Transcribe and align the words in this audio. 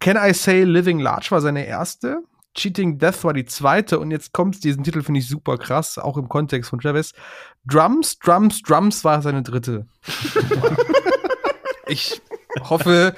Can 0.00 0.16
I 0.16 0.32
Say 0.34 0.64
Living 0.64 0.98
Large 0.98 1.28
war 1.30 1.40
seine 1.40 1.66
erste. 1.66 2.18
Cheating 2.54 2.98
Death 2.98 3.22
war 3.22 3.32
die 3.32 3.44
zweite 3.44 4.00
und 4.00 4.10
jetzt 4.10 4.32
kommt 4.32 4.64
diesen 4.64 4.82
Titel 4.82 5.02
finde 5.02 5.20
ich 5.20 5.28
super 5.28 5.56
krass, 5.56 5.98
auch 5.98 6.16
im 6.16 6.28
Kontext 6.28 6.68
von 6.70 6.80
Travis. 6.80 7.12
Drums, 7.64 8.18
Drums, 8.18 8.60
Drums 8.62 9.04
war 9.04 9.22
seine 9.22 9.42
dritte. 9.44 9.86
ich 11.86 12.20
hoffe, 12.68 13.14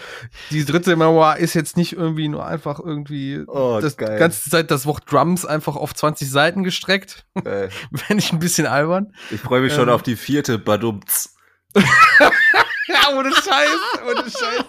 die 0.51 0.65
dritte 0.67 0.95
Memoir 0.97 1.39
ist 1.39 1.55
jetzt 1.55 1.79
nicht 1.79 1.95
irgendwie 1.95 2.29
nur 2.29 2.45
einfach 2.45 2.79
irgendwie 2.79 3.43
Oh, 3.47 3.79
das 3.81 3.97
geil. 3.97 4.19
ganze 4.19 4.51
Zeit 4.51 4.71
das 4.71 4.85
Wort 4.85 5.11
Drums 5.11 5.47
einfach 5.47 5.77
auf 5.77 5.95
20 5.95 6.31
Seiten 6.31 6.63
gestreckt. 6.63 7.25
Geil. 7.43 7.71
Fände 7.95 8.23
ich 8.23 8.33
ein 8.33 8.39
bisschen 8.39 8.67
albern. 8.67 9.15
Ich 9.31 9.41
freue 9.41 9.63
mich 9.63 9.73
schon 9.73 9.89
Ähm. 9.89 9.95
auf 9.95 10.03
die 10.03 10.17
vierte 10.17 10.59
Badumts. 10.59 11.35
Ja, 12.89 13.17
ohne 13.17 13.33
Scheiß, 13.33 13.79
ohne 14.05 14.23
Scheiß. 14.25 14.65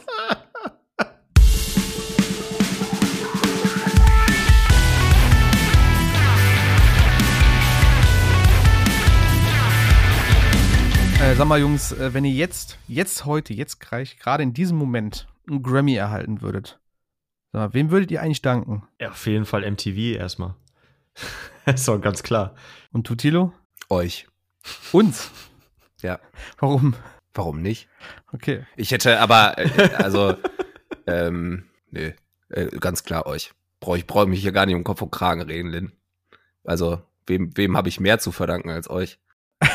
Äh, 11.34 11.36
sag 11.36 11.48
mal, 11.48 11.60
Jungs, 11.60 11.92
äh, 11.94 12.14
wenn 12.14 12.26
ihr 12.26 12.32
jetzt, 12.32 12.78
jetzt 12.88 13.26
heute, 13.26 13.56
jetzt 13.56 13.80
gleich, 13.80 14.20
gerade 14.20 14.44
in 14.44 14.54
diesem 14.54 14.78
Moment 14.78 15.28
einen 15.50 15.64
Grammy 15.64 15.96
erhalten 15.96 16.44
würdet, 16.44 16.80
sag 17.52 17.60
mal, 17.60 17.74
wem 17.74 17.90
würdet 17.90 18.12
ihr 18.12 18.22
eigentlich 18.22 18.44
danken? 18.44 18.84
Ja, 19.02 19.10
auf 19.10 19.26
jeden 19.26 19.46
Fall 19.46 19.70
MTV 19.70 20.16
erstmal. 20.16 20.54
ist 21.66 21.88
doch 21.88 22.00
ganz 22.00 22.22
klar. 22.22 22.54
Und 22.92 23.08
Tutilo? 23.08 23.52
Euch. 23.90 24.28
Uns. 24.92 25.32
Ja. 26.04 26.20
Warum? 26.60 26.94
Warum 27.34 27.64
nicht? 27.64 27.90
Okay. 28.32 28.68
Ich 28.76 28.92
hätte 28.92 29.20
aber, 29.20 29.58
äh, 29.58 29.90
also, 29.96 30.38
ähm, 31.08 31.64
nö, 31.90 32.12
äh, 32.50 32.68
ganz 32.80 33.04
klar 33.06 33.26
euch. 33.26 33.54
Brauche 33.80 33.98
ich 33.98 34.06
brauche 34.06 34.28
mich 34.28 34.42
hier 34.42 34.52
gar 34.52 34.68
nicht 34.68 34.76
um 34.76 34.84
Kopf 34.84 35.02
und 35.02 35.10
Kragen 35.10 35.42
reden, 35.42 35.72
Lin. 35.72 35.94
Also, 36.64 37.02
wem, 37.26 37.58
wem 37.58 37.76
habe 37.76 37.90
ich 37.90 38.00
mehr 38.00 38.20
zu 38.20 38.32
verdanken 38.32 38.70
als 38.70 38.88
euch? 38.88 39.18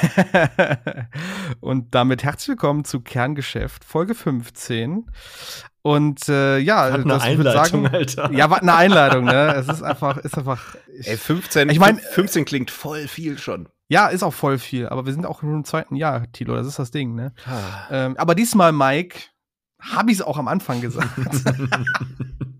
und 1.60 1.94
damit 1.94 2.22
herzlich 2.24 2.48
willkommen 2.48 2.84
zu 2.84 3.00
Kerngeschäft, 3.00 3.84
Folge 3.84 4.14
15. 4.14 5.06
Und 5.82 6.28
äh, 6.28 6.58
ja, 6.58 6.84
Hat 6.84 6.94
eine 6.94 7.04
das- 7.04 7.22
Einleitung, 7.22 7.84
sagen, 7.84 7.94
Alter. 7.94 8.32
Ja, 8.32 8.50
war 8.50 8.60
eine 8.60 8.74
Einleitung, 8.74 9.24
ne? 9.24 9.54
Es 9.54 9.69
ist 9.69 9.82
einfach, 9.82 10.19
ist 10.19 10.36
einfach. 10.36 10.76
Ich, 10.98 11.08
Ey, 11.08 11.16
15, 11.16 11.70
Ich 11.70 11.78
mein- 11.78 11.98
15 11.98 12.44
klingt 12.44 12.70
voll 12.70 13.08
viel 13.08 13.38
schon. 13.38 13.69
ja, 13.88 14.08
ist 14.08 14.22
auch 14.22 14.34
voll 14.34 14.58
viel, 14.58 14.88
aber 14.88 15.06
wir 15.06 15.12
sind 15.12 15.24
auch 15.26 15.42
im 15.42 15.64
zweiten 15.64 15.96
Jahr, 15.96 16.30
Tilo, 16.32 16.54
das 16.56 16.66
ist 16.66 16.78
das 16.78 16.91
Ding, 16.91 17.14
ne? 17.14 17.32
Ah. 17.46 17.88
Ähm, 17.91 18.16
aber 18.19 18.34
diesmal, 18.34 18.72
Mike, 18.72 19.19
habe 19.80 20.10
ich 20.10 20.19
es 20.19 20.22
auch 20.22 20.36
am 20.38 20.48
Anfang 20.48 20.80
gesagt. 20.80 21.08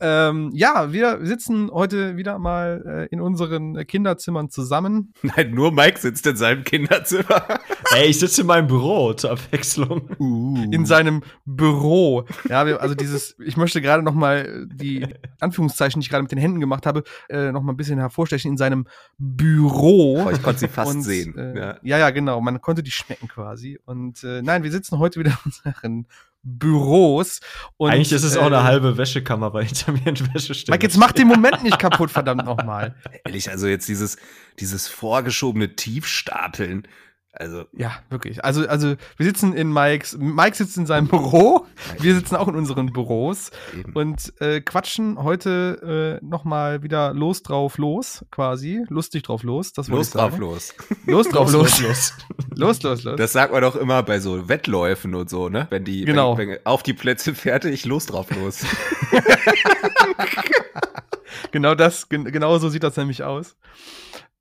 ähm, 0.00 0.50
ja, 0.54 0.92
wir 0.92 1.18
sitzen 1.22 1.70
heute 1.70 2.16
wieder 2.16 2.38
mal 2.38 3.08
äh, 3.10 3.14
in 3.14 3.20
unseren 3.20 3.86
Kinderzimmern 3.86 4.50
zusammen. 4.50 5.12
Nein, 5.22 5.52
nur 5.52 5.72
Mike 5.72 5.98
sitzt 5.98 6.26
in 6.26 6.36
seinem 6.36 6.64
Kinderzimmer. 6.64 7.46
Ey, 7.94 8.06
ich 8.06 8.18
sitze 8.18 8.42
in 8.42 8.46
meinem 8.46 8.66
Büro 8.66 9.12
zur 9.14 9.32
Abwechslung. 9.32 10.08
in 10.18 10.86
seinem 10.86 11.22
Büro. 11.44 12.26
Ja, 12.48 12.66
wir, 12.66 12.80
also 12.80 12.94
dieses, 12.94 13.36
ich 13.44 13.56
möchte 13.56 13.80
gerade 13.80 14.02
noch 14.02 14.14
mal 14.14 14.66
die 14.66 15.06
Anführungszeichen, 15.40 16.00
die 16.00 16.04
ich 16.04 16.10
gerade 16.10 16.22
mit 16.22 16.32
den 16.32 16.38
Händen 16.38 16.60
gemacht 16.60 16.86
habe, 16.86 17.04
äh, 17.28 17.52
noch 17.52 17.62
mal 17.62 17.72
ein 17.72 17.76
bisschen 17.76 17.98
hervorstechen 17.98 18.52
in 18.52 18.56
seinem 18.56 18.86
Büro. 19.18 20.24
Oh, 20.26 20.30
ich 20.30 20.42
konnte 20.42 20.60
sie 20.60 20.68
fast 20.68 20.94
Und, 20.94 21.02
sehen. 21.02 21.36
Äh, 21.36 21.58
ja. 21.58 21.78
ja. 21.82 21.98
ja, 21.98 22.10
genau. 22.10 22.40
Man 22.40 22.60
konnte 22.60 22.82
die 22.82 22.90
schmecken 22.90 23.28
quasi. 23.28 23.78
Und 23.84 24.22
äh, 24.24 24.42
nein, 24.42 24.62
wir 24.62 24.72
sitzen 24.72 24.98
heute 24.98 25.20
wieder 25.20 25.30
in 25.30 25.36
unseren 25.44 26.06
Büros. 26.46 27.40
Und, 27.76 27.90
Eigentlich 27.90 28.12
ist 28.12 28.22
es 28.22 28.36
auch 28.36 28.46
eine 28.46 28.56
äh, 28.56 28.62
halbe 28.62 28.96
Wäschekammer, 28.96 29.52
weil 29.52 29.64
hinter 29.64 29.92
mir 29.92 30.06
ein 30.06 30.34
Wäscheständer 30.34 30.76
Mike, 30.76 30.86
jetzt 30.86 30.96
mach 30.96 31.12
den 31.12 31.26
Moment 31.26 31.64
nicht 31.64 31.78
kaputt, 31.78 32.10
verdammt 32.10 32.44
nochmal. 32.44 32.94
Ehrlich, 33.24 33.50
also 33.50 33.66
jetzt 33.66 33.88
dieses, 33.88 34.16
dieses 34.60 34.86
vorgeschobene 34.86 35.74
Tiefstapeln. 35.74 36.86
Also, 37.38 37.64
Ja, 37.72 37.92
wirklich. 38.08 38.42
Also, 38.44 38.66
also 38.66 38.94
wir 39.16 39.26
sitzen 39.26 39.52
in 39.52 39.70
Mikes, 39.72 40.16
Mike 40.18 40.56
sitzt 40.56 40.76
in 40.78 40.86
seinem 40.86 41.08
Büro, 41.08 41.66
wir 42.00 42.14
sitzen 42.14 42.34
auch 42.36 42.48
in 42.48 42.54
unseren 42.54 42.92
Büros 42.92 43.50
eben. 43.78 43.92
und 43.92 44.32
äh, 44.40 44.60
quatschen 44.62 45.22
heute 45.22 46.18
äh, 46.20 46.24
nochmal 46.24 46.82
wieder 46.82 47.12
los 47.12 47.42
drauf 47.42 47.76
los, 47.78 48.24
quasi. 48.30 48.84
Lustig 48.88 49.24
drauf 49.24 49.42
los. 49.42 49.72
Das 49.74 49.88
los 49.88 50.10
drauf, 50.10 50.38
los. 50.38 50.72
Los 51.06 51.28
drauf 51.28 51.52
los. 51.52 51.80
los. 51.80 52.14
Los, 52.58 52.82
los, 52.82 53.04
los. 53.04 53.16
Das 53.16 53.32
sagt 53.32 53.52
man 53.52 53.60
doch 53.60 53.76
immer 53.76 54.02
bei 54.02 54.18
so 54.18 54.48
Wettläufen 54.48 55.14
und 55.14 55.28
so, 55.28 55.50
ne? 55.50 55.66
Wenn 55.68 55.84
die, 55.84 56.06
Genau. 56.06 56.38
wenn, 56.38 56.48
wenn 56.48 56.58
auf 56.64 56.82
die 56.82 56.94
Plätze 56.94 57.34
fertig, 57.34 57.84
los 57.84 58.06
drauf, 58.06 58.28
los. 58.34 58.64
Genau 61.52 61.74
das, 61.74 62.08
gen 62.08 62.24
genau 62.24 62.58
so 62.58 62.68
sieht 62.68 62.82
das 62.82 62.96
nämlich 62.96 63.22
aus. 63.22 63.56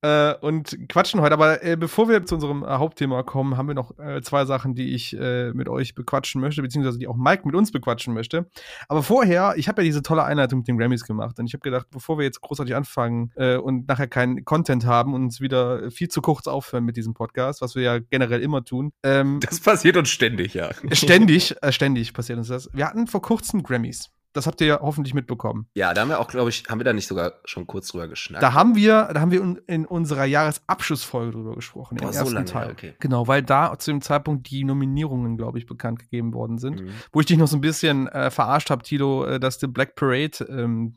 Äh, 0.01 0.33
und 0.41 0.77
quatschen 0.89 1.21
heute. 1.21 1.33
Aber 1.33 1.63
äh, 1.63 1.77
bevor 1.77 2.09
wir 2.09 2.25
zu 2.25 2.35
unserem 2.35 2.63
äh, 2.63 2.67
Hauptthema 2.67 3.23
kommen, 3.23 3.57
haben 3.57 3.67
wir 3.67 3.75
noch 3.75 3.97
äh, 3.97 4.21
zwei 4.21 4.45
Sachen, 4.45 4.75
die 4.75 4.93
ich 4.93 5.17
äh, 5.17 5.51
mit 5.53 5.69
euch 5.69 5.95
bequatschen 5.95 6.41
möchte, 6.41 6.61
beziehungsweise 6.61 6.99
die 6.99 7.07
auch 7.07 7.15
Mike 7.15 7.43
mit 7.45 7.55
uns 7.55 7.71
bequatschen 7.71 8.13
möchte. 8.13 8.47
Aber 8.87 9.03
vorher, 9.03 9.53
ich 9.57 9.67
habe 9.67 9.81
ja 9.81 9.85
diese 9.85 10.03
tolle 10.03 10.23
Einleitung 10.23 10.59
mit 10.59 10.67
den 10.67 10.77
Grammys 10.77 11.05
gemacht 11.05 11.39
und 11.39 11.47
ich 11.47 11.53
habe 11.53 11.61
gedacht, 11.61 11.87
bevor 11.91 12.17
wir 12.17 12.25
jetzt 12.25 12.41
großartig 12.41 12.75
anfangen 12.75 13.31
und 13.35 13.87
nachher 13.87 14.07
keinen 14.07 14.45
Content 14.45 14.85
haben 14.85 15.13
und 15.13 15.23
uns 15.23 15.41
wieder 15.41 15.89
viel 15.91 16.07
zu 16.07 16.21
kurz 16.21 16.47
aufhören 16.47 16.83
mit 16.83 16.97
diesem 16.97 17.13
Podcast, 17.13 17.61
was 17.61 17.75
wir 17.75 17.83
ja 17.83 17.99
generell 17.99 18.41
immer 18.41 18.63
tun, 18.63 18.91
ähm, 19.03 19.39
Das 19.41 19.59
passiert 19.59 19.97
uns 19.97 20.09
ständig, 20.09 20.53
ja. 20.53 20.69
ständig, 20.91 21.55
äh, 21.61 21.71
ständig 21.71 22.13
passiert 22.13 22.37
uns 22.37 22.47
das. 22.47 22.69
Wir 22.73 22.87
hatten 22.87 23.07
vor 23.07 23.21
kurzem 23.21 23.63
Grammys. 23.63 24.09
Das 24.35 24.47
habt 24.47 24.59
ihr 24.59 24.67
ja 24.67 24.79
hoffentlich 24.81 25.13
mitbekommen. 25.13 25.67
Ja, 25.75 25.93
da 25.93 26.01
haben 26.01 26.09
wir 26.09 26.19
auch, 26.19 26.27
glaube 26.27 26.49
ich, 26.49 26.65
haben 26.67 26.79
wir 26.79 26.83
da 26.83 26.91
nicht 26.91 27.07
sogar 27.07 27.35
schon 27.45 27.67
kurz 27.67 27.87
drüber 27.87 28.09
geschnackt. 28.09 28.43
Da 28.43 28.51
haben 28.53 28.75
wir, 28.75 29.09
da 29.13 29.21
haben 29.21 29.31
wir 29.31 29.41
in, 29.67 29.85
unserer 29.85 30.25
Jahresabschlussfolge 30.25 31.31
drüber 31.31 31.55
gesprochen, 31.55 31.95
Boah, 31.95 32.07
im 32.07 32.13
so 32.13 32.19
ersten 32.19 32.33
lange, 32.33 32.45
Teil. 32.45 32.71
okay. 32.71 32.93
Genau, 32.99 33.27
weil 33.27 33.43
da 33.43 33.79
zu 33.79 33.91
dem 33.91 34.01
Zeitpunkt 34.01 34.49
die 34.49 34.65
Nominierungen, 34.65 35.37
glaube 35.37 35.57
ich, 35.57 35.65
bekannt 35.65 35.99
gegeben 35.99 36.33
worden 36.33 36.57
sind. 36.57 36.81
Mhm. 36.81 36.89
Wo 37.13 37.21
ich 37.21 37.27
dich 37.27 37.37
noch 37.37 37.47
so 37.47 37.55
ein 37.55 37.61
bisschen 37.61 38.07
äh, 38.09 38.29
verarscht 38.29 38.69
habe, 38.69 38.83
Tilo, 38.83 39.23
äh, 39.25 39.39
dass 39.39 39.59
The 39.59 39.67
Black 39.67 39.95
Parade 39.95 40.43
ähm, 40.49 40.95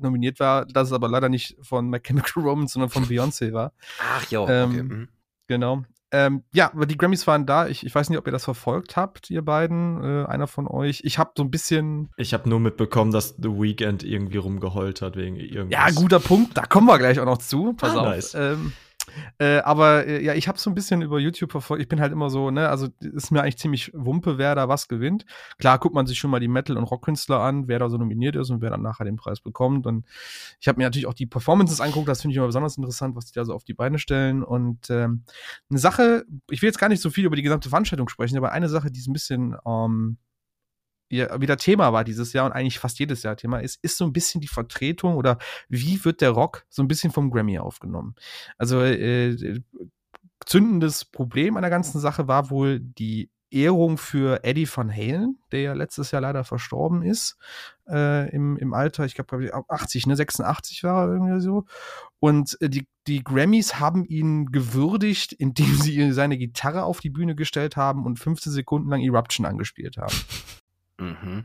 nominiert 0.00 0.40
war, 0.40 0.64
dass 0.64 0.88
es 0.88 0.92
aber 0.94 1.08
leider 1.08 1.28
nicht 1.28 1.56
von 1.60 1.88
My 1.90 2.00
Chemical 2.00 2.42
Romance, 2.42 2.72
sondern 2.72 2.88
von 2.88 3.04
Beyoncé 3.04 3.52
war. 3.52 3.72
Ach 4.00 4.24
Ähm, 4.32 4.70
okay. 4.70 4.82
mhm. 4.82 5.08
Genau. 5.48 5.84
Ähm, 6.12 6.42
ja, 6.52 6.72
aber 6.72 6.86
die 6.86 6.96
Grammys 6.98 7.26
waren 7.26 7.46
da. 7.46 7.68
Ich, 7.68 7.86
ich 7.86 7.94
weiß 7.94 8.10
nicht, 8.10 8.18
ob 8.18 8.26
ihr 8.26 8.32
das 8.32 8.44
verfolgt 8.44 8.96
habt, 8.96 9.30
ihr 9.30 9.42
beiden, 9.42 10.02
äh, 10.02 10.26
einer 10.26 10.46
von 10.48 10.66
euch. 10.66 11.02
Ich 11.04 11.18
habe 11.18 11.30
so 11.36 11.44
ein 11.44 11.50
bisschen 11.50 12.10
Ich 12.16 12.34
habe 12.34 12.48
nur 12.48 12.58
mitbekommen, 12.60 13.12
dass 13.12 13.36
The 13.38 13.48
Weeknd 13.50 14.02
irgendwie 14.02 14.38
rumgeheult 14.38 15.02
hat 15.02 15.16
wegen 15.16 15.36
irgendwas. 15.36 15.70
Ja, 15.70 15.90
guter 15.94 16.18
Punkt. 16.20 16.56
Da 16.56 16.62
kommen 16.62 16.86
wir 16.88 16.98
gleich 16.98 17.20
auch 17.20 17.26
noch 17.26 17.38
zu. 17.38 17.74
Pass 17.74 17.94
Ah, 17.94 18.00
auf. 18.00 18.06
nice. 18.06 18.34
Ähm, 18.34 18.72
äh, 19.38 19.58
aber 19.58 20.06
äh, 20.06 20.24
ja, 20.24 20.34
ich 20.34 20.48
habe 20.48 20.58
so 20.58 20.70
ein 20.70 20.74
bisschen 20.74 21.02
über 21.02 21.18
YouTube 21.18 21.50
verfolgt. 21.50 21.82
Ich 21.82 21.88
bin 21.88 22.00
halt 22.00 22.12
immer 22.12 22.30
so, 22.30 22.50
ne, 22.50 22.68
also 22.68 22.88
ist 23.00 23.30
mir 23.30 23.42
eigentlich 23.42 23.58
ziemlich 23.58 23.90
Wumpe, 23.94 24.38
wer 24.38 24.54
da 24.54 24.68
was 24.68 24.88
gewinnt. 24.88 25.24
Klar 25.58 25.78
guckt 25.78 25.94
man 25.94 26.06
sich 26.06 26.18
schon 26.18 26.30
mal 26.30 26.40
die 26.40 26.48
Metal- 26.48 26.76
und 26.76 26.84
Rockkünstler 26.84 27.40
an, 27.40 27.68
wer 27.68 27.78
da 27.78 27.88
so 27.88 27.98
nominiert 27.98 28.36
ist 28.36 28.50
und 28.50 28.60
wer 28.60 28.70
dann 28.70 28.82
nachher 28.82 29.04
den 29.04 29.16
Preis 29.16 29.40
bekommt. 29.40 29.86
Und 29.86 30.06
ich 30.60 30.68
habe 30.68 30.78
mir 30.78 30.84
natürlich 30.84 31.06
auch 31.06 31.14
die 31.14 31.26
Performances 31.26 31.80
angeguckt. 31.80 32.08
Das 32.08 32.22
finde 32.22 32.32
ich 32.32 32.36
immer 32.36 32.46
besonders 32.46 32.76
interessant, 32.76 33.16
was 33.16 33.26
die 33.26 33.34
da 33.34 33.44
so 33.44 33.54
auf 33.54 33.64
die 33.64 33.74
Beine 33.74 33.98
stellen. 33.98 34.42
Und 34.42 34.90
ähm, 34.90 35.24
eine 35.68 35.78
Sache, 35.78 36.24
ich 36.50 36.62
will 36.62 36.68
jetzt 36.68 36.78
gar 36.78 36.88
nicht 36.88 37.02
so 37.02 37.10
viel 37.10 37.24
über 37.24 37.36
die 37.36 37.42
gesamte 37.42 37.68
Veranstaltung 37.68 38.08
sprechen, 38.08 38.36
aber 38.36 38.52
eine 38.52 38.68
Sache, 38.68 38.90
die 38.90 39.00
so 39.00 39.10
ein 39.10 39.14
bisschen 39.14 39.56
ähm, 39.66 40.18
wieder 41.10 41.56
Thema 41.56 41.92
war 41.92 42.04
dieses 42.04 42.32
Jahr 42.32 42.46
und 42.46 42.52
eigentlich 42.52 42.78
fast 42.78 42.98
jedes 42.98 43.22
Jahr 43.22 43.36
Thema 43.36 43.58
ist, 43.58 43.78
ist 43.82 43.96
so 43.96 44.04
ein 44.04 44.12
bisschen 44.12 44.40
die 44.40 44.48
Vertretung 44.48 45.16
oder 45.16 45.38
wie 45.68 46.04
wird 46.04 46.20
der 46.20 46.30
Rock 46.30 46.64
so 46.68 46.82
ein 46.82 46.88
bisschen 46.88 47.12
vom 47.12 47.30
Grammy 47.30 47.58
aufgenommen. 47.58 48.14
Also 48.58 48.80
äh, 48.82 49.60
zündendes 50.46 51.04
Problem 51.04 51.56
an 51.56 51.62
der 51.62 51.70
ganzen 51.70 52.00
Sache 52.00 52.28
war 52.28 52.50
wohl 52.50 52.80
die 52.80 53.30
Ehrung 53.50 53.98
für 53.98 54.44
Eddie 54.44 54.68
Van 54.72 54.94
Halen, 54.94 55.38
der 55.50 55.60
ja 55.60 55.72
letztes 55.72 56.12
Jahr 56.12 56.22
leider 56.22 56.44
verstorben 56.44 57.02
ist, 57.02 57.36
äh, 57.88 58.30
im, 58.30 58.56
im 58.56 58.72
Alter, 58.72 59.04
ich 59.04 59.14
glaube, 59.14 59.50
80, 59.68 60.06
ne, 60.06 60.16
86 60.16 60.84
war 60.84 61.06
er 61.06 61.14
irgendwie 61.14 61.40
so. 61.40 61.64
Und 62.20 62.56
äh, 62.60 62.68
die, 62.68 62.86
die 63.06 63.24
Grammys 63.24 63.80
haben 63.80 64.04
ihn 64.04 64.46
gewürdigt, 64.52 65.32
indem 65.32 65.74
sie 65.74 66.12
seine 66.12 66.38
Gitarre 66.38 66.84
auf 66.84 67.00
die 67.00 67.10
Bühne 67.10 67.34
gestellt 67.34 67.76
haben 67.76 68.06
und 68.06 68.18
15 68.18 68.52
Sekunden 68.52 68.88
lang 68.88 69.02
Eruption 69.02 69.46
angespielt 69.46 69.96
haben. 69.96 70.14
Mhm. 71.00 71.44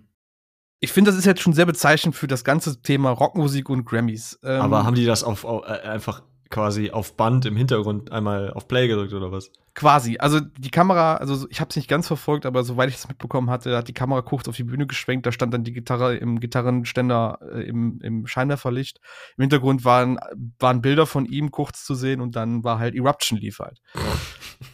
Ich 0.80 0.92
finde, 0.92 1.10
das 1.10 1.18
ist 1.18 1.25
jetzt 1.25 1.42
schon 1.42 1.54
sehr 1.54 1.66
bezeichnend 1.66 2.16
für 2.16 2.28
das 2.28 2.44
ganze 2.44 2.81
Thema 2.81 3.10
Rockmusik 3.10 3.69
und 3.69 3.86
Grammys. 3.86 4.40
Ähm, 4.44 4.62
Aber 4.62 4.86
haben 4.86 4.96
die 4.96 5.06
das 5.06 5.24
auf, 5.24 5.46
auf 5.46 5.63
äh, 5.66 5.80
einfach 5.81 6.22
quasi 6.50 6.92
auf 6.92 7.18
Band 7.18 7.45
im 7.45 7.56
Hintergrund 7.56 8.12
einmal 8.12 8.53
auf 8.53 8.68
Play 8.68 8.88
gedrückt 8.88 9.13
oder 9.13 9.31
was? 9.31 9.51
Quasi. 9.74 10.18
Also 10.19 10.39
die 10.39 10.69
Kamera, 10.69 11.15
also 11.15 11.47
ich 11.50 11.59
habe 11.59 11.69
es 11.69 11.75
nicht 11.75 11.89
ganz 11.89 12.07
verfolgt, 12.07 12.45
aber 12.45 12.63
soweit 12.63 12.89
ich 12.89 12.95
es 12.95 13.07
mitbekommen 13.07 13.50
hatte, 13.50 13.75
hat 13.75 13.88
die 13.88 13.94
Kamera 13.94 14.21
kurz 14.21 14.47
auf 14.47 14.56
die 14.56 14.63
Bühne 14.63 14.88
geschwenkt. 14.88 15.25
Da 15.25 15.31
stand 15.31 15.53
dann 15.53 15.63
die 15.63 15.74
Gitarre 15.74 16.15
im 16.15 16.39
Gitarrenständer 16.39 17.39
äh, 17.53 17.63
im, 17.63 18.00
im 18.01 18.27
Scheinwerferlicht. 18.27 19.01
Im 19.38 19.42
Hintergrund 19.42 19.83
waren, 19.83 20.18
waren 20.59 20.81
Bilder 20.81 21.06
von 21.06 21.25
ihm 21.25 21.51
kurz 21.51 21.83
zu 21.83 21.94
sehen 21.95 22.21
und 22.21 22.36
dann 22.36 22.63
war 22.63 22.80
halt 22.80 22.95
Eruption 22.95 23.38
lief 23.38 23.59
halt. 23.59 23.81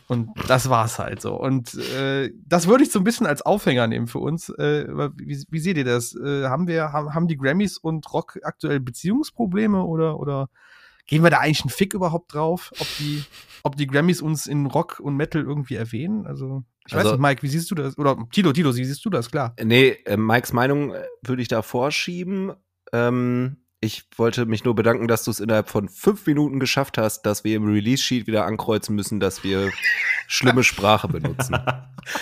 und 0.08 0.30
das 0.48 0.70
war's 0.70 1.00
halt 1.00 1.22
so. 1.22 1.34
Und 1.34 1.74
äh, 1.96 2.32
das 2.46 2.68
würde 2.68 2.84
ich 2.84 2.92
so 2.92 3.00
ein 3.00 3.06
bisschen 3.06 3.26
als 3.26 3.42
Aufhänger 3.42 3.88
nehmen 3.88 4.08
für 4.08 4.20
uns. 4.20 4.50
Äh, 4.50 4.88
wie, 5.18 5.44
wie 5.50 5.60
seht 5.60 5.78
ihr 5.78 5.86
das? 5.86 6.16
Äh, 6.16 6.46
haben 6.48 6.68
wir, 6.68 6.92
haben, 6.92 7.16
haben 7.16 7.28
die 7.28 7.38
Grammys 7.38 7.78
und 7.78 8.12
Rock 8.14 8.38
aktuell 8.44 8.80
Beziehungsprobleme 8.80 9.84
oder, 9.84 10.20
oder 10.20 10.50
gehen 11.08 11.24
wir 11.24 11.30
da 11.30 11.40
eigentlich 11.40 11.62
einen 11.62 11.70
Fick 11.70 11.94
überhaupt 11.94 12.34
drauf, 12.34 12.72
ob 12.80 12.88
die, 13.00 13.24
ob 13.64 13.76
die 13.76 13.88
Grammys 13.88 14.22
uns 14.22 14.48
in 14.48 14.66
Rock 14.66 15.00
und 15.00 15.16
Metal 15.16 15.42
irgendwie 15.42 15.76
erwähnen? 15.76 16.26
Also, 16.26 16.64
ich 16.88 16.94
also, 16.94 17.06
weiß 17.06 17.14
nicht, 17.14 17.22
Mike, 17.22 17.44
wie 17.44 17.48
siehst 17.48 17.70
du 17.72 17.76
das? 17.76 17.98
Oder 17.98 18.18
Tilo, 18.32 18.54
Tilo, 18.54 18.76
wie 18.76 18.86
siehst 18.86 19.04
du 19.06 19.10
das? 19.10 19.30
Klar. 19.30 19.56
Nee, 19.64 19.98
äh, 20.06 20.18
Mikes 20.18 20.54
Meinung 20.54 20.94
äh, 20.94 21.04
würde 21.24 21.42
ich 21.42 21.48
da 21.48 21.62
vorschieben. 21.62 22.54
Ähm, 22.92 23.58
ich 23.84 24.04
wollte 24.16 24.46
mich 24.46 24.64
nur 24.64 24.76
bedanken, 24.76 25.08
dass 25.08 25.24
du 25.24 25.32
es 25.32 25.40
innerhalb 25.40 25.68
von 25.68 25.90
fünf 25.90 26.28
Minuten 26.28 26.60
geschafft 26.60 27.00
hast, 27.00 27.24
dass 27.24 27.44
wir 27.44 27.56
im 27.56 27.66
Release-Sheet 27.66 28.28
wieder 28.28 28.46
ankreuzen 28.46 28.96
müssen, 28.96 29.20
dass 29.20 29.44
wir 29.44 29.72
schlimme 30.28 30.64
Sprache 30.64 31.08
benutzen. 31.08 31.58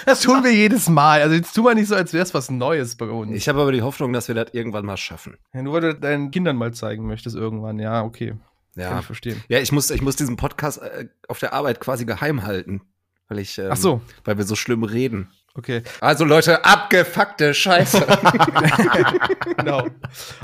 Das 0.05 0.19
tun 0.19 0.43
wir 0.43 0.53
jedes 0.53 0.89
Mal. 0.89 1.21
Also 1.21 1.35
jetzt 1.35 1.53
tu 1.53 1.63
mal 1.63 1.73
nicht 1.73 1.87
so, 1.87 1.95
als 1.95 2.11
wäre 2.11 2.23
es 2.23 2.33
was 2.33 2.51
Neues 2.51 2.97
bei 2.97 3.05
uns. 3.05 3.33
Ich 3.33 3.47
habe 3.47 3.61
aber 3.61 3.71
die 3.71 3.81
Hoffnung, 3.81 4.11
dass 4.11 4.27
wir 4.27 4.35
das 4.35 4.53
irgendwann 4.53 4.85
mal 4.85 4.97
schaffen. 4.97 5.37
Ja, 5.53 5.61
nur 5.61 5.73
weil 5.73 5.81
du 5.81 5.95
deinen 5.95 6.31
Kindern 6.31 6.57
mal 6.57 6.73
zeigen 6.73 7.07
möchtest 7.07 7.37
irgendwann. 7.37 7.79
Ja, 7.79 8.03
okay. 8.03 8.35
Ja. 8.79 8.89
Kann 8.89 8.99
ich 8.99 9.05
verstehen. 9.05 9.43
Ja, 9.49 9.59
ich 9.59 9.71
muss, 9.71 9.89
ich 9.91 10.01
muss 10.01 10.15
diesen 10.15 10.37
Podcast 10.37 10.81
äh, 10.81 11.07
auf 11.27 11.39
der 11.39 11.53
Arbeit 11.53 11.79
quasi 11.79 12.05
geheim 12.05 12.43
halten. 12.43 12.81
Weil 13.27 13.39
ich, 13.39 13.57
ähm, 13.59 13.69
Ach 13.71 13.77
so. 13.77 14.01
weil 14.25 14.37
wir 14.37 14.45
so 14.45 14.55
schlimm 14.55 14.83
reden. 14.83 15.31
Okay. 15.53 15.83
Also 15.99 16.25
Leute, 16.25 16.63
abgefuckte 16.63 17.53
Scheiße. 17.53 17.99
genau. 19.57 19.87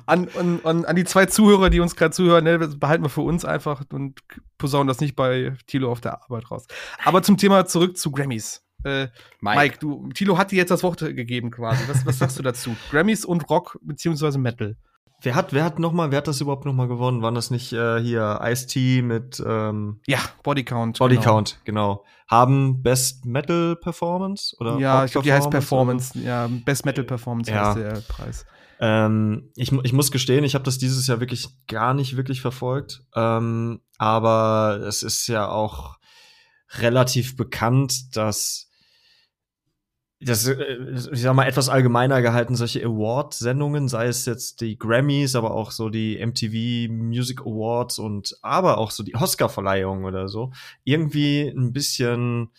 An, 0.06 0.28
an, 0.38 0.60
an, 0.64 0.86
an 0.86 0.96
die 0.96 1.06
zwei 1.06 1.26
Zuhörer, 1.26 1.70
die 1.70 1.80
uns 1.80 1.96
gerade 1.96 2.12
zuhören, 2.12 2.44
ne, 2.44 2.60
behalten 2.60 3.04
wir 3.04 3.10
für 3.10 3.22
uns 3.22 3.46
einfach 3.46 3.82
und 3.92 4.20
posaunen 4.58 4.88
das 4.88 5.00
nicht 5.00 5.16
bei 5.16 5.54
Tilo 5.68 5.92
auf 5.92 6.02
der 6.02 6.22
Arbeit 6.24 6.52
raus. 6.52 6.68
Aber 7.04 7.24
zum 7.24 7.38
Thema 7.38 7.66
zurück 7.66 7.98
zu 7.98 8.12
Grammys. 8.12 8.64
Äh, 8.84 9.08
Mike. 9.42 9.60
Mike, 9.60 9.78
du, 9.80 10.10
Tilo 10.10 10.38
hat 10.38 10.52
dir 10.52 10.58
jetzt 10.58 10.70
das 10.70 10.84
Wort 10.84 11.00
gegeben 11.00 11.50
quasi. 11.50 11.84
Was, 11.88 12.06
was 12.06 12.20
sagst 12.20 12.38
du 12.38 12.44
dazu? 12.44 12.76
Grammys 12.92 13.26
und 13.26 13.50
Rock 13.50 13.80
beziehungsweise 13.82 14.38
Metal. 14.38 14.76
Wer 15.22 15.36
hat, 15.36 15.54
wer 15.54 15.64
hat 15.64 15.80
noch 15.80 15.92
mal, 15.92 16.12
wer 16.12 16.18
hat 16.18 16.28
das 16.28 16.42
überhaupt 16.42 16.66
noch 16.66 16.74
mal 16.74 16.88
gewonnen? 16.88 17.22
Waren 17.22 17.36
das 17.36 17.50
nicht 17.52 17.74
äh, 17.74 18.00
hier 18.02 18.40
Ice-T 18.44 19.02
mit 19.02 19.42
ähm, 19.46 20.02
Ja, 20.06 20.20
Body 20.44 20.64
Count. 20.64 21.00
Body 21.00 21.16
genau. 21.16 21.26
Count, 21.26 21.60
genau. 21.64 22.04
Haben 22.28 22.82
Best 22.82 23.26
Metal 23.26 23.76
Performance 23.76 24.56
oder 24.60 24.78
Ja, 24.78 25.06
ich 25.06 25.12
glaube, 25.12 25.26
die 25.26 25.34
heißt 25.34 25.50
Performance. 25.50 26.18
Oder? 26.18 26.26
Ja, 26.26 26.50
Best 26.66 26.86
Metal 26.86 27.04
Performance 27.04 27.52
ja. 27.52 27.68
heißt 27.68 27.78
der 27.78 28.02
Preis. 28.08 28.46
Ähm, 28.80 29.52
ich, 29.56 29.72
ich 29.72 29.94
muss 29.94 30.12
gestehen, 30.12 30.44
ich 30.44 30.54
habe 30.54 30.66
das 30.66 30.78
dieses 30.78 31.08
Jahr 31.08 31.20
wirklich 31.20 31.48
gar 31.68 31.94
nicht 31.94 32.18
wirklich 32.18 32.42
verfolgt. 32.42 33.04
Ähm, 33.16 33.82
aber 33.98 34.82
es 34.86 35.02
ist 35.02 35.28
ja 35.28 35.48
auch 35.48 35.98
relativ 36.80 37.38
bekannt, 37.38 38.16
dass 38.16 38.65
das, 40.22 40.48
äh, 40.48 40.78
ich 41.12 41.22
sag 41.22 41.34
mal, 41.34 41.48
etwas 41.48 41.70
allgemeiner 41.70 42.22
gehalten, 42.22 42.56
solche 42.56 42.84
Award-Sendungen, 42.84 43.88
sei 43.88 44.08
es 44.08 44.26
jetzt 44.26 44.62
die 44.62 44.78
Grammys, 44.78 45.36
aber 45.36 45.52
auch 45.52 45.72
so 45.72 45.90
die 45.90 46.18
MTV 46.18 46.92
Music 46.92 47.42
Awards 47.42 48.00
und 48.00 48.38
aber 48.42 48.78
auch 48.78 48.92
so 48.92 49.04
die 49.04 49.16
Oscar-Verleihung 49.16 50.06
oder 50.06 50.28
so, 50.28 50.52
irgendwie 50.84 51.48
ein 51.48 51.74
bisschen 51.74 52.50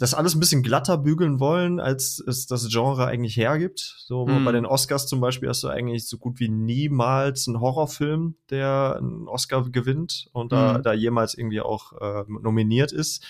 das 0.00 0.14
alles 0.14 0.34
ein 0.34 0.40
bisschen 0.40 0.62
glatter 0.62 0.98
bügeln 0.98 1.38
wollen, 1.40 1.80
als 1.80 2.22
es 2.26 2.46
das 2.46 2.68
Genre 2.68 3.06
eigentlich 3.06 3.36
hergibt. 3.36 3.96
So 4.06 4.26
mm. 4.26 4.44
bei 4.44 4.52
den 4.52 4.66
Oscars 4.66 5.06
zum 5.06 5.20
Beispiel 5.20 5.48
hast 5.48 5.62
du 5.62 5.68
eigentlich 5.68 6.08
so 6.08 6.18
gut 6.18 6.40
wie 6.40 6.48
niemals 6.48 7.46
einen 7.46 7.60
Horrorfilm, 7.60 8.34
der 8.50 8.96
einen 8.98 9.28
Oscar 9.28 9.62
gewinnt 9.70 10.28
und 10.32 10.52
da, 10.52 10.78
mm. 10.78 10.82
da 10.82 10.92
jemals 10.92 11.34
irgendwie 11.34 11.60
auch 11.60 11.92
äh, 12.00 12.24
nominiert 12.28 12.92
ist 12.92 13.24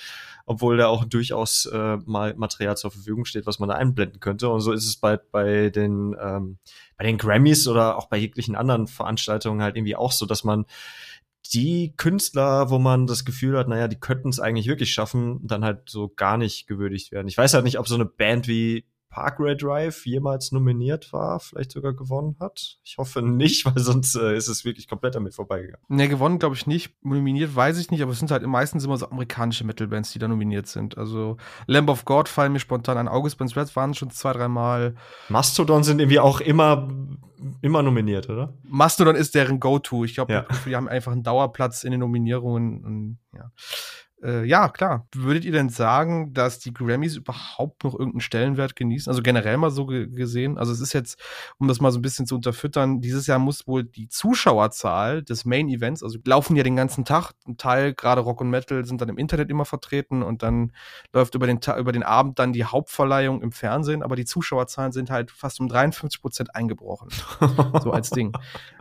obwohl 0.48 0.76
da 0.76 0.86
auch 0.86 1.04
durchaus 1.04 1.66
äh, 1.66 1.98
mal 2.06 2.34
Material 2.36 2.76
zur 2.76 2.92
Verfügung 2.92 3.24
steht, 3.24 3.46
was 3.46 3.58
man 3.58 3.68
da 3.68 3.74
einblenden 3.74 4.20
könnte. 4.20 4.48
Und 4.48 4.60
so 4.60 4.70
ist 4.70 4.86
es 4.86 4.94
bei, 4.96 5.16
bei 5.16 5.70
den 5.70 6.14
ähm, 6.20 6.58
bei 6.96 7.04
den 7.04 7.18
Grammys 7.18 7.66
oder 7.68 7.98
auch 7.98 8.06
bei 8.06 8.16
jeglichen 8.16 8.54
anderen 8.54 8.86
Veranstaltungen 8.86 9.60
halt 9.60 9.76
irgendwie 9.76 9.96
auch 9.96 10.12
so, 10.12 10.24
dass 10.24 10.44
man 10.44 10.64
die 11.48 11.94
Künstler, 11.96 12.70
wo 12.70 12.78
man 12.78 13.06
das 13.06 13.24
Gefühl 13.24 13.58
hat, 13.58 13.68
naja, 13.68 13.88
die 13.88 14.00
könnten 14.00 14.28
es 14.28 14.40
eigentlich 14.40 14.66
wirklich 14.66 14.92
schaffen, 14.92 15.40
dann 15.42 15.64
halt 15.64 15.88
so 15.88 16.08
gar 16.08 16.36
nicht 16.36 16.66
gewürdigt 16.66 17.12
werden. 17.12 17.28
Ich 17.28 17.38
weiß 17.38 17.54
halt 17.54 17.64
nicht, 17.64 17.78
ob 17.78 17.88
so 17.88 17.94
eine 17.94 18.04
Band 18.04 18.48
wie 18.48 18.84
Parkway 19.16 19.56
Drive 19.56 20.04
jemals 20.04 20.52
nominiert 20.52 21.10
war, 21.10 21.40
vielleicht 21.40 21.72
sogar 21.72 21.94
gewonnen 21.94 22.36
hat. 22.38 22.76
Ich 22.84 22.98
hoffe 22.98 23.22
nicht, 23.22 23.64
weil 23.64 23.78
sonst 23.78 24.14
äh, 24.14 24.36
ist 24.36 24.48
es 24.48 24.66
wirklich 24.66 24.88
komplett 24.88 25.14
damit 25.14 25.32
vorbeigegangen. 25.32 25.80
Ne, 25.88 26.06
gewonnen 26.06 26.38
glaube 26.38 26.54
ich 26.54 26.66
nicht. 26.66 26.92
Nominiert 27.02 27.56
weiß 27.56 27.78
ich 27.78 27.90
nicht, 27.90 28.02
aber 28.02 28.12
es 28.12 28.18
sind 28.18 28.30
halt 28.30 28.46
meistens 28.46 28.84
immer 28.84 28.98
so 28.98 29.08
amerikanische 29.08 29.64
Metal-Bands, 29.64 30.12
die 30.12 30.18
da 30.18 30.28
nominiert 30.28 30.66
sind. 30.66 30.98
Also 30.98 31.38
Lamb 31.66 31.88
of 31.88 32.04
God 32.04 32.28
fallen 32.28 32.52
mir 32.52 32.58
spontan 32.58 32.98
an. 32.98 33.08
August 33.08 33.38
Burns 33.38 33.56
Red 33.56 33.74
waren 33.74 33.94
schon 33.94 34.10
zwei, 34.10 34.34
dreimal. 34.34 34.94
Mastodon 35.30 35.82
sind 35.82 35.98
irgendwie 35.98 36.20
auch 36.20 36.42
immer 36.42 36.86
immer 37.62 37.82
nominiert, 37.82 38.28
oder? 38.28 38.52
Mastodon 38.64 39.16
ist 39.16 39.34
deren 39.34 39.60
Go-To. 39.60 40.04
Ich 40.04 40.14
glaube, 40.14 40.32
ja. 40.32 40.46
die 40.66 40.76
haben 40.76 40.88
einfach 40.88 41.12
einen 41.12 41.22
Dauerplatz 41.22 41.84
in 41.84 41.90
den 41.90 42.00
Nominierungen. 42.00 42.84
Und, 42.84 43.18
ja. 43.34 43.50
Äh, 44.26 44.44
ja, 44.44 44.68
klar. 44.68 45.06
Würdet 45.14 45.44
ihr 45.44 45.52
denn 45.52 45.68
sagen, 45.68 46.34
dass 46.34 46.58
die 46.58 46.74
Grammys 46.74 47.14
überhaupt 47.14 47.84
noch 47.84 47.94
irgendeinen 47.94 48.20
Stellenwert 48.20 48.74
genießen? 48.74 49.08
Also 49.08 49.22
generell 49.22 49.56
mal 49.56 49.70
so 49.70 49.86
ge 49.86 50.08
gesehen. 50.08 50.58
Also 50.58 50.72
es 50.72 50.80
ist 50.80 50.92
jetzt, 50.94 51.20
um 51.58 51.68
das 51.68 51.80
mal 51.80 51.92
so 51.92 52.00
ein 52.00 52.02
bisschen 52.02 52.26
zu 52.26 52.34
unterfüttern, 52.34 53.00
dieses 53.00 53.28
Jahr 53.28 53.38
muss 53.38 53.68
wohl 53.68 53.84
die 53.84 54.08
Zuschauerzahl 54.08 55.22
des 55.22 55.44
Main 55.44 55.68
Events, 55.68 56.02
also 56.02 56.18
laufen 56.24 56.56
ja 56.56 56.64
den 56.64 56.74
ganzen 56.74 57.04
Tag, 57.04 57.34
ein 57.46 57.56
Teil, 57.56 57.94
gerade 57.94 58.20
Rock 58.20 58.40
und 58.40 58.50
Metal, 58.50 58.84
sind 58.84 59.00
dann 59.00 59.10
im 59.10 59.18
Internet 59.18 59.48
immer 59.48 59.64
vertreten 59.64 60.24
und 60.24 60.42
dann 60.42 60.72
läuft 61.12 61.36
über 61.36 61.46
den, 61.46 61.60
über 61.78 61.92
den 61.92 62.02
Abend 62.02 62.40
dann 62.40 62.52
die 62.52 62.64
Hauptverleihung 62.64 63.42
im 63.42 63.52
Fernsehen, 63.52 64.02
aber 64.02 64.16
die 64.16 64.24
Zuschauerzahlen 64.24 64.90
sind 64.90 65.08
halt 65.08 65.30
fast 65.30 65.60
um 65.60 65.68
53 65.68 66.20
Prozent 66.20 66.54
eingebrochen. 66.56 67.10
so 67.82 67.92
als 67.92 68.10
Ding. 68.10 68.32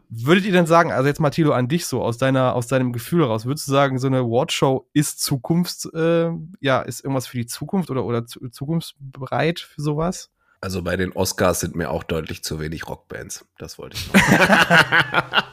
Würdet 0.10 0.46
ihr 0.46 0.52
denn 0.52 0.66
sagen, 0.66 0.92
also 0.92 1.07
jetzt 1.07 1.19
mal 1.19 1.31
an 1.52 1.68
dich 1.68 1.86
so, 1.86 2.02
aus 2.02 2.18
deiner, 2.18 2.56
aus 2.56 2.68
deinem 2.68 2.94
Gefühl 2.94 3.24
heraus, 3.24 3.46
würdest 3.46 3.68
du 3.68 3.72
sagen, 3.72 3.98
so 4.00 4.07
eine 4.07 4.19
Awardshow 4.19 4.88
ist 4.94 5.22
Zukunfts, 5.22 5.86
äh, 5.94 6.30
ja, 6.60 6.81
ist 6.81 7.04
irgendwas 7.04 7.28
für 7.28 7.38
die 7.38 7.46
Zukunft 7.46 7.90
oder, 7.90 8.06
oder 8.06 8.25
zukunftsbereit 8.25 9.60
für 9.60 9.81
sowas? 9.81 10.31
Also 10.62 10.81
bei 10.81 10.98
den 10.98 11.12
Oscars 11.12 11.60
sind 11.60 11.75
mir 11.75 11.92
auch 11.92 12.04
deutlich 12.04 12.44
zu 12.44 12.60
wenig 12.60 12.88
Rockbands. 12.88 13.46
Das 13.57 13.78
wollte 13.78 13.98
ich 13.98 14.12
noch. 14.12 14.19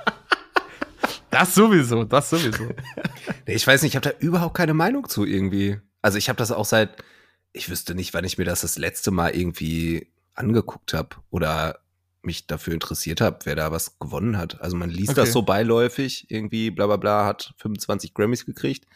das 1.30 1.54
sowieso, 1.54 2.04
das 2.04 2.30
sowieso. 2.30 2.64
nee, 3.46 3.54
ich 3.54 3.66
weiß 3.66 3.82
nicht, 3.82 3.92
ich 3.92 3.96
habe 3.96 4.08
da 4.08 4.18
überhaupt 4.18 4.54
keine 4.54 4.74
Meinung 4.74 5.08
zu 5.08 5.26
irgendwie. 5.26 5.80
Also 6.00 6.16
ich 6.16 6.28
habe 6.30 6.38
das 6.38 6.50
auch 6.50 6.64
seit, 6.64 7.04
ich 7.52 7.68
wüsste 7.68 7.94
nicht, 7.94 8.14
wann 8.14 8.24
ich 8.24 8.38
mir 8.38 8.44
das 8.44 8.62
das 8.62 8.78
letzte 8.78 9.10
Mal 9.10 9.36
irgendwie 9.36 10.10
angeguckt 10.34 10.94
habe 10.94 11.16
oder 11.30 11.81
mich 12.22 12.46
dafür 12.46 12.74
interessiert 12.74 13.20
habe, 13.20 13.38
wer 13.44 13.56
da 13.56 13.72
was 13.72 13.98
gewonnen 13.98 14.38
hat. 14.38 14.60
Also 14.60 14.76
man 14.76 14.90
liest 14.90 15.10
okay. 15.10 15.20
das 15.20 15.32
so 15.32 15.42
beiläufig, 15.42 16.26
irgendwie 16.28 16.70
bla 16.70 16.86
bla 16.86 16.96
bla, 16.96 17.24
hat 17.26 17.54
25 17.58 18.14
Grammys 18.14 18.46
gekriegt. 18.46 18.86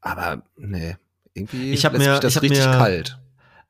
Aber 0.00 0.42
nee, 0.56 0.96
irgendwie 1.34 1.72
ich 1.72 1.82
lässt 1.82 1.98
mir, 1.98 2.10
mich 2.12 2.20
das 2.20 2.36
ich 2.36 2.42
richtig 2.42 2.64
mir, 2.64 2.72
kalt. 2.72 3.18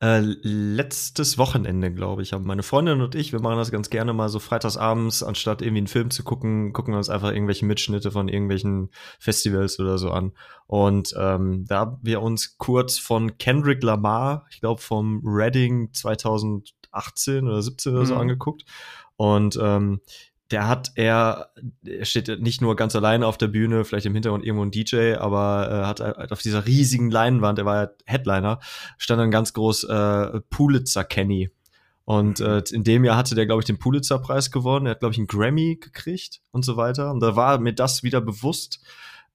Äh, 0.00 0.20
letztes 0.20 1.38
Wochenende, 1.38 1.92
glaube 1.92 2.22
ich, 2.22 2.32
haben 2.32 2.44
meine 2.44 2.62
Freundin 2.62 3.00
und 3.00 3.16
ich, 3.16 3.32
wir 3.32 3.40
machen 3.40 3.56
das 3.56 3.72
ganz 3.72 3.90
gerne 3.90 4.12
mal 4.12 4.28
so 4.28 4.38
freitagsabends, 4.38 5.24
anstatt 5.24 5.60
irgendwie 5.60 5.78
einen 5.78 5.86
Film 5.88 6.10
zu 6.12 6.22
gucken, 6.22 6.72
gucken 6.72 6.94
wir 6.94 6.98
uns 6.98 7.10
einfach 7.10 7.32
irgendwelche 7.32 7.66
Mitschnitte 7.66 8.12
von 8.12 8.28
irgendwelchen 8.28 8.90
Festivals 9.18 9.80
oder 9.80 9.98
so 9.98 10.12
an. 10.12 10.32
Und 10.68 11.14
ähm, 11.18 11.64
da 11.66 11.80
haben 11.80 11.98
wir 12.02 12.22
uns 12.22 12.58
kurz 12.58 12.98
von 12.98 13.38
Kendrick 13.38 13.82
Lamar, 13.82 14.46
ich 14.50 14.60
glaube 14.60 14.80
vom 14.80 15.20
Reading 15.24 15.92
2000 15.92 16.77
18 16.98 17.46
oder 17.46 17.62
17 17.62 17.94
oder 17.94 18.06
so 18.06 18.14
mhm. 18.14 18.20
angeguckt. 18.20 18.64
Und 19.16 19.58
ähm, 19.60 20.00
der 20.50 20.66
hat 20.66 20.92
er, 20.94 21.50
er 21.84 22.04
steht 22.04 22.40
nicht 22.40 22.62
nur 22.62 22.74
ganz 22.76 22.96
alleine 22.96 23.26
auf 23.26 23.36
der 23.36 23.48
Bühne, 23.48 23.84
vielleicht 23.84 24.06
im 24.06 24.14
Hintergrund 24.14 24.44
irgendwo 24.44 24.64
ein 24.64 24.70
DJ, 24.70 25.14
aber 25.14 25.68
äh, 25.70 25.86
hat 25.86 26.00
halt 26.00 26.32
auf 26.32 26.40
dieser 26.40 26.66
riesigen 26.66 27.10
Leinwand, 27.10 27.58
der 27.58 27.66
war 27.66 27.82
ja 27.82 27.90
Headliner, 28.06 28.60
stand 28.96 29.20
dann 29.20 29.30
ganz 29.30 29.52
groß 29.52 29.84
äh, 29.84 30.40
Pulitzer 30.48 31.04
Kenny. 31.04 31.50
Und 32.04 32.40
äh, 32.40 32.62
in 32.72 32.84
dem 32.84 33.04
Jahr 33.04 33.18
hatte 33.18 33.34
der, 33.34 33.44
glaube 33.44 33.60
ich, 33.60 33.66
den 33.66 33.78
Pulitzer-Preis 33.78 34.50
gewonnen. 34.50 34.86
Er 34.86 34.92
hat, 34.92 35.00
glaube 35.00 35.12
ich, 35.12 35.18
einen 35.18 35.26
Grammy 35.26 35.76
gekriegt 35.76 36.40
und 36.52 36.64
so 36.64 36.78
weiter. 36.78 37.10
Und 37.10 37.20
da 37.20 37.36
war 37.36 37.58
mir 37.58 37.74
das 37.74 38.02
wieder 38.02 38.22
bewusst, 38.22 38.80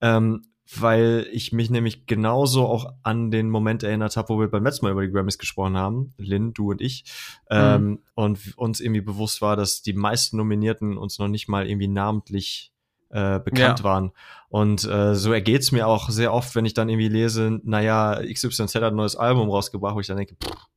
ähm, 0.02 0.42
weil 0.82 1.28
ich 1.32 1.52
mich 1.52 1.70
nämlich 1.70 2.06
genauso 2.06 2.68
auch 2.68 2.94
an 3.04 3.32
den 3.32 3.50
Moment 3.50 3.84
erinnert 3.84 4.18
habe, 4.18 4.30
wo 4.30 4.40
wir 4.40 4.50
beim 4.50 4.64
letzten 4.64 4.86
Mal 4.86 4.92
über 4.92 5.06
die 5.06 5.12
Grammys 5.12 5.38
gesprochen 5.38 5.78
haben, 5.78 6.14
Lynn, 6.18 6.54
du 6.54 6.72
und 6.72 6.82
ich, 6.82 7.06
mhm. 7.50 7.58
ähm, 7.58 8.00
und 8.16 8.58
uns 8.58 8.80
irgendwie 8.80 9.02
bewusst 9.02 9.42
war, 9.42 9.56
dass 9.56 9.82
die 9.82 9.94
meisten 9.94 10.38
Nominierten 10.38 10.98
uns 10.98 11.20
noch 11.20 11.28
nicht 11.28 11.48
mal 11.48 11.68
irgendwie 11.68 11.88
namentlich 11.88 12.74
äh, 13.10 13.40
bekannt 13.40 13.80
Ja. 13.80 13.84
waren. 13.84 14.12
Und 14.50 14.84
äh, 14.86 15.16
so 15.16 15.32
ergeht's 15.32 15.72
mir 15.72 15.88
auch 15.88 16.10
sehr 16.10 16.34
oft, 16.34 16.56
wenn 16.56 16.66
ich 16.66 16.74
dann 16.74 16.90
irgendwie 16.90 17.10
lese, 17.10 17.60
naja, 17.64 18.22
XYZ 18.24 18.76
hat 18.76 18.84
ein 18.84 18.96
neues 18.96 19.16
Album 19.16 19.50
rausgebracht, 19.50 19.96
wo 19.96 20.00
ich 20.00 20.08
dann 20.08 20.18
denke, 20.18 20.36
pff, 20.36 20.68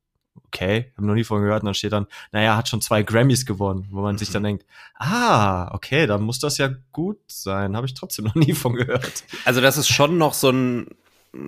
okay, 0.47 0.91
habe 0.95 1.07
noch 1.07 1.13
nie 1.13 1.23
von 1.23 1.41
gehört. 1.41 1.61
Und 1.61 1.67
dann 1.67 1.73
steht 1.73 1.91
dann, 1.91 2.07
naja, 2.31 2.57
hat 2.57 2.67
schon 2.69 2.81
zwei 2.81 3.03
Grammys 3.03 3.45
gewonnen, 3.45 3.87
wo 3.91 4.01
man 4.01 4.17
sich 4.17 4.29
dann 4.29 4.43
denkt, 4.43 4.65
ah, 4.95 5.73
okay, 5.73 6.07
dann 6.07 6.23
muss 6.23 6.39
das 6.39 6.57
ja 6.57 6.69
gut 6.91 7.19
sein. 7.27 7.75
Habe 7.75 7.85
ich 7.85 7.93
trotzdem 7.93 8.25
noch 8.25 8.35
nie 8.35 8.53
von 8.53 8.73
gehört. 8.73 9.23
Also 9.45 9.61
das 9.61 9.77
ist 9.77 9.89
schon 9.89 10.17
noch 10.17 10.33
so 10.33 10.49
ein, 10.49 10.87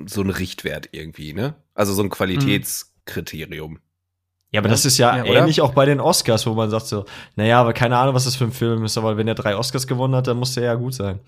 so 0.05 0.21
ein 0.21 0.29
Richtwert 0.29 0.89
irgendwie, 0.91 1.33
ne? 1.33 1.55
Also 1.73 1.93
so 1.93 2.03
ein 2.03 2.09
Qualitätskriterium. 2.09 3.79
Ja, 4.51 4.61
aber 4.61 4.69
das 4.69 4.85
ist 4.85 4.97
ja, 4.97 5.15
Ja, 5.17 5.23
oder? 5.23 5.41
ähnlich 5.41 5.61
auch 5.61 5.73
bei 5.73 5.85
den 5.85 5.99
Oscars, 5.99 6.47
wo 6.47 6.53
man 6.53 6.69
sagt 6.69 6.87
so, 6.87 7.05
naja, 7.35 7.61
aber 7.61 7.73
keine 7.73 7.97
Ahnung, 7.97 8.15
was 8.15 8.25
das 8.25 8.35
für 8.35 8.45
ein 8.45 8.51
Film 8.51 8.83
ist, 8.83 8.97
aber 8.97 9.15
wenn 9.15 9.27
er 9.27 9.35
drei 9.35 9.55
Oscars 9.55 9.85
gewonnen 9.85 10.15
hat, 10.15 10.27
dann 10.27 10.37
muss 10.37 10.55
der 10.55 10.63
ja 10.63 10.75
gut 10.75 10.95
sein. 10.95 11.19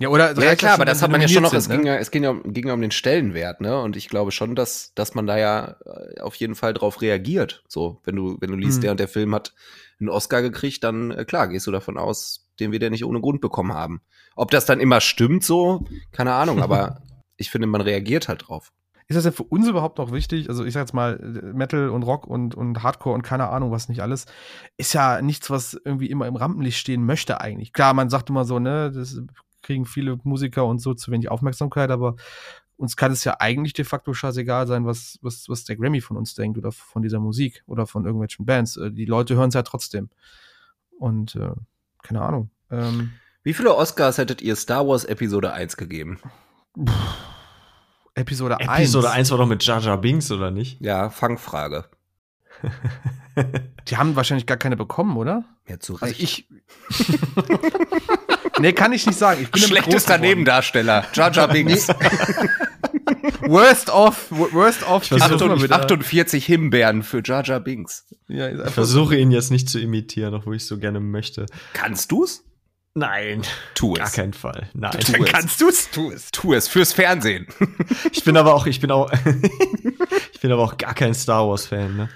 Ja, 0.00 0.08
oder 0.08 0.32
Ja, 0.42 0.56
klar, 0.56 0.74
aber 0.74 0.86
das 0.86 1.02
hat 1.02 1.10
man 1.10 1.20
ja 1.20 1.28
schon 1.28 1.42
noch, 1.42 1.52
es 1.52 1.64
es 1.64 1.68
ging 1.68 1.84
ja, 1.84 1.96
es 1.96 2.10
ging 2.10 2.24
ja, 2.24 2.30
um, 2.30 2.42
ging 2.54 2.66
ja 2.66 2.72
um 2.74 2.80
den 2.80 2.90
Stellenwert, 2.90 3.60
ne? 3.60 3.78
Und 3.80 3.96
ich 3.96 4.08
glaube 4.08 4.32
schon, 4.32 4.54
dass, 4.56 4.92
dass 4.94 5.14
man 5.14 5.26
da 5.26 5.36
ja 5.38 5.76
äh, 5.84 6.20
auf 6.20 6.34
jeden 6.36 6.54
Fall 6.54 6.72
drauf 6.72 7.02
reagiert. 7.02 7.62
So, 7.68 8.00
wenn 8.04 8.16
du, 8.16 8.38
wenn 8.40 8.50
du 8.50 8.56
liest, 8.56 8.78
Mhm. 8.78 8.82
der 8.82 8.90
und 8.92 9.00
der 9.00 9.08
Film 9.08 9.34
hat 9.34 9.52
einen 10.00 10.08
Oscar 10.08 10.40
gekriegt, 10.40 10.82
dann 10.84 11.10
äh, 11.10 11.24
klar, 11.26 11.48
gehst 11.48 11.66
du 11.66 11.70
davon 11.70 11.98
aus, 11.98 12.48
den 12.58 12.72
wir 12.72 12.78
der 12.78 12.88
nicht 12.90 13.04
ohne 13.04 13.20
Grund 13.20 13.42
bekommen 13.42 13.74
haben. 13.74 14.00
Ob 14.36 14.50
das 14.50 14.64
dann 14.64 14.80
immer 14.80 15.02
stimmt, 15.02 15.44
so, 15.44 15.84
keine 16.12 16.32
Ahnung, 16.32 16.62
aber 16.62 17.02
ich 17.36 17.50
finde, 17.50 17.66
man 17.66 17.82
reagiert 17.82 18.28
halt 18.28 18.48
drauf. 18.48 18.72
Ist 19.06 19.16
das 19.16 19.24
denn 19.24 19.32
für 19.32 19.42
uns 19.42 19.66
überhaupt 19.68 19.98
noch 19.98 20.12
wichtig? 20.12 20.48
Also 20.48 20.64
ich 20.64 20.72
sag 20.72 20.82
jetzt 20.82 20.94
mal, 20.94 21.18
Metal 21.52 21.88
und 21.90 22.04
Rock 22.04 22.26
und, 22.28 22.54
und 22.54 22.82
Hardcore 22.82 23.16
und 23.16 23.22
keine 23.22 23.48
Ahnung, 23.48 23.72
was 23.72 23.88
nicht 23.88 24.02
alles, 24.02 24.26
ist 24.76 24.92
ja 24.94 25.20
nichts, 25.20 25.50
was 25.50 25.74
irgendwie 25.84 26.08
immer 26.08 26.26
im 26.28 26.36
Rampenlicht 26.36 26.78
stehen 26.78 27.04
möchte 27.04 27.40
eigentlich. 27.40 27.72
Klar, 27.72 27.92
man 27.92 28.08
sagt 28.08 28.30
immer 28.30 28.44
so, 28.44 28.60
ne, 28.60 28.92
das 28.94 29.20
kriegen 29.62 29.84
viele 29.86 30.18
Musiker 30.24 30.64
und 30.66 30.80
so 30.80 30.94
zu 30.94 31.10
wenig 31.10 31.30
Aufmerksamkeit, 31.30 31.90
aber 31.90 32.16
uns 32.76 32.96
kann 32.96 33.12
es 33.12 33.24
ja 33.24 33.36
eigentlich 33.40 33.74
de 33.74 33.84
facto 33.84 34.14
scheißegal 34.14 34.66
sein, 34.66 34.86
was, 34.86 35.18
was, 35.20 35.48
was 35.48 35.64
der 35.64 35.76
Grammy 35.76 36.00
von 36.00 36.16
uns 36.16 36.34
denkt 36.34 36.56
oder 36.56 36.72
von 36.72 37.02
dieser 37.02 37.20
Musik 37.20 37.62
oder 37.66 37.86
von 37.86 38.04
irgendwelchen 38.06 38.46
Bands. 38.46 38.76
Äh, 38.78 38.90
Die 38.90 39.04
Leute 39.04 39.36
hören 39.36 39.48
es 39.48 39.54
ja 39.54 39.62
trotzdem. 39.62 40.08
Und 40.98 41.34
äh, 41.36 41.50
keine 42.02 42.22
Ahnung. 42.22 42.50
Ähm, 42.70 43.12
Wie 43.42 43.52
viele 43.52 43.74
Oscars 43.74 44.16
hättet 44.18 44.40
ihr 44.40 44.56
Star 44.56 44.86
Wars 44.86 45.04
Episode 45.04 45.52
1 45.52 45.76
gegeben? 45.76 46.20
Episode 48.14 48.58
1. 48.60 48.70
Episode 48.78 49.10
1 49.10 49.30
war 49.30 49.38
doch 49.38 49.46
mit 49.46 49.62
Jar 49.64 49.80
Jar 49.80 49.98
Binks, 49.98 50.30
oder 50.30 50.50
nicht? 50.50 50.80
Ja, 50.80 51.10
Fangfrage. 51.10 51.84
Die 53.88 53.96
haben 53.96 54.16
wahrscheinlich 54.16 54.46
gar 54.46 54.56
keine 54.56 54.76
bekommen, 54.76 55.16
oder? 55.16 55.44
Ja, 55.68 55.78
zu 55.78 55.94
Also 55.94 56.04
Recht. 56.06 56.20
ich. 56.20 56.48
nee, 58.58 58.72
kann 58.72 58.92
ich 58.92 59.06
nicht 59.06 59.18
sagen. 59.18 59.42
Ich 59.42 59.50
bin 59.50 59.62
Schlechtester. 59.62 60.18
Nebendarsteller, 60.18 61.04
Jar 61.12 61.30
Jar 61.32 61.48
Binks. 61.48 61.88
Worst 63.42 63.90
of, 63.90 64.26
worst 64.30 64.86
of. 64.86 65.04
versuche 65.04 65.28
Versuch 65.28 65.46
mal 65.48 65.62
wieder. 65.62 65.76
48 65.76 66.44
Himbeeren 66.44 67.02
für 67.02 67.22
Jar 67.24 67.44
Jar 67.44 67.60
Binks. 67.60 68.06
Ja, 68.28 68.48
Ich 68.48 68.70
versuche 68.72 69.16
ihn 69.16 69.30
jetzt 69.30 69.50
nicht 69.50 69.68
zu 69.68 69.78
imitieren, 69.80 70.34
obwohl 70.34 70.56
ich 70.56 70.66
so 70.66 70.78
gerne 70.78 71.00
möchte. 71.00 71.46
Kannst 71.72 72.12
du's? 72.12 72.44
Nein, 72.94 73.42
Tu 73.74 73.92
gar 73.94 74.06
es. 74.08 74.12
kein 74.14 74.32
Fall. 74.32 74.68
Nein. 74.74 74.90
Tu 75.00 75.22
es. 75.22 75.30
Kannst 75.30 75.60
du's? 75.60 75.90
Tu 75.90 76.10
es. 76.10 76.30
Tu 76.32 76.54
es 76.54 76.68
fürs 76.68 76.92
Fernsehen. 76.92 77.46
Ich 78.12 78.24
bin 78.24 78.36
aber 78.36 78.54
auch, 78.54 78.66
ich 78.66 78.80
bin 78.80 78.90
auch, 78.90 79.10
ich 80.32 80.40
bin 80.40 80.50
aber 80.52 80.62
auch 80.62 80.76
gar 80.76 80.94
kein 80.94 81.14
Star 81.14 81.48
Wars 81.48 81.66
Fan, 81.66 81.96
ne? 81.96 82.08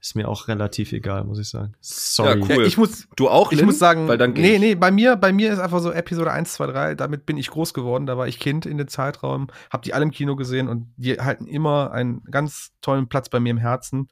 Ist 0.00 0.14
mir 0.14 0.28
auch 0.28 0.46
relativ 0.46 0.92
egal, 0.92 1.24
muss 1.24 1.40
ich 1.40 1.48
sagen. 1.48 1.74
Sorry. 1.80 2.38
Ja, 2.40 2.46
cool. 2.46 2.62
Ja, 2.62 2.66
ich 2.68 2.78
muss, 2.78 3.08
Du 3.16 3.28
auch, 3.28 3.50
ich 3.50 3.58
Lin? 3.58 3.66
muss 3.66 3.80
sagen, 3.80 4.06
Weil 4.06 4.16
dann 4.16 4.32
nee, 4.32 4.54
ich. 4.54 4.60
nee, 4.60 4.74
bei 4.76 4.92
mir, 4.92 5.16
bei 5.16 5.32
mir 5.32 5.52
ist 5.52 5.58
einfach 5.58 5.80
so 5.80 5.90
Episode 5.90 6.30
1, 6.30 6.52
2, 6.52 6.66
3, 6.68 6.94
damit 6.94 7.26
bin 7.26 7.36
ich 7.36 7.50
groß 7.50 7.74
geworden, 7.74 8.06
da 8.06 8.16
war 8.16 8.28
ich 8.28 8.38
Kind 8.38 8.64
in 8.64 8.78
dem 8.78 8.86
Zeitraum, 8.86 9.48
hab 9.70 9.82
die 9.82 9.94
alle 9.94 10.04
im 10.04 10.12
Kino 10.12 10.36
gesehen 10.36 10.68
und 10.68 10.92
die 10.96 11.14
halten 11.20 11.46
immer 11.46 11.90
einen 11.90 12.22
ganz 12.30 12.70
tollen 12.80 13.08
Platz 13.08 13.28
bei 13.28 13.40
mir 13.40 13.50
im 13.50 13.58
Herzen. 13.58 14.08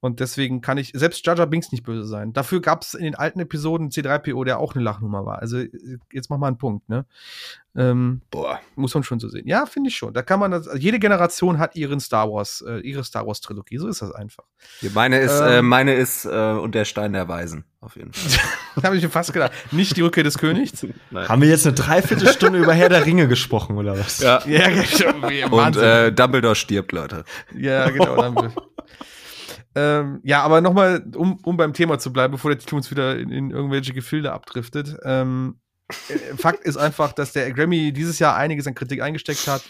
Und 0.00 0.20
deswegen 0.20 0.60
kann 0.60 0.78
ich 0.78 0.92
selbst 0.94 1.26
Jar 1.26 1.36
Jar 1.36 1.46
Binks 1.48 1.72
nicht 1.72 1.82
böse 1.82 2.06
sein. 2.06 2.32
Dafür 2.32 2.60
gab 2.60 2.82
es 2.82 2.94
in 2.94 3.02
den 3.02 3.16
alten 3.16 3.40
Episoden 3.40 3.90
C3PO, 3.90 4.44
der 4.44 4.60
auch 4.60 4.74
eine 4.76 4.84
Lachnummer 4.84 5.26
war. 5.26 5.40
Also 5.40 5.58
jetzt 6.12 6.30
mach 6.30 6.38
mal 6.38 6.46
einen 6.46 6.58
Punkt, 6.58 6.88
ne? 6.88 7.04
Ähm, 7.76 8.22
Boah. 8.30 8.60
muss 8.76 8.94
man 8.94 9.02
schon 9.02 9.18
so 9.20 9.28
sehen. 9.28 9.46
Ja, 9.48 9.66
finde 9.66 9.88
ich 9.90 9.96
schon. 9.96 10.14
Da 10.14 10.22
kann 10.22 10.38
man 10.40 10.50
das, 10.52 10.68
also 10.68 10.80
jede 10.80 10.98
Generation 11.00 11.58
hat 11.58 11.74
ihren 11.76 11.98
Star 12.00 12.30
Wars, 12.30 12.64
äh, 12.66 12.78
ihre 12.80 13.02
Star 13.04 13.26
Wars 13.26 13.40
Trilogie. 13.40 13.78
So 13.78 13.88
ist 13.88 14.00
das 14.02 14.12
einfach. 14.12 14.44
Meine 14.94 15.18
ist, 15.18 15.40
Ähm. 15.40 15.46
äh, 15.48 15.62
meine 15.62 15.94
ist 15.94 16.24
äh, 16.24 16.28
und 16.52 16.74
der 16.76 16.84
Stein 16.84 17.12
der 17.12 17.26
Weisen, 17.28 17.64
auf 17.80 17.96
jeden 17.96 18.12
Fall. 18.12 18.40
Da 18.76 18.84
habe 18.84 18.96
ich 18.96 19.02
mir 19.02 19.10
fast 19.10 19.32
gedacht. 19.32 19.50
Nicht 19.72 19.96
die 19.96 20.02
Rückkehr 20.02 20.22
des 20.24 20.38
Königs. 20.38 20.86
Nein. 21.10 21.28
Haben 21.28 21.42
wir 21.42 21.48
jetzt 21.48 21.66
eine 21.66 21.74
Dreiviertelstunde 21.74 22.60
über 22.60 22.72
Herr 22.72 22.88
der 22.88 23.04
Ringe 23.04 23.26
gesprochen, 23.26 23.76
oder 23.76 23.98
was? 23.98 24.20
Ja. 24.20 24.40
Ja, 24.46 24.68
genau. 24.68 25.66
Und 25.66 25.76
äh, 25.76 26.12
Dumbledore 26.12 26.54
stirbt, 26.54 26.92
Leute. 26.92 27.24
Ja, 27.56 27.90
genau. 27.90 28.14
Dann 28.14 28.34
wir. 28.36 28.52
Ähm, 29.78 30.20
ja, 30.24 30.42
aber 30.42 30.60
nochmal, 30.60 31.04
um, 31.14 31.38
um 31.44 31.56
beim 31.56 31.72
Thema 31.72 32.00
zu 32.00 32.12
bleiben, 32.12 32.32
bevor 32.32 32.50
der 32.50 32.58
Titel 32.58 32.74
uns 32.74 32.90
wieder 32.90 33.16
in, 33.16 33.30
in 33.30 33.50
irgendwelche 33.52 33.92
Gefilde 33.92 34.32
abdriftet. 34.32 34.96
Ähm, 35.04 35.60
äh, 36.08 36.36
Fakt 36.36 36.64
ist 36.64 36.76
einfach, 36.76 37.12
dass 37.12 37.32
der 37.32 37.52
Grammy 37.52 37.92
dieses 37.92 38.18
Jahr 38.18 38.34
einiges 38.34 38.66
an 38.66 38.74
Kritik 38.74 39.00
eingesteckt 39.00 39.46
hat. 39.46 39.62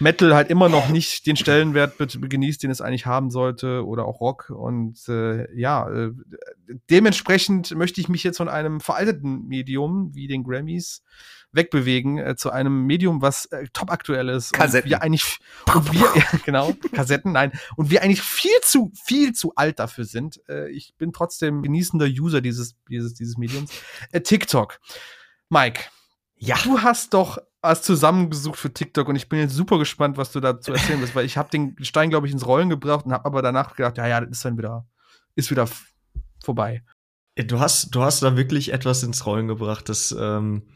Metal 0.00 0.34
halt 0.34 0.50
immer 0.50 0.68
noch 0.68 0.88
nicht 0.90 1.26
den 1.26 1.36
Stellenwert 1.36 1.94
genießt, 1.98 2.62
den 2.62 2.70
es 2.70 2.80
eigentlich 2.82 3.06
haben 3.06 3.30
sollte, 3.30 3.86
oder 3.86 4.04
auch 4.04 4.20
Rock. 4.20 4.50
Und 4.50 4.98
äh, 5.08 5.46
ja, 5.58 5.88
äh, 5.88 6.10
dementsprechend 6.90 7.74
möchte 7.74 8.00
ich 8.00 8.08
mich 8.08 8.24
jetzt 8.24 8.36
von 8.36 8.48
einem 8.48 8.80
veralteten 8.80 9.46
Medium 9.46 10.14
wie 10.14 10.26
den 10.26 10.44
Grammys 10.44 11.02
wegbewegen 11.54 12.18
äh, 12.18 12.36
zu 12.36 12.50
einem 12.50 12.84
Medium, 12.86 13.22
was 13.22 13.46
äh, 13.46 13.66
top 13.72 13.90
aktuell 13.90 14.28
ist. 14.28 14.52
Kassetten. 14.52 14.86
Und 14.86 14.90
wir 14.90 15.02
eigentlich, 15.02 15.38
und 15.74 15.92
wir, 15.92 16.00
ja, 16.14 16.38
genau, 16.44 16.74
Kassetten, 16.92 17.32
nein. 17.32 17.52
Und 17.76 17.90
wir 17.90 18.02
eigentlich 18.02 18.22
viel 18.22 18.50
zu, 18.62 18.92
viel 19.04 19.32
zu 19.32 19.54
alt 19.54 19.78
dafür 19.78 20.04
sind. 20.04 20.40
Äh, 20.48 20.70
ich 20.70 20.94
bin 20.96 21.12
trotzdem 21.12 21.62
genießender 21.62 22.06
User 22.06 22.40
dieses, 22.40 22.76
dieses, 22.88 23.14
dieses 23.14 23.36
Mediums. 23.38 23.70
Äh, 24.12 24.20
TikTok. 24.20 24.78
Mike, 25.48 25.80
Ja. 26.36 26.56
du 26.64 26.80
hast 26.82 27.14
doch 27.14 27.38
was 27.62 27.80
zusammengesucht 27.82 28.58
für 28.58 28.72
TikTok 28.74 29.08
und 29.08 29.16
ich 29.16 29.28
bin 29.28 29.38
jetzt 29.38 29.54
super 29.54 29.78
gespannt, 29.78 30.18
was 30.18 30.32
du 30.32 30.40
dazu 30.40 30.72
erzählen 30.72 31.00
wirst, 31.00 31.14
weil 31.14 31.24
ich 31.24 31.38
habe 31.38 31.48
den 31.50 31.76
Stein, 31.82 32.10
glaube 32.10 32.26
ich, 32.26 32.32
ins 32.32 32.46
Rollen 32.46 32.68
gebracht 32.68 33.06
und 33.06 33.12
habe 33.12 33.24
aber 33.24 33.40
danach 33.40 33.74
gedacht, 33.74 33.96
ja, 33.96 34.06
ja, 34.06 34.20
das 34.20 34.30
ist 34.30 34.44
dann 34.44 34.58
wieder, 34.58 34.86
ist 35.34 35.50
wieder 35.50 35.66
vorbei. 36.44 36.82
Du 37.36 37.60
hast, 37.60 37.94
du 37.94 38.02
hast 38.02 38.22
da 38.22 38.36
wirklich 38.36 38.72
etwas 38.72 39.02
ins 39.02 39.24
Rollen 39.24 39.48
gebracht, 39.48 39.88
das 39.88 40.14
ähm, 40.18 40.68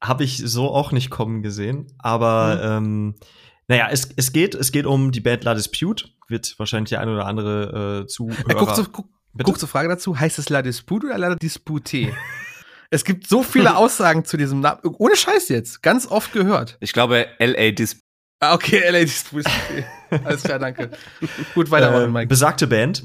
habe 0.00 0.24
ich 0.24 0.38
so 0.38 0.70
auch 0.70 0.92
nicht 0.92 1.10
kommen 1.10 1.42
gesehen. 1.42 1.86
Aber 1.98 2.60
ähm, 2.62 3.14
naja, 3.68 3.88
es, 3.90 4.08
es 4.16 4.32
geht, 4.32 4.54
es 4.54 4.72
geht 4.72 4.86
um 4.86 5.12
die 5.12 5.20
Band 5.20 5.44
La 5.44 5.54
Dispute. 5.54 6.08
Wird 6.28 6.58
wahrscheinlich 6.58 6.90
der 6.90 7.00
ein 7.00 7.08
oder 7.08 7.26
andere 7.26 8.02
äh, 8.02 8.06
Zuhörer. 8.06 8.50
Äh, 8.50 8.54
kurze, 8.54 8.84
guck, 8.84 9.08
Bitte? 9.32 9.50
kurze 9.50 9.66
Frage 9.66 9.88
dazu, 9.88 10.18
heißt 10.18 10.38
es 10.38 10.48
La 10.48 10.62
Dispute 10.62 11.06
oder 11.06 11.18
La 11.18 11.34
Dispute? 11.34 12.12
es 12.90 13.04
gibt 13.04 13.26
so 13.26 13.42
viele 13.42 13.76
Aussagen 13.76 14.24
zu 14.24 14.36
diesem 14.36 14.60
Namen, 14.60 14.80
ohne 14.98 15.16
Scheiß 15.16 15.48
jetzt, 15.48 15.82
ganz 15.82 16.06
oft 16.06 16.32
gehört. 16.32 16.76
Ich 16.80 16.92
glaube, 16.92 17.26
LA 17.38 17.72
Dis 17.72 18.00
Ah, 18.40 18.54
okay, 18.54 18.88
LA 18.88 19.00
Dispute. 19.00 19.50
Alles 20.24 20.42
klar, 20.44 20.58
danke. 20.60 20.90
Gut, 21.54 21.70
weitermachen, 21.70 22.04
äh, 22.04 22.08
Mike. 22.08 22.28
besagte 22.28 22.68
Band. 22.68 23.04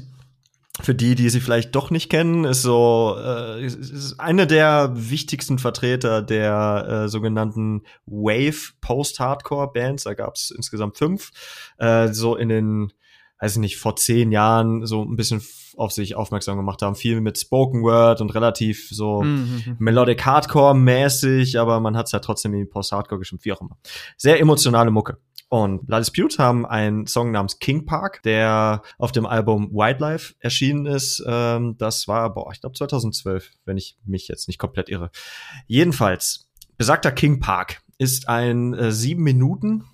Für 0.82 0.94
die, 0.94 1.14
die 1.14 1.28
sie 1.30 1.40
vielleicht 1.40 1.74
doch 1.76 1.90
nicht 1.92 2.10
kennen, 2.10 2.44
ist 2.44 2.62
so 2.62 3.16
äh, 3.18 3.64
ist- 3.64 3.76
ist 3.76 4.18
eine 4.18 4.46
der 4.48 4.90
wichtigsten 4.94 5.58
Vertreter 5.60 6.20
der 6.20 7.04
äh, 7.04 7.08
sogenannten 7.08 7.82
Wave 8.06 8.72
Post-Hardcore 8.80 9.70
Bands. 9.72 10.02
Da 10.02 10.14
gab 10.14 10.34
es 10.34 10.50
insgesamt 10.50 10.98
fünf. 10.98 11.30
Äh, 11.78 12.08
so 12.12 12.34
in 12.34 12.48
den, 12.48 12.92
weiß 13.38 13.52
ich 13.52 13.58
nicht, 13.60 13.76
vor 13.76 13.94
zehn 13.94 14.32
Jahren 14.32 14.84
so 14.84 15.02
ein 15.04 15.14
bisschen 15.14 15.42
auf 15.76 15.92
sich 15.92 16.16
aufmerksam 16.16 16.56
gemacht 16.56 16.82
haben. 16.82 16.96
Viel 16.96 17.20
mit 17.20 17.38
Spoken 17.38 17.82
Word 17.84 18.20
und 18.20 18.34
relativ 18.34 18.88
so 18.90 19.22
Mhm. 19.22 19.76
Melodic 19.78 20.24
Hardcore 20.26 20.74
mäßig, 20.76 21.58
aber 21.58 21.78
man 21.78 21.96
hat 21.96 22.06
es 22.06 22.12
ja 22.12 22.18
trotzdem 22.18 22.52
in 22.54 22.68
Post-Hardcore 22.68 23.20
gestimmt, 23.20 23.44
wie 23.44 23.52
auch 23.52 23.60
immer. 23.60 23.78
Sehr 24.16 24.40
emotionale 24.40 24.90
Mucke. 24.90 25.18
Und 25.54 25.88
La 25.88 26.00
Dispute 26.00 26.36
haben 26.38 26.66
einen 26.66 27.06
Song 27.06 27.30
namens 27.30 27.60
King 27.60 27.86
Park, 27.86 28.24
der 28.24 28.82
auf 28.98 29.12
dem 29.12 29.24
Album 29.24 29.70
Wildlife 29.70 30.34
erschienen 30.40 30.84
ist. 30.84 31.22
Ähm, 31.28 31.76
das 31.78 32.08
war, 32.08 32.34
boah, 32.34 32.50
ich 32.52 32.60
glaube 32.60 32.74
2012, 32.74 33.52
wenn 33.64 33.76
ich 33.76 33.96
mich 34.04 34.26
jetzt 34.26 34.48
nicht 34.48 34.58
komplett 34.58 34.88
irre. 34.88 35.12
Jedenfalls, 35.68 36.50
besagter 36.76 37.12
King 37.12 37.38
Park 37.38 37.82
ist 37.98 38.28
ein 38.28 38.74
äh, 38.74 38.90
sieben 38.90 39.22
Minuten 39.22 39.84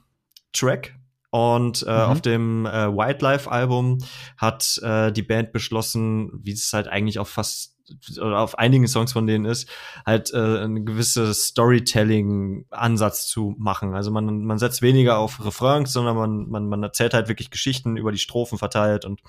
Track 0.55 0.97
und 1.29 1.83
äh, 1.83 1.91
Mhm. 1.91 2.11
auf 2.11 2.23
dem 2.23 2.65
äh, 2.65 2.89
Wildlife-Album 2.97 3.99
hat 4.39 4.81
äh, 4.83 5.13
die 5.13 5.23
Band 5.23 5.53
beschlossen, 5.53 6.31
wie 6.43 6.53
es 6.53 6.73
halt 6.73 6.89
eigentlich 6.89 7.19
auf 7.19 7.29
fast 7.29 7.77
oder 8.21 8.41
auf 8.41 8.59
einigen 8.59 8.87
Songs 8.89 9.13
von 9.13 9.27
denen 9.27 9.45
ist, 9.45 9.69
halt 10.07 10.33
äh, 10.33 10.65
ein 10.65 10.85
gewisses 10.85 11.47
Storytelling-Ansatz 11.47 13.27
zu 13.27 13.55
machen. 13.59 13.95
Also 13.95 14.11
man, 14.11 14.45
man 14.45 14.59
setzt 14.59 14.83
weniger 14.83 15.19
auf 15.19 15.45
Refrains, 15.45 15.93
sondern 15.93 16.17
man, 16.17 16.49
man, 16.49 16.69
man 16.69 16.83
erzählt 16.83 17.15
halt 17.15 17.29
wirklich 17.29 17.51
Geschichten 17.51 17.97
über 17.97 18.13
die 18.13 18.19
Strophen 18.19 18.59
verteilt 18.59 19.05
und 19.05 19.21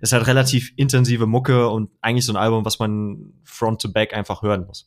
ist 0.00 0.12
halt 0.12 0.26
relativ 0.26 0.72
intensive 0.76 1.26
Mucke 1.26 1.68
und 1.68 1.90
eigentlich 2.00 2.26
so 2.26 2.32
ein 2.32 2.36
Album, 2.36 2.64
was 2.64 2.78
man 2.78 3.32
front 3.44 3.80
to 3.82 3.92
back 3.92 4.14
einfach 4.14 4.42
hören 4.42 4.66
muss. 4.66 4.86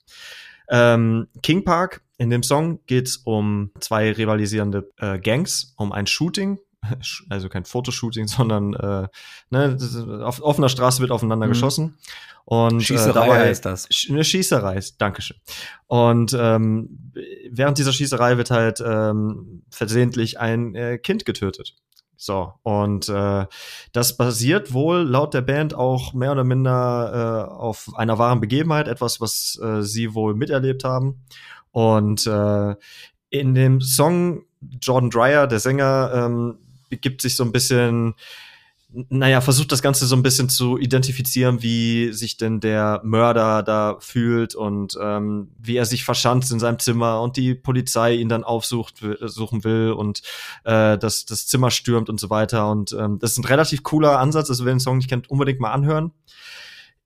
Ähm, 0.69 1.27
King 1.41 1.63
Park 1.63 2.03
in 2.17 2.29
dem 2.29 2.43
Song 2.43 2.79
geht's 2.85 3.17
um 3.17 3.71
zwei 3.79 4.11
rivalisierende 4.11 4.91
äh, 4.97 5.17
Gangs, 5.19 5.73
um 5.77 5.91
ein 5.91 6.05
Shooting, 6.05 6.59
also 7.29 7.49
kein 7.49 7.65
Fotoshooting, 7.65 8.27
sondern 8.27 8.73
äh, 8.73 9.07
ne, 9.49 9.77
auf 10.23 10.41
offener 10.41 10.69
Straße 10.69 11.01
wird 11.01 11.11
aufeinander 11.11 11.47
mhm. 11.47 11.51
geschossen. 11.51 11.97
Und, 12.45 12.81
Schießerei 12.81 13.09
äh, 13.09 13.13
dabei, 13.13 13.39
heißt 13.41 13.65
das. 13.65 13.87
Eine 14.09 14.23
Schießerei, 14.23 14.79
Dankeschön. 14.97 15.37
Und 15.87 16.35
ähm, 16.37 17.11
während 17.51 17.77
dieser 17.77 17.93
Schießerei 17.93 18.37
wird 18.37 18.49
halt 18.49 18.81
ähm, 18.83 19.63
versehentlich 19.69 20.39
ein 20.39 20.73
äh, 20.73 20.97
Kind 20.97 21.25
getötet. 21.25 21.75
So, 22.21 22.53
und 22.63 23.07
äh, 23.07 23.45
das 23.93 24.17
basiert 24.17 24.73
wohl 24.73 24.97
laut 25.03 25.33
der 25.33 25.41
Band 25.41 25.73
auch 25.73 26.13
mehr 26.13 26.33
oder 26.33 26.43
minder 26.43 27.47
äh, 27.47 27.53
auf 27.53 27.91
einer 27.95 28.17
wahren 28.17 28.41
Begebenheit, 28.41 28.89
etwas, 28.89 29.21
was 29.21 29.57
äh, 29.63 29.83
sie 29.83 30.13
wohl 30.15 30.35
miterlebt 30.35 30.83
haben. 30.83 31.23
Und 31.71 32.27
äh, 32.27 32.75
in 33.29 33.53
dem 33.53 33.79
Song 33.79 34.43
Jordan 34.81 35.09
Dreyer, 35.09 35.47
der 35.47 35.59
Sänger, 35.59 36.11
ähm, 36.13 36.57
gibt 36.89 37.21
sich 37.21 37.35
so 37.35 37.43
ein 37.43 37.51
bisschen 37.51 38.15
naja, 38.91 39.39
versucht 39.39 39.71
das 39.71 39.83
Ganze 39.83 40.07
so 40.07 40.15
ein 40.15 40.23
bisschen 40.23 40.49
zu 40.49 40.79
identifizieren, 40.79 41.61
wie 41.61 42.11
sich 42.11 42.37
denn 42.37 42.59
der 42.59 43.01
Mörder 43.03 43.61
da 43.61 43.97
fühlt 43.99 44.55
und 44.55 44.97
ähm, 44.99 45.51
wie 45.59 45.77
er 45.77 45.85
sich 45.85 46.03
verschanzt 46.03 46.51
in 46.51 46.59
seinem 46.59 46.79
Zimmer 46.79 47.21
und 47.21 47.37
die 47.37 47.53
Polizei 47.53 48.15
ihn 48.15 48.29
dann 48.29 48.43
aufsucht, 48.43 48.95
suchen 49.21 49.63
will 49.63 49.91
und 49.91 50.23
äh, 50.63 50.97
das, 50.97 51.25
das 51.25 51.45
Zimmer 51.45 51.69
stürmt 51.69 52.09
und 52.09 52.19
so 52.19 52.31
weiter. 52.31 52.71
Und 52.71 52.91
ähm, 52.93 53.19
das 53.19 53.33
ist 53.33 53.37
ein 53.37 53.45
relativ 53.45 53.83
cooler 53.83 54.17
Ansatz. 54.17 54.49
Also 54.49 54.65
wer 54.65 54.73
den 54.73 54.79
Song 54.79 54.97
nicht 54.97 55.09
kennt, 55.09 55.29
unbedingt 55.29 55.59
mal 55.59 55.71
anhören. 55.71 56.11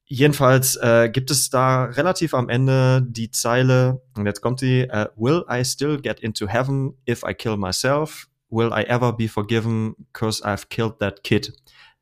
Jedenfalls 0.06 0.78
äh, 0.78 1.10
gibt 1.12 1.32
es 1.32 1.50
da 1.50 1.86
relativ 1.86 2.34
am 2.34 2.48
Ende 2.48 3.06
die 3.06 3.32
Zeile, 3.32 4.02
und 4.16 4.26
jetzt 4.26 4.42
kommt 4.42 4.62
die, 4.62 4.88
uh, 4.90 5.06
Will 5.16 5.44
I 5.52 5.66
still 5.66 6.00
get 6.00 6.20
into 6.20 6.48
heaven 6.48 6.94
if 7.10 7.24
I 7.28 7.34
kill 7.34 7.58
myself? 7.58 8.28
Will 8.54 8.72
I 8.72 8.84
ever 8.84 9.12
be 9.12 9.28
forgiven 9.28 9.96
cause 10.14 10.44
I've 10.44 10.70
killed 10.70 11.00
that 11.00 11.24
kid? 11.24 11.54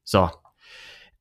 So. 0.03 0.29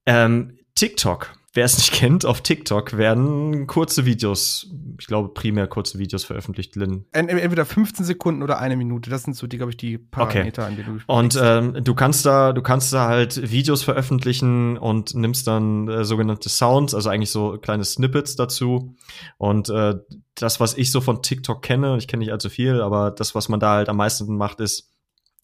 Ähm, 0.04 0.58
TikTok. 0.75 1.32
Wer 1.52 1.64
es 1.64 1.78
nicht 1.78 1.92
kennt, 2.00 2.26
auf 2.26 2.40
TikTok 2.40 2.96
werden 2.96 3.68
kurze 3.68 4.06
Videos, 4.06 4.72
ich 4.99 5.06
glaube 5.06 5.28
primär 5.34 5.68
kurze 5.68 6.00
Videos 6.00 6.25
veröffentlicht, 6.25 6.75
Lynn. 6.75 7.06
Entweder 7.12 7.64
15 7.64 8.04
Sekunden 8.04 8.42
oder 8.42 8.58
eine 8.58 8.76
Minute. 8.76 9.08
Das 9.10 9.22
sind 9.22 9.37
so 9.37 9.46
die, 9.46 9.56
glaube 9.56 9.70
ich, 9.70 9.76
die 9.76 9.99
Parameter, 9.99 10.62
okay. 10.62 10.70
an 10.70 10.76
denen 10.76 10.99
du 10.99 11.12
Und 11.12 11.38
ähm, 11.40 11.84
du 11.84 11.94
kannst 11.94 12.26
da, 12.26 12.52
du 12.52 12.62
kannst 12.62 12.92
da 12.92 13.06
halt 13.06 13.50
Videos 13.50 13.84
veröffentlichen 13.84 14.78
und 14.78 15.14
nimmst 15.14 15.46
dann 15.46 15.87
äh, 15.88 16.04
sogenannte 16.04 16.49
Sounds, 16.49 16.94
also 16.94 17.08
eigentlich 17.08 17.30
so 17.30 17.58
kleine 17.58 17.84
Snippets 17.84 18.34
dazu. 18.34 18.96
Und 19.38 19.70
äh, 19.70 19.94
das, 20.34 20.58
was 20.58 20.76
ich 20.76 20.90
so 20.90 21.00
von 21.00 21.22
TikTok 21.22 21.62
kenne, 21.62 21.96
ich 21.99 22.08
kenne 22.08 22.20
nicht 22.20 22.32
allzu 22.32 22.49
viel, 22.49 22.80
aber 22.80 23.12
das, 23.12 23.34
was 23.37 23.49
man 23.49 23.60
da 23.60 23.75
halt 23.75 23.88
am 23.88 23.96
meisten 23.96 24.37
macht, 24.37 24.60
ist 24.60 24.89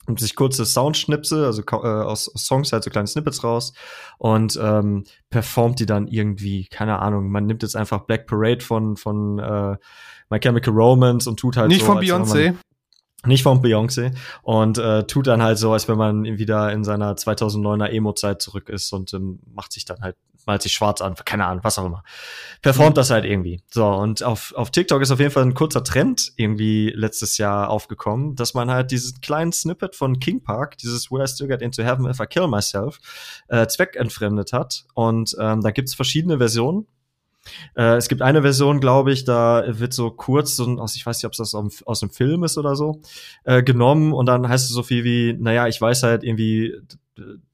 nimmt 0.07 0.21
sich 0.21 0.35
kurze 0.37 0.65
Soundschnipsel, 0.65 1.45
also 1.45 1.63
äh, 1.63 1.75
aus, 1.75 2.29
aus, 2.29 2.45
Songs 2.45 2.73
halt 2.73 2.85
so 2.85 2.91
kleine 2.91 3.07
Snippets 3.07 3.43
raus 3.45 3.73
und 4.19 4.59
ähm, 4.63 5.05
performt 5.31 5.81
die 5.81 5.87
dann 5.87 6.09
irgendwie, 6.09 6.67
keine 6.67 7.01
Ahnung, 7.01 7.31
man 7.31 7.47
nimmt 7.47 7.63
jetzt 7.63 7.77
einfach 7.77 8.01
Black 8.01 8.27
Parade 8.27 8.61
von, 8.65 8.97
von 8.97 9.39
äh, 9.39 9.77
My 10.31 10.39
Chemical 10.41 10.75
Romance 10.75 11.29
und 11.29 11.39
tut 11.39 11.57
halt 11.57 11.69
Nicht 11.69 11.81
so, 11.81 11.87
von 11.87 11.99
Beyoncé. 11.99 12.55
Nicht 13.25 13.43
von 13.43 13.61
Beyoncé 13.61 14.15
und 14.43 14.79
äh, 14.79 15.05
tut 15.07 15.27
dann 15.27 15.43
halt 15.43 15.59
so, 15.59 15.73
als 15.73 15.89
wenn 15.89 15.99
man 15.99 16.25
wieder 16.25 16.73
in 16.73 16.85
seiner 16.85 17.15
2009er 17.15 17.89
Emo-Zeit 17.89 18.41
zurück 18.41 18.69
ist 18.69 18.93
und 18.93 19.13
ähm, 19.15 19.41
macht 19.53 19.73
sich 19.73 19.85
dann 19.85 20.01
halt 20.01 20.17
malt 20.47 20.63
sich 20.63 20.73
schwarz 20.73 21.01
an, 21.01 21.15
keine 21.25 21.47
Ahnung, 21.47 21.65
was 21.65 21.79
auch 21.79 21.87
immer. 21.87 22.03
Performt 22.63 22.93
mhm. 22.93 22.95
das 22.95 23.11
halt 23.11 23.25
irgendwie. 23.25 23.63
So, 23.69 23.87
und 23.87 24.23
auf, 24.23 24.55
auf 24.55 24.71
TikTok 24.71 25.03
ist 25.03 25.11
auf 25.11 25.19
jeden 25.19 25.33
Fall 25.33 25.43
ein 25.43 25.55
kurzer 25.55 25.85
Trend 25.85 26.33
irgendwie 26.37 26.93
letztes 26.95 27.39
Jahr 27.39 27.69
aufgekommen, 27.69 28.37
dass 28.37 28.55
man 28.55 28.71
halt 28.71 28.91
dieses 28.91 29.21
kleinen 29.21 29.53
Snippet 29.53 29.97
von 29.97 30.21
King 30.21 30.43
Park, 30.43 30.79
dieses 30.79 31.11
Will 31.11 31.23
I 31.23 31.29
Still 31.29 31.49
Get 31.49 31.63
Into 31.63 31.83
Heaven 31.83 32.09
If 32.09 32.21
I 32.21 32.27
Kill 32.27 32.47
Myself, 32.47 32.99
äh, 33.49 33.67
zweckentfremdet 33.67 34.53
hat. 34.53 34.85
Und 34.95 35.37
ähm, 35.39 35.61
da 35.61 35.71
gibt's 35.71 35.95
verschiedene 35.95 36.39
Versionen. 36.39 36.87
Äh, 37.75 37.97
es 37.97 38.09
gibt 38.09 38.23
eine 38.23 38.43
Version, 38.43 38.81
glaube 38.81 39.13
ich, 39.13 39.25
da 39.25 39.65
wird 39.67 39.93
so 39.93 40.11
kurz, 40.11 40.57
so 40.57 40.65
aus, 40.79 40.97
ich 40.97 41.07
weiß 41.07 41.19
nicht, 41.19 41.27
ob 41.27 41.33
es 41.33 41.39
das 41.39 41.55
aus, 41.55 41.83
aus 41.85 42.01
dem 42.01 42.11
Film 42.11 42.45
ist 42.45 42.59
oder 42.59 42.75
so, 42.75 43.01
äh, 43.45 43.63
genommen 43.63 44.13
und 44.13 44.27
dann 44.27 44.49
heißt 44.49 44.65
es 44.65 44.71
so 44.71 44.83
viel 44.83 45.05
wie, 45.05 45.37
naja, 45.39 45.67
ich 45.69 45.81
weiß 45.81 46.03
halt 46.03 46.25
irgendwie, 46.25 46.75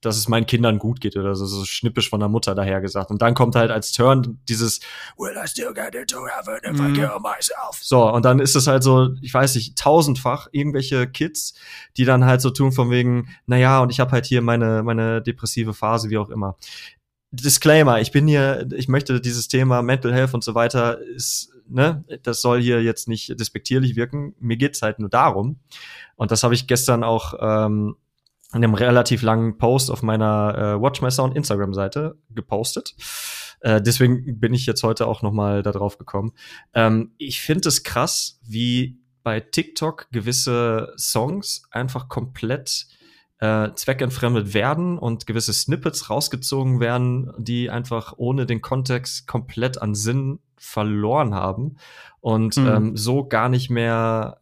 dass 0.01 0.17
es 0.17 0.29
meinen 0.29 0.47
Kindern 0.47 0.79
gut 0.79 1.01
geht 1.01 1.17
oder 1.17 1.35
so, 1.35 1.47
so 1.47 1.65
schnippisch 1.65 2.11
von 2.11 2.21
der 2.21 2.29
Mutter 2.29 2.55
daher 2.55 2.81
gesagt. 2.81 3.11
Und 3.11 3.23
dann 3.23 3.35
kommt 3.35 3.55
halt 3.55 3.71
als 3.71 3.93
Turn 3.93 4.41
dieses 4.49 4.81
Will 5.17 5.35
I 5.37 5.47
still 5.47 5.73
get 5.73 5.95
into 5.95 6.27
heaven 6.27 6.59
if 6.65 6.81
I 6.81 6.89
mhm. 6.89 6.95
kill 6.95 7.19
myself? 7.21 7.79
So, 7.81 8.11
und 8.13 8.25
dann 8.25 8.41
ist 8.41 8.57
es 8.57 8.67
halt 8.67 8.83
so, 8.83 9.15
ich 9.21 9.33
weiß 9.33 9.55
nicht, 9.55 9.79
tausendfach 9.79 10.49
irgendwelche 10.53 11.07
Kids, 11.07 11.55
die 11.97 12.05
dann 12.05 12.25
halt 12.25 12.41
so 12.41 12.51
tun 12.51 12.73
von 12.73 12.91
wegen, 12.91 13.29
naja, 13.47 13.81
und 13.81 13.91
ich 13.91 14.01
habe 14.01 14.11
halt 14.11 14.27
hier 14.27 14.43
meine, 14.43 14.83
meine 14.83 15.23
depressive 15.23 15.75
Phase, 15.75 16.11
wie 16.11 16.19
auch 16.19 16.31
immer. 16.31 16.57
Disclaimer, 17.31 18.01
ich 18.01 18.13
bin 18.13 18.27
hier, 18.27 18.69
ich 18.75 18.89
möchte 18.89 19.21
dieses 19.21 19.49
Thema 19.49 19.81
Mental 19.83 20.13
Health 20.13 20.35
und 20.35 20.45
so 20.45 20.55
weiter, 20.55 21.01
ist, 21.01 21.53
ne, 21.69 22.05
das 22.23 22.43
soll 22.43 22.61
hier 22.61 22.83
jetzt 22.83 23.09
nicht 23.09 23.39
despektierlich 23.41 23.97
wirken. 23.97 24.35
Mir 24.39 24.57
geht's 24.57 24.83
halt 24.83 24.99
nur 24.99 25.09
darum. 25.09 25.61
Und 26.17 26.31
das 26.31 26.43
habe 26.43 26.53
ich 26.53 26.67
gestern 26.67 27.03
auch 27.03 27.35
ähm, 27.41 27.97
in 28.55 28.63
einem 28.63 28.75
relativ 28.75 29.23
langen 29.23 29.57
Post 29.59 29.91
auf 29.91 30.03
meiner 30.03 30.57
äh, 30.57 30.83
Watchmesser 30.83 31.25
und 31.25 31.37
Instagram-Seite 31.37 32.17
gepostet. 32.31 32.95
Äh, 33.61 33.81
deswegen 33.81 34.41
bin 34.41 34.55
ich 34.55 34.67
jetzt 34.67 34.83
heute 34.83 35.07
auch 35.07 35.23
noch 35.23 35.33
mal 35.33 35.63
da 35.63 35.73
drauf 35.73 35.99
gekommen. 35.99 36.33
Ähm, 36.75 37.13
ich 37.19 37.41
finde 37.41 37.69
es 37.69 37.83
krass, 37.83 38.41
wie 38.43 38.99
bei 39.23 39.41
TikTok 39.41 40.09
gewisse 40.11 40.93
Songs 40.99 41.63
einfach 41.71 42.09
komplett 42.09 42.87
äh, 43.39 43.73
zweckentfremdet 43.75 44.55
werden 44.55 44.99
und 44.99 45.27
gewisse 45.27 45.53
Snippets 45.53 46.11
rausgezogen 46.11 46.81
werden, 46.81 47.33
die 47.39 47.71
einfach 47.71 48.15
ohne 48.17 48.47
den 48.47 48.61
Kontext 48.63 49.27
komplett 49.27 49.81
an 49.81 49.95
Sinn 49.95 50.41
verloren 50.57 51.35
haben 51.35 51.77
und 52.21 52.57
mhm. 52.57 52.69
ähm, 52.69 52.97
so 52.97 53.27
gar 53.27 53.49
nicht 53.49 53.69
mehr 53.69 54.39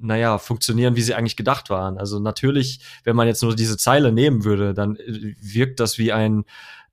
naja, 0.00 0.38
funktionieren, 0.38 0.96
wie 0.96 1.02
sie 1.02 1.14
eigentlich 1.14 1.36
gedacht 1.36 1.70
waren. 1.70 1.98
Also 1.98 2.18
natürlich, 2.18 2.80
wenn 3.04 3.16
man 3.16 3.26
jetzt 3.26 3.42
nur 3.42 3.54
diese 3.54 3.76
Zeile 3.76 4.12
nehmen 4.12 4.44
würde, 4.44 4.74
dann 4.74 4.96
äh, 4.96 5.34
wirkt 5.40 5.80
das 5.80 5.98
wie 5.98 6.12
ein 6.12 6.44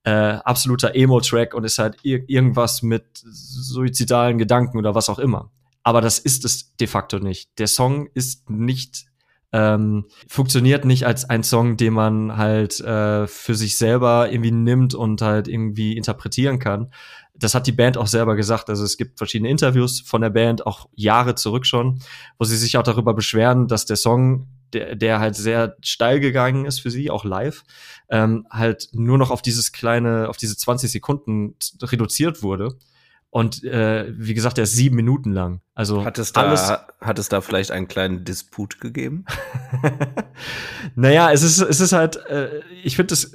äh, 0.04 0.12
absoluter 0.12 0.96
Emo-Track 0.96 1.54
und 1.54 1.64
ist 1.64 1.80
halt 1.80 1.98
ir 2.04 2.30
irgendwas 2.30 2.82
mit 2.82 3.06
suizidalen 3.24 4.38
Gedanken 4.38 4.78
oder 4.78 4.96
was 4.96 5.10
auch 5.10 5.20
immer. 5.20 5.52
Aber 5.84 6.02
das 6.02 6.20
ist 6.20 6.46
es 6.46 6.76
de 6.76 6.88
facto 6.88 7.20
nicht. 7.20 7.50
Der 7.60 7.68
Song 7.68 8.10
ist 8.14 8.50
nicht 8.50 9.08
ähm, 9.54 10.06
funktioniert 10.28 10.84
nicht 10.84 11.06
als 11.06 11.30
ein 11.30 11.44
Song, 11.44 11.78
den 11.78 11.94
man 11.94 12.36
halt 12.36 12.80
äh, 12.82 13.28
für 13.28 13.56
sich 13.56 13.78
selber 13.78 14.30
irgendwie 14.30 14.52
nimmt 14.52 14.94
und 14.94 15.22
halt 15.22 15.48
irgendwie 15.48 15.96
interpretieren 15.96 16.60
kann. 16.60 16.92
Das 17.40 17.56
hat 17.56 17.68
die 17.68 17.72
Band 17.72 17.98
auch 17.98 18.08
selber 18.08 18.36
gesagt. 18.36 18.70
Also 18.70 18.84
es 18.84 18.98
gibt 18.98 19.18
verschiedene 19.18 19.50
Interviews 19.50 20.02
von 20.02 20.22
der 20.22 20.30
Band, 20.30 20.66
auch 20.66 20.90
Jahre 20.96 21.36
zurück 21.36 21.66
schon, 21.66 22.00
wo 22.38 22.46
sie 22.46 22.58
sich 22.58 22.78
auch 22.78 22.84
darüber 22.84 23.14
beschweren, 23.14 23.68
dass 23.68 23.86
der 23.86 23.98
Song, 23.98 24.48
der, 24.74 24.96
der 24.96 25.20
halt 25.20 25.36
sehr 25.36 25.76
steil 25.82 26.20
gegangen 26.20 26.66
ist 26.66 26.80
für 26.80 26.92
sie, 26.92 27.10
auch 27.10 27.26
live, 27.26 27.64
ähm, 28.10 28.48
halt 28.50 28.90
nur 28.94 29.18
noch 29.18 29.32
auf 29.32 29.42
dieses 29.42 29.72
kleine, 29.72 30.30
auf 30.30 30.38
diese 30.38 30.58
20 30.58 30.92
Sekunden 30.92 31.56
reduziert 31.82 32.44
wurde 32.44 32.78
und 33.30 33.64
äh, 33.64 34.06
wie 34.18 34.34
gesagt, 34.34 34.58
der 34.58 34.64
ist 34.64 34.74
sieben 34.74 34.96
Minuten 34.96 35.32
lang. 35.32 35.62
Also 35.76 36.06
hat 36.06 36.18
es 36.18 36.32
da, 36.32 36.42
alles 36.42 36.72
hat 37.02 37.20
es 37.20 37.30
da 37.30 37.42
vielleicht 37.42 37.72
einen 37.72 37.88
kleinen 37.88 38.24
Disput 38.24 38.80
gegeben? 38.80 39.26
naja, 40.96 41.32
es 41.32 41.44
ist, 41.44 41.60
es 41.60 41.80
ist 41.80 41.92
halt, 41.94 42.16
äh, 42.28 42.62
ich 42.84 42.96
finde 42.96 43.10
das, 43.10 43.32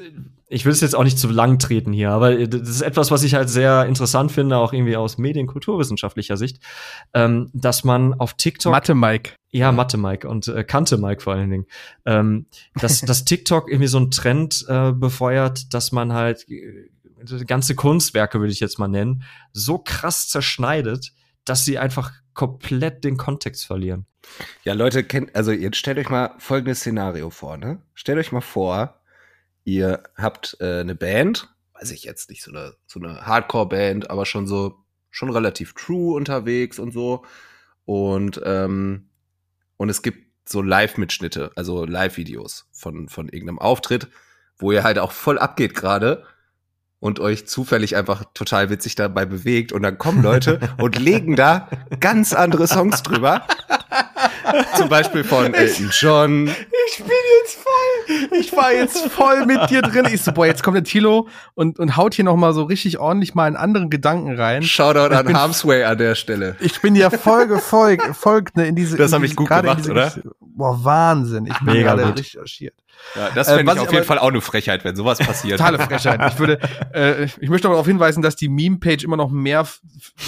ich 0.52 0.64
will 0.64 0.72
es 0.72 0.80
jetzt 0.80 0.94
auch 0.94 1.04
nicht 1.04 1.18
zu 1.18 1.28
lang 1.28 1.58
treten 1.58 1.92
hier, 1.92 2.10
aber 2.10 2.46
das 2.46 2.68
ist 2.68 2.82
etwas, 2.82 3.10
was 3.10 3.22
ich 3.22 3.34
halt 3.34 3.48
sehr 3.48 3.86
interessant 3.86 4.30
finde, 4.30 4.58
auch 4.58 4.72
irgendwie 4.72 4.96
aus 4.96 5.16
medienkulturwissenschaftlicher 5.16 6.36
Sicht, 6.36 6.62
ähm, 7.14 7.50
dass 7.54 7.84
man 7.84 8.14
auf 8.14 8.34
TikTok. 8.34 8.70
Mathe 8.70 8.94
Mike. 8.94 9.32
Ja, 9.50 9.72
Mathe 9.72 9.96
Mike 9.96 10.28
und 10.28 10.48
äh, 10.48 10.64
Kante 10.64 10.98
Mike 10.98 11.22
vor 11.22 11.34
allen 11.34 11.50
Dingen. 11.50 11.66
Ähm, 12.04 12.46
dass, 12.74 13.00
dass 13.00 13.24
TikTok 13.26 13.68
irgendwie 13.68 13.88
so 13.88 13.98
einen 13.98 14.10
Trend 14.10 14.64
äh, 14.68 14.92
befeuert, 14.92 15.72
dass 15.72 15.90
man 15.90 16.12
halt 16.12 16.46
ganze 17.46 17.74
Kunstwerke, 17.74 18.40
würde 18.40 18.52
ich 18.52 18.60
jetzt 18.60 18.78
mal 18.78 18.88
nennen, 18.88 19.22
so 19.52 19.78
krass 19.78 20.28
zerschneidet, 20.28 21.12
dass 21.44 21.64
sie 21.64 21.78
einfach 21.78 22.12
komplett 22.34 23.04
den 23.04 23.16
Kontext 23.16 23.66
verlieren. 23.66 24.06
Ja, 24.64 24.74
Leute, 24.74 25.04
kennt, 25.04 25.34
also 25.34 25.52
jetzt 25.52 25.76
stellt 25.76 25.98
euch 25.98 26.08
mal 26.08 26.34
folgendes 26.38 26.80
Szenario 26.80 27.30
vor, 27.30 27.56
ne? 27.56 27.82
Stellt 27.94 28.18
euch 28.18 28.32
mal 28.32 28.40
vor, 28.40 29.01
ihr 29.64 30.02
habt 30.16 30.56
äh, 30.60 30.80
eine 30.80 30.94
Band, 30.94 31.48
weiß 31.74 31.90
ich 31.90 32.04
jetzt 32.04 32.30
nicht, 32.30 32.42
so 32.42 32.50
eine, 32.50 32.74
so 32.86 33.00
eine 33.00 33.26
Hardcore-Band, 33.26 34.10
aber 34.10 34.26
schon 34.26 34.46
so, 34.46 34.84
schon 35.10 35.30
relativ 35.30 35.74
true 35.74 36.14
unterwegs 36.14 36.78
und 36.78 36.92
so. 36.92 37.24
Und, 37.84 38.40
ähm, 38.44 39.08
und 39.76 39.88
es 39.88 40.02
gibt 40.02 40.32
so 40.48 40.62
Live-Mitschnitte, 40.62 41.52
also 41.56 41.84
Live-Videos 41.84 42.68
von, 42.72 43.08
von 43.08 43.28
irgendeinem 43.28 43.58
Auftritt, 43.58 44.08
wo 44.56 44.72
ihr 44.72 44.84
halt 44.84 44.98
auch 44.98 45.12
voll 45.12 45.38
abgeht 45.38 45.74
gerade 45.74 46.24
und 47.00 47.18
euch 47.18 47.48
zufällig 47.48 47.96
einfach 47.96 48.24
total 48.32 48.70
witzig 48.70 48.94
dabei 48.94 49.26
bewegt 49.26 49.72
und 49.72 49.82
dann 49.82 49.98
kommen 49.98 50.22
Leute 50.22 50.60
und 50.78 50.98
legen 50.98 51.34
da 51.36 51.68
ganz 51.98 52.32
andere 52.32 52.68
Songs 52.68 53.02
drüber. 53.02 53.46
Zum 54.76 54.88
Beispiel 54.88 55.24
von 55.24 55.54
Elton 55.54 55.90
John. 55.92 56.48
Ich 56.88 56.98
bin 56.98 57.08
jetzt 57.40 57.58
voll, 57.58 58.38
ich 58.38 58.52
war 58.56 58.72
jetzt 58.72 58.98
voll 59.08 59.46
mit 59.46 59.70
dir 59.70 59.82
drin. 59.82 60.06
Ich 60.12 60.22
so, 60.22 60.32
boah, 60.32 60.46
jetzt 60.46 60.62
kommt 60.62 60.76
der 60.76 60.84
Tilo 60.84 61.28
und, 61.54 61.78
und 61.78 61.96
haut 61.96 62.14
hier 62.14 62.24
noch 62.24 62.36
mal 62.36 62.52
so 62.52 62.64
richtig 62.64 62.98
ordentlich 62.98 63.34
mal 63.34 63.44
einen 63.44 63.56
anderen 63.56 63.90
Gedanken 63.90 64.34
rein. 64.34 64.62
Shoutout 64.62 65.14
an 65.14 65.32
Harmsway 65.32 65.84
an 65.84 65.98
der 65.98 66.14
Stelle. 66.14 66.56
Ich 66.60 66.80
bin 66.80 66.94
ja 66.96 67.10
voll 67.10 67.46
gefolgt, 67.46 68.04
gefolgt, 68.06 68.56
ne, 68.56 68.66
in 68.66 68.76
diese. 68.76 68.96
Das 68.96 69.12
habe 69.12 69.26
ich 69.26 69.36
gut 69.36 69.48
gemacht, 69.48 69.78
diese 69.78 69.92
oder? 69.92 70.12
Boah, 70.40 70.84
Wahnsinn. 70.84 71.46
Ich 71.46 71.58
bin 71.58 71.74
Mega 71.74 71.94
gerade 71.94 72.08
gut. 72.08 72.18
richtig 72.18 72.36
erschiert. 72.36 72.74
Ja, 73.14 73.30
das 73.34 73.48
Äh, 73.48 73.56
fände 73.56 73.66
was 73.70 73.76
ich 73.76 73.80
auf 73.82 73.86
jeden 73.88 73.96
aber- 73.98 74.06
Fall 74.06 74.18
auch 74.18 74.28
eine 74.28 74.40
Frechheit, 74.40 74.84
wenn 74.84 74.96
sowas 74.96 75.18
passiert. 75.18 75.58
Totale 75.58 75.78
Frechheit. 75.78 76.20
Ich 76.32 76.38
würde, 76.38 76.58
äh, 76.94 77.24
ich 77.24 77.48
möchte 77.48 77.68
aber 77.68 77.74
darauf 77.74 77.86
hinweisen, 77.86 78.22
dass 78.22 78.36
die 78.36 78.48
Meme-Page 78.48 79.04
immer 79.04 79.16
noch 79.16 79.30
mehr 79.30 79.66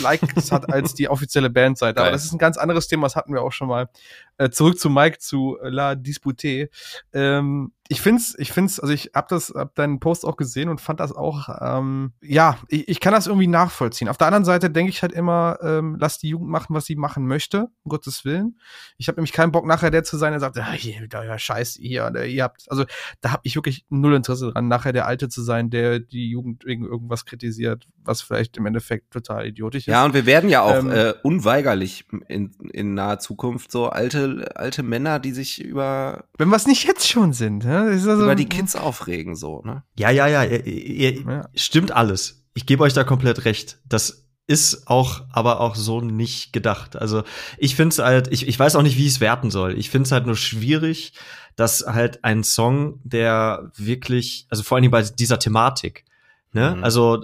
Likes 0.02 0.52
hat 0.52 0.72
als 0.72 0.94
die 0.94 1.08
offizielle 1.08 1.50
Bandseite. 1.50 2.00
Aber 2.00 2.10
das 2.10 2.24
ist 2.24 2.32
ein 2.32 2.38
ganz 2.38 2.56
anderes 2.56 2.86
Thema, 2.88 3.06
das 3.06 3.16
hatten 3.16 3.32
wir 3.32 3.42
auch 3.42 3.52
schon 3.52 3.68
mal. 3.68 3.88
Äh, 4.36 4.50
zurück 4.50 4.78
zu 4.78 4.90
Mike, 4.90 5.18
zu 5.18 5.58
äh, 5.62 5.68
La 5.68 5.94
Dispute. 5.94 6.68
Ähm, 7.12 7.72
ich 7.88 8.00
find's, 8.00 8.34
ich 8.38 8.50
find's, 8.50 8.80
also 8.80 8.94
ich 8.94 9.10
hab 9.14 9.28
das, 9.28 9.52
hab 9.54 9.74
deinen 9.74 10.00
Post 10.00 10.24
auch 10.24 10.36
gesehen 10.36 10.70
und 10.70 10.80
fand 10.80 11.00
das 11.00 11.12
auch, 11.12 11.50
ähm, 11.60 12.14
ja, 12.22 12.56
ich, 12.68 12.88
ich 12.88 12.98
kann 12.98 13.12
das 13.12 13.26
irgendwie 13.26 13.46
nachvollziehen. 13.46 14.08
Auf 14.08 14.16
der 14.16 14.28
anderen 14.28 14.46
Seite 14.46 14.70
denke 14.70 14.88
ich 14.88 15.02
halt 15.02 15.12
immer, 15.12 15.58
ähm, 15.60 15.96
lass 16.00 16.18
die 16.18 16.30
Jugend 16.30 16.48
machen, 16.48 16.74
was 16.74 16.86
sie 16.86 16.96
machen 16.96 17.26
möchte, 17.26 17.68
um 17.82 17.90
Gottes 17.90 18.24
Willen. 18.24 18.58
Ich 18.96 19.08
habe 19.08 19.16
nämlich 19.16 19.32
keinen 19.32 19.52
Bock 19.52 19.66
nachher 19.66 19.90
der 19.90 20.02
zu 20.02 20.16
sein, 20.16 20.32
der 20.32 20.40
sagt, 20.40 20.56
ah, 20.58 20.72
hier, 20.72 21.06
da, 21.08 21.24
ja, 21.24 21.38
scheiß 21.38 21.76
ihr, 21.76 22.10
ihr 22.24 22.42
habt, 22.42 22.64
also 22.70 22.86
da 23.20 23.32
habe 23.32 23.42
ich 23.44 23.54
wirklich 23.54 23.84
null 23.90 24.14
Interesse 24.14 24.50
dran, 24.50 24.66
nachher 24.66 24.94
der 24.94 25.06
Alte 25.06 25.28
zu 25.28 25.42
sein, 25.42 25.68
der 25.68 26.00
die 26.00 26.30
Jugend 26.30 26.64
wegen 26.64 26.86
irgendwas 26.86 27.26
kritisiert, 27.26 27.86
was 28.02 28.22
vielleicht 28.22 28.56
im 28.56 28.64
Endeffekt 28.64 29.12
total 29.12 29.46
idiotisch 29.46 29.82
ist. 29.82 29.92
Ja, 29.92 30.06
und 30.06 30.14
wir 30.14 30.24
werden 30.24 30.48
ja 30.48 30.62
auch 30.62 30.74
Ähm, 30.74 30.90
äh, 30.90 31.12
unweigerlich 31.22 32.06
in, 32.28 32.50
in 32.72 32.94
naher 32.94 33.18
Zukunft 33.18 33.70
so 33.70 33.90
alte, 33.90 34.23
alte 34.54 34.82
Männer, 34.82 35.18
die 35.18 35.32
sich 35.32 35.62
über, 35.62 36.24
Wenn 36.38 36.48
wir 36.48 36.56
es 36.56 36.66
nicht 36.66 36.84
jetzt 36.86 37.08
schon 37.08 37.32
sind, 37.32 37.64
ne? 37.64 37.90
Ist 37.90 38.06
also, 38.06 38.22
über 38.22 38.34
die 38.34 38.48
Kids 38.48 38.76
aufregen, 38.76 39.36
so, 39.36 39.62
ne? 39.64 39.82
Ja, 39.98 40.10
ja, 40.10 40.26
ja, 40.26 40.44
ihr, 40.44 40.66
ihr, 40.66 41.12
Ja. 41.22 41.48
stimmt 41.54 41.92
alles. 41.92 42.44
Ich 42.54 42.66
gebe 42.66 42.82
euch 42.82 42.92
da 42.92 43.04
komplett 43.04 43.44
recht. 43.44 43.78
Das 43.88 44.24
ist 44.46 44.88
auch, 44.88 45.22
aber 45.32 45.60
auch 45.60 45.74
so 45.74 46.00
nicht 46.00 46.52
gedacht. 46.52 46.96
Also 46.96 47.22
ich 47.58 47.76
finde 47.76 47.94
es 47.94 47.98
halt, 47.98 48.28
ich, 48.30 48.46
ich 48.46 48.58
weiß 48.58 48.76
auch 48.76 48.82
nicht, 48.82 48.98
wie 48.98 49.06
ich 49.06 49.14
es 49.14 49.20
werten 49.20 49.50
soll. 49.50 49.78
Ich 49.78 49.88
finde 49.90 50.06
es 50.06 50.12
halt 50.12 50.26
nur 50.26 50.36
schwierig, 50.36 51.14
dass 51.56 51.86
halt 51.86 52.24
ein 52.24 52.44
Song, 52.44 53.00
der 53.04 53.70
wirklich, 53.76 54.46
also 54.50 54.62
vor 54.62 54.76
allen 54.76 54.82
Dingen 54.82 54.92
bei 54.92 55.02
dieser 55.02 55.38
Thematik, 55.38 56.04
ne? 56.52 56.74
Mhm. 56.76 56.84
Also 56.84 57.22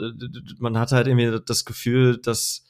man 0.58 0.78
hat 0.78 0.92
halt 0.92 1.06
irgendwie 1.08 1.40
das 1.44 1.64
Gefühl, 1.64 2.16
dass 2.16 2.64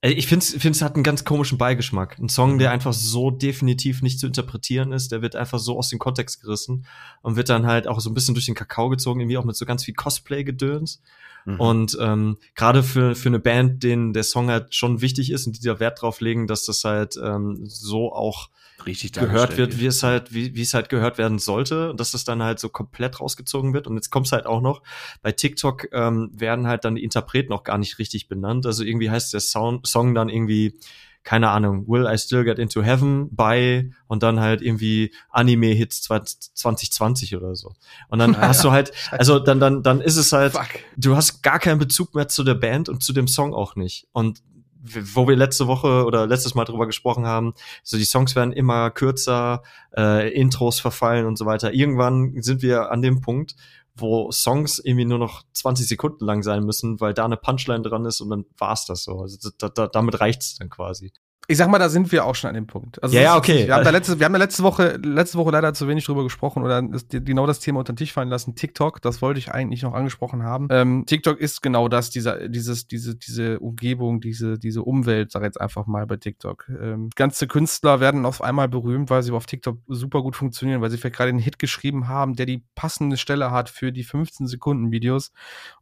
ich 0.00 0.28
finde 0.28 0.44
es 0.44 0.82
hat 0.82 0.94
einen 0.94 1.02
ganz 1.02 1.24
komischen 1.24 1.58
Beigeschmack. 1.58 2.18
Ein 2.18 2.28
Song, 2.28 2.58
der 2.58 2.70
einfach 2.70 2.92
so 2.92 3.32
definitiv 3.32 4.00
nicht 4.00 4.20
zu 4.20 4.28
interpretieren 4.28 4.92
ist, 4.92 5.10
der 5.10 5.22
wird 5.22 5.34
einfach 5.34 5.58
so 5.58 5.76
aus 5.76 5.88
dem 5.88 5.98
Kontext 5.98 6.40
gerissen 6.40 6.86
und 7.20 7.34
wird 7.34 7.48
dann 7.48 7.66
halt 7.66 7.88
auch 7.88 7.98
so 7.98 8.08
ein 8.08 8.14
bisschen 8.14 8.34
durch 8.34 8.46
den 8.46 8.54
Kakao 8.54 8.90
gezogen, 8.90 9.20
irgendwie 9.20 9.38
auch 9.38 9.44
mit 9.44 9.56
so 9.56 9.66
ganz 9.66 9.84
viel 9.84 9.94
Cosplay-Gedöns. 9.94 11.02
Mhm. 11.44 11.60
Und 11.60 11.98
ähm, 12.00 12.36
gerade 12.54 12.82
für, 12.82 13.14
für 13.14 13.28
eine 13.28 13.38
Band, 13.38 13.82
denen 13.82 14.12
der 14.12 14.24
Song 14.24 14.50
halt 14.50 14.74
schon 14.74 15.00
wichtig 15.00 15.32
ist 15.32 15.46
und 15.46 15.56
die 15.56 15.66
da 15.66 15.80
Wert 15.80 16.02
drauf 16.02 16.20
legen, 16.20 16.46
dass 16.46 16.64
das 16.64 16.84
halt 16.84 17.18
ähm, 17.22 17.60
so 17.64 18.12
auch 18.12 18.50
richtig 18.86 19.12
gehört 19.12 19.56
wird, 19.56 19.80
wie 19.80 19.86
es 19.86 20.02
halt, 20.02 20.32
wie, 20.32 20.54
wie 20.54 20.62
es 20.62 20.74
halt 20.74 20.88
gehört 20.88 21.18
werden 21.18 21.38
sollte, 21.38 21.90
und 21.90 22.00
dass 22.00 22.12
das 22.12 22.24
dann 22.24 22.42
halt 22.42 22.58
so 22.58 22.68
komplett 22.68 23.20
rausgezogen 23.20 23.74
wird. 23.74 23.86
Und 23.86 23.96
jetzt 23.96 24.10
kommt's 24.10 24.32
halt 24.32 24.46
auch 24.46 24.60
noch, 24.60 24.82
bei 25.22 25.32
TikTok 25.32 25.88
ähm, 25.92 26.30
werden 26.32 26.66
halt 26.66 26.84
dann 26.84 26.94
die 26.94 27.04
Interpreten 27.04 27.52
auch 27.52 27.64
gar 27.64 27.78
nicht 27.78 27.98
richtig 27.98 28.28
benannt. 28.28 28.66
Also 28.66 28.84
irgendwie 28.84 29.10
heißt 29.10 29.32
der 29.32 29.40
Sound, 29.40 29.86
Song 29.86 30.14
dann 30.14 30.28
irgendwie, 30.28 30.78
keine 31.28 31.50
Ahnung, 31.50 31.86
Will 31.88 32.06
I 32.10 32.16
Still 32.16 32.42
Get 32.42 32.58
Into 32.58 32.82
Heaven 32.82 33.28
by 33.36 33.92
und 34.06 34.22
dann 34.22 34.40
halt 34.40 34.62
irgendwie 34.62 35.12
Anime-Hits 35.28 36.00
2020 36.00 37.36
oder 37.36 37.54
so. 37.54 37.74
Und 38.08 38.18
dann 38.18 38.38
hast 38.40 38.64
du 38.64 38.70
halt, 38.70 38.92
also 39.10 39.38
dann, 39.38 39.60
dann, 39.60 39.82
dann 39.82 40.00
ist 40.00 40.16
es 40.16 40.32
halt, 40.32 40.52
Fuck. 40.52 40.80
du 40.96 41.16
hast 41.16 41.42
gar 41.42 41.58
keinen 41.58 41.78
Bezug 41.78 42.14
mehr 42.14 42.28
zu 42.28 42.44
der 42.44 42.54
Band 42.54 42.88
und 42.88 43.02
zu 43.02 43.12
dem 43.12 43.28
Song 43.28 43.52
auch 43.52 43.76
nicht. 43.76 44.08
Und 44.12 44.42
wo 44.80 45.28
wir 45.28 45.36
letzte 45.36 45.66
Woche 45.66 46.06
oder 46.06 46.26
letztes 46.26 46.54
Mal 46.54 46.64
drüber 46.64 46.86
gesprochen 46.86 47.26
haben, 47.26 47.52
so 47.82 47.98
die 47.98 48.04
Songs 48.04 48.34
werden 48.34 48.54
immer 48.54 48.90
kürzer, 48.90 49.62
äh, 49.94 50.32
Intros 50.32 50.80
verfallen 50.80 51.26
und 51.26 51.36
so 51.36 51.44
weiter. 51.44 51.74
Irgendwann 51.74 52.40
sind 52.40 52.62
wir 52.62 52.90
an 52.90 53.02
dem 53.02 53.20
Punkt, 53.20 53.54
wo 54.00 54.30
Songs 54.30 54.78
irgendwie 54.78 55.04
nur 55.04 55.18
noch 55.18 55.42
20 55.52 55.86
Sekunden 55.86 56.24
lang 56.24 56.42
sein 56.42 56.64
müssen, 56.64 57.00
weil 57.00 57.14
da 57.14 57.24
eine 57.24 57.36
Punchline 57.36 57.82
dran 57.82 58.04
ist 58.04 58.20
und 58.20 58.30
dann 58.30 58.44
war's 58.56 58.86
das 58.86 59.04
so. 59.04 59.20
Also 59.20 59.50
da, 59.58 59.68
da, 59.68 59.86
damit 59.86 60.20
reicht's 60.20 60.56
dann 60.56 60.70
quasi. 60.70 61.12
Ich 61.50 61.56
sag 61.56 61.70
mal, 61.70 61.78
da 61.78 61.88
sind 61.88 62.12
wir 62.12 62.26
auch 62.26 62.34
schon 62.34 62.48
an 62.48 62.54
dem 62.54 62.66
Punkt. 62.66 63.02
Also 63.02 63.16
Ja, 63.16 63.22
ja, 63.22 63.36
okay. 63.38 63.66
Wir 63.66 63.74
haben 63.74 63.84
da 63.84 63.88
letzte, 63.88 64.18
wir 64.18 64.26
haben 64.26 64.34
da 64.34 64.38
letzte 64.38 64.62
Woche, 64.62 65.00
letzte 65.02 65.38
Woche 65.38 65.50
leider 65.50 65.72
zu 65.72 65.88
wenig 65.88 66.04
drüber 66.04 66.22
gesprochen 66.22 66.62
oder 66.62 66.82
genau 66.82 67.46
das 67.46 67.58
Thema 67.58 67.78
unter 67.78 67.94
den 67.94 67.96
Tisch 67.96 68.12
fallen 68.12 68.28
lassen. 68.28 68.54
TikTok, 68.54 69.00
das 69.00 69.22
wollte 69.22 69.38
ich 69.38 69.50
eigentlich 69.50 69.82
noch 69.82 69.94
angesprochen 69.94 70.42
haben. 70.42 70.68
Ähm, 70.70 71.04
TikTok 71.06 71.40
ist 71.40 71.62
genau 71.62 71.88
das, 71.88 72.10
dieser, 72.10 72.50
dieses, 72.50 72.86
diese, 72.86 73.16
diese 73.16 73.60
Umgebung, 73.60 74.20
diese, 74.20 74.58
diese 74.58 74.82
Umwelt, 74.82 75.32
sag 75.32 75.40
ich 75.40 75.46
jetzt 75.46 75.60
einfach 75.60 75.86
mal 75.86 76.06
bei 76.06 76.18
TikTok. 76.18 76.68
Ähm, 76.68 77.08
ganze 77.16 77.46
Künstler 77.46 77.98
werden 77.98 78.26
auf 78.26 78.42
einmal 78.42 78.68
berühmt, 78.68 79.08
weil 79.08 79.22
sie 79.22 79.32
auf 79.32 79.46
TikTok 79.46 79.78
super 79.86 80.20
gut 80.20 80.36
funktionieren, 80.36 80.82
weil 80.82 80.90
sie 80.90 80.98
vielleicht 80.98 81.16
gerade 81.16 81.30
einen 81.30 81.38
Hit 81.38 81.58
geschrieben 81.58 82.08
haben, 82.08 82.36
der 82.36 82.44
die 82.44 82.62
passende 82.74 83.16
Stelle 83.16 83.50
hat 83.50 83.70
für 83.70 83.90
die 83.90 84.04
15 84.04 84.46
Sekunden 84.46 84.92
Videos 84.92 85.32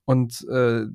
und 0.05 0.46
äh, 0.48 0.87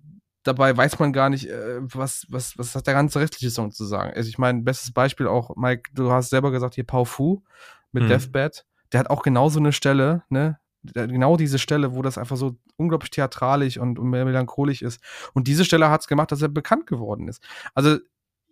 dabei 0.44 0.76
weiß 0.76 1.00
man 1.00 1.14
gar 1.14 1.30
nicht, 1.30 1.48
äh, 1.48 1.80
was, 1.82 2.26
was, 2.30 2.58
was 2.58 2.76
hat 2.76 2.88
der 2.88 2.94
ganze 2.94 3.20
restliche 3.20 3.52
Song 3.52 3.72
zu 3.72 3.86
sagen. 3.86 4.14
Also 4.16 4.30
ich 4.30 4.38
meine, 4.38 4.62
bestes 4.62 4.92
Beispiel 4.92 5.28
auch, 5.28 5.56
Mike, 5.56 5.92
du 5.94 6.12
hast 6.12 6.30
selber 6.30 6.52
gesagt, 6.52 6.76
hier 6.76 6.86
Pau 6.86 7.06
Fu 7.06 7.44
mit 7.92 8.04
Mhm. 8.04 8.08
Deathbed, 8.08 8.66
der 8.92 9.00
hat 9.02 9.10
auch 9.10 9.22
genau 9.24 9.50
so 9.50 9.60
eine 9.60 9.74
Stelle, 9.74 10.24
ne? 10.30 10.58
Genau 10.84 11.38
diese 11.38 11.60
Stelle, 11.60 11.94
wo 11.94 12.02
das 12.02 12.18
einfach 12.18 12.38
so 12.38 12.56
unglaublich 12.76 13.12
theatralisch 13.12 13.78
und, 13.78 14.00
und 14.00 14.10
melancholisch 14.10 14.82
ist. 14.82 15.00
Und 15.34 15.48
diese 15.48 15.64
Stelle 15.64 15.92
hat 15.92 16.02
es 16.02 16.08
gemacht, 16.08 16.32
dass 16.32 16.42
er 16.42 16.48
bekannt 16.48 16.88
geworden 16.88 17.28
ist. 17.28 17.44
Also 17.76 17.98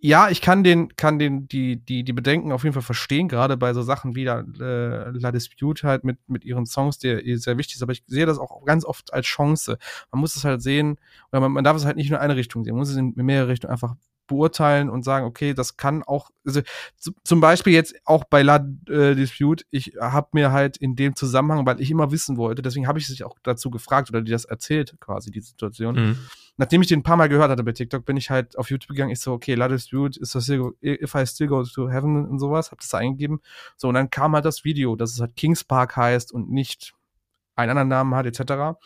ja, 0.02 0.30
ich 0.30 0.42
kann 0.42 0.64
den, 0.64 0.96
kann 0.96 1.20
den, 1.20 1.48
die, 1.48 1.76
die, 1.78 2.04
die 2.04 2.14
Bedenken 2.14 2.52
auf 2.54 2.64
jeden 2.64 2.74
Fall 2.74 2.84
verstehen, 2.84 3.28
gerade 3.28 3.58
bei 3.58 3.74
so 3.74 3.82
Sachen 3.82 4.16
wie 4.16 4.24
La, 4.24 4.40
äh, 4.40 5.10
La 5.12 5.32
Dispute 5.32 5.84
halt 5.84 6.06
mit, 6.06 6.18
mit 6.28 6.46
ihren 6.46 6.66
Songs, 6.66 7.00
der 7.00 7.22
sehr 7.38 7.58
wichtig 7.58 7.76
ist, 7.76 7.84
aber 7.84 7.92
ich 7.92 8.04
sehe 8.08 8.26
das 8.26 8.40
auch 8.40 8.64
ganz 8.64 8.86
oft 8.86 9.14
als 9.14 9.26
Chance. 9.26 9.78
Man 10.12 10.22
muss 10.22 10.36
es 10.38 10.46
halt 10.46 10.62
sehen, 10.62 10.98
oder 11.32 11.42
man, 11.42 11.52
man 11.52 11.64
darf 11.64 11.76
es 11.76 11.86
halt 11.86 11.98
nicht 11.98 12.10
nur 12.10 12.20
in 12.20 12.24
eine 12.24 12.38
Richtung 12.38 12.64
sehen, 12.64 12.74
man 12.74 12.80
muss 12.80 12.90
es 12.90 12.96
in 12.96 13.14
mehrere 13.16 13.50
Richtungen 13.50 13.72
einfach 13.74 13.96
beurteilen 14.30 14.90
und 14.90 15.04
sagen, 15.04 15.26
okay, 15.26 15.54
das 15.54 15.76
kann 15.76 16.04
auch, 16.04 16.30
also 16.46 16.62
zu, 16.96 17.12
zum 17.26 17.42
Beispiel 17.42 17.74
jetzt 17.74 17.96
auch 18.06 18.24
bei 18.24 18.42
La 18.42 18.66
äh, 18.88 19.16
Dispute, 19.16 19.66
ich 19.72 19.94
habe 20.00 20.30
mir 20.32 20.52
halt 20.54 20.78
in 20.78 20.96
dem 20.96 21.16
Zusammenhang, 21.18 21.66
weil 21.66 21.82
ich 21.82 21.92
immer 21.92 22.12
wissen 22.12 22.38
wollte, 22.38 22.62
deswegen 22.62 22.88
habe 22.88 23.00
ich 23.00 23.08
sich 23.08 23.26
auch 23.26 23.38
dazu 23.44 23.70
gefragt 23.70 24.10
oder 24.10 24.22
die 24.22 24.32
das 24.32 24.46
erzählt, 24.46 24.96
quasi, 25.02 25.32
die 25.32 25.42
Situation, 25.42 25.96
Mhm. 25.96 26.18
nachdem 26.56 26.82
ich 26.82 26.88
den 26.88 27.00
ein 27.00 27.04
paar 27.04 27.18
Mal 27.18 27.28
gehört 27.28 27.50
hatte 27.52 27.64
bei 27.64 27.74
TikTok, 27.74 28.06
bin 28.06 28.16
ich 28.16 28.30
halt 28.30 28.58
auf 28.58 28.70
YouTube 28.70 28.90
gegangen. 28.96 29.12
Ich 29.12 29.20
so, 29.20 29.34
okay, 29.34 29.56
La 29.56 29.68
Dispute, 29.68 30.18
ist 30.20 30.36
das 30.36 30.44
still, 30.46 30.72
If 30.82 31.14
I 31.16 31.26
Still 31.26 31.48
Go 31.48 31.64
to 31.64 31.90
Heaven 31.90 32.26
und 32.26 32.40
sowas, 32.40 32.72
hab 32.72 32.80
das 32.80 32.90
da 32.90 33.00
eingegeben. 33.00 33.42
So, 33.76 33.90
und 33.90 33.96
dann 33.96 34.10
kam 34.10 34.34
halt 34.36 34.46
das 34.46 34.64
Video, 34.64 34.96
dass 34.96 35.12
es 35.12 35.20
halt 35.20 35.36
Kings 35.36 35.64
Park 35.64 35.98
heißt 35.98 36.32
und 36.32 36.50
nicht 36.50 36.94
einen 37.56 37.72
anderen 37.72 37.90
Namen 37.90 38.16
hat, 38.16 38.26
etc. 38.26 38.80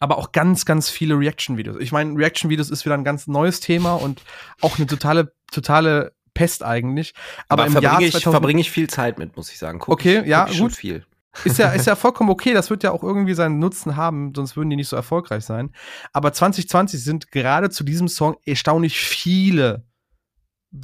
Aber 0.00 0.18
auch 0.18 0.32
ganz, 0.32 0.64
ganz 0.64 0.90
viele 0.90 1.18
Reaction-Videos. 1.18 1.76
Ich 1.80 1.92
meine, 1.92 2.16
Reaction-Videos 2.16 2.70
ist 2.70 2.84
wieder 2.84 2.94
ein 2.94 3.04
ganz 3.04 3.26
neues 3.26 3.60
Thema 3.60 3.94
und 3.94 4.22
auch 4.60 4.78
eine 4.78 4.86
totale, 4.86 5.32
totale 5.50 6.12
Pest 6.34 6.62
eigentlich. 6.62 7.14
Aber, 7.48 7.64
Aber, 7.64 7.78
im 7.78 7.82
Jahr 7.82 7.92
verbringe 7.92 8.06
ich, 8.06 8.12
2000 8.12 8.32
verbringe 8.32 8.60
ich 8.60 8.70
viel 8.70 8.88
Zeit 8.88 9.18
mit, 9.18 9.36
muss 9.36 9.50
ich 9.50 9.58
sagen. 9.58 9.78
Guck 9.78 9.94
Okay, 9.94 10.20
ich, 10.20 10.26
ja, 10.26 10.46
gut. 10.46 10.72
viel. 10.72 11.04
ist 11.44 11.58
ja, 11.58 11.70
ist 11.70 11.86
ja 11.86 11.96
vollkommen 11.96 12.30
okay. 12.30 12.52
Das 12.52 12.70
wird 12.70 12.82
ja 12.82 12.92
auch 12.92 13.02
irgendwie 13.02 13.34
seinen 13.34 13.58
Nutzen 13.58 13.96
haben, 13.96 14.32
sonst 14.36 14.56
würden 14.56 14.70
die 14.70 14.76
nicht 14.76 14.88
so 14.88 14.96
erfolgreich 14.96 15.44
sein. 15.44 15.72
Aber 16.12 16.32
2020 16.32 17.02
sind 17.02 17.32
gerade 17.32 17.70
zu 17.70 17.82
diesem 17.82 18.08
Song 18.08 18.36
erstaunlich 18.44 18.98
viele 18.98 19.87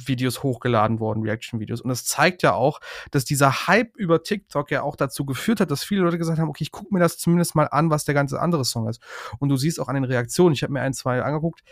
Videos 0.05 0.43
hochgeladen 0.43 0.99
worden, 0.99 1.23
Reaction-Videos. 1.23 1.81
Und 1.81 1.89
das 1.89 2.05
zeigt 2.05 2.43
ja 2.43 2.53
auch, 2.53 2.79
dass 3.11 3.25
dieser 3.25 3.67
Hype 3.67 3.95
über 3.95 4.23
TikTok 4.23 4.71
ja 4.71 4.81
auch 4.81 4.95
dazu 4.95 5.25
geführt 5.25 5.59
hat, 5.59 5.71
dass 5.71 5.83
viele 5.83 6.01
Leute 6.01 6.17
gesagt 6.17 6.39
haben, 6.39 6.49
okay, 6.49 6.63
ich 6.63 6.71
gucke 6.71 6.93
mir 6.93 6.99
das 6.99 7.17
zumindest 7.17 7.55
mal 7.55 7.65
an, 7.65 7.89
was 7.89 8.05
der 8.05 8.13
ganze 8.13 8.39
andere 8.39 8.65
Song 8.65 8.87
ist. 8.87 9.01
Und 9.39 9.49
du 9.49 9.57
siehst 9.57 9.79
auch 9.79 9.87
an 9.87 9.95
den 9.95 10.03
Reaktionen, 10.03 10.53
ich 10.53 10.63
habe 10.63 10.73
mir 10.73 10.81
ein, 10.81 10.93
zwei 10.93 11.21
angeguckt, 11.21 11.63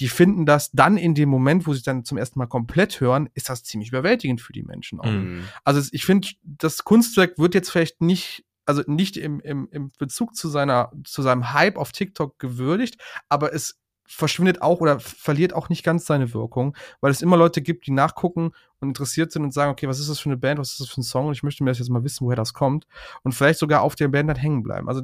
die 0.00 0.08
finden 0.08 0.46
das 0.46 0.70
dann 0.72 0.96
in 0.96 1.14
dem 1.14 1.28
Moment, 1.28 1.66
wo 1.66 1.74
sie 1.74 1.82
dann 1.82 2.04
zum 2.04 2.18
ersten 2.18 2.38
Mal 2.38 2.46
komplett 2.46 3.00
hören, 3.00 3.28
ist 3.34 3.48
das 3.48 3.62
ziemlich 3.62 3.90
überwältigend 3.90 4.40
für 4.40 4.52
die 4.52 4.62
Menschen 4.62 5.00
auch. 5.00 5.04
Mhm. 5.04 5.44
Also 5.64 5.86
ich 5.92 6.04
finde, 6.04 6.28
das 6.42 6.84
Kunstwerk 6.84 7.38
wird 7.38 7.54
jetzt 7.54 7.70
vielleicht 7.70 8.00
nicht, 8.00 8.44
also 8.64 8.82
nicht 8.86 9.16
im, 9.16 9.40
im, 9.40 9.68
im 9.70 9.92
Bezug 9.98 10.34
zu 10.34 10.48
seiner, 10.48 10.92
zu 11.04 11.22
seinem 11.22 11.52
Hype 11.52 11.76
auf 11.76 11.92
TikTok 11.92 12.38
gewürdigt, 12.38 13.00
aber 13.28 13.52
es 13.52 13.81
verschwindet 14.14 14.62
auch 14.62 14.80
oder 14.80 15.00
verliert 15.00 15.54
auch 15.54 15.68
nicht 15.68 15.82
ganz 15.82 16.04
seine 16.04 16.34
Wirkung, 16.34 16.76
weil 17.00 17.10
es 17.10 17.22
immer 17.22 17.36
Leute 17.36 17.62
gibt, 17.62 17.86
die 17.86 17.92
nachgucken 17.92 18.52
und 18.80 18.88
interessiert 18.88 19.32
sind 19.32 19.42
und 19.42 19.54
sagen, 19.54 19.72
okay, 19.72 19.88
was 19.88 20.00
ist 20.00 20.10
das 20.10 20.20
für 20.20 20.28
eine 20.28 20.36
Band, 20.36 20.60
was 20.60 20.72
ist 20.72 20.80
das 20.80 20.88
für 20.88 21.00
ein 21.00 21.04
Song 21.04 21.26
und 21.26 21.32
ich 21.32 21.42
möchte 21.42 21.64
mir 21.64 21.70
das 21.70 21.78
jetzt 21.78 21.90
mal 21.90 22.04
wissen, 22.04 22.24
woher 22.24 22.36
das 22.36 22.52
kommt 22.52 22.86
und 23.22 23.32
vielleicht 23.32 23.58
sogar 23.58 23.82
auf 23.82 23.94
der 23.94 24.08
Band 24.08 24.28
dann 24.28 24.36
hängen 24.36 24.62
bleiben. 24.62 24.88
Also 24.88 25.02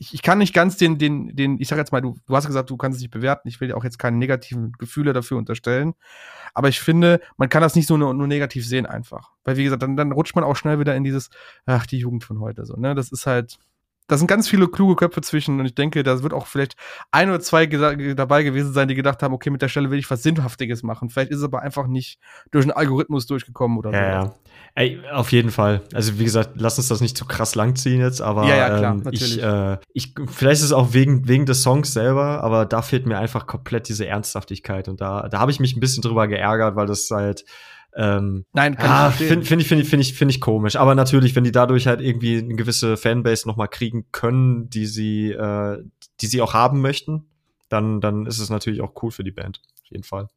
ich, 0.00 0.14
ich 0.14 0.22
kann 0.22 0.38
nicht 0.38 0.54
ganz 0.54 0.78
den, 0.78 0.96
den, 0.96 1.36
den, 1.36 1.60
ich 1.60 1.68
sag 1.68 1.76
jetzt 1.76 1.92
mal, 1.92 2.00
du, 2.00 2.16
du 2.26 2.34
hast 2.34 2.46
gesagt, 2.46 2.70
du 2.70 2.76
kannst 2.78 2.96
es 2.96 3.02
nicht 3.02 3.10
bewerten. 3.10 3.48
Ich 3.48 3.60
will 3.60 3.68
dir 3.68 3.76
auch 3.76 3.84
jetzt 3.84 3.98
keine 3.98 4.16
negativen 4.16 4.72
Gefühle 4.78 5.12
dafür 5.12 5.36
unterstellen. 5.36 5.92
Aber 6.54 6.70
ich 6.70 6.80
finde, 6.80 7.20
man 7.36 7.50
kann 7.50 7.60
das 7.60 7.74
nicht 7.74 7.86
so 7.86 7.98
nur, 7.98 8.14
nur 8.14 8.26
negativ 8.26 8.66
sehen 8.66 8.86
einfach. 8.86 9.32
Weil, 9.44 9.58
wie 9.58 9.64
gesagt, 9.64 9.82
dann, 9.82 9.98
dann 9.98 10.12
rutscht 10.12 10.34
man 10.34 10.42
auch 10.42 10.56
schnell 10.56 10.80
wieder 10.80 10.96
in 10.96 11.04
dieses, 11.04 11.28
ach, 11.66 11.84
die 11.84 11.98
Jugend 11.98 12.24
von 12.24 12.40
heute 12.40 12.64
so, 12.64 12.76
ne? 12.76 12.94
Das 12.94 13.12
ist 13.12 13.26
halt, 13.26 13.58
da 14.10 14.18
sind 14.18 14.26
ganz 14.26 14.48
viele 14.48 14.66
kluge 14.66 14.96
Köpfe 14.96 15.20
zwischen 15.20 15.60
und 15.60 15.66
ich 15.66 15.74
denke, 15.76 16.02
da 16.02 16.20
wird 16.24 16.32
auch 16.32 16.48
vielleicht 16.48 16.74
ein 17.12 17.28
oder 17.28 17.38
zwei 17.38 17.66
dabei 17.66 18.42
gewesen 18.42 18.72
sein, 18.72 18.88
die 18.88 18.96
gedacht 18.96 19.22
haben, 19.22 19.32
okay, 19.32 19.50
mit 19.50 19.62
der 19.62 19.68
Stelle 19.68 19.92
will 19.92 20.00
ich 20.00 20.10
was 20.10 20.24
Sinnhaftiges 20.24 20.82
machen. 20.82 21.10
Vielleicht 21.10 21.30
ist 21.30 21.38
es 21.38 21.44
aber 21.44 21.62
einfach 21.62 21.86
nicht 21.86 22.18
durch 22.50 22.64
einen 22.64 22.72
Algorithmus 22.72 23.26
durchgekommen 23.26 23.78
oder 23.78 23.92
ja, 23.92 24.22
so. 24.22 24.28
Ja. 24.28 24.34
Ey, 24.74 25.00
auf 25.12 25.30
jeden 25.30 25.52
Fall. 25.52 25.82
Also 25.94 26.18
wie 26.18 26.24
gesagt, 26.24 26.50
lass 26.56 26.76
uns 26.76 26.88
das 26.88 27.00
nicht 27.00 27.16
zu 27.16 27.24
krass 27.24 27.54
langziehen 27.54 28.00
jetzt, 28.00 28.20
aber 28.20 28.48
ja, 28.48 28.56
ja, 28.56 28.78
klar, 28.78 28.94
ähm, 28.94 29.08
ich, 29.12 29.40
äh, 29.40 29.78
ich, 29.92 30.12
vielleicht 30.26 30.60
ist 30.60 30.66
es 30.66 30.72
auch 30.72 30.92
wegen, 30.92 31.28
wegen 31.28 31.46
des 31.46 31.62
Songs 31.62 31.92
selber, 31.92 32.42
aber 32.42 32.66
da 32.66 32.82
fehlt 32.82 33.06
mir 33.06 33.18
einfach 33.18 33.46
komplett 33.46 33.88
diese 33.88 34.08
Ernsthaftigkeit 34.08 34.88
und 34.88 35.00
da, 35.00 35.28
da 35.28 35.38
habe 35.38 35.52
ich 35.52 35.60
mich 35.60 35.76
ein 35.76 35.80
bisschen 35.80 36.02
drüber 36.02 36.26
geärgert, 36.26 36.74
weil 36.74 36.86
das 36.86 37.08
halt 37.12 37.44
ähm, 37.96 38.44
Nein, 38.52 38.76
kann 38.76 38.90
ah, 38.90 39.10
finde 39.10 39.44
find 39.44 39.62
ich, 39.62 39.68
finde 39.68 39.82
ich, 39.82 39.88
finde 39.88 40.02
ich, 40.02 40.14
finde 40.14 40.34
ich 40.34 40.40
komisch. 40.40 40.76
Aber 40.76 40.94
natürlich, 40.94 41.34
wenn 41.34 41.44
die 41.44 41.52
dadurch 41.52 41.86
halt 41.86 42.00
irgendwie 42.00 42.38
eine 42.38 42.54
gewisse 42.54 42.96
Fanbase 42.96 43.48
noch 43.48 43.56
mal 43.56 43.66
kriegen 43.66 44.06
können, 44.12 44.70
die 44.70 44.86
sie, 44.86 45.30
äh, 45.30 45.82
die 46.20 46.26
sie 46.26 46.40
auch 46.40 46.54
haben 46.54 46.80
möchten, 46.80 47.26
dann, 47.68 48.00
dann 48.00 48.26
ist 48.26 48.38
es 48.38 48.50
natürlich 48.50 48.80
auch 48.80 48.92
cool 49.02 49.10
für 49.10 49.24
die 49.24 49.32
Band. 49.32 49.60
Auf 49.82 49.90
jeden 49.90 50.04
Fall. 50.04 50.28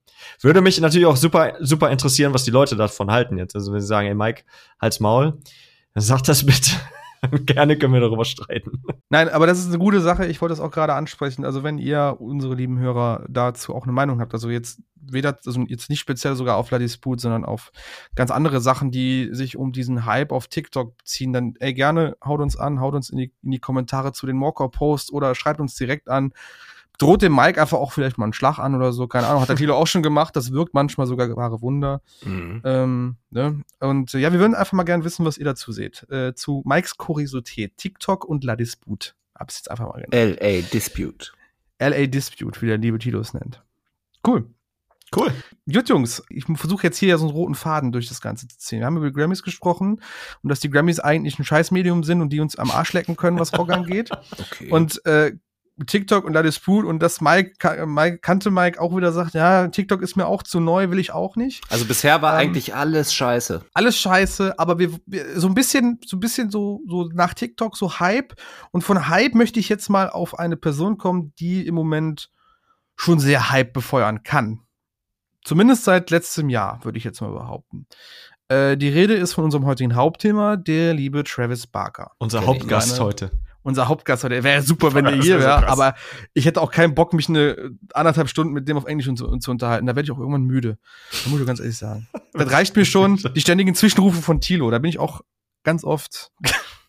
Würde 0.41 0.61
mich 0.61 0.79
natürlich 0.79 1.07
auch 1.07 1.17
super, 1.17 1.53
super 1.59 1.91
interessieren, 1.91 2.33
was 2.33 2.43
die 2.43 2.51
Leute 2.51 2.75
davon 2.75 3.11
halten 3.11 3.37
jetzt. 3.37 3.55
Also 3.55 3.73
wenn 3.73 3.81
sie 3.81 3.87
sagen, 3.87 4.07
ey 4.07 4.15
Mike, 4.15 4.43
halt's 4.79 4.99
Maul, 4.99 5.37
dann 5.93 6.03
sag 6.03 6.21
das 6.23 6.45
bitte. 6.45 6.71
Gerne 7.45 7.77
können 7.77 7.93
wir 7.93 8.01
darüber 8.01 8.25
streiten. 8.25 8.83
Nein, 9.09 9.29
aber 9.29 9.47
das 9.47 9.59
ist 9.59 9.67
eine 9.67 9.79
gute 9.79 10.01
Sache. 10.01 10.25
Ich 10.25 10.41
wollte 10.41 10.51
das 10.51 10.59
auch 10.59 10.71
gerade 10.71 10.93
ansprechen. 10.93 11.45
Also, 11.45 11.63
wenn 11.63 11.77
ihr, 11.77 12.17
unsere 12.19 12.55
lieben 12.55 12.79
Hörer, 12.79 13.25
dazu 13.29 13.73
auch 13.75 13.83
eine 13.83 13.93
Meinung 13.93 14.19
habt, 14.19 14.33
also 14.33 14.49
jetzt 14.49 14.81
weder, 14.95 15.37
also 15.45 15.61
jetzt 15.67 15.89
nicht 15.89 15.99
speziell 15.99 16.35
sogar 16.35 16.57
auf 16.57 16.69
Bloody 16.69 16.89
Spoot, 16.89 17.19
sondern 17.19 17.45
auf 17.45 17.71
ganz 18.15 18.31
andere 18.31 18.61
Sachen, 18.61 18.91
die 18.91 19.29
sich 19.31 19.57
um 19.57 19.71
diesen 19.71 20.05
Hype 20.05 20.31
auf 20.31 20.47
TikTok 20.47 20.93
ziehen, 21.03 21.33
dann 21.33 21.55
ey, 21.59 21.73
gerne 21.73 22.15
haut 22.23 22.39
uns 22.39 22.57
an, 22.57 22.79
haut 22.79 22.95
uns 22.95 23.09
in 23.09 23.17
die, 23.17 23.31
in 23.41 23.51
die 23.51 23.59
Kommentare 23.59 24.13
zu 24.13 24.25
den 24.25 24.39
Walker-Posts 24.39 25.11
oder 25.11 25.35
schreibt 25.35 25.59
uns 25.59 25.75
direkt 25.75 26.09
an 26.09 26.33
droht 26.97 27.21
dem 27.21 27.35
Mike 27.35 27.61
einfach 27.61 27.77
auch 27.77 27.91
vielleicht 27.91 28.17
mal 28.17 28.25
einen 28.25 28.33
Schlag 28.33 28.59
an 28.59 28.75
oder 28.75 28.93
so, 28.93 29.07
keine 29.07 29.27
Ahnung, 29.27 29.41
hat 29.41 29.49
der 29.49 29.55
Tilo 29.55 29.75
auch 29.75 29.87
schon 29.87 30.03
gemacht, 30.03 30.35
das 30.35 30.51
wirkt 30.51 30.73
manchmal 30.73 31.07
sogar 31.07 31.35
wahre 31.35 31.61
Wunder. 31.61 32.01
Mhm. 32.23 32.61
Ähm, 32.63 33.15
ne? 33.29 33.63
Und 33.79 34.13
äh, 34.13 34.19
ja, 34.19 34.31
wir 34.31 34.39
würden 34.39 34.55
einfach 34.55 34.73
mal 34.73 34.83
gerne 34.83 35.03
wissen, 35.03 35.25
was 35.25 35.37
ihr 35.37 35.45
dazu 35.45 35.71
seht. 35.71 36.07
Äh, 36.09 36.33
zu 36.35 36.61
Mikes 36.65 36.97
Kuriosität, 36.97 37.77
TikTok 37.77 38.25
und 38.25 38.43
La 38.43 38.55
Dispute. 38.55 39.13
Hab's 39.35 39.57
jetzt 39.57 39.71
einfach 39.71 39.85
mal 39.85 40.03
genannt. 40.03 40.39
LA 40.39 40.61
Dispute. 40.71 41.31
LA 41.79 42.05
Dispute, 42.07 42.61
wie 42.61 42.67
der 42.67 42.77
liebe 42.77 42.99
Tilo 42.99 43.19
es 43.19 43.33
nennt. 43.33 43.63
Cool. 44.25 44.45
Cool. 45.15 45.31
Gut, 45.71 45.89
Jungs, 45.89 46.23
ich 46.29 46.45
versuche 46.45 46.83
jetzt 46.87 46.97
hier 46.97 47.09
ja 47.09 47.17
so 47.17 47.25
einen 47.25 47.35
roten 47.35 47.55
Faden 47.55 47.91
durch 47.91 48.07
das 48.07 48.19
Ganze 48.19 48.47
zu 48.47 48.57
ziehen. 48.57 48.79
Wir 48.79 48.87
haben 48.87 48.97
über 48.97 49.07
die 49.07 49.13
Grammys 49.13 49.43
gesprochen 49.43 50.01
und 50.41 50.49
dass 50.49 50.59
die 50.59 50.69
Grammys 50.69 50.99
eigentlich 50.99 51.37
ein 51.37 51.45
Scheißmedium 51.45 52.03
sind 52.03 52.21
und 52.21 52.29
die 52.29 52.39
uns 52.39 52.55
am 52.55 52.71
Arsch 52.71 52.93
lecken 52.93 53.15
können, 53.15 53.39
was 53.39 53.57
Rock 53.57 53.69
angeht. 53.73 54.09
Okay. 54.11 54.71
Und 54.71 55.05
äh, 55.05 55.33
TikTok 55.87 56.23
und 56.25 56.33
La 56.33 56.43
Dispute 56.43 56.87
und 56.87 56.99
dass 56.99 57.19
Mike, 57.19 57.85
Mike, 57.87 58.19
kannte 58.19 58.51
Mike 58.51 58.79
auch 58.79 58.95
wieder 58.95 59.11
sagt, 59.11 59.33
ja, 59.33 59.67
TikTok 59.67 60.03
ist 60.03 60.15
mir 60.15 60.27
auch 60.27 60.43
zu 60.43 60.59
neu, 60.59 60.91
will 60.91 60.99
ich 60.99 61.11
auch 61.11 61.35
nicht. 61.35 61.63
Also 61.69 61.85
bisher 61.85 62.21
war 62.21 62.33
ähm, 62.33 62.39
eigentlich 62.39 62.75
alles 62.75 63.13
scheiße. 63.13 63.65
Alles 63.73 63.97
scheiße, 63.97 64.59
aber 64.59 64.77
wir, 64.77 64.91
wir, 65.07 65.39
so 65.39 65.47
ein 65.47 65.55
bisschen, 65.55 65.99
so 66.05 66.17
ein 66.17 66.19
bisschen 66.19 66.51
so, 66.51 66.81
so 66.87 67.09
nach 67.13 67.33
TikTok 67.33 67.75
so 67.75 67.99
Hype. 67.99 68.35
Und 68.71 68.83
von 68.83 69.07
Hype 69.07 69.33
möchte 69.33 69.59
ich 69.59 69.67
jetzt 69.67 69.89
mal 69.89 70.09
auf 70.09 70.37
eine 70.37 70.57
Person 70.57 70.97
kommen, 70.99 71.33
die 71.39 71.65
im 71.65 71.73
Moment 71.73 72.29
schon 72.95 73.19
sehr 73.19 73.49
Hype 73.49 73.73
befeuern 73.73 74.21
kann. 74.21 74.59
Zumindest 75.43 75.85
seit 75.85 76.11
letztem 76.11 76.49
Jahr, 76.49 76.85
würde 76.85 76.99
ich 76.99 77.03
jetzt 77.03 77.19
mal 77.19 77.31
behaupten. 77.31 77.87
Äh, 78.47 78.77
die 78.77 78.89
Rede 78.89 79.15
ist 79.15 79.33
von 79.33 79.43
unserem 79.43 79.65
heutigen 79.65 79.95
Hauptthema, 79.95 80.55
der 80.55 80.93
liebe 80.93 81.23
Travis 81.23 81.65
Barker. 81.65 82.11
Unser 82.19 82.45
Hauptgast 82.45 82.99
heute 82.99 83.31
unser 83.63 83.87
Hauptgast 83.87 84.23
heute. 84.23 84.43
Wäre 84.43 84.61
super, 84.61 84.93
wenn 84.93 85.05
er 85.05 85.13
hier 85.13 85.39
wäre, 85.39 85.67
aber 85.67 85.95
ich 86.33 86.45
hätte 86.45 86.61
auch 86.61 86.71
keinen 86.71 86.93
Bock, 86.93 87.13
mich 87.13 87.29
eine 87.29 87.71
anderthalb 87.93 88.29
Stunden 88.29 88.53
mit 88.53 88.67
dem 88.67 88.77
auf 88.77 88.85
Englisch 88.85 89.07
zu, 89.15 89.37
zu 89.37 89.51
unterhalten. 89.51 89.85
Da 89.87 89.95
werde 89.95 90.05
ich 90.05 90.11
auch 90.11 90.19
irgendwann 90.19 90.43
müde. 90.43 90.77
Da 91.23 91.29
muss 91.29 91.39
ich 91.39 91.47
ganz 91.47 91.59
ehrlich 91.59 91.77
sagen. 91.77 92.07
Das 92.35 92.51
reicht 92.51 92.75
mir 92.75 92.83
schon, 92.83 93.17
die 93.35 93.41
ständigen 93.41 93.75
Zwischenrufe 93.75 94.23
von 94.23 94.41
Tilo. 94.41 94.71
Da 94.71 94.79
bin 94.79 94.89
ich 94.89 94.97
auch 94.97 95.21
ganz 95.63 95.83
oft 95.83 96.31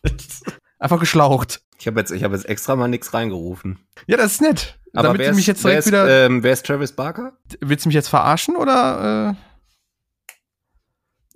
einfach 0.79 0.99
geschlaucht. 0.99 1.61
Ich 1.79 1.85
habe 1.85 1.99
jetzt, 1.99 2.09
ich 2.09 2.23
hab 2.23 2.31
jetzt 2.31 2.49
extra 2.49 2.75
mal 2.75 2.87
nichts 2.87 3.13
reingerufen. 3.13 3.77
Ja, 4.07 4.17
das 4.17 4.33
ist 4.33 4.41
nett. 4.41 4.79
Aber 4.93 5.09
Damit 5.09 5.19
wer 5.19 5.29
ist, 5.29 5.35
mich 5.35 5.45
jetzt 5.45 5.63
direkt 5.63 5.73
wer 5.73 5.79
ist, 5.79 5.87
wieder. 6.07 6.25
Ähm, 6.25 6.41
wer 6.41 6.53
ist 6.53 6.65
Travis 6.65 6.93
Barker? 6.93 7.33
Willst 7.61 7.85
du 7.85 7.89
mich 7.89 7.93
jetzt 7.93 8.07
verarschen 8.07 8.55
oder? 8.55 9.35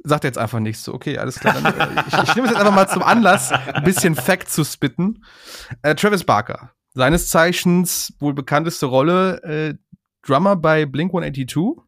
Sagt 0.03 0.23
jetzt 0.23 0.37
einfach 0.37 0.59
nichts. 0.59 0.83
So, 0.83 0.93
okay, 0.93 1.17
alles 1.17 1.39
klar. 1.39 1.55
Dann, 1.61 1.65
äh, 1.65 2.03
ich, 2.07 2.13
ich 2.29 2.35
nehme 2.35 2.47
es 2.47 2.53
jetzt 2.53 2.59
einfach 2.59 2.75
mal 2.75 2.87
zum 2.87 3.03
Anlass, 3.03 3.51
ein 3.51 3.83
bisschen 3.83 4.15
Fact 4.15 4.49
zu 4.49 4.63
spitten. 4.63 5.25
Äh, 5.81 5.95
Travis 5.95 6.23
Barker, 6.23 6.71
seines 6.93 7.29
Zeichens 7.29 8.13
wohl 8.19 8.33
bekannteste 8.33 8.85
Rolle, 8.85 9.43
äh, 9.43 9.73
Drummer 10.25 10.55
bei 10.55 10.85
Blink 10.85 11.11
182, 11.11 11.83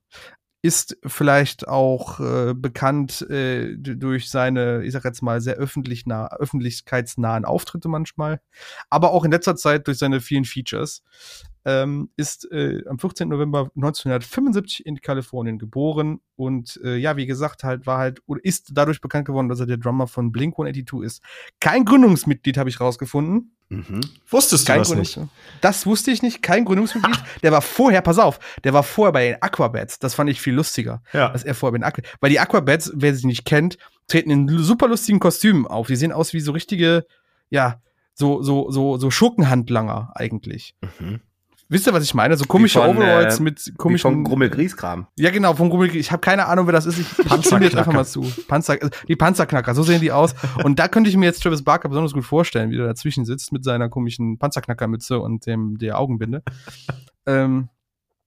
ist 0.64 0.98
vielleicht 1.06 1.68
auch 1.68 2.20
äh, 2.20 2.54
bekannt 2.54 3.22
äh, 3.30 3.76
durch 3.78 4.30
seine, 4.30 4.84
ich 4.84 4.94
sag 4.94 5.04
jetzt 5.06 5.24
mal, 5.24 5.42
sehr 5.42 5.56
öffentlich 5.56 6.06
nah, 6.06 6.28
öffentlichkeitsnahen 6.28 7.46
Auftritte 7.46 7.88
manchmal, 7.88 8.42
aber 8.90 9.12
auch 9.12 9.26
in 9.26 9.32
letzter 9.32 9.56
Zeit 9.56 9.88
durch 9.88 9.98
seine 9.98 10.22
vielen 10.22 10.46
Features 10.46 11.02
ähm, 11.66 12.10
ist 12.16 12.52
äh, 12.52 12.84
am 12.88 12.98
14. 12.98 13.30
November 13.30 13.70
1975 13.76 14.86
in 14.86 15.00
Kalifornien 15.02 15.60
geboren 15.60 16.20
und 16.36 16.80
äh, 16.84 16.98
ja, 16.98 17.18
wie 17.18 17.28
gesagt, 17.28 17.64
halt 17.64 17.86
war 17.86 18.00
halt 18.00 18.22
oder 18.26 18.44
ist 18.44 18.72
dadurch 18.74 19.02
bekannt 19.02 19.26
geworden, 19.26 19.48
dass 19.48 19.60
er 19.60 19.68
der 19.68 19.78
Drummer 19.78 20.08
von 20.08 20.32
Blink 20.32 20.56
182 20.56 21.06
ist. 21.06 21.22
Kein 21.60 21.86
Gründungsmitglied 21.86 22.58
habe 22.58 22.70
ich 22.70 22.80
rausgefunden. 22.80 23.56
Mhm. 23.70 24.02
Wusstest 24.28 24.68
du 24.68 24.74
Kein 24.74 24.80
das 24.80 24.94
nicht? 24.94 25.20
Das 25.62 25.86
wusste 25.86 26.12
ich 26.12 26.22
nicht. 26.22 26.42
Kein 26.42 26.66
Gründungsmitglied. 26.66 27.24
der 27.44 27.52
war 27.52 27.62
vorher, 27.62 28.02
pass 28.02 28.18
auf, 28.18 28.40
der 28.64 28.74
war 28.74 28.84
vorher 28.84 29.14
bei 29.14 29.30
den 29.30 29.42
Aquabats. 29.42 30.00
Das 30.00 30.16
fand 30.16 30.30
ich 30.30 30.42
viel 30.42 30.54
lustiger, 30.54 31.02
ja. 31.14 31.30
dass 31.30 31.44
er 31.44 31.56
vorher 31.56 31.72
bei 31.72 31.78
den 31.78 31.86
Aquabats. 31.86 32.18
Weil 32.20 32.32
die 32.32 32.40
Aquabats, 32.40 32.92
wer 32.96 33.16
sie 33.16 33.28
nicht 33.28 33.46
kennt, 33.46 33.78
treten 34.08 34.32
in 34.32 34.50
super 34.60 34.88
lustigen 34.88 35.20
Kostümen 35.20 35.68
auf. 35.68 35.88
Die 35.88 35.96
sehen 35.96 36.12
aus 36.12 36.34
wie 36.34 36.42
so 36.42 36.52
richtige, 36.52 37.06
ja, 37.50 37.82
so 38.14 38.42
so 38.42 38.70
so 38.72 38.98
so 38.98 39.10
Schurkenhandlanger 39.10 40.12
eigentlich. 40.16 40.76
Mhm. 41.00 41.22
Wisst 41.72 41.88
ihr, 41.88 41.94
was 41.94 42.04
ich 42.04 42.14
meine? 42.14 42.36
So 42.36 42.44
komische 42.44 42.82
von, 42.82 42.98
Overalls 42.98 43.40
äh, 43.40 43.44
mit 43.44 43.74
komischen. 43.78 44.12
Vom 44.12 44.24
Grummel-Grieskram. 44.26 45.08
Ja, 45.18 45.30
genau, 45.32 45.54
vom 45.54 45.70
Grummel 45.70 45.96
Ich 45.96 46.12
habe 46.12 46.20
keine 46.20 46.48
Ahnung, 46.48 46.68
wer 46.68 46.74
das 46.74 46.86
ist. 46.86 47.00
Ich, 47.00 47.08
ich 47.18 47.46
stimme 47.46 47.64
jetzt 47.64 47.78
einfach 47.78 47.94
mal 47.94 48.04
zu. 48.04 48.30
Panzer, 48.50 48.78
die 49.08 49.16
Panzerknacker, 49.16 49.74
so 49.74 49.82
sehen 49.82 50.02
die 50.02 50.12
aus. 50.12 50.36
Und 50.66 50.80
da 50.80 50.90
könnte 50.90 51.10
ich 51.10 51.16
mir 51.16 51.28
jetzt 51.28 51.42
Travis 51.42 51.64
Barker 51.64 51.88
besonders 51.88 52.12
gut 52.12 52.26
vorstellen, 52.26 52.72
wie 52.72 52.76
der 52.76 52.88
dazwischen 52.88 53.24
sitzt 53.24 53.54
mit 53.54 53.64
seiner 53.64 53.88
komischen 53.88 54.38
Panzerknackermütze 54.38 55.18
und 55.22 55.46
dem 55.46 55.78
der 55.78 55.98
Augenbinde. 55.98 56.44
ähm, 57.26 57.70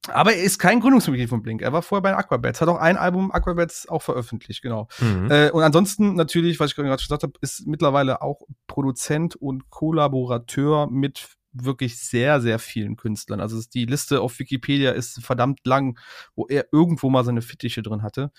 aber 0.09 0.33
er 0.33 0.43
ist 0.43 0.59
kein 0.59 0.81
Gründungsmitglied 0.81 1.29
von 1.29 1.43
Blink. 1.43 1.61
Er 1.61 1.75
war 1.75 1.83
vorher 1.83 2.03
bei 2.03 2.17
Aquabats. 2.17 2.63
Hat 2.63 2.69
auch 2.69 2.79
ein 2.79 2.97
Album 2.97 3.31
Aquabats 3.31 3.87
auch 3.89 4.01
veröffentlicht, 4.01 4.63
genau. 4.63 4.89
Mhm. 5.01 5.31
Äh, 5.31 5.51
und 5.51 5.63
ansonsten 5.63 6.15
natürlich, 6.15 6.61
was 6.61 6.71
ich 6.71 6.77
gerade 6.77 6.89
gesagt 6.97 7.23
habe, 7.23 7.35
ist 7.43 7.67
mittlerweile 7.67 8.23
auch 8.23 8.41
Produzent 8.67 9.37
und 9.37 9.69
Kollaborateur 9.69 10.89
mit 10.91 11.37
wirklich 11.55 11.99
sehr, 11.99 12.41
sehr 12.41 12.59
vielen 12.59 12.97
Künstlern. 12.97 13.41
Also 13.41 13.61
die 13.73 13.87
Liste 13.87 14.21
auf 14.21 14.39
Wikipedia 14.39 14.93
ist 14.93 15.23
verdammt 15.25 15.61
lang, 15.65 15.99
wo 16.35 16.47
er 16.47 16.67
irgendwo 16.73 17.11
mal 17.11 17.25
seine 17.25 17.43
Fittiche 17.43 17.83
drin 17.83 18.03
hatte. 18.03 18.31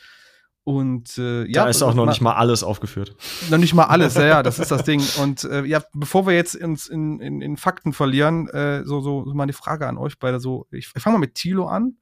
Und 0.65 1.19
äh, 1.19 1.45
ja. 1.45 1.63
Da 1.63 1.69
ist 1.69 1.83
auch 1.83 1.93
noch 1.93 2.05
mal, 2.05 2.11
nicht 2.11 2.21
mal 2.21 2.33
alles 2.33 2.63
aufgeführt. 2.63 3.15
Noch 3.51 3.59
nicht 3.59 3.75
mal 3.75 3.83
alles, 3.83 4.15
ja, 4.15 4.25
ja, 4.25 4.43
das 4.43 4.57
ist 4.57 4.71
das 4.71 4.83
Ding. 4.85 5.01
Und 5.21 5.43
äh, 5.43 5.63
ja, 5.63 5.83
bevor 5.93 6.25
wir 6.25 6.33
jetzt 6.33 6.55
uns 6.55 6.87
in, 6.87 7.19
in, 7.19 7.41
in 7.41 7.55
Fakten 7.55 7.93
verlieren, 7.93 8.49
äh, 8.49 8.83
so, 8.83 8.99
so, 8.99 9.25
so 9.25 9.33
mal 9.35 9.43
eine 9.43 9.53
Frage 9.53 9.87
an 9.87 9.97
euch 9.99 10.17
beide. 10.17 10.39
So, 10.39 10.65
ich, 10.71 10.91
ich 10.95 11.03
fange 11.03 11.17
mal 11.17 11.19
mit 11.19 11.35
Tilo 11.35 11.67
an. 11.67 11.97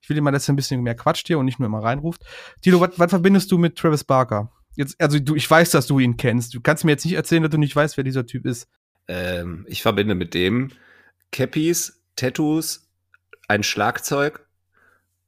Ich 0.00 0.08
will 0.08 0.16
dir 0.16 0.22
mal, 0.22 0.32
dass 0.32 0.48
er 0.48 0.52
ein 0.52 0.56
bisschen 0.56 0.82
mehr 0.82 0.96
quatscht 0.96 1.28
hier 1.28 1.38
und 1.38 1.44
nicht 1.44 1.60
nur 1.60 1.66
immer 1.66 1.82
reinruft. 1.82 2.22
Tilo, 2.60 2.80
was 2.80 3.10
verbindest 3.10 3.52
du 3.52 3.58
mit 3.58 3.76
Travis 3.76 4.02
Barker? 4.02 4.50
Jetzt, 4.74 5.00
also 5.00 5.20
du, 5.20 5.36
ich 5.36 5.48
weiß, 5.48 5.70
dass 5.70 5.86
du 5.86 6.00
ihn 6.00 6.16
kennst. 6.16 6.54
Du 6.54 6.60
kannst 6.60 6.84
mir 6.84 6.92
jetzt 6.92 7.04
nicht 7.04 7.14
erzählen, 7.14 7.42
dass 7.44 7.50
du 7.50 7.58
nicht 7.58 7.74
weißt, 7.74 7.96
wer 7.96 8.04
dieser 8.04 8.26
Typ 8.26 8.46
ist. 8.46 8.68
Ähm, 9.08 9.64
ich 9.68 9.82
verbinde 9.82 10.14
mit 10.14 10.34
dem 10.34 10.70
Cappies, 11.32 12.00
Tattoos, 12.16 12.88
ein 13.48 13.62
Schlagzeug, 13.62 14.46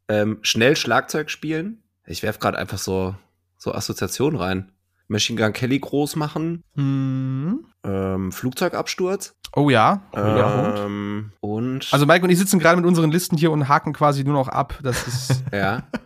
ähm, 0.09 0.39
schnell 0.43 0.77
Schlagzeug 0.77 1.31
spielen. 1.31 1.83
Ich 2.07 2.23
werf 2.23 2.39
gerade 2.39 2.59
einfach 2.59 2.79
so, 2.79 3.15
so 3.57 3.73
Assoziationen 3.73 4.39
rein. 4.39 4.73
Machine 5.09 5.41
Gun 5.41 5.53
Kelly 5.53 5.79
groß 5.79 6.17
machen. 6.17 6.63
Mhm. 6.75 7.67
Ähm, 7.85 8.33
Flugzeugabsturz. 8.33 9.35
Oh 9.57 9.71
ja. 9.71 10.03
Ähm, 10.15 11.33
und. 11.41 11.89
Also 11.93 12.07
Mike 12.07 12.25
und 12.25 12.31
ich 12.31 12.39
sitzen 12.39 12.61
gerade 12.61 12.77
mit 12.77 12.87
unseren 12.87 13.11
Listen 13.11 13.37
hier 13.37 13.51
und 13.51 13.69
haken 13.69 13.93
quasi 13.93 14.23
nur 14.23 14.35
noch 14.35 14.49
ab. 14.49 14.79
Das 14.83 15.07
ist. 15.07 15.43
ja. 15.53 15.89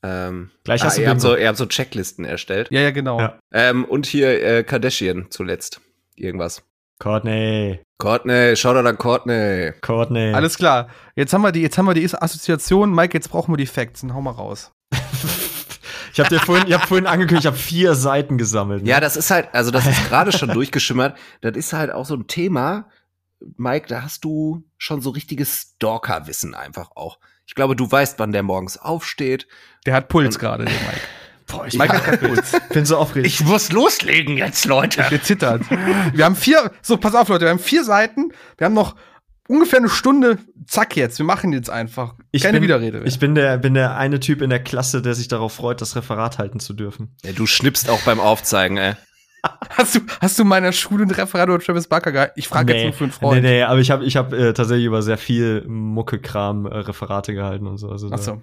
Ähm, 0.00 0.52
Gleich 0.62 0.84
hast 0.84 0.92
ah, 0.92 0.96
du 0.96 1.02
ihr 1.02 1.10
habt, 1.10 1.20
so, 1.20 1.36
ihr 1.36 1.48
habt 1.48 1.58
so 1.58 1.66
Checklisten 1.66 2.24
erstellt. 2.24 2.68
Ja, 2.70 2.80
ja, 2.80 2.92
genau. 2.92 3.18
Ja. 3.18 3.38
Ähm, 3.52 3.84
und 3.84 4.06
hier 4.06 4.42
äh, 4.44 4.62
Kardashian 4.62 5.26
zuletzt. 5.30 5.80
Irgendwas. 6.14 6.62
Courtney. 6.98 7.80
Courtney, 7.98 8.56
Shoutout 8.56 8.88
an 8.88 8.98
Courtney. 8.98 9.72
Courtney. 9.80 10.32
Alles 10.32 10.56
klar. 10.56 10.88
Jetzt 11.16 11.32
haben 11.32 11.42
wir 11.42 11.52
die, 11.52 11.62
jetzt 11.62 11.78
haben 11.78 11.86
wir 11.86 11.94
die 11.94 12.04
Assoziation. 12.04 12.94
Mike, 12.94 13.16
jetzt 13.16 13.30
brauchen 13.30 13.52
wir 13.52 13.56
die 13.56 13.66
Facts. 13.66 14.00
Dann 14.00 14.14
hau 14.14 14.20
mal 14.20 14.32
raus. 14.32 14.72
ich 16.12 16.20
habe 16.20 16.28
dir 16.28 16.40
vorhin, 16.40 16.66
ich 16.66 16.74
hab 16.74 16.86
vorhin 16.86 17.06
angekündigt, 17.06 17.44
ich 17.44 17.46
habe 17.46 17.56
vier 17.56 17.94
Seiten 17.94 18.38
gesammelt. 18.38 18.82
Ne? 18.82 18.90
Ja, 18.90 19.00
das 19.00 19.16
ist 19.16 19.30
halt, 19.30 19.48
also 19.52 19.70
das 19.70 19.86
ist 19.86 20.04
gerade 20.08 20.32
schon 20.32 20.50
durchgeschimmert. 20.50 21.16
Das 21.40 21.56
ist 21.56 21.72
halt 21.72 21.92
auch 21.92 22.04
so 22.04 22.14
ein 22.14 22.26
Thema, 22.26 22.88
Mike, 23.56 23.86
da 23.88 24.02
hast 24.02 24.24
du 24.24 24.64
schon 24.76 25.00
so 25.00 25.10
richtiges 25.10 25.74
Stalker-Wissen 25.76 26.54
einfach 26.54 26.90
auch. 26.96 27.18
Ich 27.46 27.54
glaube, 27.54 27.76
du 27.76 27.90
weißt, 27.90 28.18
wann 28.18 28.32
der 28.32 28.42
morgens 28.42 28.76
aufsteht. 28.76 29.46
Der 29.86 29.94
hat 29.94 30.08
Puls 30.08 30.38
gerade, 30.38 30.64
der 30.64 30.74
Mike. 30.74 31.00
Boah, 31.48 31.66
ich 31.66 31.78
Puls. 31.78 32.52
bin 32.72 32.84
so 32.84 32.98
aufgeregt. 32.98 33.26
Ich 33.26 33.44
muss 33.44 33.72
loslegen 33.72 34.36
jetzt, 34.36 34.66
Leute. 34.66 35.04
Der 35.10 35.22
zittert. 35.22 35.62
Wir 36.12 36.24
haben 36.24 36.36
vier, 36.36 36.70
so, 36.82 36.96
pass 36.98 37.14
auf, 37.14 37.28
Leute, 37.28 37.46
wir 37.46 37.50
haben 37.50 37.58
vier 37.58 37.84
Seiten. 37.84 38.32
Wir 38.58 38.66
haben 38.66 38.74
noch 38.74 38.94
ungefähr 39.48 39.78
eine 39.78 39.88
Stunde. 39.88 40.38
Zack 40.66 40.94
jetzt, 40.96 41.18
wir 41.18 41.24
machen 41.24 41.52
jetzt 41.52 41.70
einfach. 41.70 42.14
Ich 42.30 42.42
Keine 42.42 42.58
bin, 42.58 42.64
Widerrede. 42.64 42.98
mehr. 42.98 43.06
Ich 43.06 43.18
bin 43.18 43.34
der, 43.34 43.56
bin 43.56 43.74
der 43.74 43.96
eine 43.96 44.20
Typ 44.20 44.42
in 44.42 44.50
der 44.50 44.62
Klasse, 44.62 45.00
der 45.00 45.14
sich 45.14 45.28
darauf 45.28 45.54
freut, 45.54 45.80
das 45.80 45.96
Referat 45.96 46.38
halten 46.38 46.60
zu 46.60 46.74
dürfen. 46.74 47.16
Ja, 47.24 47.32
du 47.32 47.46
schnippst 47.46 47.88
auch 47.88 48.02
beim 48.02 48.20
Aufzeigen, 48.20 48.76
ey. 48.76 48.94
Hast 49.70 49.94
du, 49.96 50.00
hast 50.20 50.38
du 50.38 50.44
meiner 50.44 50.72
Schule 50.72 51.04
ein 51.04 51.10
Referat 51.10 51.48
über 51.48 51.58
Travis 51.58 51.86
Barker 51.88 52.12
gehalten? 52.12 52.34
Ich 52.36 52.48
frage 52.48 52.74
jetzt 52.74 52.84
nur 52.84 52.92
für 52.92 53.04
einen 53.04 53.12
Freund. 53.12 53.42
Nee, 53.42 53.48
nee, 53.48 53.62
aber 53.62 53.80
ich 53.80 53.90
habe 53.90 54.04
ich 54.04 54.16
hab, 54.16 54.32
äh, 54.32 54.52
tatsächlich 54.52 54.86
über 54.86 55.02
sehr 55.02 55.18
viel 55.18 55.64
Mucke-Kram 55.66 56.66
äh, 56.66 56.78
Referate 56.78 57.34
gehalten 57.34 57.66
und 57.66 57.78
so. 57.78 57.88
Also, 57.90 58.08
Ach 58.12 58.18
so. 58.18 58.42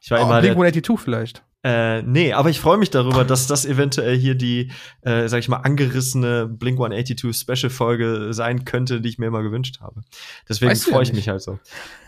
Ich 0.00 0.10
war 0.10 0.20
Oh, 0.20 0.24
immer 0.24 0.40
der, 0.42 0.54
Blink-182 0.54 0.98
vielleicht. 0.98 1.42
Äh, 1.66 2.02
nee, 2.02 2.34
aber 2.34 2.50
ich 2.50 2.60
freue 2.60 2.76
mich 2.76 2.90
darüber, 2.90 3.24
dass 3.24 3.46
das 3.46 3.64
eventuell 3.64 4.14
hier 4.18 4.34
die, 4.34 4.70
äh, 5.00 5.28
sag 5.28 5.38
ich 5.38 5.48
mal, 5.48 5.56
angerissene 5.56 6.46
Blink 6.46 6.78
182 6.78 7.34
Special 7.34 7.70
Folge 7.70 8.34
sein 8.34 8.66
könnte, 8.66 9.00
die 9.00 9.08
ich 9.08 9.18
mir 9.18 9.26
immer 9.28 9.42
gewünscht 9.42 9.80
habe. 9.80 10.02
Deswegen 10.46 10.70
Weißt 10.72 10.84
du 10.84 10.90
ja 10.90 10.94
freue 10.96 11.04
ich 11.04 11.14
mich 11.14 11.30
halt 11.30 11.40
so. 11.40 11.58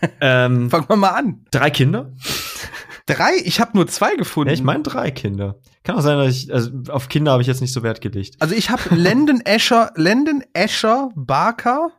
ähm, 0.21 0.69
Fangen 0.69 0.87
wir 0.87 0.95
mal 0.95 1.09
an. 1.09 1.45
drei 1.49 1.71
Kinder? 1.71 2.11
Drei? 3.07 3.31
Ich 3.43 3.59
habe 3.59 3.71
nur 3.73 3.87
zwei 3.87 4.15
gefunden. 4.15 4.49
Ja, 4.49 4.53
ich 4.53 4.63
meine 4.63 4.83
drei 4.83 5.11
Kinder. 5.11 5.55
Kann 5.83 5.95
auch 5.95 6.01
sein, 6.01 6.17
dass 6.17 6.35
ich, 6.35 6.53
also 6.53 6.71
auf 6.89 7.07
Kinder 7.07 7.31
habe 7.31 7.41
ich 7.41 7.47
jetzt 7.47 7.61
nicht 7.61 7.73
so 7.73 7.81
Wert 7.81 8.01
gelegt. 8.01 8.35
Also 8.39 8.53
ich 8.53 8.69
habe 8.69 8.83
Landon 8.93 9.41
Asher, 9.47 9.91
Landon 9.95 10.43
Asher 10.53 11.09
Barker 11.15 11.91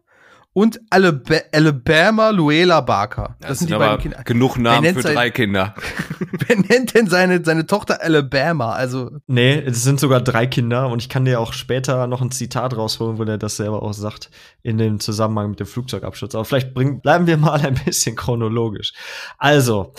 und 0.52 0.80
Alaba 0.90 1.36
Alabama 1.52 2.30
Luela 2.30 2.82
Barker. 2.82 3.36
Das, 3.40 3.60
sind 3.60 3.70
die 3.70 3.74
beiden 3.74 4.00
Kinder. 4.00 4.22
genug 4.24 4.58
Namen 4.58 4.94
für 4.94 5.02
drei 5.02 5.30
Kinder. 5.30 5.74
Wer 6.18 6.56
nennt 6.56 6.94
denn 6.94 7.06
seine, 7.06 7.42
seine 7.44 7.64
Tochter 7.64 8.02
Alabama? 8.02 8.72
Also, 8.72 9.10
Nee, 9.26 9.62
es 9.64 9.84
sind 9.84 10.00
sogar 10.00 10.20
drei 10.20 10.46
Kinder 10.46 10.88
und 10.88 11.00
ich 11.00 11.08
kann 11.08 11.24
dir 11.24 11.40
auch 11.40 11.52
später 11.52 12.06
noch 12.06 12.20
ein 12.20 12.32
Zitat 12.32 12.76
rausholen, 12.76 13.18
wo 13.18 13.24
der 13.24 13.38
das 13.38 13.56
selber 13.56 13.82
auch 13.82 13.94
sagt, 13.94 14.30
in 14.62 14.76
dem 14.76 15.00
Zusammenhang 15.00 15.50
mit 15.50 15.60
dem 15.60 15.66
Flugzeugabsturz. 15.66 16.34
Aber 16.34 16.44
vielleicht 16.44 16.74
bring, 16.74 17.00
bleiben 17.00 17.26
wir 17.26 17.36
mal 17.36 17.60
ein 17.60 17.80
bisschen 17.84 18.16
chronologisch. 18.16 18.92
Also, 19.38 19.94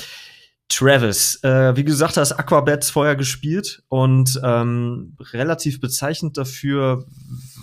Travis, 0.69 1.43
äh, 1.43 1.75
wie 1.75 1.84
gesagt, 1.84 2.15
hast 2.17 2.34
Aquabats 2.34 2.91
vorher 2.91 3.15
gespielt 3.15 3.82
und 3.89 4.39
ähm, 4.43 5.15
relativ 5.34 5.82
bezeichnend 5.82 6.38
dafür, 6.38 7.05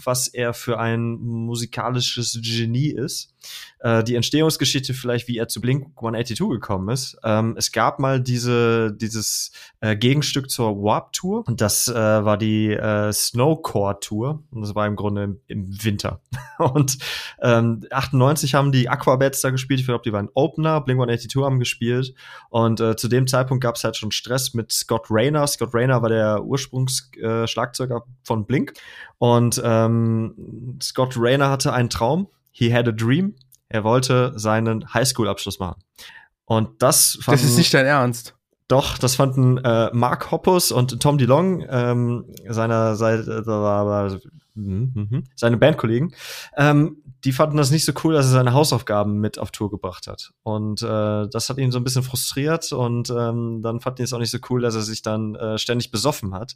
was 0.07 0.29
er 0.29 0.55
für 0.55 0.79
ein 0.79 1.19
musikalisches 1.19 2.39
Genie 2.43 2.91
ist. 2.91 3.35
Äh, 3.81 4.03
die 4.05 4.15
Entstehungsgeschichte 4.15 4.95
vielleicht, 4.95 5.29
wie 5.29 5.39
er 5.39 5.49
zu 5.49 5.61
Blink 5.61 5.89
182 5.97 6.39
gekommen 6.39 6.89
ist. 6.89 7.17
Ähm, 7.23 7.55
es 7.57 7.73
gab 7.73 7.99
mal 7.99 8.21
diese, 8.21 8.93
dieses 8.93 9.53
äh, 9.81 9.97
Gegenstück 9.97 10.51
zur 10.51 10.83
Warp 10.83 11.13
Tour 11.13 11.45
und 11.47 11.61
das 11.61 11.89
äh, 11.89 11.95
war 11.95 12.39
die 12.39 12.73
äh, 12.73 13.13
Snowcore 13.13 14.01
Tour 14.01 14.43
und 14.51 14.63
das 14.63 14.75
war 14.75 14.87
im 14.87 14.97
Grunde 14.97 15.25
im, 15.25 15.41
im 15.47 15.85
Winter. 15.85 16.21
und 16.59 16.99
ähm, 17.41 17.85
98 17.91 18.55
haben 18.55 18.73
die 18.73 18.89
Aquabats 18.89 19.41
da 19.41 19.51
gespielt. 19.51 19.81
Ich 19.81 19.87
glaube, 19.87 20.03
die 20.05 20.13
waren 20.13 20.29
Opener. 20.35 20.81
Blink 20.81 20.99
182 20.99 21.45
haben 21.45 21.59
gespielt 21.59 22.15
und 22.51 22.81
äh, 22.81 22.97
zu 22.97 23.09
dem 23.09 23.27
Zeitpunkt 23.27 23.63
gab 23.63 23.77
es 23.77 23.85
halt 23.85 23.97
schon 23.97 24.11
Stress 24.11 24.55
mit 24.55 24.73
Scott 24.73 25.07
Rayner. 25.11 25.47
Scott 25.47 25.75
Rayner 25.75 26.03
war 26.03 26.09
der 26.09 26.45
Ursprungsschlagzeuger 26.45 27.97
äh, 27.97 28.11
von 28.25 28.47
Blink 28.47 28.73
und 29.19 29.61
ähm, 29.65 30.79
Scott 30.83 31.15
Rayner 31.17 31.51
hatte 31.51 31.73
einen 31.73 31.91
Traum. 31.91 32.29
He 32.51 32.73
had 32.73 32.89
a 32.89 32.93
dream. 32.93 33.35
Er 33.69 33.85
wollte 33.85 34.33
seinen 34.37 34.93
Highschool-Abschluss 34.93 35.59
machen. 35.59 35.83
Und 36.45 36.83
das 36.83 37.19
das 37.27 37.43
ist 37.43 37.57
nicht 37.57 37.75
dein 37.75 37.87
Ernst. 37.87 38.35
doch, 38.69 38.99
das 38.99 39.17
fanden 39.17 39.59
äh, 39.59 39.91
Mark 39.93 40.31
Hoppus 40.31 40.71
und 40.71 41.01
Tom 41.01 41.19
DeLong, 41.19 41.65
ähm, 41.69 42.25
seiner 42.49 42.95
Seite, 42.97 43.45
äh, 43.47 44.19
seine 45.35 45.57
Bandkollegen, 45.57 46.15
ähm, 46.57 47.03
die 47.25 47.33
fanden 47.33 47.57
das 47.57 47.71
nicht 47.71 47.85
so 47.85 47.93
cool, 48.05 48.15
dass 48.15 48.27
er 48.27 48.33
seine 48.33 48.53
Hausaufgaben 48.53 49.19
mit 49.19 49.39
auf 49.39 49.51
Tour 49.51 49.71
gebracht 49.71 50.07
hat. 50.07 50.33
Und 50.43 50.83
äh, 50.83 51.29
das 51.29 51.49
hat 51.49 51.59
ihn 51.59 51.73
so 51.73 51.79
ein 51.79 51.85
bisschen 51.85 52.03
frustriert 52.03 52.73
und 52.73 53.11
ähm, 53.11 53.61
dann 53.63 53.81
fanden 53.81 53.97
die 53.97 54.03
es 54.03 54.13
auch 54.13 54.19
nicht 54.19 54.31
so 54.31 54.39
cool, 54.51 54.61
dass 54.61 54.75
er 54.75 54.83
sich 54.83 55.03
dann 55.03 55.35
äh, 55.35 55.59
ständig 55.59 55.91
besoffen 55.91 56.35
hat. 56.35 56.55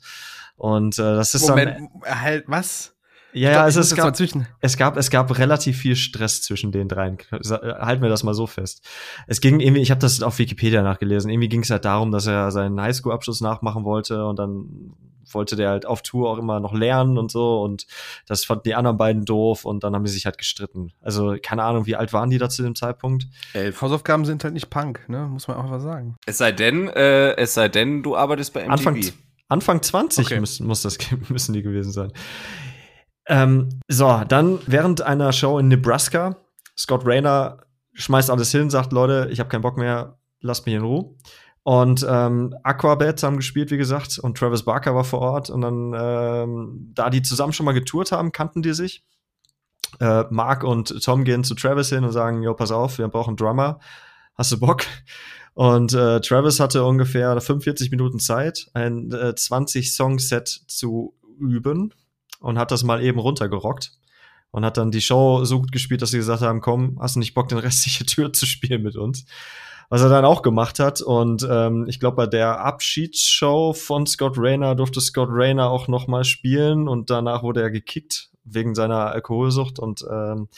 Und 0.57 0.99
äh, 0.99 1.03
das 1.03 1.35
ist 1.35 1.49
dann. 1.49 1.59
Moment, 1.59 1.91
halt, 2.05 2.45
was? 2.47 2.95
Ja, 3.33 3.51
ja, 3.51 3.57
Ich 3.69 3.77
also 3.77 3.81
es 3.81 3.95
gab, 3.95 4.19
es 4.61 4.77
gab, 4.77 4.97
es 4.97 5.11
gab 5.11 5.39
relativ 5.39 5.79
viel 5.79 5.95
Stress 5.95 6.43
zwischen 6.43 6.73
den 6.73 6.89
dreien. 6.89 7.17
Halten 7.31 8.03
wir 8.03 8.09
das 8.09 8.25
mal 8.25 8.35
so 8.35 8.47
fest. 8.47 8.85
Es 9.27 9.41
ging 9.41 9.61
irgendwie, 9.61 9.83
ich 9.83 9.91
habe 9.91 10.01
das 10.01 10.21
auf 10.23 10.39
Wikipedia 10.39 10.83
nachgelesen. 10.83 11.31
Irgendwie 11.31 11.49
ging 11.49 11.63
es 11.63 11.71
halt 11.71 11.85
darum, 11.85 12.11
dass 12.11 12.27
er 12.27 12.51
seinen 12.51 12.81
Highschool-Abschluss 12.81 13.41
nachmachen 13.41 13.85
wollte 13.85 14.27
und 14.27 14.39
dann 14.39 14.95
wollte 15.35 15.57
der 15.57 15.71
halt 15.71 15.87
auf 15.87 16.03
Tour 16.03 16.31
auch 16.31 16.39
immer 16.39 16.61
noch 16.61 16.73
lernen 16.75 17.19
und 17.19 17.31
so 17.31 17.63
und 17.63 17.87
das 18.27 18.45
fanden 18.45 18.65
die 18.65 18.75
anderen 18.75 18.97
beiden 18.97 19.25
doof 19.25 19.65
und 19.65 19.85
dann 19.85 19.95
haben 19.95 20.05
die 20.05 20.11
sich 20.11 20.27
halt 20.27 20.39
gestritten. 20.39 20.93
Also 21.01 21.37
keine 21.43 21.63
Ahnung, 21.65 21.87
wie 21.87 21.97
alt 21.97 22.13
waren 22.13 22.31
die 22.31 22.39
da 22.39 22.49
zu 22.49 22.63
dem 22.63 22.75
Zeitpunkt? 22.75 23.27
Elf. 23.53 23.81
Hausaufgaben 23.83 24.25
sind 24.25 24.45
halt 24.45 24.55
nicht 24.55 24.71
Punk, 24.71 25.09
ne? 25.09 25.27
Muss 25.27 25.49
man 25.49 25.57
auch 25.57 25.65
einfach 25.65 25.81
sagen. 25.81 26.17
Es 26.27 26.39
sei 26.39 26.53
denn, 26.53 26.89
äh, 26.89 27.37
es 27.37 27.55
sei 27.55 27.69
denn, 27.69 28.03
du 28.03 28.17
arbeitest 28.17 28.53
bei 28.53 28.61
MTV. 28.61 28.73
Anfang, 28.73 29.05
Anfang 29.49 29.83
20 29.83 30.27
Okay. 30.27 30.41
müssen, 30.41 30.67
muss 30.67 30.83
das, 30.83 30.99
müssen 31.29 31.53
die 31.53 31.63
gewesen 31.63 31.93
sein. 31.93 32.13
Ähm, 33.27 33.69
so, 33.89 34.23
dann 34.27 34.59
während 34.67 35.03
einer 35.03 35.33
Show 35.33 35.59
in 35.59 35.69
Nebraska, 35.69 36.37
Scott 36.77 37.03
Rayner 37.05 37.59
schmeißt 37.95 38.31
alles 38.31 38.51
hin, 38.51 38.71
sagt, 38.71 38.93
Leute, 38.93 39.29
ich 39.31 39.41
habe 39.41 39.49
keinen 39.49 39.61
Bock 39.61 39.77
mehr, 39.77 40.19
lasst 40.41 40.67
mich 40.67 40.75
in 40.75 40.83
Ruhe. 40.83 41.15
Und 41.71 42.05
ähm, 42.09 42.53
Aquabats 42.65 43.23
haben 43.23 43.37
gespielt, 43.37 43.71
wie 43.71 43.77
gesagt, 43.77 44.19
und 44.19 44.37
Travis 44.37 44.65
Barker 44.65 44.93
war 44.97 45.05
vor 45.05 45.21
Ort. 45.21 45.51
Und 45.51 45.61
dann, 45.61 45.95
ähm, 45.97 46.91
da 46.97 47.11
die 47.11 47.23
zusammen 47.23 47.53
schon 47.53 47.65
mal 47.65 47.71
getourt 47.71 48.11
haben, 48.11 48.33
kannten 48.33 48.61
die 48.61 48.73
sich. 48.73 49.05
Äh, 50.01 50.25
Mark 50.31 50.65
und 50.65 51.01
Tom 51.05 51.23
gehen 51.23 51.45
zu 51.45 51.55
Travis 51.55 51.91
hin 51.91 52.03
und 52.03 52.11
sagen, 52.11 52.43
jo, 52.43 52.55
pass 52.55 52.73
auf, 52.73 52.99
wir 52.99 53.07
brauchen 53.07 53.31
einen 53.31 53.37
Drummer. 53.37 53.79
Hast 54.35 54.51
du 54.51 54.59
Bock? 54.59 54.83
Und 55.55 55.93
äh, 55.93 56.21
Travis 56.21 56.59
hatte 56.59 56.83
ungefähr 56.83 57.41
45 57.41 57.93
Minuten 57.93 58.19
Zeit, 58.19 58.69
ein 58.75 59.13
äh, 59.13 59.35
20-Song-Set 59.37 60.49
zu 60.67 61.15
üben 61.39 61.95
und 62.41 62.59
hat 62.59 62.73
das 62.73 62.83
mal 62.83 63.01
eben 63.01 63.21
runtergerockt 63.21 63.93
und 64.51 64.65
hat 64.65 64.77
dann 64.77 64.91
die 64.91 65.01
Show 65.01 65.45
so 65.45 65.61
gut 65.61 65.71
gespielt, 65.71 66.03
dass 66.03 66.11
sie 66.11 66.19
gesagt 66.19 66.43
haben, 66.43 66.63
komm, 66.63 66.99
hast 67.01 67.15
du 67.15 67.21
nicht 67.21 67.35
Bock, 67.35 67.47
den 67.47 67.59
restliche 67.59 68.05
Tür 68.07 68.33
zu 68.33 68.45
spielen 68.45 68.83
mit 68.83 68.97
uns? 68.97 69.25
Was 69.91 70.03
er 70.03 70.09
dann 70.09 70.25
auch 70.25 70.43
gemacht 70.43 70.79
hat. 70.79 71.01
Und 71.03 71.47
ähm, 71.51 71.85
ich 71.89 71.99
glaube, 72.01 72.17
bei 72.17 72.27
der 72.27 72.61
Abschiedsshow 72.65 73.73
von 73.75 74.07
Scott 74.07 74.35
Rayner 74.39 74.75
durfte 74.77 75.01
Scott 75.01 75.29
Rayner 75.31 75.69
auch 75.69 75.89
noch 75.89 76.07
mal 76.07 76.25
spielen 76.25 76.89
und 76.89 77.11
danach 77.11 77.43
wurde 77.43 77.61
er 77.61 77.71
gekickt 77.71 78.31
wegen 78.45 78.75
seiner 78.75 79.07
Alkoholsucht. 79.11 79.79
Und 79.79 80.05
ähm, 80.11 80.49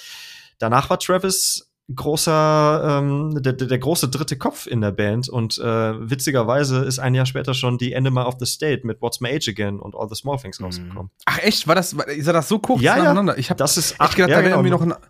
danach 0.59 0.90
war 0.90 0.99
Travis 0.99 1.68
großer, 1.95 3.01
ähm, 3.03 3.42
der, 3.42 3.53
der, 3.55 3.79
große 3.79 4.09
dritte 4.09 4.38
Kopf 4.38 4.66
in 4.66 4.81
der 4.81 4.92
Band 4.92 5.29
und 5.29 5.59
äh, 5.59 6.11
witzigerweise 6.11 6.85
ist 6.85 6.99
ein 6.99 7.14
Jahr 7.14 7.27
später 7.27 7.55
schon 7.55 7.77
die 7.77 7.92
Enema 7.92 8.25
of 8.25 8.37
the 8.38 8.47
State 8.47 8.87
mit 8.87 9.03
What's 9.03 9.21
My 9.21 9.31
Age 9.35 9.49
Again 9.49 9.79
und 9.81 9.95
All 9.97 10.09
the 10.09 10.14
Small 10.14 10.38
Things 10.38 10.59
Mhm. 10.61 10.66
rausgekommen. 10.66 11.11
Ach 11.27 11.38
echt? 11.38 11.66
War 11.66 11.75
das, 11.75 11.97
war- 11.97 12.07
ist 12.09 12.27
das 12.29 12.49
so 12.49 12.59
kurz 12.61 12.81
Ja, 12.83 12.97
ja. 12.97 13.03
nacheinander? 13.05 13.37
Ich 13.37 13.51
habe 13.51 13.59
Das 13.59 13.77
ist 13.77 13.97
echt 14.01 14.14
gedacht, 14.16 14.31
ja, 14.31 14.37
da 14.37 14.42
wäre 14.45 14.57
genau. 14.57 14.57
irgendwie 14.62 14.71
noch 14.71 14.97
ein. 14.97 15.03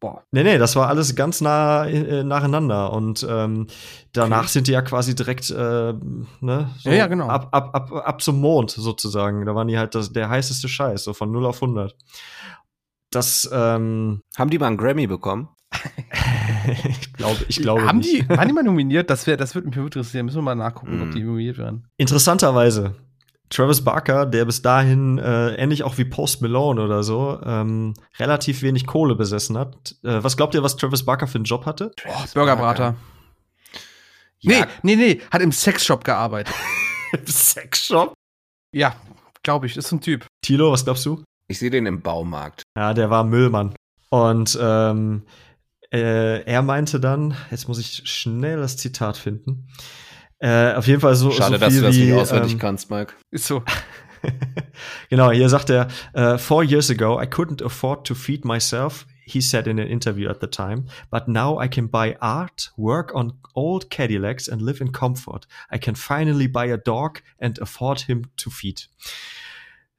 Boah. 0.00 0.22
Nee, 0.32 0.42
nee, 0.44 0.56
das 0.56 0.76
war 0.76 0.88
alles 0.88 1.14
ganz 1.14 1.42
nah 1.42 1.84
äh, 1.86 2.24
nacheinander 2.24 2.90
und 2.92 3.26
ähm, 3.28 3.66
danach 4.12 4.38
Okay. 4.44 4.48
sind 4.48 4.66
die 4.66 4.72
ja 4.72 4.80
quasi 4.80 5.14
direkt 5.14 5.50
äh, 5.50 5.92
ne, 6.40 6.70
so 6.78 6.88
Ja, 6.88 6.96
ja, 6.96 7.06
genau. 7.06 7.28
ab, 7.28 7.48
ab, 7.52 7.70
ab, 7.74 7.92
ab 7.92 8.22
zum 8.22 8.40
Mond 8.40 8.70
sozusagen. 8.70 9.44
Da 9.44 9.54
waren 9.54 9.68
die 9.68 9.76
halt 9.78 9.94
das, 9.94 10.10
der 10.12 10.30
heißeste 10.30 10.68
Scheiß, 10.68 11.04
so 11.04 11.12
von 11.12 11.30
0 11.30 11.44
auf 11.44 11.62
100. 11.62 11.94
Das 13.10 13.48
ähm, 13.52 14.22
Haben 14.38 14.50
die 14.50 14.58
mal 14.58 14.68
einen 14.68 14.78
Grammy 14.78 15.06
bekommen? 15.06 15.48
ich 16.88 17.12
glaube, 17.12 17.44
ich 17.48 17.56
glaube 17.60 17.82
Haben 17.86 17.98
nicht. 17.98 18.22
die, 18.22 18.28
waren 18.28 18.48
die 18.48 18.54
mal 18.54 18.62
nominiert? 18.64 19.10
Das, 19.10 19.26
wär, 19.26 19.36
das 19.36 19.54
würde 19.54 19.68
mich 19.68 19.76
interessieren. 19.76 20.26
Müssen 20.26 20.38
wir 20.38 20.42
mal 20.42 20.54
nachgucken, 20.54 20.98
Mm. 20.98 21.02
ob 21.02 21.10
die 21.12 21.22
nominiert 21.22 21.58
werden. 21.58 21.86
Interessanterweise, 21.96 22.94
Travis 23.50 23.82
Barker, 23.82 24.26
der 24.26 24.44
bis 24.44 24.62
dahin 24.62 25.18
äh, 25.18 25.54
ähnlich 25.56 25.82
auch 25.82 25.98
wie 25.98 26.04
Post 26.04 26.40
Malone 26.40 26.80
oder 26.82 27.02
so 27.02 27.40
ähm, 27.44 27.94
relativ 28.18 28.62
wenig 28.62 28.86
Kohle 28.86 29.16
besessen 29.16 29.58
hat. 29.58 29.96
Äh, 30.04 30.22
was 30.22 30.36
glaubt 30.36 30.54
ihr, 30.54 30.62
was 30.62 30.76
Travis 30.76 31.04
Barker 31.04 31.26
für 31.26 31.36
einen 31.36 31.44
Job 31.44 31.66
hatte? 31.66 31.90
Oh, 32.06 32.24
Burgerbrater. 32.32 32.94
Nee, 34.42 34.60
Ja, 34.60 34.66
nee, 34.82 34.96
nee. 34.96 35.20
Hat 35.30 35.42
im 35.42 35.52
Sexshop 35.52 36.04
gearbeitet. 36.04 36.54
Sexshop. 37.26 38.14
Ja, 38.72 38.94
glaube 39.42 39.66
ich. 39.66 39.76
Ist 39.76 39.88
so 39.88 39.96
ein 39.96 40.00
Typ. 40.00 40.26
Tilo, 40.42 40.70
was 40.72 40.84
glaubst 40.84 41.04
du? 41.04 41.22
Ich 41.48 41.58
sehe 41.58 41.70
den 41.70 41.86
im 41.86 42.00
Baumarkt. 42.00 42.62
Ja, 42.76 42.94
der 42.94 43.10
war 43.10 43.24
Müllmann. 43.24 43.74
Und 44.10 44.56
ähm, 44.60 45.24
äh, 45.92 46.42
er 46.44 46.62
meinte 46.62 47.00
dann, 47.00 47.36
jetzt 47.50 47.66
muss 47.66 47.78
ich 47.80 48.02
schnell 48.08 48.58
das 48.58 48.76
Zitat 48.76 49.16
finden. 49.16 49.68
Äh, 50.40 50.72
auf 50.72 50.86
jeden 50.86 51.00
Fall 51.00 51.14
so. 51.14 51.30
Schade, 51.30 51.54
so 51.54 51.58
dass 51.58 51.74
du 51.74 51.82
das 51.82 51.96
wie, 51.96 52.06
nicht 52.06 52.14
auswendig 52.14 52.52
ähm, 52.52 52.58
kannst, 52.58 52.90
Mike. 52.90 53.14
Ist 53.30 53.46
so. 53.46 53.62
genau, 55.10 55.30
hier 55.30 55.48
sagt 55.48 55.70
er, 55.70 55.88
uh, 56.14 56.38
four 56.38 56.62
years 56.62 56.90
ago, 56.90 57.20
I 57.20 57.26
couldn't 57.26 57.64
afford 57.64 58.06
to 58.06 58.14
feed 58.14 58.44
myself, 58.44 59.06
he 59.24 59.40
said 59.40 59.66
in 59.66 59.78
an 59.78 59.86
interview 59.86 60.28
at 60.28 60.40
the 60.40 60.46
time, 60.46 60.86
but 61.10 61.28
now 61.28 61.60
I 61.60 61.68
can 61.68 61.88
buy 61.88 62.16
art, 62.20 62.72
work 62.76 63.14
on 63.14 63.34
old 63.54 63.90
Cadillacs 63.90 64.48
and 64.48 64.62
live 64.62 64.80
in 64.80 64.92
comfort. 64.92 65.46
I 65.70 65.78
can 65.78 65.94
finally 65.94 66.48
buy 66.48 66.66
a 66.66 66.76
dog 66.76 67.22
and 67.38 67.58
afford 67.60 68.02
him 68.02 68.26
to 68.36 68.50
feed. 68.50 68.88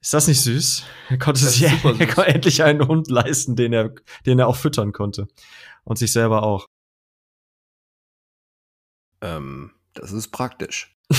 Ist 0.01 0.13
das 0.13 0.27
nicht 0.27 0.41
süß? 0.41 0.83
Er 1.09 1.19
konnte 1.19 1.41
sich 1.41 1.63
er 2.17 2.27
endlich 2.27 2.63
einen 2.63 2.87
Hund 2.87 3.09
leisten, 3.09 3.55
den 3.55 3.73
er, 3.73 3.91
den 4.25 4.39
er 4.39 4.47
auch 4.47 4.55
füttern 4.55 4.91
konnte. 4.91 5.27
Und 5.83 5.99
sich 5.99 6.11
selber 6.11 6.41
auch. 6.41 6.65
Ähm, 9.21 9.71
das 9.93 10.11
ist 10.11 10.29
praktisch. 10.29 10.95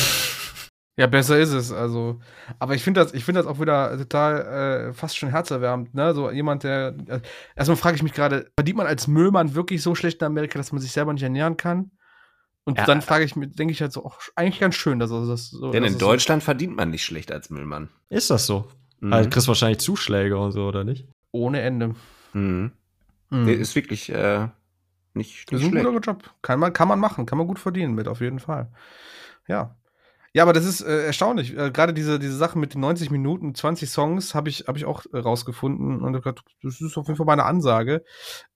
Ja, 0.98 1.06
besser 1.06 1.38
ist 1.38 1.52
es. 1.52 1.72
Also, 1.72 2.20
aber 2.58 2.74
ich 2.74 2.82
finde 2.84 3.00
das, 3.02 3.14
ich 3.14 3.24
finde 3.24 3.40
das 3.42 3.46
auch 3.50 3.58
wieder 3.58 3.96
total 3.96 4.88
äh, 4.90 4.92
fast 4.92 5.16
schon 5.16 5.30
herzerwärmend. 5.30 5.94
Ne, 5.94 6.12
so 6.14 6.30
jemand, 6.30 6.64
der 6.64 6.94
äh, 7.06 7.20
erstmal 7.56 7.78
frage 7.78 7.96
ich 7.96 8.02
mich 8.02 8.12
gerade, 8.12 8.50
verdient 8.56 8.76
man 8.76 8.86
als 8.86 9.08
Müllmann 9.08 9.54
wirklich 9.54 9.82
so 9.82 9.94
schlecht 9.94 10.20
in 10.20 10.26
Amerika, 10.26 10.58
dass 10.58 10.70
man 10.70 10.82
sich 10.82 10.92
selber 10.92 11.14
nicht 11.14 11.22
ernähren 11.22 11.56
kann? 11.56 11.92
Und 12.64 12.76
Ja. 12.76 12.84
dann 12.84 13.00
frage 13.00 13.24
ich 13.24 13.34
mich, 13.36 13.52
denke 13.56 13.72
ich 13.72 13.80
halt 13.80 13.90
so, 13.94 14.04
auch 14.04 14.18
eigentlich 14.36 14.60
ganz 14.60 14.74
schön, 14.74 14.98
dass 14.98 15.10
er 15.10 15.26
das 15.26 15.48
so. 15.48 15.72
Denn 15.72 15.82
dass 15.82 15.92
in 15.92 15.96
es 15.96 16.00
so- 16.00 16.06
Deutschland 16.08 16.42
verdient 16.42 16.76
man 16.76 16.90
nicht 16.90 17.04
schlecht 17.06 17.32
als 17.32 17.48
Müllmann. 17.48 17.88
Ist 18.10 18.28
das 18.28 18.44
so? 18.44 18.68
Mhm. 19.00 19.14
Also, 19.14 19.30
du 19.30 19.34
kriegst 19.34 19.48
wahrscheinlich 19.48 19.78
Zuschläge 19.80 20.36
und 20.36 20.52
so, 20.52 20.66
oder 20.66 20.84
nicht? 20.84 21.08
ohne 21.32 21.62
Ende. 21.62 21.94
Mhm. 22.34 22.70
Mhm. 23.30 23.46
Der 23.46 23.56
ist 23.56 23.74
wirklich 23.74 24.10
äh, 24.10 24.46
nicht, 25.14 25.50
Das 25.52 25.60
nicht 25.60 25.68
ist 25.68 25.74
ein 25.76 25.80
schlecht. 25.80 25.86
guter 25.86 26.12
Job. 26.12 26.30
Kann 26.42 26.58
man, 26.60 26.72
kann 26.72 26.88
man 26.88 26.98
machen, 27.00 27.26
kann 27.26 27.38
man 27.38 27.46
gut 27.46 27.58
verdienen 27.58 27.94
mit, 27.94 28.08
auf 28.08 28.20
jeden 28.20 28.38
Fall. 28.40 28.70
Ja. 29.48 29.76
Ja, 30.34 30.44
aber 30.44 30.54
das 30.54 30.64
ist 30.64 30.80
äh, 30.80 31.04
erstaunlich. 31.04 31.54
Äh, 31.54 31.70
Gerade 31.72 31.92
diese, 31.92 32.18
diese 32.18 32.36
Sache 32.38 32.58
mit 32.58 32.72
den 32.72 32.80
90 32.80 33.10
Minuten, 33.10 33.54
20 33.54 33.90
Songs 33.90 34.34
habe 34.34 34.48
ich, 34.48 34.64
hab 34.66 34.78
ich 34.78 34.86
auch 34.86 35.04
äh, 35.12 35.18
rausgefunden 35.18 36.00
und 36.00 36.16
hab 36.16 36.22
gedacht, 36.22 36.46
das 36.62 36.80
ist 36.80 36.96
auf 36.96 37.06
jeden 37.06 37.18
Fall 37.18 37.26
meine 37.26 37.44
Ansage. 37.44 38.02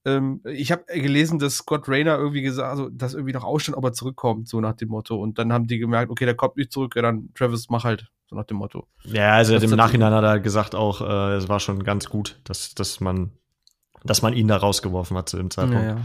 Ähm, 0.07 0.41
ich 0.45 0.73
habe 0.73 0.85
gelesen, 0.87 1.39
dass 1.39 1.57
Scott 1.57 1.87
Rayner 1.87 2.17
irgendwie 2.17 2.41
gesagt, 2.41 2.71
also 2.71 2.89
dass 2.89 3.13
irgendwie 3.13 3.35
noch 3.35 3.45
ausstand, 3.45 3.77
ob 3.77 3.85
er 3.85 3.93
zurückkommt, 3.93 4.49
so 4.49 4.59
nach 4.63 4.73
dem 4.73 4.89
Motto. 4.89 5.17
Und 5.17 5.39
dann 5.39 5.53
haben 5.53 5.67
die 5.67 5.77
gemerkt, 5.79 6.11
okay, 6.11 6.25
der 6.25 6.35
kommt 6.35 6.57
nicht 6.57 6.73
zurück, 6.73 6.97
ja 6.97 7.03
dann 7.03 7.29
Travis, 7.35 7.69
mach 7.69 7.85
halt, 7.85 8.11
so 8.25 8.37
nach 8.37 8.45
dem 8.47 8.57
Motto. 8.57 8.87
Ja, 9.05 9.33
also 9.35 9.53
Das 9.53 9.63
im 9.63 9.77
Nachhinein 9.77 10.15
hat 10.15 10.25
er 10.25 10.41
gesagt 10.41 10.75
auch, 10.75 11.03
äh, 11.03 11.35
es 11.35 11.51
war 11.51 11.61
schon 11.61 11.85
ganz 11.85 12.07
gut, 12.09 12.41
dass, 12.45 12.75
dass 12.75 13.01
man, 13.01 13.33
dass 14.03 14.23
man 14.23 14.33
ihn 14.33 14.49
da 14.49 14.57
rausgeworfen 14.57 15.15
hat 15.15 15.29
zu 15.29 15.37
dem 15.37 15.51
Zeitpunkt. 15.51 15.83
Ja, 15.83 15.97
ja. 15.97 16.01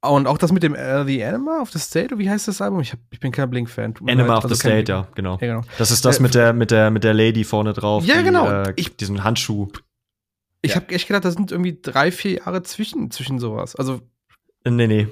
Und 0.00 0.28
auch 0.28 0.38
das 0.38 0.52
mit 0.52 0.62
dem 0.62 0.74
äh, 0.76 1.04
The 1.04 1.24
Anima 1.24 1.60
of 1.60 1.70
the 1.72 1.78
State, 1.80 2.06
oder 2.14 2.18
wie 2.18 2.30
heißt 2.30 2.46
das 2.46 2.60
Album? 2.62 2.80
Ich, 2.80 2.92
hab, 2.92 3.00
ich 3.10 3.18
bin 3.18 3.32
kein 3.32 3.50
Blink-Fan. 3.50 3.94
Enema 4.06 4.34
leid. 4.34 4.36
of 4.38 4.42
the 4.44 4.48
Also 4.50 4.54
State, 4.60 4.92
ja, 4.92 5.08
genau. 5.14 5.32
Ja, 5.40 5.46
genau. 5.54 5.62
Das 5.76 5.90
ist 5.90 6.04
das 6.04 6.18
Äh, 6.18 6.22
mit 6.22 6.34
der, 6.34 6.52
mit 6.52 6.70
der, 6.70 6.90
mit 6.90 7.02
der 7.02 7.14
Lady 7.14 7.42
vorne 7.42 7.72
drauf. 7.72 8.04
Ja, 8.04 8.18
die, 8.18 8.22
genau. 8.24 8.48
Äh, 8.48 8.72
Ich- 8.76 8.96
diesen 8.96 9.24
Handschuh. 9.24 9.68
Ich 10.62 10.70
Ja. 10.72 10.76
habe 10.76 10.94
echt 10.94 11.08
gedacht, 11.08 11.24
da 11.24 11.30
sind 11.32 11.50
irgendwie 11.50 11.78
drei, 11.82 12.12
vier 12.12 12.38
Jahre 12.38 12.62
zwischen, 12.62 13.10
zwischen 13.10 13.38
sowas. 13.40 13.74
Also, 13.74 14.00
Äh, 14.64 14.70
Nee, 14.70 14.86
nee. 14.86 15.08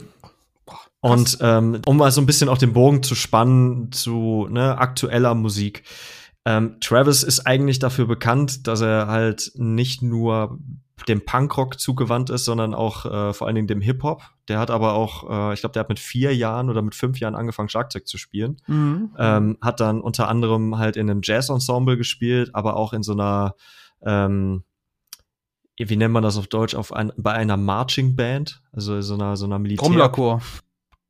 boah. 0.65 0.79
Und 1.01 1.39
ähm, 1.41 1.81
um 1.87 1.97
mal 1.97 2.11
so 2.13 2.21
ein 2.21 2.27
bisschen 2.27 2.49
auch 2.49 2.59
den 2.59 2.73
Bogen 2.73 3.03
zu 3.03 3.15
spannen 3.17 3.91
zu 3.93 4.47
ne, 4.51 4.79
aktueller 4.79 5.35
Musik. 5.35 5.83
Ähm, 6.47 6.77
Travis 6.81 7.25
ist 7.25 7.41
eigentlich 7.41 7.81
dafür 7.81 8.07
bekannt, 8.07 8.69
dass 8.69 8.81
er 8.81 9.09
halt 9.09 9.51
nicht 9.57 10.01
nur 10.01 10.61
dem 11.09 11.25
Punkrock 11.25 11.81
zugewandt 11.81 12.31
ist, 12.31 12.45
sondern 12.45 12.73
auch 12.73 13.05
äh, 13.05 13.33
vor 13.33 13.49
allen 13.49 13.57
Dingen 13.57 13.67
dem 13.67 13.81
Hip-Hop. 13.81 14.23
Der 14.47 14.61
hat 14.61 14.71
aber 14.71 14.95
auch, 14.95 15.29
äh, 15.29 15.55
ich 15.55 15.61
glaube, 15.61 15.73
der 15.73 15.81
hat 15.81 15.89
mit 15.89 15.99
vier 15.99 16.35
Jahren 16.37 16.71
oder 16.71 16.83
mit 16.83 16.95
fünf 16.95 17.19
Jahren 17.19 17.35
angefangen, 17.35 17.69
Schlagzeug 17.69 18.07
zu 18.07 18.17
spielen. 18.17 18.59
Mhm. 18.69 19.11
Ähm, 19.19 19.59
hat 19.61 19.81
dann 19.81 20.01
unter 20.01 20.29
anderem 20.29 20.79
halt 20.79 20.97
in 20.97 21.11
einem 21.11 21.21
Jazz-Ensemble 21.23 21.97
gespielt, 21.97 22.55
aber 22.55 22.77
auch 22.77 22.93
in 22.93 23.03
so 23.03 23.13
einer, 23.13 23.57
ähm, 24.03 24.63
wie 25.77 25.97
nennt 25.97 26.15
man 26.15 26.23
das 26.23 26.39
auf 26.39 26.47
Deutsch, 26.47 26.77
auf 26.77 26.93
ein, 26.93 27.13
bei 27.17 27.33
einer 27.33 27.57
Marching 27.57 28.15
Band, 28.15 28.63
also 28.73 29.01
so 29.01 29.15
einer, 29.15 29.37
so 29.37 29.47
einer 29.47 29.59
Militär. 29.59 29.85
Trommlerchor. 29.85 30.41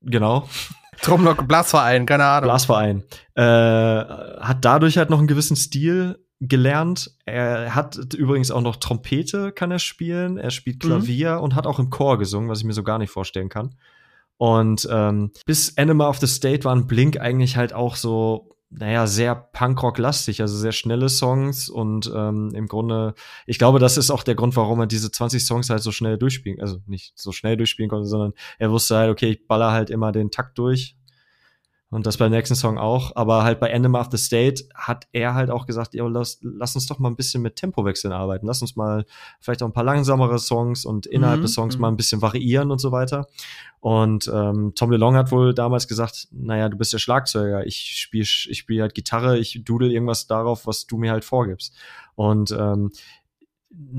Genau. 0.06 0.48
Trommler, 1.02 1.34
Blasverein, 1.34 2.06
keine 2.06 2.24
Ahnung. 2.24 2.48
Blasverein. 2.48 3.02
Äh, 3.34 3.42
hat 3.42 4.64
dadurch 4.64 4.96
halt 4.96 5.10
noch 5.10 5.18
einen 5.18 5.26
gewissen 5.28 5.56
Stil 5.56 6.18
gelernt. 6.40 7.10
Er 7.26 7.74
hat 7.74 7.96
übrigens 8.14 8.50
auch 8.50 8.60
noch 8.62 8.76
Trompete 8.76 9.52
kann 9.52 9.70
er 9.70 9.78
spielen. 9.78 10.38
Er 10.38 10.50
spielt 10.50 10.82
Mhm. 10.82 10.88
Klavier 10.88 11.40
und 11.40 11.54
hat 11.54 11.66
auch 11.66 11.78
im 11.78 11.90
Chor 11.90 12.18
gesungen, 12.18 12.48
was 12.48 12.58
ich 12.60 12.64
mir 12.64 12.72
so 12.72 12.82
gar 12.82 12.98
nicht 12.98 13.10
vorstellen 13.10 13.48
kann. 13.48 13.74
Und 14.38 14.86
ähm, 14.90 15.32
bis 15.46 15.76
Animal 15.78 16.08
of 16.08 16.18
the 16.18 16.26
State 16.26 16.64
waren 16.64 16.86
Blink 16.86 17.18
eigentlich 17.20 17.56
halt 17.56 17.72
auch 17.72 17.96
so, 17.96 18.55
naja, 18.70 19.06
sehr 19.06 19.34
Punkrock-lastig, 19.34 20.40
also 20.40 20.56
sehr 20.56 20.72
schnelle 20.72 21.08
Songs 21.08 21.68
und 21.68 22.10
ähm, 22.14 22.50
im 22.54 22.66
Grunde, 22.66 23.14
ich 23.46 23.58
glaube, 23.58 23.78
das 23.78 23.96
ist 23.96 24.10
auch 24.10 24.22
der 24.22 24.34
Grund, 24.34 24.56
warum 24.56 24.80
er 24.80 24.86
diese 24.86 25.10
20 25.10 25.44
Songs 25.44 25.70
halt 25.70 25.82
so 25.82 25.92
schnell 25.92 26.18
durchspielen, 26.18 26.60
also 26.60 26.78
nicht 26.86 27.12
so 27.16 27.32
schnell 27.32 27.56
durchspielen 27.56 27.88
konnte, 27.88 28.08
sondern 28.08 28.32
er 28.58 28.70
wusste 28.70 28.96
halt, 28.96 29.10
okay, 29.10 29.30
ich 29.30 29.46
baller 29.46 29.72
halt 29.72 29.90
immer 29.90 30.12
den 30.12 30.30
Takt 30.30 30.58
durch 30.58 30.96
und 31.96 32.04
das 32.06 32.18
beim 32.18 32.30
nächsten 32.30 32.54
Song 32.54 32.76
auch. 32.76 33.16
Aber 33.16 33.42
halt 33.42 33.58
bei 33.58 33.70
Enema 33.70 34.02
of 34.02 34.08
the 34.10 34.18
State 34.18 34.64
hat 34.74 35.06
er 35.12 35.32
halt 35.32 35.48
auch 35.48 35.64
gesagt, 35.64 35.94
ja, 35.94 36.06
lass, 36.06 36.38
lass 36.42 36.74
uns 36.74 36.86
doch 36.86 36.98
mal 36.98 37.08
ein 37.08 37.16
bisschen 37.16 37.40
mit 37.40 37.56
Tempowechseln 37.56 38.12
arbeiten. 38.12 38.46
Lass 38.46 38.60
uns 38.60 38.76
mal 38.76 39.06
vielleicht 39.40 39.62
auch 39.62 39.66
ein 39.66 39.72
paar 39.72 39.82
langsamere 39.82 40.38
Songs 40.38 40.84
und 40.84 41.06
innerhalb 41.06 41.38
Mhm, 41.38 41.42
des 41.44 41.54
Songs 41.54 41.76
mhm. 41.76 41.80
mal 41.80 41.88
ein 41.88 41.96
bisschen 41.96 42.20
variieren 42.20 42.70
und 42.70 42.80
so 42.80 42.92
weiter. 42.92 43.28
Und 43.80 44.30
ähm, 44.30 44.72
Tom 44.74 44.90
DeLong 44.90 45.16
hat 45.16 45.32
wohl 45.32 45.54
damals 45.54 45.88
gesagt, 45.88 46.28
naja, 46.32 46.68
du 46.68 46.76
bist 46.76 46.92
der 46.92 46.98
Schlagzeuger, 46.98 47.66
ich 47.66 47.98
spiele 47.98 48.24
ich 48.24 48.58
spiel 48.58 48.82
halt 48.82 48.94
Gitarre, 48.94 49.38
ich 49.38 49.62
dudel 49.64 49.90
irgendwas 49.90 50.26
darauf, 50.26 50.66
was 50.66 50.86
du 50.86 50.98
mir 50.98 51.12
halt 51.12 51.24
vorgibst. 51.24 51.74
Und 52.14 52.50
ähm, 52.50 52.90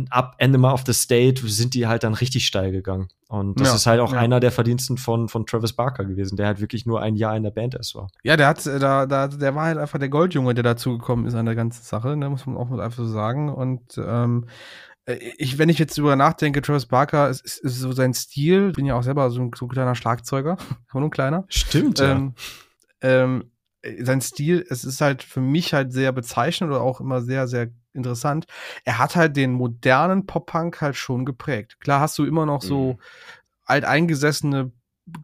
ab 0.10 0.36
Enema 0.40 0.72
of 0.74 0.84
the 0.86 0.94
State 0.94 1.48
sind 1.48 1.74
die 1.74 1.88
halt 1.88 2.04
dann 2.04 2.14
richtig 2.14 2.46
steil 2.46 2.72
gegangen. 2.72 3.08
Und 3.30 3.60
das 3.60 3.70
Ja, 3.70 3.76
ist 3.76 3.86
halt 3.86 4.00
auch 4.00 4.14
ja. 4.14 4.20
einer 4.20 4.40
der 4.40 4.52
Verdiensten 4.52 4.98
von, 4.98 5.28
von 5.28 5.46
Travis 5.46 5.74
Barker 5.74 6.06
gewesen, 6.06 6.38
der 6.38 6.48
halt 6.48 6.62
wirklich 6.62 6.86
nur 6.86 7.02
ein 7.02 7.16
Jahr 7.16 7.36
in 7.36 7.44
der 7.44 7.52
Band 7.52 7.76
erst 7.76 7.94
war. 7.96 8.08
Ja, 8.24 8.38
der 8.38 8.48
hat, 8.48 8.66
äh, 8.66 8.80
da, 8.80 9.06
da, 9.06 9.28
der 9.28 9.54
war 9.56 9.66
halt 9.66 9.78
einfach 9.78 10.00
der 10.00 10.10
Goldjunge, 10.10 10.54
der 10.54 10.64
dazugekommen 10.64 11.26
ist 11.26 11.36
an 11.36 11.46
der 11.46 11.56
ganzen 11.56 11.84
Sache, 11.84 12.16
ne, 12.16 12.30
muss 12.30 12.46
man 12.46 12.56
auch 12.58 12.70
mal 12.70 12.80
einfach 12.80 13.04
so 13.04 13.10
sagen. 13.10 13.50
Und 13.50 13.98
ähm, 13.98 14.46
äh, 15.06 15.16
ich, 15.38 15.58
wenn 15.58 15.68
ich 15.70 15.78
jetzt 15.78 15.98
drüber 15.98 16.16
nachdenke, 16.16 16.62
Travis 16.62 16.86
Barker, 16.86 17.30
ist, 17.30 17.42
ist 17.42 17.80
so 17.80 17.92
sein 17.92 18.14
Stil, 18.14 18.72
bin 18.72 18.86
ja 18.86 18.96
auch 18.96 19.04
selber 19.04 19.30
so 19.30 19.42
ein, 19.42 19.52
so 19.56 19.66
ein 19.66 19.70
kleiner 19.70 19.96
Schlagzeuger, 19.96 20.58
aber 20.90 21.00
nur 21.00 21.10
ein 21.10 21.12
kleiner. 21.12 21.46
Stimmt, 21.50 22.00
Ähm, 22.00 22.34
ähm, 23.02 23.52
äh, 23.82 24.04
sein 24.06 24.22
Stil, 24.22 24.66
es 24.70 24.86
ist 24.86 25.02
halt 25.02 25.22
für 25.22 25.42
mich 25.42 25.74
halt 25.74 25.92
sehr 25.92 26.12
bezeichnend 26.14 26.72
oder 26.72 26.82
auch 26.82 27.02
immer 27.02 27.22
sehr, 27.22 27.48
sehr 27.48 27.70
interessant. 27.98 28.46
Er 28.86 28.98
hat 29.00 29.16
halt 29.18 29.36
den 29.36 29.52
modernen 29.52 30.26
Pop-Punk 30.26 30.82
halt 30.82 30.96
schon 30.96 31.26
geprägt. 31.26 31.80
Klar 31.82 32.00
hast 32.00 32.18
du 32.18 32.26
immer 32.26 32.46
noch 32.46 32.62
so 32.62 32.94
Mhm. 32.94 33.00
alteingesessene 33.66 34.72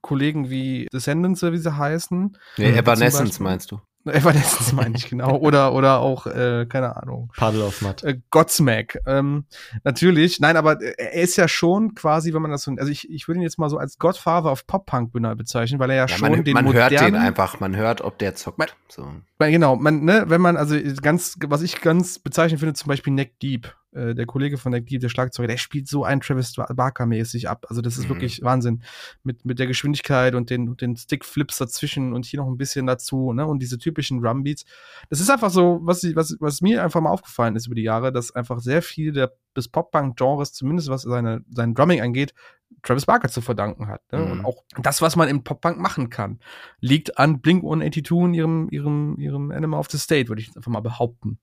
Kollegen 0.01 0.49
wie 0.49 0.87
Descendants, 0.93 1.41
wie 1.41 1.57
sie 1.57 1.77
heißen. 1.77 2.37
Nee, 2.57 2.69
Hm, 2.71 2.75
Evanescence 2.75 3.39
meinst 3.39 3.71
du? 3.71 3.79
Evanescence 4.11 4.73
meine 4.73 4.95
ich 4.97 5.09
genau. 5.09 5.37
Oder, 5.37 5.73
oder 5.73 5.99
auch, 5.99 6.27
äh, 6.27 6.65
keine 6.67 6.95
Ahnung. 6.97 7.31
Puddle 7.37 7.63
of 7.63 7.81
Mud. 7.81 8.03
Äh, 8.03 8.19
Godsmack. 8.29 8.99
Ähm, 9.05 9.45
natürlich. 9.83 10.39
Nein, 10.39 10.57
aber 10.57 10.81
äh, 10.81 10.93
er 10.97 11.13
ist 11.23 11.37
ja 11.37 11.47
schon 11.47 11.95
quasi, 11.95 12.33
wenn 12.33 12.41
man 12.41 12.51
das 12.51 12.63
so, 12.63 12.71
also 12.77 12.91
ich, 12.91 13.09
ich 13.09 13.27
würde 13.27 13.39
ihn 13.39 13.43
jetzt 13.43 13.57
mal 13.59 13.69
so 13.69 13.77
als 13.77 13.97
Godfather 13.97 14.51
of 14.51 14.67
Pop-Punk 14.67 15.13
bezeichnen, 15.37 15.79
weil 15.79 15.89
er 15.91 15.95
ja, 15.95 16.01
Ja, 16.03 16.07
schon 16.09 16.31
man 16.31 16.43
den 16.43 16.53
man 16.53 16.65
modernen, 16.65 16.91
hört 16.91 17.01
den 17.01 17.15
einfach, 17.15 17.59
man 17.59 17.75
hört, 17.75 18.01
ob 18.01 18.17
der 18.17 18.35
zockt. 18.35 18.57
Man- 18.57 18.67
so. 18.89 19.07
Weil 19.37 19.51
Genau, 19.51 19.75
man, 19.75 20.03
ne, 20.03 20.25
wenn 20.27 20.41
man, 20.41 20.57
also 20.57 20.75
ganz, 21.01 21.37
was 21.47 21.61
ich 21.61 21.79
ganz 21.81 22.19
bezeichnend 22.19 22.59
finde, 22.59 22.73
zum 22.73 22.87
Beispiel 22.89 23.13
Neck 23.13 23.39
Deep, 23.39 23.73
äh, 23.95 24.15
der 24.15 24.25
Kollege 24.25 24.57
von 24.57 24.71
Neck 24.71 24.85
Deep, 24.87 25.01
der 25.01 25.09
Schlagzeuger, 25.09 25.47
der 25.47 25.57
spielt 25.57 25.87
so 25.87 26.03
ein 26.03 26.19
Travis 26.21 26.53
Barker-mäßig 26.53 27.49
ab. 27.49 27.65
Also 27.69 27.81
das 27.81 27.97
ist 27.97 28.05
Mhm. 28.05 28.09
wirklich 28.09 28.41
Wahnsinn. 28.43 28.83
Mit, 29.23 29.45
mit 29.45 29.59
der 29.59 29.67
Geschwindigkeit 29.67 30.35
und 30.35 30.49
den, 30.49 30.69
und 30.69 30.81
den 30.81 30.95
Stick-Flips 30.97 31.57
dazwischen 31.57 32.13
und 32.13 32.25
hier 32.25 32.39
noch 32.39 32.47
ein 32.47 32.57
bisschen 32.57 32.85
dazu, 32.87 33.33
ne, 33.33 33.45
und 33.45 33.59
diese 33.59 33.77
typischen 33.77 34.21
Drumbeats. 34.21 34.65
Das 35.09 35.19
ist 35.19 35.29
einfach 35.29 35.49
so, 35.49 35.79
was, 35.83 36.03
ich- 36.03 36.15
was, 36.15 36.35
was 36.39 36.61
mir 36.61 36.83
einfach 36.83 37.01
mal 37.01 37.09
aufgefallen 37.11 37.55
ist 37.55 37.67
über 37.67 37.75
die 37.75 37.83
Jahre, 37.83 38.11
dass 38.11 38.31
einfach 38.35 38.59
sehr 38.59 38.81
viel 38.81 39.11
der, 39.13 39.33
des 39.55 39.67
Pop-Punk-Genres, 39.67 40.53
zumindest 40.53 40.89
was 40.89 41.03
seine, 41.03 41.43
sein 41.49 41.73
Drumming 41.73 42.01
angeht, 42.01 42.33
Travis 42.81 43.05
Barker 43.05 43.29
zu 43.29 43.41
verdanken 43.41 43.87
hat. 43.87 44.01
Ne? 44.11 44.19
Mhm. 44.19 44.31
Und 44.31 44.45
auch 44.45 44.63
das, 44.81 45.01
was 45.01 45.15
man 45.15 45.29
im 45.29 45.43
Pop-Punk 45.43 45.77
machen 45.77 46.09
kann, 46.09 46.39
liegt 46.79 47.19
an 47.19 47.39
Blink 47.39 47.63
182 47.63 48.11
in 48.25 48.33
ihrem, 48.33 48.67
ihrem, 48.71 49.19
ihrem 49.19 49.51
Animal 49.51 49.79
of 49.79 49.89
the 49.91 49.97
State, 49.99 50.27
würde 50.29 50.41
ich 50.41 50.55
einfach 50.55 50.71
mal 50.71 50.79
behaupten. 50.81 51.37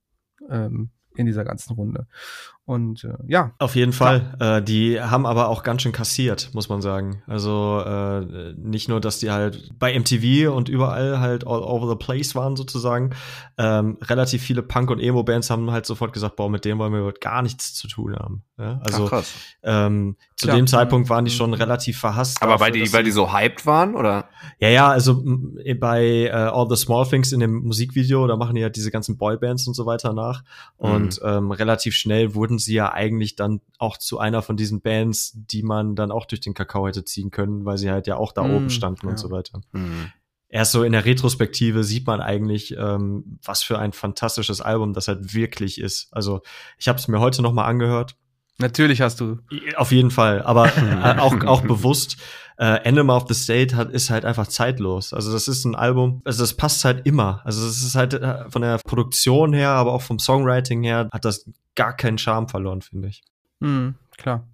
Ähm, 0.48 0.90
in 1.14 1.26
dieser 1.26 1.44
ganzen 1.44 1.74
Runde. 1.74 2.06
Und 2.70 3.02
äh, 3.02 3.14
ja. 3.26 3.50
Auf 3.58 3.74
jeden 3.74 3.92
Fall. 3.92 4.36
Äh, 4.38 4.62
die 4.62 5.00
haben 5.00 5.26
aber 5.26 5.48
auch 5.48 5.64
ganz 5.64 5.82
schön 5.82 5.90
kassiert, 5.90 6.50
muss 6.52 6.68
man 6.68 6.80
sagen. 6.80 7.20
Also 7.26 7.82
äh, 7.84 8.54
nicht 8.56 8.88
nur, 8.88 9.00
dass 9.00 9.18
die 9.18 9.32
halt 9.32 9.72
bei 9.76 9.98
MTV 9.98 10.54
und 10.54 10.68
überall 10.68 11.18
halt 11.18 11.44
all 11.44 11.62
over 11.62 11.88
the 11.88 11.96
place 11.96 12.36
waren 12.36 12.54
sozusagen. 12.54 13.10
Ähm, 13.58 13.98
relativ 14.02 14.42
viele 14.42 14.62
Punk- 14.62 14.90
und 14.90 15.00
Emo-Bands 15.00 15.50
haben 15.50 15.72
halt 15.72 15.84
sofort 15.84 16.12
gesagt, 16.12 16.36
boah, 16.36 16.48
mit 16.48 16.64
dem 16.64 16.78
wollen 16.78 16.92
wir 16.92 17.12
gar 17.20 17.42
nichts 17.42 17.74
zu 17.74 17.88
tun 17.88 18.14
haben. 18.14 18.44
Ja? 18.56 18.80
Also 18.84 19.08
Ach, 19.10 19.24
ähm, 19.64 20.16
zu 20.36 20.46
Klar. 20.46 20.56
dem 20.56 20.68
Zeitpunkt 20.68 21.10
waren 21.10 21.24
die 21.24 21.32
schon 21.32 21.50
mhm. 21.50 21.54
relativ 21.54 21.98
verhasst. 21.98 22.40
Aber 22.40 22.52
dafür, 22.52 22.66
weil 22.66 22.72
die, 22.72 22.92
weil 22.92 23.02
die 23.02 23.10
so 23.10 23.32
hyped 23.32 23.66
waren, 23.66 23.96
oder? 23.96 24.28
Ja, 24.60 24.68
ja, 24.68 24.88
also 24.88 25.24
bei 25.80 26.30
uh, 26.32 26.56
All 26.56 26.68
the 26.70 26.76
Small 26.76 27.04
Things 27.04 27.32
in 27.32 27.40
dem 27.40 27.64
Musikvideo, 27.64 28.28
da 28.28 28.36
machen 28.36 28.54
die 28.54 28.60
ja 28.60 28.68
diese 28.68 28.92
ganzen 28.92 29.18
Boybands 29.18 29.66
und 29.66 29.74
so 29.74 29.86
weiter 29.86 30.12
nach. 30.12 30.44
Mhm. 30.78 30.90
Und 30.90 31.20
ähm, 31.24 31.50
relativ 31.50 31.94
schnell 31.94 32.36
wurden 32.36 32.59
sie 32.61 32.74
ja 32.74 32.92
eigentlich 32.92 33.36
dann 33.36 33.61
auch 33.78 33.96
zu 33.96 34.18
einer 34.18 34.42
von 34.42 34.56
diesen 34.56 34.80
Bands, 34.80 35.32
die 35.34 35.62
man 35.62 35.96
dann 35.96 36.11
auch 36.11 36.26
durch 36.26 36.40
den 36.40 36.54
Kakao 36.54 36.86
hätte 36.86 37.04
ziehen 37.04 37.30
können, 37.30 37.64
weil 37.64 37.78
sie 37.78 37.90
halt 37.90 38.06
ja 38.06 38.16
auch 38.16 38.32
da 38.32 38.44
mm, 38.44 38.54
oben 38.54 38.70
standen 38.70 39.06
ja. 39.06 39.11
und 39.11 39.18
so 39.18 39.30
weiter. 39.30 39.61
Mm. 39.72 40.06
Erst 40.48 40.72
so 40.72 40.82
in 40.82 40.92
der 40.92 41.04
Retrospektive 41.04 41.84
sieht 41.84 42.06
man 42.06 42.20
eigentlich, 42.20 42.76
ähm, 42.76 43.38
was 43.44 43.62
für 43.62 43.78
ein 43.78 43.92
fantastisches 43.92 44.61
Album 44.61 44.92
das 44.92 45.06
halt 45.06 45.32
wirklich 45.32 45.80
ist. 45.80 46.08
Also 46.12 46.42
ich 46.76 46.88
habe 46.88 46.98
es 46.98 47.06
mir 47.06 47.20
heute 47.20 47.40
noch 47.40 47.52
mal 47.52 47.66
angehört. 47.66 48.16
Natürlich 48.61 49.00
hast 49.00 49.20
du. 49.20 49.38
Auf 49.76 49.92
jeden 49.92 50.11
Fall, 50.11 50.42
aber 50.42 50.66
äh, 50.76 51.18
auch, 51.18 51.44
auch 51.44 51.62
bewusst. 51.62 52.16
Äh, 52.58 52.82
Enema 52.84 53.16
of 53.16 53.24
the 53.26 53.32
State 53.32 53.74
hat, 53.74 53.90
ist 53.90 54.11
halt 54.11 54.26
einfach 54.26 54.46
zeitlos. 54.46 55.14
Also 55.14 55.32
das 55.32 55.48
ist 55.48 55.64
ein 55.64 55.74
Album, 55.74 56.20
also 56.26 56.42
das 56.42 56.52
passt 56.52 56.84
halt 56.84 57.06
immer. 57.06 57.40
Also 57.44 57.66
es 57.66 57.82
ist 57.82 57.94
halt 57.94 58.12
äh, 58.12 58.50
von 58.50 58.61
der 58.61 58.76
Produktion 58.84 59.54
her, 59.54 59.70
aber 59.70 59.94
auch 59.94 60.02
vom 60.02 60.18
Songwriting 60.18 60.82
her 60.82 61.08
hat 61.11 61.24
das 61.24 61.46
gar 61.74 61.96
keinen 61.96 62.18
Charme 62.18 62.48
verloren, 62.48 62.82
finde 62.82 63.08
ich. 63.08 63.22
Mhm, 63.61 63.94
klar. 64.18 64.46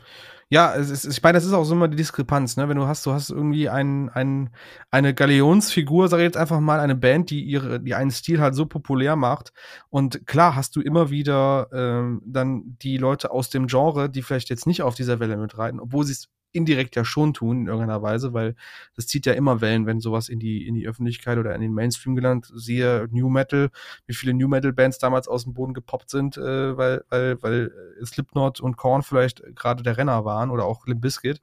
Ja, 0.48 0.76
es 0.76 0.90
ist, 0.90 1.04
ich 1.06 1.20
meine, 1.24 1.34
das 1.36 1.44
ist 1.44 1.52
auch 1.52 1.64
so 1.64 1.74
immer 1.74 1.88
die 1.88 1.96
Diskrepanz, 1.96 2.56
ne? 2.56 2.68
Wenn 2.68 2.76
du 2.76 2.86
hast, 2.86 3.04
du 3.04 3.10
hast 3.12 3.30
irgendwie 3.30 3.68
ein, 3.68 4.08
ein, 4.10 4.50
eine 4.92 5.12
Galeonsfigur, 5.12 6.06
sag 6.08 6.18
ich 6.18 6.24
jetzt 6.24 6.36
einfach 6.36 6.60
mal, 6.60 6.78
eine 6.78 6.94
Band, 6.94 7.30
die 7.30 7.42
ihre, 7.42 7.80
die 7.80 7.96
einen 7.96 8.12
Stil 8.12 8.40
halt 8.40 8.54
so 8.54 8.64
populär 8.64 9.16
macht. 9.16 9.52
Und 9.88 10.24
klar 10.26 10.54
hast 10.54 10.76
du 10.76 10.80
immer 10.80 11.10
wieder 11.10 11.68
ähm, 11.72 12.22
dann 12.24 12.76
die 12.80 12.96
Leute 12.96 13.32
aus 13.32 13.50
dem 13.50 13.66
Genre, 13.66 14.08
die 14.08 14.22
vielleicht 14.22 14.48
jetzt 14.48 14.68
nicht 14.68 14.82
auf 14.82 14.94
dieser 14.94 15.18
Welle 15.18 15.36
mitreiten, 15.36 15.80
obwohl 15.80 16.04
sie 16.04 16.12
es 16.12 16.28
indirekt 16.56 16.96
ja 16.96 17.04
schon 17.04 17.34
tun 17.34 17.60
in 17.60 17.66
irgendeiner 17.66 18.02
Weise, 18.02 18.32
weil 18.32 18.56
das 18.94 19.06
zieht 19.06 19.26
ja 19.26 19.34
immer 19.34 19.60
Wellen, 19.60 19.86
wenn 19.86 20.00
sowas 20.00 20.28
in 20.28 20.40
die, 20.40 20.66
in 20.66 20.74
die 20.74 20.88
Öffentlichkeit 20.88 21.38
oder 21.38 21.54
in 21.54 21.60
den 21.60 21.72
Mainstream 21.72 22.16
gelangt. 22.16 22.50
Siehe 22.54 23.08
New 23.10 23.28
Metal, 23.28 23.70
wie 24.06 24.14
viele 24.14 24.34
New 24.34 24.48
Metal 24.48 24.72
Bands 24.72 24.98
damals 24.98 25.28
aus 25.28 25.44
dem 25.44 25.54
Boden 25.54 25.74
gepoppt 25.74 26.10
sind, 26.10 26.36
äh, 26.36 26.76
weil, 26.76 27.04
weil, 27.10 27.42
weil 27.42 27.72
Slipknot 28.04 28.60
und 28.60 28.76
Korn 28.76 29.02
vielleicht 29.02 29.42
gerade 29.54 29.82
der 29.82 29.96
Renner 29.96 30.24
waren 30.24 30.50
oder 30.50 30.64
auch 30.64 30.86
Limp 30.86 31.02
Bizkit. 31.02 31.42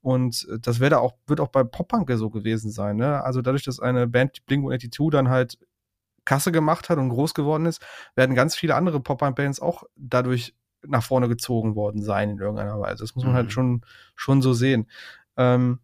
Und 0.00 0.46
das 0.60 0.80
wäre 0.80 1.00
auch, 1.00 1.14
wird 1.26 1.40
auch 1.40 1.48
bei 1.48 1.64
Pop-Punk 1.64 2.10
so 2.14 2.30
gewesen 2.30 2.70
sein, 2.70 2.96
ne? 2.96 3.22
Also 3.24 3.42
dadurch, 3.42 3.64
dass 3.64 3.80
eine 3.80 4.06
Band, 4.06 4.46
Blink-182 4.46 5.10
dann 5.10 5.28
halt 5.28 5.58
Kasse 6.24 6.52
gemacht 6.52 6.88
hat 6.90 6.98
und 6.98 7.08
groß 7.08 7.34
geworden 7.34 7.66
ist, 7.66 7.80
werden 8.14 8.34
ganz 8.34 8.54
viele 8.54 8.74
andere 8.74 9.00
Pop-Punk-Bands 9.00 9.60
auch 9.60 9.84
dadurch 9.96 10.54
nach 10.88 11.02
vorne 11.02 11.28
gezogen 11.28 11.74
worden 11.74 12.02
sein 12.02 12.30
in 12.30 12.38
irgendeiner 12.38 12.80
Weise. 12.80 13.02
Das 13.02 13.14
muss 13.14 13.24
man 13.24 13.34
halt 13.34 13.44
mhm. 13.44 13.46
halt 13.46 13.52
schon, 13.52 13.82
schon 14.16 14.42
so 14.42 14.52
sehen. 14.52 14.88
Ähm, 15.36 15.80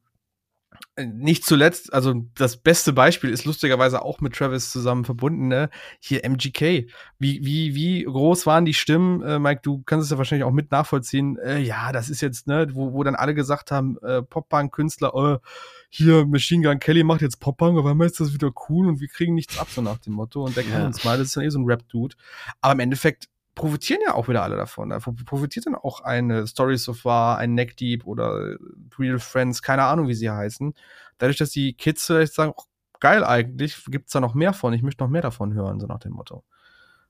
nicht 0.97 1.45
zuletzt, 1.45 1.93
also 1.93 2.25
das 2.35 2.57
beste 2.57 2.93
Beispiel 2.93 3.31
ist 3.31 3.45
lustigerweise 3.45 4.03
auch 4.03 4.21
mit 4.21 4.35
Travis 4.35 4.71
zusammen 4.71 5.05
verbunden, 5.05 5.49
ne? 5.49 5.69
Hier 5.99 6.25
MGK. 6.25 6.89
Wie, 7.19 7.45
wie, 7.45 7.75
wie 7.75 8.05
groß 8.05 8.47
waren 8.47 8.65
die 8.65 8.75
Stimmen? 8.75 9.23
Äh, 9.23 9.39
Mike, 9.39 9.61
du 9.63 9.83
kannst 9.85 10.05
es 10.05 10.11
ja 10.11 10.19
wahrscheinlich 10.19 10.45
auch 10.45 10.53
mit 10.53 10.71
nachvollziehen. 10.71 11.39
Äh, 11.39 11.59
ja, 11.61 11.91
das 11.91 12.11
ist 12.11 12.21
jetzt, 12.21 12.47
ne, 12.47 12.69
wo, 12.73 12.93
wo 12.93 13.03
dann 13.03 13.17
alle 13.17 13.35
gesagt 13.35 13.71
haben, 13.71 13.99
äh, 14.03 14.23
Pop-Punk-Künstler, 14.23 15.15
äh, 15.15 15.49
hier 15.91 16.27
Machine 16.27 16.69
Gun 16.69 16.79
Kelly 16.79 17.03
macht 17.03 17.23
jetzt 17.23 17.41
Pop-Punk, 17.41 17.79
aber 17.79 17.91
einmal 17.91 18.07
ist 18.07 18.21
das 18.21 18.33
wieder 18.33 18.53
cool 18.69 18.89
und 18.89 19.01
wir 19.01 19.09
kriegen 19.09 19.35
nichts 19.35 19.59
ab, 19.59 19.69
so 19.71 19.83
nach 19.83 19.99
dem 19.99 20.15
Motto. 20.15 20.45
Und 20.45 20.57
der 20.57 20.65
kann 20.65 20.87
uns 20.87 21.05
mal, 21.05 21.19
das 21.19 21.29
ist 21.29 21.37
dann 21.37 21.45
eh 21.45 21.51
so 21.51 21.59
ein 21.59 21.67
Rap-Dude. 21.67 22.15
Aber 22.61 22.73
im 22.73 22.81
Endeffekt 22.81 23.29
profitieren 23.55 24.01
ja 24.05 24.15
auch 24.15 24.29
wieder 24.29 24.43
alle 24.43 24.57
davon. 24.57 24.91
Da 24.91 24.99
profitiert 24.99 25.67
dann 25.67 25.75
auch 25.75 26.01
eine 26.01 26.47
Story 26.47 26.77
so 26.77 26.93
far, 26.93 27.39
ein 27.39 27.55
Neck 27.55 27.77
Deep 27.77 28.07
oder 28.07 28.57
Real 28.99 29.19
Friends, 29.19 29.63
keine 29.63 29.85
Ahnung, 29.85 30.09
wie 30.09 30.15
sie 30.15 30.31
heißen. 30.31 30.75
Dadurch, 31.19 31.39
dass 31.39 31.51
die 31.51 31.75
Kids 31.75 32.07
vielleicht 32.07 32.35
sagen, 32.35 32.53
oh, 32.57 32.65
geil 33.01 33.25
eigentlich, 33.25 33.85
gibt's 33.87 34.13
da 34.13 34.21
noch 34.21 34.35
mehr 34.35 34.53
von, 34.53 34.73
ich 34.73 34.83
möchte 34.83 35.03
noch 35.05 35.11
mehr 35.11 35.23
davon 35.23 35.55
hören, 35.55 35.79
so 35.79 35.87
nach 35.87 36.01
dem 36.01 36.13
Motto. 36.13 36.45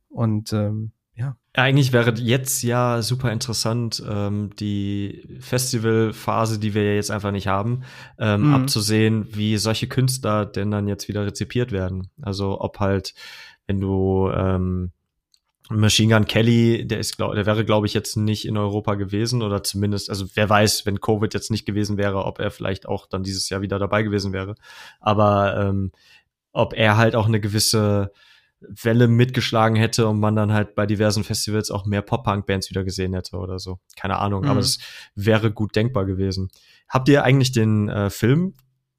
Und 0.09 0.53
ähm, 0.53 0.93
ja. 1.17 1.37
Eigentlich 1.53 1.93
wäre 1.93 2.13
jetzt 2.15 2.63
ja 2.63 3.01
super 3.01 3.31
interessant, 3.31 4.03
ähm, 4.07 4.51
die 4.59 5.39
Festivalphase, 5.41 6.59
die 6.59 6.75
wir 6.75 6.83
ja 6.83 6.95
jetzt 6.95 7.13
einfach 7.13 7.31
nicht 7.31 7.47
haben, 7.47 7.85
ähm, 8.19 8.49
mhm. 8.49 8.55
abzusehen, 8.55 9.29
wie 9.31 9.57
solche 9.57 9.87
Künstler 9.87 10.45
denn 10.47 10.73
dann 10.73 10.89
jetzt 10.89 11.07
wieder 11.07 11.25
rezipiert 11.25 11.71
werden. 11.71 12.11
Also 12.21 12.61
ob 12.61 12.81
halt, 12.81 13.15
wenn 13.67 13.81
du 13.81 14.31
ähm, 14.35 14.91
Machine 15.71 16.15
Gun 16.15 16.27
Kelly, 16.27 16.87
der 16.87 16.99
ist, 16.99 17.17
glaub, 17.17 17.35
der 17.35 17.47
wäre, 17.47 17.65
glaube 17.65 17.87
ich, 17.87 17.95
jetzt 17.95 18.17
nicht 18.17 18.47
in 18.47 18.59
Europa 18.59 18.97
gewesen 18.97 19.43
oder 19.43 19.63
zumindest, 19.63 20.11
also 20.11 20.27
wer 20.35 20.49
weiß, 20.49 20.85
wenn 20.85 21.01
Covid 21.01 21.33
jetzt 21.33 21.51
nicht 21.51 21.65
gewesen 21.65 21.97
wäre, 21.97 22.25
ob 22.25 22.39
er 22.39 22.51
vielleicht 22.51 22.87
auch 22.87 23.07
dann 23.07 23.23
dieses 23.23 23.49
Jahr 23.49 23.63
wieder 23.63 23.79
dabei 23.79 24.03
gewesen 24.03 24.35
wäre. 24.35 24.57
Aber 25.01 25.57
ähm, 25.57 25.93
ob 26.53 26.75
er 26.75 26.99
halt 26.99 27.17
auch 27.17 27.27
eine 27.27 27.41
gewisse 27.41 28.13
Welle 28.61 29.09
mitgeschlagen 29.09 29.77
hätte 29.77 30.07
und 30.07 30.21
man 30.21 30.37
dann 30.37 30.53
halt 30.53 30.75
bei 30.75 30.87
diversen 30.87 31.25
Festivals 31.25 31.71
auch 31.71 31.87
mehr 31.87 32.03
Pop-Punk-Bands 32.03 32.71
wieder 32.71 32.85
gesehen 32.85 33.15
hätte 33.15 33.37
oder 33.37 33.59
so. 33.59 33.79
Keine 33.97 34.19
Ahnung, 34.19 34.43
mhm. 34.43 34.51
aber 34.51 34.61
es 34.61 34.79
wäre 35.15 35.51
gut 35.51 35.77
denkbar 35.77 36.05
gewesen. 36.05 36.51
Habt 36.89 37.09
ihr 37.09 37.25
eigentlich 37.25 37.53
den 37.53 37.89
äh, 37.89 38.11
Film 38.11 38.55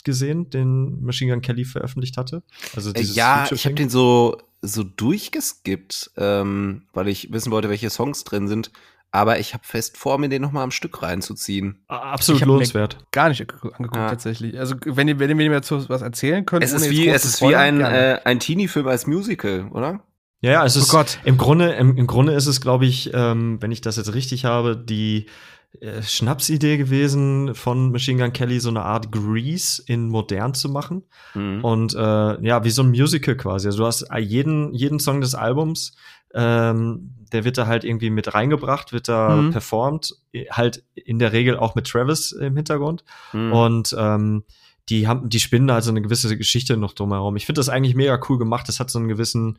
gesehen, 0.06 0.50
den 0.50 1.04
Machine 1.04 1.34
Gun 1.34 1.42
Kelly 1.42 1.66
veröffentlicht 1.66 2.18
hatte? 2.18 2.44
Also 2.76 2.92
äh, 2.92 2.94
dieses 2.94 3.16
ja, 3.16 3.48
ich 3.52 3.66
habe 3.66 3.76
den 3.76 3.90
so 3.90 4.38
so 4.62 4.84
durchgeskippt, 4.84 6.12
ähm, 6.18 6.84
weil 6.94 7.08
ich 7.08 7.32
wissen 7.32 7.52
wollte, 7.52 7.70
welche 7.70 7.90
Songs 7.90 8.24
drin 8.24 8.48
sind. 8.48 8.72
Aber 9.12 9.40
ich 9.40 9.54
habe 9.54 9.64
fest 9.64 9.98
vor, 9.98 10.18
mir 10.18 10.28
den 10.28 10.42
noch 10.42 10.52
mal 10.52 10.64
am 10.64 10.72
Stück 10.72 11.02
reinzuziehen. 11.02 11.86
Absolut 11.88 12.42
lohnenswert. 12.42 12.98
Gar 13.12 13.30
nicht 13.30 13.42
angeguckt 13.42 13.96
ja. 13.96 14.10
tatsächlich. 14.10 14.60
Also 14.60 14.76
wenn 14.84 15.08
ihr, 15.08 15.20
wenn 15.20 15.30
ihr 15.30 15.36
mir 15.36 15.50
dazu 15.50 15.88
was 15.88 16.02
erzählen 16.02 16.46
könnt, 16.46 16.66
es 16.66 16.74
ist 16.74 16.90
wie 16.90 17.08
es 17.08 17.24
ist 17.24 17.42
wie 17.42 17.56
ein 17.56 17.80
äh, 17.80 18.20
ein 18.26 18.42
Teenie-Film 18.42 18.88
als 18.88 19.08
Musical, 19.08 19.70
oder? 19.72 20.02
Ja, 20.42 20.52
ja, 20.52 20.66
es 20.66 20.76
oh 20.76 20.80
ist 20.80 20.90
Gott. 20.90 21.20
im 21.24 21.38
Grunde 21.38 21.72
im, 21.74 21.96
im 21.96 22.08
Grunde 22.08 22.34
ist 22.34 22.46
es, 22.46 22.60
glaube 22.60 22.86
ich, 22.86 23.12
ähm, 23.14 23.62
wenn 23.62 23.72
ich 23.72 23.80
das 23.80 23.96
jetzt 23.96 24.14
richtig 24.14 24.44
habe, 24.44 24.76
die 24.76 25.28
äh, 25.82 26.02
Schnapsidee 26.02 26.78
gewesen 26.78 27.56
von 27.56 27.92
Machine 27.92 28.22
Gun 28.22 28.34
Kelly, 28.34 28.60
so 28.60 28.70
eine 28.70 28.84
Art 28.84 29.12
Grease 29.12 29.84
in 29.86 30.10
modern 30.10 30.54
zu 30.54 30.70
machen. 30.70 31.04
Mhm. 31.34 31.64
Und 31.64 31.94
äh, 31.94 32.46
ja, 32.46 32.64
wie 32.64 32.70
so 32.70 32.84
ein 32.84 32.90
Musical 32.90 33.36
quasi. 33.36 33.68
Also 33.68 33.80
du 33.80 33.86
hast 33.86 34.08
jeden, 34.18 34.74
jeden 34.74 35.00
Song 35.00 35.22
des 35.22 35.36
Albums, 35.36 35.96
ähm, 36.34 37.16
der 37.32 37.44
wird 37.44 37.58
da 37.58 37.68
halt 37.68 37.84
irgendwie 37.84 38.10
mit 38.10 38.34
reingebracht, 38.34 38.94
wird 38.94 39.08
da 39.08 39.36
mhm. 39.36 39.52
performt, 39.52 40.16
halt 40.52 40.84
in 40.94 41.20
der 41.20 41.34
Regel 41.34 41.58
auch 41.58 41.76
mit 41.76 41.88
Travis 41.88 42.32
im 42.32 42.56
Hintergrund. 42.56 43.04
Mhm. 43.34 43.54
Und 43.54 43.96
ähm, 43.98 44.44
die 44.90 45.08
haben, 45.08 45.30
die 45.30 45.40
spinnen 45.40 45.68
da 45.68 45.76
halt 45.76 45.84
so 45.84 45.92
eine 45.92 46.02
gewisse 46.02 46.38
Geschichte 46.38 46.78
noch 46.78 46.94
drumherum. 46.94 47.36
Ich 47.36 47.46
finde 47.46 47.60
das 47.60 47.70
eigentlich 47.70 47.96
mega 47.96 48.20
cool 48.30 48.38
gemacht. 48.38 48.68
Das 48.68 48.80
hat 48.80 48.92
so 48.92 49.00
einen 49.00 49.08
gewissen, 49.08 49.58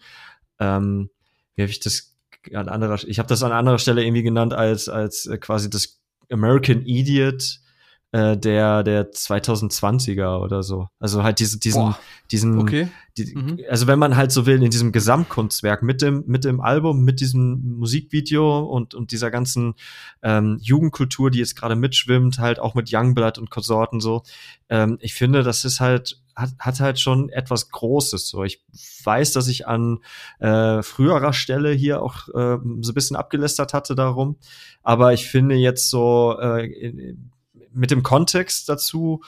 ähm, 0.60 1.10
wie 1.56 1.62
habe 1.62 1.70
ich 1.70 1.80
das 1.80 2.16
an 2.54 2.68
anderer, 2.68 2.98
ich 3.06 3.18
habe 3.18 3.28
das 3.28 3.42
an 3.42 3.52
anderer 3.52 3.78
Stelle 3.78 4.04
irgendwie 4.04 4.22
genannt 4.22 4.54
als 4.54 4.88
als 4.88 5.26
äh, 5.26 5.38
quasi 5.38 5.68
das 5.68 6.00
American 6.30 6.82
Idiot 6.86 7.42
äh, 8.12 8.36
der 8.36 8.82
der 8.82 9.10
2020er 9.10 10.40
oder 10.40 10.62
so. 10.62 10.88
Also 10.98 11.22
halt 11.22 11.40
diese, 11.40 11.58
diesen 11.58 11.82
Boah. 11.82 11.98
diesen 12.30 12.58
okay. 12.58 12.88
die, 13.18 13.34
mhm. 13.34 13.58
also 13.68 13.86
wenn 13.86 13.98
man 13.98 14.16
halt 14.16 14.32
so 14.32 14.46
will 14.46 14.62
in 14.62 14.70
diesem 14.70 14.92
Gesamtkunstwerk 14.92 15.82
mit 15.82 16.02
dem 16.02 16.24
mit 16.26 16.44
dem 16.44 16.60
Album, 16.60 17.04
mit 17.04 17.20
diesem 17.20 17.76
Musikvideo 17.78 18.60
und 18.60 18.94
und 18.94 19.10
dieser 19.10 19.30
ganzen 19.30 19.74
ähm, 20.22 20.58
Jugendkultur, 20.60 21.30
die 21.30 21.40
jetzt 21.40 21.56
gerade 21.56 21.76
mitschwimmt, 21.76 22.38
halt 22.38 22.60
auch 22.60 22.74
mit 22.74 22.90
Youngblood 22.92 23.38
und 23.38 23.50
Konsorten 23.50 24.00
so. 24.00 24.22
Ähm, 24.68 24.98
ich 25.00 25.14
finde, 25.14 25.42
das 25.42 25.64
ist 25.64 25.80
halt 25.80 26.20
hat, 26.36 26.50
hat 26.58 26.80
halt 26.80 27.00
schon 27.00 27.30
etwas 27.30 27.70
Großes. 27.70 28.28
So, 28.28 28.44
ich 28.44 28.62
weiß, 29.02 29.32
dass 29.32 29.48
ich 29.48 29.66
an 29.66 29.98
äh, 30.38 30.82
früherer 30.82 31.32
Stelle 31.32 31.72
hier 31.72 32.02
auch 32.02 32.28
äh, 32.28 32.58
so 32.80 32.92
ein 32.92 32.94
bisschen 32.94 33.16
abgelästert 33.16 33.72
hatte 33.74 33.94
darum, 33.94 34.36
aber 34.82 35.12
ich 35.12 35.26
finde 35.26 35.56
jetzt 35.56 35.90
so 35.90 36.38
äh, 36.38 37.16
mit 37.76 37.90
dem 37.90 38.02
Kontext 38.02 38.68
dazu 38.68 39.22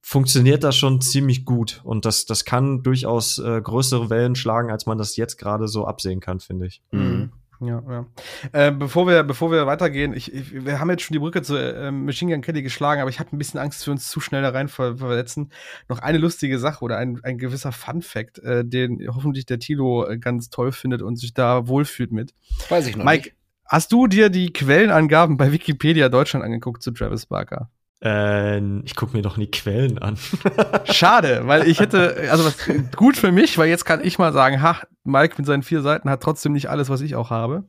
funktioniert 0.00 0.64
das 0.64 0.76
schon 0.76 1.00
ziemlich 1.00 1.44
gut 1.44 1.80
und 1.84 2.04
das 2.04 2.26
das 2.26 2.44
kann 2.44 2.82
durchaus 2.82 3.38
äh, 3.38 3.60
größere 3.60 4.10
Wellen 4.10 4.34
schlagen, 4.34 4.70
als 4.70 4.86
man 4.86 4.98
das 4.98 5.16
jetzt 5.16 5.36
gerade 5.36 5.68
so 5.68 5.86
absehen 5.86 6.20
kann, 6.20 6.40
finde 6.40 6.66
ich. 6.66 6.82
Mhm. 6.90 7.32
Ja, 7.62 7.82
ja. 7.88 8.06
Äh, 8.50 8.72
bevor 8.72 9.06
wir, 9.06 9.22
bevor 9.22 9.52
wir 9.52 9.66
weitergehen, 9.66 10.14
ich, 10.14 10.34
ich, 10.34 10.64
wir 10.64 10.80
haben 10.80 10.90
jetzt 10.90 11.02
schon 11.02 11.14
die 11.14 11.20
Brücke 11.20 11.42
zu 11.42 11.56
äh, 11.56 11.92
Machine 11.92 12.32
Gun 12.32 12.42
Kelly 12.42 12.62
geschlagen, 12.62 13.00
aber 13.00 13.08
ich 13.08 13.20
habe 13.20 13.34
ein 13.34 13.38
bisschen 13.38 13.60
Angst, 13.60 13.78
dass 13.80 13.86
wir 13.86 13.92
uns 13.92 14.10
zu 14.10 14.20
schnell 14.20 14.42
da 14.42 14.48
rein 14.48 14.66
ver 14.66 14.96
verletzen. 14.96 15.52
Noch 15.88 16.00
eine 16.00 16.18
lustige 16.18 16.58
Sache 16.58 16.84
oder 16.84 16.98
ein, 16.98 17.20
ein 17.22 17.38
gewisser 17.38 17.70
Fun 17.70 18.02
Fact, 18.02 18.40
äh, 18.40 18.64
den 18.64 19.06
hoffentlich 19.14 19.46
der 19.46 19.60
Tilo 19.60 20.04
äh, 20.06 20.18
ganz 20.18 20.50
toll 20.50 20.72
findet 20.72 21.02
und 21.02 21.16
sich 21.16 21.34
da 21.34 21.68
wohlfühlt 21.68 22.10
mit. 22.10 22.34
Weiß 22.68 22.88
ich 22.88 22.96
noch 22.96 23.04
Mike, 23.04 23.28
nicht. 23.28 23.36
Hast 23.72 23.90
du 23.90 24.06
dir 24.06 24.28
die 24.28 24.52
Quellenangaben 24.52 25.38
bei 25.38 25.50
Wikipedia 25.50 26.10
Deutschland 26.10 26.44
angeguckt 26.44 26.82
zu 26.82 26.90
Travis 26.90 27.24
Barker? 27.24 27.70
Äh, 28.04 28.60
ich 28.80 28.94
gucke 28.94 29.16
mir 29.16 29.22
doch 29.22 29.38
nie 29.38 29.46
Quellen 29.46 29.96
an. 29.96 30.18
Schade, 30.84 31.46
weil 31.46 31.66
ich 31.66 31.80
hätte, 31.80 32.28
also 32.30 32.44
was, 32.44 32.68
gut 32.94 33.16
für 33.16 33.32
mich, 33.32 33.56
weil 33.56 33.70
jetzt 33.70 33.86
kann 33.86 34.04
ich 34.04 34.18
mal 34.18 34.34
sagen, 34.34 34.60
ha, 34.60 34.82
Mike 35.04 35.36
mit 35.38 35.46
seinen 35.46 35.62
vier 35.62 35.80
Seiten 35.80 36.10
hat 36.10 36.22
trotzdem 36.22 36.52
nicht 36.52 36.68
alles, 36.68 36.90
was 36.90 37.00
ich 37.00 37.14
auch 37.14 37.30
habe. 37.30 37.64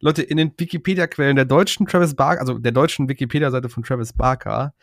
Leute, 0.00 0.22
in 0.22 0.38
den 0.38 0.52
Wikipedia-Quellen 0.56 1.36
der 1.36 1.44
deutschen 1.44 1.86
Travis 1.86 2.16
Barker, 2.16 2.40
also 2.40 2.58
der 2.58 2.72
deutschen 2.72 3.08
Wikipedia-Seite 3.08 3.68
von 3.68 3.84
Travis 3.84 4.12
Barker, 4.14 4.74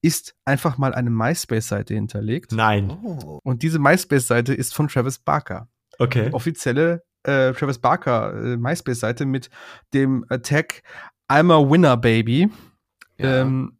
ist 0.00 0.36
einfach 0.44 0.78
mal 0.78 0.94
eine 0.94 1.10
MySpace-Seite 1.10 1.92
hinterlegt. 1.92 2.52
Nein. 2.52 2.96
Oh. 3.02 3.40
Und 3.42 3.64
diese 3.64 3.80
MySpace-Seite 3.80 4.54
ist 4.54 4.76
von 4.76 4.86
Travis 4.86 5.18
Barker. 5.18 5.66
Okay. 5.98 6.28
Offizielle 6.30 7.02
äh, 7.24 7.52
Travis 7.52 7.78
Barker 7.78 8.34
äh, 8.34 8.56
MySpace-Seite 8.56 9.26
mit 9.26 9.50
dem 9.92 10.24
äh, 10.28 10.38
Tag 10.38 10.82
I'm 11.28 11.52
a 11.52 11.70
Winner 11.70 11.96
Baby. 11.96 12.50
Ja. 13.18 13.42
Ähm, 13.42 13.78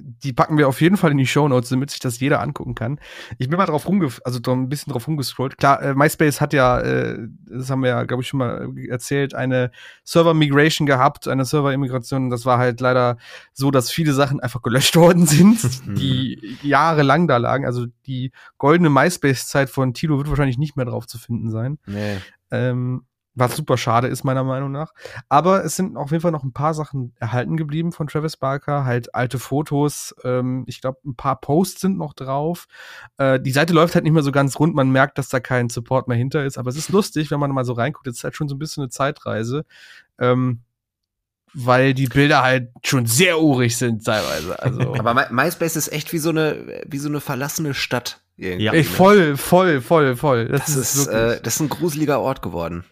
die 0.00 0.32
packen 0.32 0.58
wir 0.58 0.68
auf 0.68 0.80
jeden 0.80 0.96
Fall 0.96 1.10
in 1.10 1.18
die 1.18 1.26
Show 1.26 1.48
Notes, 1.48 1.70
damit 1.70 1.90
sich 1.90 2.00
das 2.00 2.20
jeder 2.20 2.40
angucken 2.40 2.74
kann. 2.74 3.00
Ich 3.38 3.48
bin 3.48 3.58
mal 3.58 3.66
drauf 3.66 3.88
rumge, 3.88 4.08
also 4.24 4.40
so 4.44 4.52
ein 4.52 4.68
bisschen 4.68 4.92
drauf 4.92 5.06
rumgescrollt. 5.06 5.58
Klar, 5.58 5.82
äh, 5.82 5.94
MySpace 5.94 6.40
hat 6.40 6.52
ja, 6.52 6.80
äh, 6.80 7.18
das 7.46 7.70
haben 7.70 7.82
wir 7.82 7.90
ja, 7.90 8.04
glaube 8.04 8.22
ich, 8.22 8.28
schon 8.28 8.38
mal 8.38 8.72
erzählt, 8.88 9.34
eine 9.34 9.70
Server 10.04 10.34
Migration 10.34 10.86
gehabt, 10.86 11.28
eine 11.28 11.44
Server 11.44 11.72
Immigration. 11.72 12.30
Das 12.30 12.46
war 12.46 12.58
halt 12.58 12.80
leider 12.80 13.18
so, 13.52 13.70
dass 13.70 13.90
viele 13.90 14.12
Sachen 14.12 14.40
einfach 14.40 14.62
gelöscht 14.62 14.96
worden 14.96 15.26
sind, 15.26 15.58
die 15.98 16.58
jahrelang 16.62 17.28
da 17.28 17.36
lagen. 17.36 17.66
Also 17.66 17.86
die 18.06 18.32
goldene 18.58 18.90
MySpace-Zeit 18.90 19.70
von 19.70 19.94
Tilo 19.94 20.18
wird 20.18 20.28
wahrscheinlich 20.28 20.58
nicht 20.58 20.76
mehr 20.76 20.86
drauf 20.86 21.06
zu 21.06 21.18
finden 21.18 21.50
sein. 21.50 21.78
nee. 21.86 22.18
Ähm, 22.50 23.04
was 23.38 23.56
super 23.56 23.76
schade 23.76 24.08
ist, 24.08 24.24
meiner 24.24 24.44
Meinung 24.44 24.72
nach. 24.72 24.92
Aber 25.28 25.64
es 25.64 25.76
sind 25.76 25.96
auf 25.96 26.10
jeden 26.10 26.20
Fall 26.20 26.32
noch 26.32 26.42
ein 26.42 26.52
paar 26.52 26.74
Sachen 26.74 27.14
erhalten 27.18 27.56
geblieben 27.56 27.92
von 27.92 28.08
Travis 28.08 28.36
Barker. 28.36 28.84
Halt 28.84 29.14
alte 29.14 29.38
Fotos. 29.38 30.14
Ähm, 30.24 30.64
ich 30.66 30.80
glaube, 30.80 30.98
ein 31.04 31.14
paar 31.14 31.40
Posts 31.40 31.80
sind 31.80 31.98
noch 31.98 32.14
drauf. 32.14 32.66
Äh, 33.16 33.40
die 33.40 33.52
Seite 33.52 33.72
läuft 33.72 33.94
halt 33.94 34.04
nicht 34.04 34.12
mehr 34.12 34.22
so 34.22 34.32
ganz 34.32 34.58
rund. 34.58 34.74
Man 34.74 34.90
merkt, 34.90 35.18
dass 35.18 35.28
da 35.28 35.40
kein 35.40 35.68
Support 35.68 36.08
mehr 36.08 36.16
hinter 36.16 36.44
ist. 36.44 36.58
Aber 36.58 36.70
es 36.70 36.76
ist 36.76 36.90
lustig, 36.90 37.30
wenn 37.30 37.40
man 37.40 37.52
mal 37.52 37.64
so 37.64 37.74
reinguckt. 37.74 38.06
Es 38.08 38.18
ist 38.18 38.24
halt 38.24 38.36
schon 38.36 38.48
so 38.48 38.54
ein 38.54 38.58
bisschen 38.58 38.82
eine 38.82 38.90
Zeitreise. 38.90 39.64
Ähm, 40.18 40.62
weil 41.54 41.94
die 41.94 42.06
Bilder 42.06 42.42
halt 42.42 42.70
schon 42.84 43.06
sehr 43.06 43.40
urig 43.40 43.76
sind 43.76 44.04
teilweise. 44.04 44.60
Also 44.60 44.94
Aber 44.98 45.14
My 45.14 45.24
MySpace 45.30 45.76
ist 45.76 45.92
echt 45.92 46.12
wie 46.12 46.18
so 46.18 46.30
eine, 46.30 46.82
wie 46.86 46.98
so 46.98 47.08
eine 47.08 47.20
verlassene 47.20 47.74
Stadt. 47.74 48.20
Ja. 48.38 48.72
ey, 48.72 48.84
voll, 48.84 49.36
voll, 49.36 49.80
voll, 49.80 50.14
voll. 50.16 50.46
Das 50.48 50.68
ist, 50.76 51.06
wirklich- 51.08 51.38
äh, 51.38 51.40
das 51.42 51.54
ist 51.56 51.60
ein 51.60 51.68
gruseliger 51.68 52.20
Ort 52.20 52.40
geworden. 52.40 52.84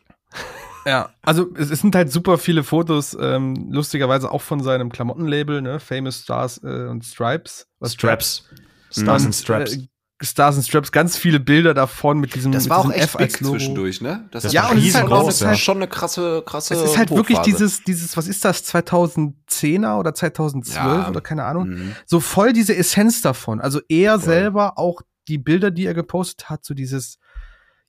Ja, 0.84 1.11
also 1.22 1.49
es, 1.57 1.70
es 1.70 1.80
sind 1.80 1.94
halt 1.97 2.12
super 2.12 2.38
viele 2.38 2.62
Fotos, 2.62 3.16
ähm, 3.20 3.68
lustigerweise 3.70 4.30
auch 4.30 4.42
von 4.42 4.62
seinem 4.62 4.90
Klamottenlabel, 4.92 5.61
ne? 5.62 5.80
Famous 5.80 6.20
Stars 6.22 6.61
äh, 6.62 6.86
und 6.88 7.05
Stripes. 7.05 7.66
Was 7.80 7.94
Straps. 7.94 8.44
Stars 8.90 9.22
Und, 9.22 9.26
and 9.26 9.34
Straps. 9.34 9.74
Äh, 9.76 9.88
Stars 10.22 10.57
and 10.57 10.64
Straps, 10.66 10.92
ganz 10.92 11.16
viele 11.18 11.40
Bilder 11.40 11.74
davon 11.74 12.18
mit 12.20 12.34
diesem, 12.34 12.51
Das 12.53 12.70
war 12.70 12.78
auch 12.78 12.90
echt 12.90 13.03
F 13.05 13.16
als 13.16 13.32
big 13.34 13.40
Logo. 13.42 13.57
zwischendurch, 13.57 14.01
ne? 14.01 14.28
Das, 14.30 14.44
Das 14.44 14.53
Ja, 14.53 14.62
war 14.64 14.70
und 14.70 14.78
es 14.78 14.84
ist 14.86 14.94
halt 14.94 15.11
es 15.12 15.28
ist 15.34 15.40
ja. 15.40 15.49
halt- 15.49 15.59
schon 15.59 15.76
eine 15.76 15.88
krasse, 15.88 16.42
krasse. 16.47 16.74
Es 16.74 16.82
ist 16.82 16.97
halt 16.97 17.11
wirklich 17.11 17.36
Hochphase. 17.38 17.51
dieses, 17.51 17.82
dieses, 17.84 18.16
was 18.16 18.26
ist 18.28 18.44
das, 18.44 18.62
2010er 18.64 19.99
oder 19.99 20.14
2012 20.14 20.76
Ja. 20.76 21.09
oder 21.09 21.20
keine 21.20 21.44
Ahnung, 21.44 21.68
Mhm. 21.68 21.97
so 22.07 22.20
voll 22.20 22.53
diese 22.53 22.74
Essenz 22.76 23.20
davon. 23.22 23.61
Also 23.61 23.80
er 23.88 24.18
selber 24.18 24.78
auch 24.78 25.03
die 25.28 25.38
Bilder, 25.38 25.70
die 25.70 25.86
er 25.86 25.94
gepostet 25.94 26.48
hat, 26.48 26.64
so 26.64 26.74
dieses, 26.74 27.18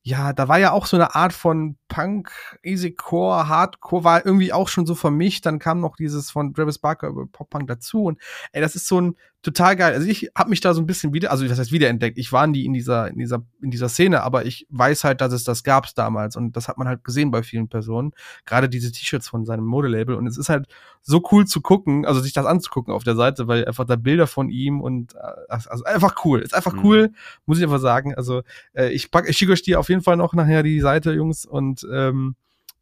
ja, 0.01 0.33
da 0.33 0.47
war 0.47 0.59
ja 0.59 0.71
auch 0.71 0.85
so 0.85 0.97
eine 0.97 1.15
Art 1.15 1.33
von 1.33 1.76
Punk, 1.87 2.31
Easycore, 2.63 3.47
Hardcore, 3.47 4.03
war 4.03 4.25
irgendwie 4.25 4.53
auch 4.53 4.67
schon 4.67 4.85
so 4.85 4.95
vermischt. 4.95 5.45
Dann 5.45 5.59
kam 5.59 5.79
noch 5.79 5.95
dieses 5.95 6.31
von 6.31 6.53
Travis 6.53 6.79
Barker 6.79 7.07
über 7.07 7.25
Pop-Punk 7.25 7.67
dazu. 7.67 8.03
Und 8.03 8.19
ey, 8.51 8.61
das 8.61 8.75
ist 8.75 8.87
so 8.87 8.99
ein 9.01 9.15
total 9.43 9.75
geil. 9.77 9.93
Also 9.93 10.07
ich 10.07 10.29
habe 10.35 10.49
mich 10.49 10.59
da 10.59 10.73
so 10.73 10.81
ein 10.81 10.87
bisschen 10.87 11.13
wieder, 11.13 11.31
also 11.31 11.47
das 11.47 11.57
heißt 11.59 11.71
wiederentdeckt. 11.71 12.17
Ich 12.17 12.33
war 12.33 12.47
nie 12.47 12.65
in 12.65 12.73
dieser, 12.73 13.07
in 13.07 13.17
dieser, 13.17 13.43
in 13.61 13.71
dieser 13.71 13.87
Szene, 13.87 14.23
aber 14.23 14.45
ich 14.45 14.65
weiß 14.69 15.05
halt, 15.05 15.21
dass 15.21 15.31
es 15.31 15.43
das 15.45 15.63
gab's 15.63 15.93
damals. 15.93 16.35
Und 16.35 16.57
das 16.57 16.67
hat 16.67 16.77
man 16.77 16.87
halt 16.87 17.03
gesehen 17.05 17.31
bei 17.31 17.43
vielen 17.43 17.69
Personen. 17.69 18.11
Gerade 18.45 18.67
diese 18.67 18.91
T-Shirts 18.91 19.29
von 19.29 19.45
seinem 19.45 19.65
Modelabel. 19.65 20.15
Und 20.15 20.27
es 20.27 20.37
ist 20.37 20.49
halt 20.49 20.67
so 21.01 21.21
cool 21.31 21.45
zu 21.45 21.61
gucken, 21.61 22.05
also 22.05 22.19
sich 22.19 22.33
das 22.33 22.45
anzugucken 22.45 22.93
auf 22.93 23.03
der 23.05 23.15
Seite, 23.15 23.47
weil 23.47 23.63
einfach 23.65 23.85
da 23.85 23.95
Bilder 23.95 24.27
von 24.27 24.49
ihm 24.49 24.81
und 24.81 25.15
äh, 25.15 25.19
also 25.47 25.85
einfach 25.85 26.25
cool. 26.25 26.41
Ist 26.41 26.53
einfach 26.53 26.73
Mhm. 26.73 26.83
cool, 26.83 27.11
muss 27.45 27.59
ich 27.59 27.63
einfach 27.63 27.79
sagen. 27.79 28.15
Also 28.15 28.41
äh, 28.73 28.89
ich 28.89 29.11
pack, 29.11 29.29
ich 29.29 29.37
schicke 29.37 29.53
euch 29.53 29.61
die 29.61 29.77
auf 29.77 29.87
jeden 29.87 30.01
Fall 30.01 30.17
noch 30.17 30.33
nachher 30.33 30.63
die 30.63 30.81
Seite, 30.81 31.13
Jungs, 31.13 31.45
und 31.45 31.76
ähm, 31.91 32.35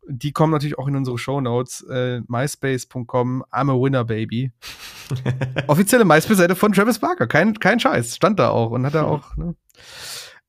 die 0.07 0.31
kommen 0.31 0.51
natürlich 0.51 0.77
auch 0.77 0.87
in 0.87 0.95
unsere 0.95 1.17
Show 1.17 1.41
Notes. 1.41 1.81
Äh, 1.89 2.21
MySpace.com, 2.27 3.43
I'm 3.51 3.71
a 3.71 3.73
Winner 3.81 4.03
Baby. 4.05 4.51
Offizielle 5.67 6.05
MySpace-Seite 6.05 6.55
von 6.55 6.71
Travis 6.73 6.99
Barker. 6.99 7.27
Kein, 7.27 7.55
kein 7.59 7.79
Scheiß. 7.79 8.15
Stand 8.15 8.39
da 8.39 8.49
auch 8.49 8.71
und 8.71 8.85
hat 8.85 8.93
er 8.93 9.07
auch, 9.07 9.35
ne? 9.35 9.55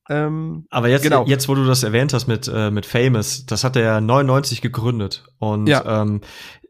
Ähm, 0.09 0.65
Aber 0.69 0.87
jetzt, 0.89 1.01
Genau. 1.03 1.25
jetzt, 1.25 1.49
wo 1.49 1.55
du 1.55 1.65
das 1.65 1.83
erwähnt 1.83 2.13
hast 2.13 2.27
mit, 2.27 2.47
äh, 2.53 2.71
mit 2.71 2.85
Famous, 2.85 3.45
das 3.45 3.63
hat 3.63 3.75
er 3.75 3.81
ja 3.83 4.01
99 4.01 4.61
gegründet. 4.61 5.25
Und 5.39 5.67
Ja. 5.67 6.01
ähm, 6.01 6.21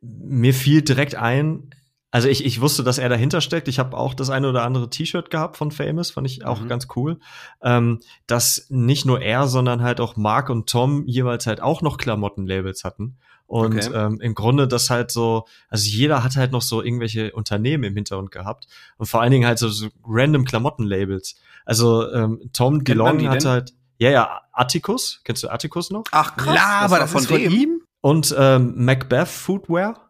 mir 0.01 0.53
fiel 0.53 0.81
direkt 0.81 1.15
ein, 1.15 1.69
also 2.17 2.29
ich, 2.29 2.43
ich 2.43 2.61
wusste, 2.61 2.83
dass 2.83 2.97
er 2.97 3.09
dahinter 3.09 3.41
steckt. 3.41 3.67
Ich 3.67 3.77
habe 3.77 3.95
auch 3.95 4.15
das 4.15 4.31
eine 4.31 4.49
oder 4.49 4.63
andere 4.63 4.89
T-Shirt 4.89 5.29
gehabt 5.29 5.55
von 5.55 5.69
Famous, 5.69 6.09
fand 6.09 6.25
ich 6.25 6.43
auch 6.43 6.61
Mhm. 6.61 6.67
ganz 6.67 6.87
cool. 6.95 7.19
Ähm, 7.61 7.99
dass 8.25 8.65
nicht 8.69 9.05
nur 9.05 9.21
er, 9.21 9.47
sondern 9.47 9.83
halt 9.83 10.01
auch 10.01 10.15
Mark 10.15 10.49
und 10.49 10.67
Tom 10.67 11.05
jeweils 11.05 11.45
halt 11.45 11.61
auch 11.61 11.83
noch 11.83 11.97
Klamottenlabels 11.99 12.83
hatten. 12.83 13.17
Und 13.45 13.77
Okay. 13.77 13.91
ähm, 13.93 14.19
im 14.19 14.33
Grunde 14.33 14.67
das 14.67 14.89
halt 14.89 15.11
so, 15.11 15.45
also 15.69 15.87
jeder 15.87 16.23
hat 16.23 16.35
halt 16.37 16.51
noch 16.51 16.63
so 16.63 16.81
irgendwelche 16.81 17.33
Unternehmen 17.33 17.83
im 17.83 17.93
Hintergrund 17.95 18.31
gehabt. 18.31 18.65
Und 18.97 19.05
vor 19.05 19.21
allen 19.21 19.31
Dingen 19.31 19.45
halt 19.45 19.59
so, 19.59 19.69
so 19.69 19.87
random 20.07 20.43
Klamottenlabels. 20.43 21.35
Also 21.65 22.11
ähm, 22.11 22.49
Tom 22.51 22.83
DeLong 22.83 23.19
denn? 23.19 23.45
halt, 23.45 23.73
ja, 23.99 24.09
ja, 24.09 24.41
Atticus. 24.53 25.21
Kennst 25.23 25.43
du 25.43 25.49
Atticus 25.49 25.91
noch? 25.91 26.03
Ach 26.11 26.35
krass, 26.35 26.55
klar, 26.55 26.81
aber 26.81 26.97
das 26.99 27.13
ist 27.13 27.27
von 27.27 27.39
ihm? 27.39 27.81
Und 28.01 28.33
ähm, 28.37 28.73
Macbeth 28.83 29.27
Footwear. 29.27 30.06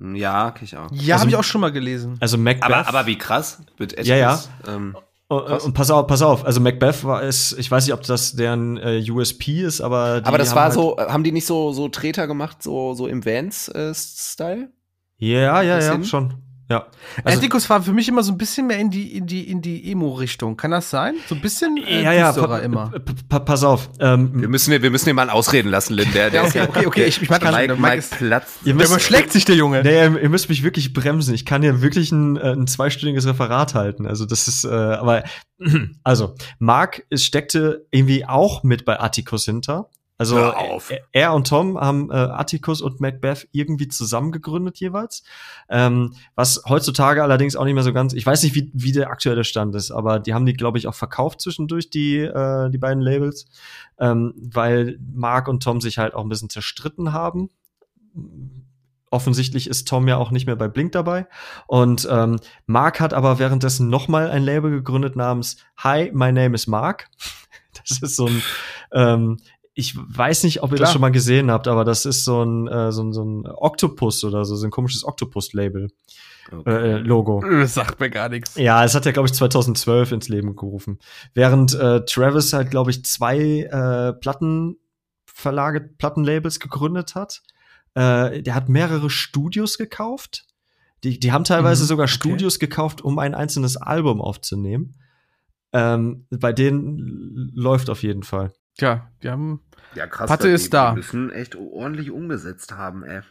Ja, 0.00 0.50
kenn 0.52 0.64
ich 0.64 0.76
auch. 0.76 0.88
Ja, 0.92 1.14
Also- 1.14 1.20
habe 1.22 1.30
ich 1.30 1.36
auch 1.36 1.44
schon 1.44 1.60
mal 1.60 1.72
gelesen. 1.72 2.16
Also 2.20 2.38
Macbeth. 2.38 2.64
Aber, 2.64 2.88
aber 2.88 3.06
wie 3.06 3.18
krass 3.18 3.60
mit 3.78 3.92
Ja, 4.06 4.16
ja. 4.16 4.34
Etiquette, 4.34 4.70
Ähm, 4.70 4.96
und, 5.28 5.44
krass. 5.46 5.64
und 5.64 5.72
pass 5.74 5.90
auf, 5.90 6.06
pass 6.06 6.22
auf. 6.22 6.44
Also 6.44 6.60
Macbeth 6.60 7.04
war 7.04 7.22
es, 7.22 7.52
ich 7.58 7.70
weiß 7.70 7.84
nicht, 7.84 7.92
ob 7.94 8.02
das 8.02 8.32
deren 8.34 8.76
äh, 8.78 9.04
USP 9.10 9.62
ist, 9.62 9.80
aber 9.80 10.20
die 10.20 10.26
aber 10.26 10.38
das 10.38 10.50
haben 10.50 10.56
war 10.56 10.64
halt, 10.64 10.72
so, 10.74 10.96
äh, 10.98 11.06
haben 11.08 11.24
die 11.24 11.32
nicht 11.32 11.46
so, 11.46 11.72
so 11.72 11.88
Treter 11.88 12.26
gemacht, 12.26 12.62
so, 12.62 12.94
so 12.94 13.06
im 13.08 13.24
Vans-Style? 13.24 14.70
Ja, 15.18 15.38
ja, 15.38 15.62
ja, 15.62 15.76
Bisschen? 15.76 16.04
schon. 16.04 16.34
Ja. 16.70 16.86
Also, 17.24 17.38
Atticus 17.38 17.70
war 17.70 17.82
für 17.82 17.92
mich 17.94 18.08
immer 18.08 18.22
so 18.22 18.30
ein 18.32 18.36
bisschen 18.38 18.66
mehr 18.66 18.78
in 18.78 18.90
die, 18.90 19.16
in 19.16 19.26
die, 19.26 19.50
in 19.50 19.62
die 19.62 19.90
Emo-Richtung. 19.90 20.56
Kann 20.58 20.70
das 20.70 20.90
sein? 20.90 21.14
So 21.26 21.34
ein 21.34 21.40
bisschen 21.40 21.76
äh, 21.78 22.02
ja, 22.02 22.12
ja, 22.12 22.26
düsterer 22.32 22.48
pa 22.48 22.58
immer. 22.58 22.90
pa 22.90 23.12
pa 23.28 23.38
pass 23.38 23.64
auf. 23.64 23.88
Ähm, 24.00 24.32
Wir 24.40 24.48
müssen, 24.48 24.70
wir 24.82 24.90
müssen 24.90 25.06
den 25.06 25.16
mal 25.16 25.30
ausreden 25.30 25.70
lassen, 25.70 25.94
Lynn. 25.94 26.12
Der, 26.12 26.28
der 26.30 26.42
Ja, 26.42 26.46
okay, 26.48 26.66
okay, 26.68 26.86
okay, 26.86 27.04
ich- 27.06 27.22
ich 27.22 27.30
mag 27.30 27.40
das 27.40 27.54
Mike. 27.54 27.72
Mike, 27.74 27.80
Mike 27.82 27.96
ist- 27.98 28.18
platzt. 28.18 28.56
ihr 28.60 28.66
Der 28.66 28.74
müsst, 28.74 28.90
überschlägt 28.90 29.32
sich 29.32 29.44
der 29.46 29.56
Junge. 29.56 29.82
Nee, 29.82 29.94
ihr, 29.94 30.22
ihr 30.22 30.28
müsst 30.28 30.48
mich 30.50 30.62
wirklich 30.62 30.92
bremsen. 30.92 31.32
Ich 31.34 31.46
kann 31.46 31.62
ja 31.62 31.80
wirklich 31.80 32.12
ein, 32.12 32.36
äh, 32.36 32.52
ein 32.52 32.66
zweistündiges 32.66 33.26
Referat 33.26 33.74
halten. 33.74 34.06
Also 34.06 34.26
das 34.26 34.46
ist, 34.46 34.64
äh, 34.64 34.68
aber 34.68 35.24
also 36.04 36.34
Mark 36.58 37.04
steckte 37.14 37.86
irgendwie 37.90 38.26
auch 38.26 38.62
mit 38.62 38.84
bei 38.84 39.00
Atticus 39.00 39.44
hinter. 39.46 39.88
Also 40.18 40.36
er, 41.12 41.32
und 41.32 41.46
Tom 41.46 41.78
haben 41.78 42.10
äh, 42.10 42.14
Atticus 42.14 42.82
und 42.82 43.00
Macbeth 43.00 43.48
irgendwie 43.52 43.86
zusammen 43.86 44.32
gegründet 44.32 44.78
jeweils. 44.78 45.22
Ähm, 45.68 46.14
was 46.34 46.64
heutzutage 46.68 47.22
allerdings 47.22 47.54
auch 47.54 47.64
nicht 47.64 47.74
mehr 47.74 47.84
so 47.84 47.92
ganz. 47.92 48.14
Ich 48.14 48.26
weiß 48.26 48.42
nicht, 48.42 48.56
wie, 48.56 48.70
wie 48.74 48.90
der 48.90 49.10
aktuelle 49.10 49.44
Stand 49.44 49.76
ist, 49.76 49.92
aber 49.92 50.18
die 50.18 50.34
haben 50.34 50.44
die, 50.44 50.54
glaube 50.54 50.76
ich, 50.76 50.88
auch 50.88 50.94
verkauft 50.94 51.40
zwischendurch 51.40 51.88
die 51.90 52.18
äh, 52.18 52.68
die 52.68 52.78
beiden 52.78 53.00
Labels, 53.00 53.46
ähm, 54.00 54.34
weil 54.36 54.98
Mark 55.14 55.46
und 55.46 55.62
Tom 55.62 55.80
sich 55.80 55.98
halt 55.98 56.14
auch 56.14 56.22
ein 56.22 56.28
bisschen 56.28 56.50
zerstritten 56.50 57.12
haben 57.12 57.48
offensichtlich 59.10 59.68
ist 59.68 59.88
Tom 59.88 60.08
ja 60.08 60.16
auch 60.16 60.30
nicht 60.30 60.46
mehr 60.46 60.56
bei 60.56 60.68
Blink 60.68 60.92
dabei. 60.92 61.26
Und 61.66 62.06
ähm, 62.10 62.38
Mark 62.66 63.00
hat 63.00 63.14
aber 63.14 63.38
währenddessen 63.38 63.88
noch 63.88 64.08
mal 64.08 64.30
ein 64.30 64.42
Label 64.42 64.70
gegründet 64.70 65.16
namens 65.16 65.56
Hi, 65.78 66.10
my 66.12 66.32
name 66.32 66.54
is 66.54 66.66
Mark. 66.66 67.08
Das 67.86 68.02
ist 68.02 68.16
so 68.16 68.26
ein, 68.26 68.42
ähm, 68.92 69.38
ich 69.78 69.96
weiß 69.96 70.42
nicht, 70.42 70.64
ob 70.64 70.70
ihr 70.70 70.76
das 70.76 70.86
Klar. 70.86 70.92
schon 70.92 71.00
mal 71.02 71.12
gesehen 71.12 71.52
habt, 71.52 71.68
aber 71.68 71.84
das 71.84 72.04
ist 72.04 72.24
so 72.24 72.42
ein, 72.44 72.66
äh, 72.66 72.90
so 72.90 73.02
ein, 73.04 73.12
so 73.12 73.22
ein 73.22 73.46
Oktopus 73.46 74.24
oder 74.24 74.44
so, 74.44 74.56
so 74.56 74.66
ein 74.66 74.72
komisches 74.72 75.04
Oktopus-Label, 75.04 75.88
äh, 76.66 76.96
Logo. 76.96 77.40
Das 77.48 77.74
sagt 77.74 78.00
mir 78.00 78.10
gar 78.10 78.28
nichts. 78.28 78.56
Ja, 78.56 78.84
es 78.84 78.96
hat 78.96 79.06
ja, 79.06 79.12
glaube 79.12 79.28
ich, 79.28 79.34
2012 79.34 80.10
ins 80.12 80.28
Leben 80.28 80.56
gerufen. 80.56 80.98
Während 81.32 81.74
äh, 81.74 82.04
Travis 82.04 82.52
halt, 82.52 82.70
glaube 82.72 82.90
ich, 82.90 83.04
zwei 83.04 83.38
äh, 83.70 84.14
Plattenverlage, 84.14 85.80
Plattenlabels 85.96 86.58
gegründet 86.58 87.14
hat. 87.14 87.42
Äh, 87.94 88.42
der 88.42 88.56
hat 88.56 88.68
mehrere 88.68 89.10
Studios 89.10 89.78
gekauft. 89.78 90.44
Die, 91.04 91.20
die 91.20 91.30
haben 91.30 91.44
teilweise 91.44 91.84
Mhm, 91.84 91.88
sogar 91.88 92.04
okay. 92.04 92.14
Studios 92.14 92.58
gekauft, 92.58 93.00
um 93.02 93.20
ein 93.20 93.34
einzelnes 93.36 93.76
Album 93.76 94.20
aufzunehmen. 94.20 94.96
Ähm, 95.72 96.26
bei 96.30 96.52
denen 96.52 97.52
läuft 97.54 97.90
auf 97.90 98.02
jeden 98.02 98.24
Fall. 98.24 98.52
Tja, 98.78 99.10
die 99.22 99.28
haben. 99.28 99.60
Ja, 99.98 100.06
krass. 100.06 100.28
Patte 100.28 100.48
ist 100.48 100.72
da. 100.72 100.92
müssen 100.92 101.32
echt 101.32 101.56
ordentlich 101.56 102.12
umgesetzt 102.12 102.70
haben, 102.70 103.02
ey. 103.02 103.22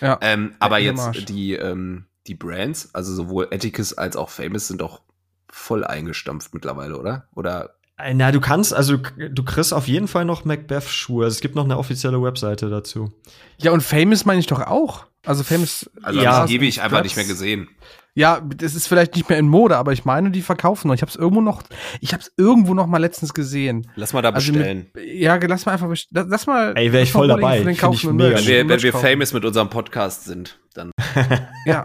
Ja. 0.00 0.18
Ähm, 0.20 0.54
aber 0.60 0.78
jetzt 0.78 1.28
die, 1.28 1.54
ähm, 1.54 2.06
die 2.28 2.36
Brands, 2.36 2.94
also 2.94 3.12
sowohl 3.12 3.48
Atticus 3.50 3.92
als 3.92 4.14
auch 4.16 4.30
Famous, 4.30 4.68
sind 4.68 4.82
doch 4.82 5.02
voll 5.50 5.82
eingestampft 5.82 6.54
mittlerweile, 6.54 6.96
oder? 6.96 7.26
Oder 7.34 7.79
na, 8.14 8.32
du 8.32 8.40
kannst, 8.40 8.74
also 8.74 8.96
du 8.96 9.42
kriegst 9.44 9.72
auf 9.72 9.88
jeden 9.88 10.08
Fall 10.08 10.24
noch 10.24 10.44
Macbeth-Schuhe. 10.44 11.24
Also, 11.24 11.34
es 11.34 11.40
gibt 11.40 11.54
noch 11.54 11.64
eine 11.64 11.78
offizielle 11.78 12.22
Webseite 12.22 12.68
dazu. 12.70 13.12
Ja, 13.58 13.72
und 13.72 13.82
Famous 13.82 14.24
meine 14.24 14.40
ich 14.40 14.46
doch 14.46 14.60
auch. 14.60 15.06
Also 15.26 15.42
Famous. 15.42 15.90
Also 16.02 16.20
ja, 16.20 16.42
das 16.42 16.50
ewig 16.50 16.80
einfach 16.80 17.02
nicht 17.02 17.16
mehr 17.16 17.26
gesehen. 17.26 17.68
Ja, 18.14 18.40
das 18.40 18.74
ist 18.74 18.88
vielleicht 18.88 19.14
nicht 19.14 19.28
mehr 19.28 19.38
in 19.38 19.48
Mode, 19.48 19.76
aber 19.76 19.92
ich 19.92 20.04
meine, 20.04 20.30
die 20.30 20.42
verkaufen 20.42 20.88
noch. 20.88 20.94
Ich 20.94 21.02
habe 21.02 21.10
es 21.10 21.16
irgendwo 21.16 21.40
noch, 21.40 21.62
ich 22.00 22.12
habe 22.12 22.22
es 22.22 22.32
irgendwo 22.36 22.74
noch 22.74 22.86
mal 22.86 22.98
letztens 22.98 23.34
gesehen. 23.34 23.88
Lass 23.94 24.12
mal 24.12 24.22
da 24.22 24.30
also 24.30 24.52
bestellen. 24.52 24.90
Mit, 24.94 25.06
ja, 25.06 25.36
lass 25.36 25.64
mal 25.66 25.72
einfach 25.72 25.88
bestellen. 25.88 26.26
Lass 26.28 26.46
mal. 26.46 26.76
Ey, 26.76 26.92
wäre 26.92 27.04
ich 27.04 27.12
voll 27.12 27.28
dabei. 27.28 27.62
Mega 27.62 27.90
wenn 27.90 28.18
wir, 28.18 28.68
wenn 28.68 28.82
wir 28.82 28.92
famous 28.92 29.32
mit 29.32 29.44
unserem 29.44 29.70
Podcast 29.70 30.24
sind, 30.24 30.58
dann. 30.74 30.90
ja, 31.66 31.84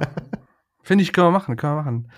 finde 0.82 1.04
ich, 1.04 1.14
können 1.14 1.28
wir 1.28 1.32
machen, 1.32 1.58
können 1.58 1.74
wir 1.74 1.84
machen. 1.84 2.12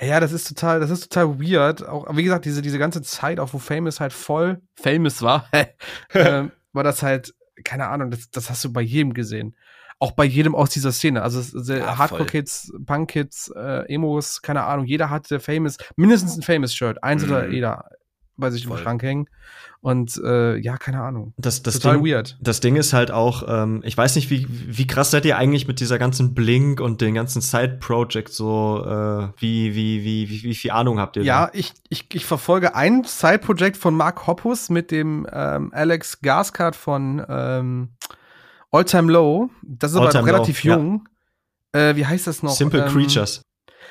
Ja, 0.00 0.18
das 0.18 0.32
ist 0.32 0.48
total, 0.48 0.80
das 0.80 0.90
ist 0.90 1.12
total 1.12 1.38
weird. 1.40 1.86
Auch, 1.86 2.16
wie 2.16 2.24
gesagt, 2.24 2.44
diese, 2.44 2.62
diese 2.62 2.78
ganze 2.78 3.02
Zeit, 3.02 3.38
auch 3.38 3.52
wo 3.52 3.58
Famous 3.58 4.00
halt 4.00 4.12
voll 4.12 4.60
famous 4.74 5.22
war, 5.22 5.48
äh, 6.10 6.44
war 6.72 6.84
das 6.84 7.02
halt, 7.02 7.34
keine 7.64 7.88
Ahnung, 7.88 8.10
das, 8.10 8.30
das 8.30 8.50
hast 8.50 8.64
du 8.64 8.72
bei 8.72 8.80
jedem 8.80 9.14
gesehen. 9.14 9.56
Auch 10.00 10.10
bei 10.10 10.24
jedem 10.24 10.56
aus 10.56 10.70
dieser 10.70 10.90
Szene. 10.90 11.22
Also 11.22 11.40
ja, 11.72 11.96
Hardcore-Kids, 11.96 12.72
Punk-Kids, 12.84 13.52
äh, 13.56 13.92
Emos, 13.92 14.42
keine 14.42 14.64
Ahnung, 14.64 14.86
jeder 14.86 15.08
hatte 15.08 15.38
Famous, 15.38 15.76
mindestens 15.94 16.36
ein 16.36 16.42
Famous-Shirt. 16.42 17.02
Eins 17.04 17.24
mhm. 17.24 17.30
oder 17.30 17.48
jeder 17.48 17.88
bei 18.36 18.50
sich 18.50 18.66
Voll. 18.66 18.78
im 18.78 18.82
Schrank 18.82 19.02
hängen. 19.02 19.28
Und 19.80 20.18
äh, 20.24 20.56
ja, 20.56 20.78
keine 20.78 21.02
Ahnung. 21.02 21.34
Das, 21.36 21.62
das 21.62 21.78
Total 21.78 21.98
Ding, 21.98 22.06
weird. 22.06 22.38
Das 22.40 22.60
Ding 22.60 22.76
ist 22.76 22.94
halt 22.94 23.10
auch, 23.10 23.44
ähm, 23.46 23.82
ich 23.84 23.96
weiß 23.96 24.16
nicht, 24.16 24.30
wie, 24.30 24.46
wie 24.48 24.86
krass 24.86 25.10
seid 25.10 25.26
ihr 25.26 25.36
eigentlich 25.36 25.68
mit 25.68 25.78
dieser 25.78 25.98
ganzen 25.98 26.32
Blink 26.32 26.80
und 26.80 27.02
den 27.02 27.12
ganzen 27.14 27.42
Side-Projects 27.42 28.34
so, 28.34 28.82
äh, 28.82 29.28
wie, 29.36 29.74
wie, 29.74 30.02
wie, 30.02 30.30
wie, 30.30 30.42
wie 30.42 30.54
viel 30.54 30.70
Ahnung 30.70 30.98
habt 30.98 31.16
ihr? 31.16 31.22
Ja, 31.22 31.46
da? 31.46 31.52
ich, 31.52 31.74
ich, 31.90 32.06
ich 32.14 32.24
verfolge 32.24 32.74
ein 32.74 33.04
Side-Project 33.04 33.76
von 33.76 33.94
Mark 33.94 34.26
Hoppus 34.26 34.70
mit 34.70 34.90
dem 34.90 35.26
ähm, 35.30 35.70
Alex 35.74 36.22
Gascard 36.22 36.76
von 36.76 37.22
ähm, 37.28 37.90
All 38.70 38.86
Time 38.86 39.12
Low. 39.12 39.50
Das 39.62 39.92
ist 39.92 39.98
All 39.98 40.08
aber 40.08 40.24
relativ 40.24 40.64
low, 40.64 40.74
jung. 40.74 41.08
Ja. 41.74 41.90
Äh, 41.90 41.96
wie 41.96 42.06
heißt 42.06 42.26
das 42.26 42.42
noch? 42.42 42.52
Simple 42.52 42.86
ähm, 42.86 42.90
Creatures. 42.90 43.42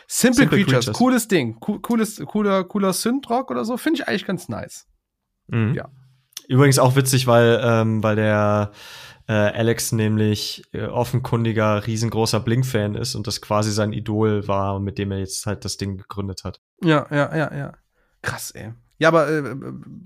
Simple, 0.08 0.42
Simple 0.42 0.58
Creatures. 0.58 0.86
Creatures, 0.86 0.98
cooles 0.98 1.28
Ding. 1.28 1.60
cooles, 1.60 2.22
cooler, 2.26 2.64
cooler 2.64 2.94
Synthrock 2.94 3.52
oder 3.52 3.66
so. 3.66 3.78
Finde 3.78 4.02
ich 4.02 4.08
eigentlich 4.08 4.26
ganz 4.26 4.50
nice. 4.50 4.88
Mhm. 5.48 5.74
Ja. 5.74 5.90
Übrigens 6.48 6.80
auch 6.80 6.96
witzig, 6.96 7.28
weil, 7.28 7.60
ähm, 7.64 8.04
weil 8.04 8.16
der 8.16 8.72
äh, 9.28 9.34
Alex 9.34 9.92
nämlich 9.94 10.64
äh, 10.74 10.86
offenkundiger, 10.86 11.88
riesengroßer 11.88 12.40
Blink-Fan 12.42 12.96
ist 12.96 13.16
und 13.16 13.28
das 13.28 13.42
quasi 13.42 13.72
sein 13.72 13.94
Idol 13.94 14.48
war, 14.48 14.80
mit 14.80 14.98
dem 14.98 15.12
er 15.12 15.20
jetzt 15.20 15.46
halt 15.46 15.64
das 15.64 15.78
Ding 15.78 15.98
gegründet 15.98 16.44
hat. 16.44 16.60
Ja, 16.82 17.08
ja, 17.10 17.36
ja, 17.36 17.56
ja. 17.56 17.74
Krass, 18.22 18.52
ey. 18.52 18.74
Ja, 18.98 19.08
aber 19.08 19.30
äh, 19.30 19.56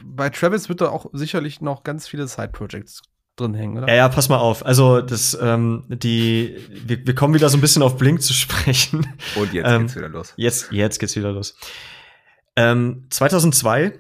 bei 0.06 0.30
Travis 0.30 0.70
wird 0.70 0.82
da 0.82 0.90
auch 0.90 1.08
sicherlich 1.14 1.62
noch 1.62 1.84
ganz 1.84 2.08
viele 2.08 2.28
Side-Projects 2.28 3.02
drin 3.38 3.54
hängen, 3.54 3.78
oder? 3.78 3.88
Ja, 3.88 3.96
ja, 3.96 4.10
pass 4.10 4.30
mal 4.30 4.38
auf. 4.38 4.66
Also, 4.66 5.02
das, 5.02 5.38
ähm, 5.42 5.84
die, 5.88 6.58
wir, 6.70 7.06
wir 7.06 7.16
kommen 7.16 7.34
wieder 7.34 7.50
so 7.50 7.58
ein 7.58 7.62
bisschen 7.62 7.82
auf 7.84 7.98
Blink 7.98 8.22
zu 8.22 8.34
sprechen. 8.34 9.08
Und 9.36 9.54
jetzt 9.54 9.68
ähm, 9.68 9.84
geht's 9.84 9.96
wieder 9.96 10.10
los. 10.10 10.34
Jetzt, 10.36 10.72
jetzt 10.72 11.00
geht's 11.00 11.16
wieder 11.16 11.32
los. 11.32 11.56
Ähm, 12.56 13.06
2002. 13.10 13.84
Äh, 13.84 13.94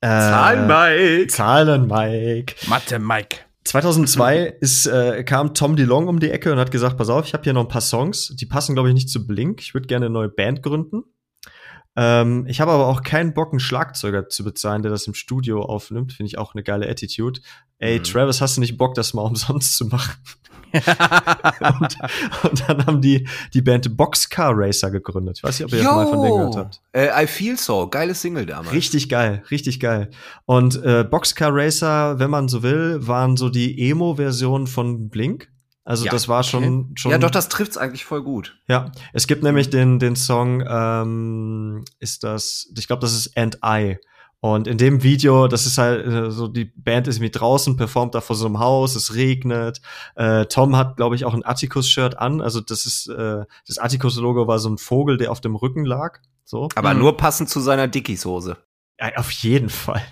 Zahlen 0.00 0.66
Mike. 0.66 1.26
Zahlen 1.28 1.86
Mike. 1.86 2.54
Mathe 2.68 2.98
Mike. 2.98 3.38
2002 3.64 4.58
ist, 4.60 4.86
äh, 4.86 5.24
kam 5.24 5.52
Tom 5.52 5.74
DeLong 5.74 6.06
um 6.06 6.20
die 6.20 6.30
Ecke 6.30 6.52
und 6.52 6.58
hat 6.58 6.70
gesagt, 6.70 6.96
pass 6.96 7.08
auf, 7.08 7.26
ich 7.26 7.34
habe 7.34 7.42
hier 7.42 7.52
noch 7.52 7.62
ein 7.62 7.68
paar 7.68 7.80
Songs, 7.80 8.34
die 8.36 8.46
passen, 8.46 8.74
glaube 8.74 8.88
ich, 8.88 8.94
nicht 8.94 9.10
zu 9.10 9.26
Blink. 9.26 9.60
Ich 9.60 9.74
würde 9.74 9.88
gerne 9.88 10.06
eine 10.06 10.12
neue 10.12 10.28
Band 10.28 10.62
gründen. 10.62 11.02
Ähm, 11.96 12.46
ich 12.46 12.60
habe 12.60 12.72
aber 12.72 12.86
auch 12.86 13.02
keinen 13.02 13.32
Bock, 13.32 13.52
einen 13.52 13.60
Schlagzeuger 13.60 14.28
zu 14.28 14.44
bezahlen, 14.44 14.82
der 14.82 14.90
das 14.90 15.06
im 15.06 15.14
Studio 15.14 15.62
aufnimmt. 15.62 16.12
Finde 16.12 16.28
ich 16.28 16.38
auch 16.38 16.54
eine 16.54 16.62
geile 16.62 16.88
Attitude. 16.88 17.40
Ey, 17.78 17.98
mhm. 17.98 18.04
Travis, 18.04 18.40
hast 18.40 18.56
du 18.56 18.60
nicht 18.60 18.76
Bock, 18.76 18.94
das 18.94 19.14
mal 19.14 19.22
umsonst 19.26 19.76
zu 19.76 19.86
machen? 19.86 20.14
und, 20.72 21.96
und, 22.42 22.68
dann 22.68 22.86
haben 22.86 23.00
die 23.00 23.26
die 23.54 23.62
Band 23.62 23.96
Boxcar 23.96 24.52
Racer 24.54 24.90
gegründet. 24.90 25.38
Ich 25.38 25.44
weiß 25.44 25.60
nicht, 25.60 25.66
ob 25.66 25.72
ihr 25.72 25.84
Yo, 25.84 25.94
mal 25.94 26.06
von 26.06 26.22
denen 26.22 26.36
gehört 26.36 26.56
habt. 26.56 26.82
Äh, 26.92 27.24
I 27.24 27.26
Feel 27.26 27.56
So, 27.56 27.88
geiles 27.88 28.20
Single 28.20 28.44
damals. 28.44 28.72
Richtig 28.72 29.08
geil, 29.08 29.42
richtig 29.50 29.80
geil. 29.80 30.10
Und 30.44 30.82
äh, 30.82 31.04
Boxcar 31.04 31.50
Racer, 31.54 32.18
wenn 32.18 32.30
man 32.30 32.48
so 32.48 32.62
will, 32.62 33.06
waren 33.06 33.38
so 33.38 33.48
die 33.48 33.88
Emo-Version 33.90 34.66
von 34.66 35.08
Blink. 35.08 35.48
Also 35.86 36.04
ja, 36.04 36.10
das 36.10 36.26
war 36.26 36.42
schon, 36.42 36.64
okay. 36.64 36.92
schon. 36.96 37.10
Ja, 37.12 37.18
doch, 37.18 37.30
das 37.30 37.48
trifft's 37.48 37.78
eigentlich 37.78 38.04
voll 38.04 38.22
gut. 38.22 38.58
Ja, 38.66 38.90
es 39.12 39.28
gibt 39.28 39.44
nämlich 39.44 39.70
den 39.70 40.00
den 40.00 40.16
Song, 40.16 40.64
ähm, 40.68 41.84
ist 42.00 42.24
das, 42.24 42.72
ich 42.76 42.88
glaube, 42.88 43.00
das 43.00 43.14
ist 43.14 43.38
And 43.38 43.60
I. 43.64 43.96
Und 44.40 44.66
in 44.66 44.78
dem 44.78 45.04
Video, 45.04 45.46
das 45.46 45.64
ist 45.64 45.78
halt 45.78 46.04
äh, 46.04 46.30
so, 46.32 46.48
die 46.48 46.64
Band 46.64 47.06
ist 47.06 47.20
mit 47.20 47.38
draußen, 47.38 47.76
performt 47.76 48.16
da 48.16 48.20
vor 48.20 48.34
so 48.34 48.46
einem 48.46 48.58
Haus, 48.58 48.96
es 48.96 49.14
regnet. 49.14 49.80
Äh, 50.16 50.46
Tom 50.46 50.76
hat, 50.76 50.96
glaube 50.96 51.14
ich, 51.14 51.24
auch 51.24 51.34
ein 51.34 51.44
Atticus-Shirt 51.44 52.18
an. 52.18 52.40
Also 52.40 52.60
das 52.60 52.84
ist, 52.84 53.06
äh, 53.08 53.44
das 53.66 53.78
Atticus-Logo 53.78 54.46
war 54.46 54.58
so 54.58 54.68
ein 54.68 54.78
Vogel, 54.78 55.16
der 55.16 55.30
auf 55.30 55.40
dem 55.40 55.54
Rücken 55.54 55.84
lag. 55.84 56.18
So. 56.44 56.68
Aber 56.74 56.94
mhm. 56.94 57.00
nur 57.00 57.16
passend 57.16 57.48
zu 57.48 57.60
seiner 57.60 57.88
Dickies-Hose. 57.88 58.56
Ja, 59.00 59.16
auf 59.16 59.30
jeden 59.30 59.68
Fall. 59.68 60.02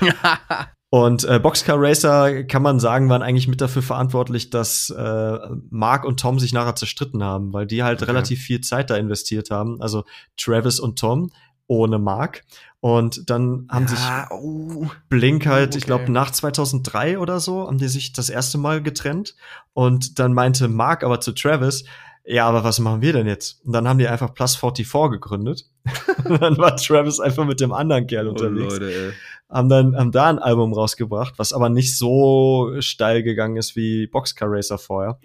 Und 0.94 1.24
äh, 1.24 1.38
Boxcar 1.38 1.80
Racer 1.80 2.44
kann 2.44 2.60
man 2.60 2.78
sagen, 2.78 3.08
waren 3.08 3.22
eigentlich 3.22 3.48
mit 3.48 3.62
dafür 3.62 3.80
verantwortlich, 3.80 4.50
dass 4.50 4.90
äh, 4.90 5.38
Mark 5.70 6.04
und 6.04 6.20
Tom 6.20 6.38
sich 6.38 6.52
nachher 6.52 6.76
zerstritten 6.76 7.24
haben, 7.24 7.54
weil 7.54 7.66
die 7.66 7.82
halt 7.82 8.02
okay. 8.02 8.10
relativ 8.10 8.42
viel 8.42 8.60
Zeit 8.60 8.90
da 8.90 8.96
investiert 8.96 9.50
haben. 9.50 9.80
Also 9.80 10.04
Travis 10.36 10.78
und 10.78 10.98
Tom 10.98 11.30
ohne 11.66 11.98
Mark. 11.98 12.44
Und 12.80 13.30
dann 13.30 13.66
haben 13.70 13.86
ja, 13.86 13.88
sich 13.88 14.30
oh. 14.32 14.86
Blink 15.08 15.46
halt, 15.46 15.68
okay. 15.68 15.78
ich 15.78 15.86
glaube, 15.86 16.12
nach 16.12 16.30
2003 16.30 17.18
oder 17.18 17.40
so, 17.40 17.68
haben 17.68 17.78
die 17.78 17.88
sich 17.88 18.12
das 18.12 18.28
erste 18.28 18.58
Mal 18.58 18.82
getrennt. 18.82 19.34
Und 19.72 20.18
dann 20.18 20.34
meinte 20.34 20.68
Mark 20.68 21.04
aber 21.04 21.20
zu 21.20 21.32
Travis, 21.32 21.84
ja, 22.24 22.46
aber 22.46 22.62
was 22.62 22.78
machen 22.78 23.02
wir 23.02 23.12
denn 23.12 23.26
jetzt? 23.26 23.64
Und 23.64 23.72
dann 23.72 23.88
haben 23.88 23.98
die 23.98 24.06
einfach 24.06 24.32
Plus 24.32 24.54
44 24.56 25.10
gegründet. 25.10 25.68
dann 26.24 26.56
war 26.56 26.76
Travis 26.76 27.18
einfach 27.18 27.44
mit 27.44 27.60
dem 27.60 27.72
anderen 27.72 28.06
Kerl 28.06 28.28
oh, 28.28 28.30
unterwegs. 28.30 28.74
Leute, 28.74 28.92
ey. 28.92 29.12
Haben 29.50 29.68
dann 29.68 29.96
haben 29.96 30.12
da 30.12 30.30
ein 30.30 30.38
Album 30.38 30.72
rausgebracht, 30.72 31.34
was 31.36 31.52
aber 31.52 31.68
nicht 31.68 31.98
so 31.98 32.72
steil 32.78 33.22
gegangen 33.22 33.56
ist 33.56 33.76
wie 33.76 34.06
Boxcar 34.06 34.48
Racer 34.50 34.78
vorher. 34.78 35.18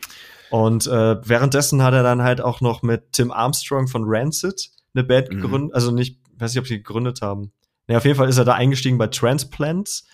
Und 0.49 0.87
äh, 0.87 1.15
währenddessen 1.27 1.83
hat 1.83 1.93
er 1.93 2.03
dann 2.03 2.23
halt 2.23 2.41
auch 2.41 2.61
noch 2.61 2.81
mit 2.81 3.13
Tim 3.13 3.31
Armstrong 3.31 3.87
von 3.87 4.03
Rancid 4.05 4.69
eine 4.93 5.03
Band 5.03 5.31
mhm. 5.31 5.41
gegründet, 5.41 5.75
also 5.75 5.91
nicht, 5.91 6.19
weiß 6.37 6.53
nicht, 6.53 6.59
ob 6.59 6.67
sie 6.67 6.77
gegründet 6.77 7.21
haben. 7.21 7.51
Ne, 7.87 7.97
auf 7.97 8.05
jeden 8.05 8.17
Fall 8.17 8.27
ist 8.27 8.37
er 8.37 8.45
da 8.45 8.53
eingestiegen 8.53 8.97
bei 8.97 9.07
Transplants. 9.07 10.07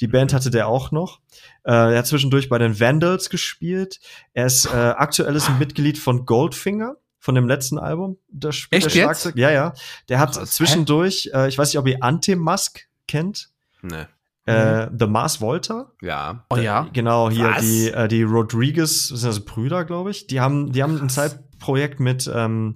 Die 0.00 0.08
Band 0.08 0.32
hatte 0.32 0.50
der 0.50 0.68
auch 0.68 0.90
noch. 0.90 1.20
Äh, 1.64 1.72
er 1.72 1.98
hat 1.98 2.06
zwischendurch 2.06 2.48
bei 2.48 2.58
den 2.58 2.78
Vandals 2.78 3.30
gespielt. 3.30 4.00
Er 4.32 4.46
ist 4.46 4.66
äh, 4.66 4.76
aktuelles 4.76 5.48
Mitglied 5.58 5.98
von 5.98 6.24
Goldfinger 6.24 6.96
von 7.18 7.34
dem 7.34 7.48
letzten 7.48 7.78
Album. 7.78 8.18
Spielt 8.50 8.84
Echt 8.84 8.94
der 8.94 9.02
Schlagzeug. 9.02 9.36
Ja, 9.36 9.50
ja. 9.50 9.74
Der 10.08 10.18
hat 10.18 10.36
Was? 10.36 10.52
zwischendurch, 10.52 11.30
äh, 11.34 11.48
ich 11.48 11.58
weiß 11.58 11.68
nicht, 11.68 11.78
ob 11.78 11.86
ihr 11.88 12.02
Anti-Mask 12.02 12.86
kennt. 13.06 13.50
Nee. 13.82 14.06
Äh, 14.46 14.88
The 14.98 15.06
Mars 15.06 15.40
Volta. 15.40 15.92
Ja. 16.00 16.46
Oh 16.48 16.56
ja. 16.56 16.88
Genau, 16.92 17.28
hier 17.30 17.50
Was? 17.50 17.60
die, 17.60 17.90
äh, 17.90 18.08
die 18.08 18.22
Rodriguez, 18.22 19.08
das 19.08 19.20
sind 19.20 19.28
also 19.28 19.44
Brüder, 19.44 19.84
glaube 19.84 20.10
ich. 20.10 20.26
Die 20.26 20.40
haben, 20.40 20.72
die 20.72 20.82
haben 20.82 20.98
ein 20.98 21.10
Zeitprojekt 21.10 22.00
mit, 22.00 22.30
ähm, 22.32 22.74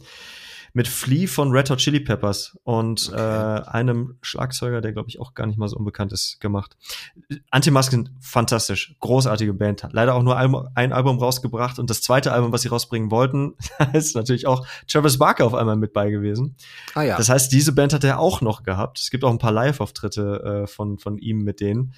mit 0.75 0.89
Flea 0.89 1.27
von 1.27 1.51
Red 1.51 1.71
Hot 1.71 1.79
Chili 1.79 2.01
Peppers 2.01 2.59
und 2.65 3.11
okay. 3.13 3.21
äh, 3.21 3.63
einem 3.69 4.17
Schlagzeuger, 4.23 4.81
der 4.81 4.93
glaube 4.93 5.09
ich 5.09 5.21
auch 5.21 5.35
gar 5.35 5.47
nicht 5.47 5.59
mal 5.59 5.69
so 5.69 5.77
unbekannt 5.77 6.13
ist, 6.13 6.41
gemacht. 6.41 6.77
Antimasken, 7.51 8.17
fantastisch, 8.21 8.95
großartige 9.01 9.53
Band. 9.53 9.87
Leider 9.91 10.15
auch 10.15 10.23
nur 10.23 10.37
ein 10.37 10.93
Album 10.93 11.19
rausgebracht 11.19 11.79
und 11.79 11.91
das 11.91 12.01
zweite 12.01 12.33
Album, 12.33 12.53
was 12.53 12.63
sie 12.63 12.69
rausbringen 12.69 13.11
wollten, 13.11 13.55
ist 13.93 14.17
natürlich 14.17 14.47
auch 14.47 14.67
Travis 14.87 15.19
Barker 15.19 15.45
auf 15.45 15.55
einmal 15.55 15.77
mit 15.77 15.93
bei 15.93 16.11
gewesen. 16.11 16.57
Ah 16.95 17.03
ja. 17.03 17.17
Das 17.17 17.29
heißt, 17.29 17.53
diese 17.53 17.73
Band 17.73 17.93
hat 17.93 18.05
er 18.05 18.19
auch 18.19 18.41
noch 18.41 18.63
gehabt. 18.63 18.99
Es 18.99 19.11
gibt 19.11 19.25
auch 19.25 19.31
ein 19.31 19.39
paar 19.39 19.53
Live-Auftritte 19.53 20.63
äh, 20.63 20.67
von 20.67 20.99
von 20.99 21.19
ihm 21.19 21.39
mit 21.39 21.61
denen. 21.61 21.93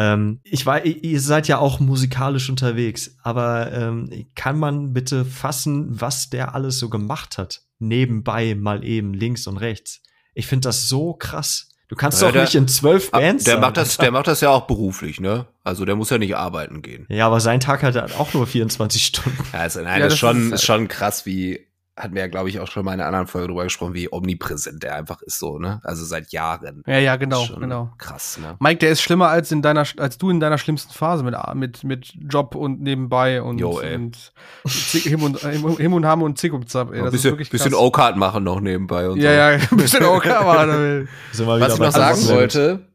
Ähm, 0.00 0.40
ich 0.42 0.64
weiß, 0.64 0.84
ihr 0.84 1.20
seid 1.20 1.46
ja 1.46 1.58
auch 1.58 1.78
musikalisch 1.78 2.48
unterwegs, 2.50 3.16
aber 3.22 3.70
ähm, 3.72 4.26
kann 4.34 4.58
man 4.58 4.92
bitte 4.92 5.24
fassen, 5.24 6.00
was 6.00 6.30
der 6.30 6.54
alles 6.54 6.78
so 6.78 6.88
gemacht 6.88 7.38
hat? 7.38 7.62
nebenbei 7.80 8.54
mal 8.54 8.84
eben 8.84 9.14
links 9.14 9.46
und 9.46 9.56
rechts. 9.56 10.02
Ich 10.34 10.46
finde 10.46 10.68
das 10.68 10.88
so 10.88 11.14
krass. 11.14 11.68
Du 11.88 11.96
kannst 11.96 12.20
ja, 12.20 12.28
doch 12.28 12.34
der, 12.34 12.42
nicht 12.42 12.54
in 12.54 12.68
zwölf 12.68 13.10
Bands 13.10 13.44
der 13.44 13.54
sein. 13.54 13.60
Macht 13.60 13.76
das, 13.76 13.96
der 13.96 14.12
macht 14.12 14.28
das 14.28 14.40
ja 14.40 14.50
auch 14.50 14.68
beruflich, 14.68 15.18
ne? 15.18 15.46
Also 15.64 15.84
der 15.84 15.96
muss 15.96 16.10
ja 16.10 16.18
nicht 16.18 16.36
arbeiten 16.36 16.82
gehen. 16.82 17.04
Ja, 17.08 17.26
aber 17.26 17.40
sein 17.40 17.58
Tag 17.58 17.82
hat 17.82 17.96
auch 18.14 18.32
nur 18.32 18.46
24 18.46 19.04
Stunden. 19.04 19.44
Ja, 19.52 19.60
also, 19.60 19.80
nein, 19.80 20.00
ja, 20.00 20.06
das, 20.06 20.08
das, 20.08 20.14
ist 20.14 20.18
schon, 20.20 20.52
ist, 20.52 20.64
schon 20.64 20.86
krass, 20.86 21.26
wie 21.26 21.66
hatten 22.00 22.14
wir 22.14 22.22
ja, 22.22 22.28
glaube 22.28 22.48
ich, 22.48 22.58
auch 22.60 22.66
schon 22.66 22.84
mal 22.84 22.94
in 22.94 23.00
einer 23.00 23.06
anderen 23.08 23.26
Folge 23.26 23.48
drüber 23.48 23.64
gesprochen, 23.64 23.94
wie 23.94 24.12
omnipräsent 24.12 24.82
der 24.82 24.94
einfach 24.96 25.22
ist 25.22 25.38
so, 25.38 25.58
ne? 25.58 25.80
Also 25.84 26.04
seit 26.04 26.32
Jahren. 26.32 26.82
Ja, 26.86 26.98
ja, 26.98 27.16
genau, 27.16 27.44
Schon 27.44 27.60
genau. 27.60 27.92
Krass, 27.98 28.38
ne? 28.40 28.56
Mike, 28.58 28.78
der 28.78 28.90
ist 28.90 29.00
schlimmer 29.02 29.28
als 29.28 29.52
in 29.52 29.62
deiner, 29.62 29.84
als 29.98 30.18
du 30.18 30.30
in 30.30 30.40
deiner 30.40 30.58
schlimmsten 30.58 30.92
Phase 30.92 31.22
mit, 31.22 31.36
mit, 31.54 31.84
mit 31.84 32.12
Job 32.28 32.54
und 32.54 32.80
nebenbei 32.80 33.42
und, 33.42 33.58
Jo, 33.58 33.78
ey. 33.80 33.94
und 33.94 34.32
Zick- 34.66 35.02
Him 35.04 35.22
und, 35.22 35.38
Him, 35.40 35.92
und 35.92 36.06
Ham 36.06 36.22
und 36.22 36.38
Zick 36.38 36.52
und 36.52 36.68
Zap, 36.68 36.90
ey. 36.92 36.98
Ein 36.98 37.04
Das 37.04 37.12
bisschen, 37.12 37.28
ist 37.28 37.32
wirklich 37.32 37.50
bisschen 37.50 37.72
krass. 37.72 37.80
O-Card 37.80 38.16
machen 38.16 38.44
noch 38.44 38.60
nebenbei 38.60 39.08
und 39.08 39.20
Ja, 39.20 39.30
so. 39.30 39.36
ja, 39.36 39.46
ein 39.48 39.60
bisschen 39.76 40.02
Sind 41.32 41.46
wir 41.46 41.60
Was 41.60 41.74
ich 41.74 41.78
noch 41.80 41.92
sagen 41.92 42.28
wollte, 42.28 42.86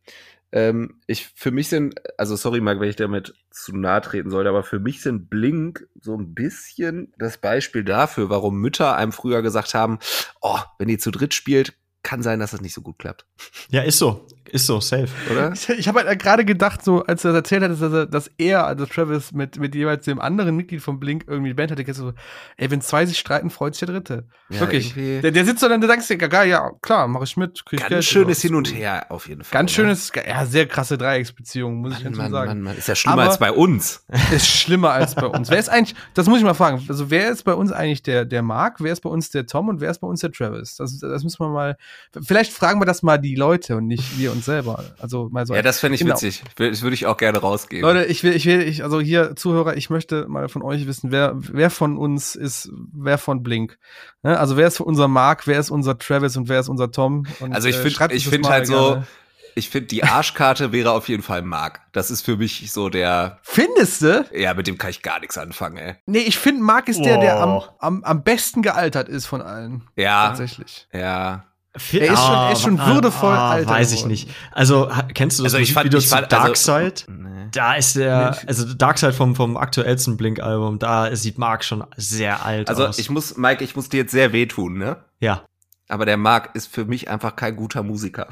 ähm, 0.56 1.02
ich, 1.06 1.28
für 1.36 1.52
mich 1.52 1.68
sind, 1.68 1.96
also 2.18 2.38
sorry, 2.38 2.62
Marc, 2.62 2.80
wenn 2.80 2.90
ich 2.90 2.96
damit 2.96 3.36
zu 3.52 3.76
nahe 3.76 4.00
treten 4.00 4.30
sollte, 4.32 4.50
aber 4.50 4.64
für 4.64 4.80
mich 4.80 5.02
sind 5.02 5.30
Blink 5.30 5.86
so 6.00 6.18
ein 6.18 6.34
bisschen 6.34 7.14
das 7.20 7.38
Beispiel 7.38 7.84
dafür, 7.84 8.30
warum 8.30 8.62
Mütter 8.62 8.96
einem 8.96 9.12
früher 9.12 9.42
gesagt 9.42 9.74
haben, 9.74 10.00
oh, 10.42 10.60
wenn 10.80 10.88
ihr 10.88 10.98
zu 10.98 11.12
dritt 11.12 11.34
spielt, 11.34 11.74
kann 12.04 12.24
sein, 12.24 12.40
dass 12.40 12.52
das 12.52 12.62
nicht 12.62 12.74
so 12.74 12.82
gut 12.82 13.00
klappt, 13.00 13.26
Ja, 13.70 13.82
ist 13.82 14.00
so. 14.00 14.26
Ist 14.52 14.68
so, 14.68 14.80
safe. 14.80 15.08
oder? 15.32 15.52
Ich, 15.54 15.70
ich 15.70 15.88
habe 15.88 16.04
halt 16.04 16.20
gerade 16.20 16.46
gedacht, 16.46 16.84
so 16.84 17.04
als 17.04 17.24
er 17.26 17.32
das 17.32 17.38
erzählt 17.40 17.64
hat, 17.64 17.72
dass 17.72 17.82
er, 17.82 18.06
dass 18.06 18.32
er, 18.38 18.66
also 18.68 18.86
Travis, 18.86 19.32
mit, 19.32 19.60
mit 19.60 19.74
jeweils 19.76 20.06
dem 20.06 20.20
anderen 20.20 20.56
Mitglied 20.56 20.82
von 20.82 21.00
Blink 21.00 21.26
irgendwie 21.28 21.50
die 21.50 21.54
Band 21.56 21.72
hatte, 21.72 21.94
so, 21.94 22.14
ey, 22.58 22.70
wenn 22.72 22.82
zwei 22.82 23.06
sich 23.06 23.18
streiten, 23.20 23.50
freut 23.50 23.76
sich 23.76 23.86
der 23.86 23.96
Dritte. 23.96 24.28
Ja, 24.50 24.60
Wirklich. 24.62 24.94
Der, 24.96 25.32
der 25.32 25.46
sitzt 25.46 25.60
so 25.62 25.70
dann, 25.70 25.82
der 25.82 25.90
sagst 25.90 26.10
dir, 26.10 26.18
geil, 26.18 26.50
ja, 26.50 26.72
klar, 26.82 27.08
mach 27.08 27.24
ich 27.24 27.38
mit, 27.38 27.66
krieg 27.66 27.80
ich 27.80 27.82
Ganz 27.82 27.90
Geld. 27.90 28.04
schönes 28.06 28.42
Hin 28.42 28.56
und 28.56 28.74
her 28.74 29.08
auf 29.10 29.28
jeden 29.28 29.44
Fall. 29.44 29.60
Ganz 29.60 29.72
ne? 29.72 29.76
schönes, 29.76 30.12
ja, 30.28 30.46
sehr 30.46 30.68
krasse 30.68 30.98
Dreiecksbeziehung, 30.98 31.78
muss 31.82 31.98
ich 31.98 32.04
Mann, 32.04 32.14
dazu 32.14 32.22
Mann, 32.24 32.32
sagen. 32.32 32.48
Mann, 32.50 32.62
Mann. 32.62 32.78
Ist 32.78 32.88
ja 32.88 32.96
schlimmer 32.96 33.14
Aber- 33.22 33.30
als 33.32 33.40
bei 33.40 33.52
uns. 33.52 34.06
Ist 34.32 34.48
schlimmer 34.48 34.92
als 34.92 35.16
bei 35.16 35.26
uns. 35.28 35.50
Wer 35.50 35.60
ist 35.60 35.70
eigentlich, 35.70 35.96
das 36.14 36.28
muss 36.28 36.38
ich 36.40 36.44
mal 36.44 36.54
fragen, 36.54 36.84
also 36.88 37.10
wer 37.10 37.30
ist 37.30 37.44
bei 37.44 37.54
uns 37.54 37.72
eigentlich 37.72 38.04
der, 38.04 38.26
der 38.26 38.42
Mark, 38.42 38.78
wer 38.80 38.92
ist 38.94 39.02
bei 39.02 39.10
uns 39.10 39.30
der 39.32 39.46
Tom 39.46 39.70
und 39.70 39.82
wer 39.82 39.90
ist 39.92 40.00
bei 40.00 40.08
uns 40.08 40.22
der 40.22 40.32
Travis? 40.32 40.76
Das, 40.78 41.00
das 41.00 41.24
müssen 41.24 41.40
wir 41.40 41.50
mal, 41.50 41.78
vielleicht 42.22 42.52
fragen 42.54 42.80
wir 42.82 42.86
das 42.86 43.02
mal 43.04 43.18
die 43.18 43.36
Leute 43.36 43.78
und 43.78 43.88
nicht 43.88 44.18
wir 44.20 44.32
uns 44.36 44.46
selber. 44.46 44.84
Also 45.00 45.30
mal 45.32 45.46
so. 45.48 45.56
Ja, 45.56 45.62
das 45.62 45.80
fände 45.80 45.96
ich 45.96 46.02
Genau. 46.02 46.14
witzig. 46.16 46.44
Das 46.58 46.82
würde 46.82 46.94
ich 46.94 47.06
auch 47.06 47.18
gerne 47.18 47.40
rausgeben. 47.40 47.82
Leute, 47.82 48.06
ich 48.06 48.24
will, 48.24 48.34
ich 48.36 48.46
will, 48.46 48.62
ich, 48.62 48.84
also 48.84 49.00
hier 49.02 49.36
Zuhörer, 49.36 49.76
ich 49.78 49.90
möchte 49.90 50.28
mal 50.28 50.48
von 50.50 50.62
euch 50.62 50.86
wissen, 50.88 51.12
wer, 51.12 51.34
wer 51.36 51.70
von 51.70 51.98
uns 51.98 52.36
ist, 52.36 52.70
wer 52.94 53.18
von 53.18 53.42
Blink. 53.44 53.78
Ne? 54.24 54.38
Also 54.40 54.58
wer 54.58 54.68
ist 54.68 54.80
unser 54.80 55.08
Mark, 55.08 55.48
wer 55.48 55.60
ist 55.60 55.70
unser 55.72 55.98
Travis 55.98 56.38
und 56.38 56.50
wer 56.50 56.60
ist 56.60 56.70
unser 56.70 56.92
Tom? 56.92 57.26
Und, 57.40 57.54
Also 57.54 57.68
ich 57.68 57.76
äh, 57.78 57.80
finde 57.90 58.04
uns 58.06 58.14
ich 58.14 58.28
finde 58.28 58.50
halt 58.50 58.68
so, 58.68 58.74
gerne. 58.92 59.08
ich 59.56 59.70
finde 59.70 59.88
die 59.88 60.04
Arschkarte 60.04 60.72
wäre 60.72 60.92
auf 60.92 61.08
jeden 61.08 61.24
Fall 61.24 61.42
Mark. 61.42 61.82
Das 61.94 62.12
ist 62.12 62.22
für 62.24 62.36
mich 62.38 62.72
so 62.72 62.90
der, 62.90 63.40
Findest 63.44 64.02
du? 64.02 64.26
ja, 64.34 64.54
mit 64.54 64.68
dem 64.68 64.78
kann 64.78 64.90
ich 64.90 65.02
gar 65.02 65.20
nichts 65.20 65.38
anfangen, 65.38 65.78
ey. 65.78 65.96
Nee, 66.06 66.20
ich 66.20 66.38
finde, 66.38 66.62
Mark 66.62 66.90
ist 66.90 67.04
der, 67.04 67.20
der 67.20 67.40
am, 67.42 67.50
Oh. 67.50 67.64
am, 67.80 68.04
am 68.04 68.24
besten 68.24 68.62
gealtert 68.62 69.08
ist 69.10 69.26
von 69.28 69.42
allen. 69.42 69.84
Ja, 69.96 70.28
Tatsächlich. 70.28 70.88
ja. 70.94 71.46
Er 71.92 72.14
ist 72.14 72.20
schon- 72.20 72.34
er 72.36 72.52
ist 72.52 72.62
schon 72.62 72.80
würdevoll 72.80 73.34
alt 73.36 73.68
Weiß 73.68 73.92
ich 73.92 73.98
geworden. 73.98 74.12
nicht. 74.12 74.30
Also, 74.52 74.90
kennst 75.14 75.40
du 75.40 75.44
das 75.44 75.54
Also 75.54 75.64
ich 75.64 75.74
fand- 75.74 75.86
Musikvideo 75.92 76.00
ich 76.00 76.08
zu 76.08 76.16
fand- 76.16 76.34
also- 76.34 76.46
Darkseid? 76.46 77.06
Nee. 77.10 77.48
Da 77.52 77.76
ist 77.76 77.96
der, 77.96 78.38
also 78.48 78.74
Darkseid 78.74 79.14
vom, 79.14 79.36
vom 79.36 79.56
aktuellsten 79.58 80.18
Blink-Album, 80.18 80.80
da 80.80 81.16
sieht 81.16 81.38
Mark 81.38 81.64
schon 81.64 81.84
sehr 81.96 82.46
alt 82.46 82.70
Also 82.70 82.88
aus. 82.88 82.98
ich 83.00 83.10
muss, 83.10 83.38
Mike, 83.38 83.64
ich 83.64 83.76
muss 83.76 83.88
dir 83.90 83.98
jetzt 83.98 84.12
sehr 84.12 84.34
wehtun, 84.34 84.78
ne? 84.78 84.98
ja. 85.20 85.44
Aber 85.88 86.06
der 86.08 86.18
Mark 86.18 86.56
ist 86.56 86.74
für 86.74 86.84
mich 86.86 87.12
einfach 87.12 87.36
kein 87.36 87.56
guter 87.56 87.84
Musiker. 87.84 88.28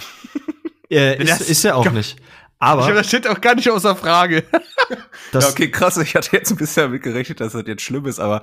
Äh, 0.90 1.18
ist, 1.24 1.42
ist 1.42 1.64
er 1.64 1.78
auch 1.78 1.90
nicht. 1.92 2.18
Ich 2.20 2.26
glaube, 2.60 2.84
Aber 2.84 2.94
das 2.94 3.08
steht 3.08 3.28
auch 3.28 3.40
gar 3.42 3.54
nicht 3.56 3.70
außer 3.70 3.96
Frage. 3.96 4.44
das, 5.32 5.44
ja, 5.44 5.50
okay, 5.52 5.70
krass. 5.70 5.98
Ich 5.98 6.16
hatte 6.16 6.36
jetzt 6.36 6.50
ein 6.50 6.58
bisschen 6.58 6.86
damit 6.86 7.04
gerechnet, 7.04 7.42
dass 7.42 7.54
das 7.54 7.64
jetzt 7.68 7.84
schlimm 7.84 8.06
ist, 8.08 8.20
aber 8.20 8.42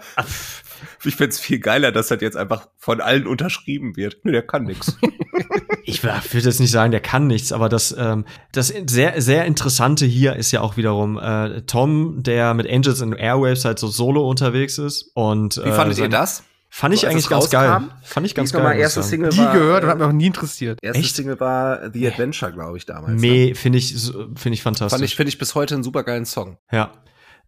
ich 1.05 1.17
find's 1.17 1.39
viel 1.41 1.59
geiler, 1.59 1.93
dass 1.93 2.09
das 2.09 2.21
jetzt 2.21 2.37
einfach 2.37 2.69
von 2.79 3.01
allen 3.01 3.27
unterschrieben 3.27 3.97
wird. 3.97 4.19
Nee, 4.25 4.33
der 4.33 4.43
kann 4.43 4.65
nix. 4.65 4.97
ich 5.85 6.03
würde 6.05 6.21
jetzt 6.33 6.61
nicht 6.61 6.71
sagen, 6.71 6.91
der 6.91 7.01
kann 7.01 7.27
nichts, 7.27 7.53
aber 7.53 7.69
das, 7.69 7.95
ähm, 7.99 8.25
das 8.53 8.73
sehr, 8.87 9.21
sehr 9.21 9.45
Interessante 9.47 10.07
hier 10.07 10.37
ist 10.37 10.51
ja 10.53 10.61
auch 10.61 10.77
wiederum 10.77 11.19
äh, 11.19 11.63
Tom, 11.63 12.23
der 12.23 12.55
mit 12.55 12.69
Angels 12.71 13.03
and 13.03 13.19
Airwaves 13.19 13.65
halt 13.65 13.79
so 13.79 13.89
solo 13.89 14.29
unterwegs 14.29 14.79
ist. 14.79 15.11
Und, 15.15 15.57
Wie 15.65 15.73
fandet 15.73 15.99
äh, 15.99 16.03
ihr 16.03 16.09
das? 16.09 16.45
Fand 16.73 16.95
ich 16.95 17.01
So, 17.01 17.09
eigentlich 17.09 17.29
ganz 17.29 17.51
geil. 17.51 17.69
rauskam? 17.69 17.91
Fand 18.05 18.27
ich 18.27 18.35
ganz 18.37 18.53
nochmal 18.53 18.71
geil. 18.71 18.79
ich 18.79 18.83
erste. 18.85 19.03
Single 19.03 19.31
Die 19.31 19.39
war, 19.39 19.53
gehört 19.53 19.83
und 19.83 19.89
äh, 19.89 19.91
hat 19.91 19.99
mich 19.99 20.07
auch 20.07 20.13
nie 20.13 20.27
interessiert. 20.27 20.79
Erste 20.81 21.01
Echt? 21.01 21.17
Single 21.17 21.41
war 21.41 21.91
The 21.93 22.07
Adventure, 22.07 22.53
glaube 22.53 22.77
ich, 22.79 22.87
damals. 22.87 23.21
ne? 23.21 23.21
Nee, 23.21 23.55
finde 23.55 23.79
ich, 23.79 24.01
so- 24.01 24.29
finde 24.37 24.55
ich 24.55 24.63
fantastisch. 24.63 24.93
Fand 24.97 25.03
ich, 25.05 25.17
finde 25.17 25.31
ich 25.31 25.39
bis 25.39 25.57
heute 25.57 25.75
einen 25.75 25.83
super 25.83 26.05
geilen 26.05 26.27
Song. 26.27 26.59
Ja. 26.71 26.93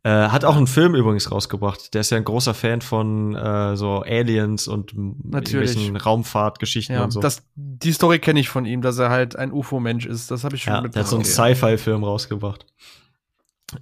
Äh, 0.05 0.11
hat 0.29 0.45
auch 0.45 0.57
einen 0.57 0.67
Film 0.67 0.97
übrigens 0.97 1.31
rausgebracht. 1.31 1.95
Der 1.95 2.01
ist 2.01 2.11
ja 2.11 2.17
ein 2.17 2.25
großer 2.25 2.55
Fan 2.55 2.81
von 2.81 3.37
äh, 3.37 3.77
so 3.77 4.03
Aliens 4.03 4.67
und 4.67 4.93
Natürlich. 4.97 5.71
irgendwelchen 5.71 5.97
Raumfahrtgeschichten 5.97 6.97
Ja, 6.97 7.05
und 7.05 7.13
so. 7.13 7.21
das, 7.21 7.45
die 7.55 7.93
Story 7.93 8.19
kenne 8.19 8.41
ich 8.41 8.49
von 8.49 8.65
ihm, 8.67 8.83
dass 8.83 8.99
er 8.99 9.11
halt 9.11 9.37
ein 9.37 9.53
UFO-Mensch 9.53 10.07
ist. 10.07 10.31
Das 10.33 10.43
habe 10.43 10.57
ich 10.57 10.65
schon 10.65 10.73
ja, 10.73 10.81
der 10.81 10.89
hat 10.89 10.97
mitbekommen. 10.97 11.25
so 11.25 11.43
einen 11.45 11.55
Sci-Fi-Film 11.55 12.03
rausgebracht. 12.03 12.67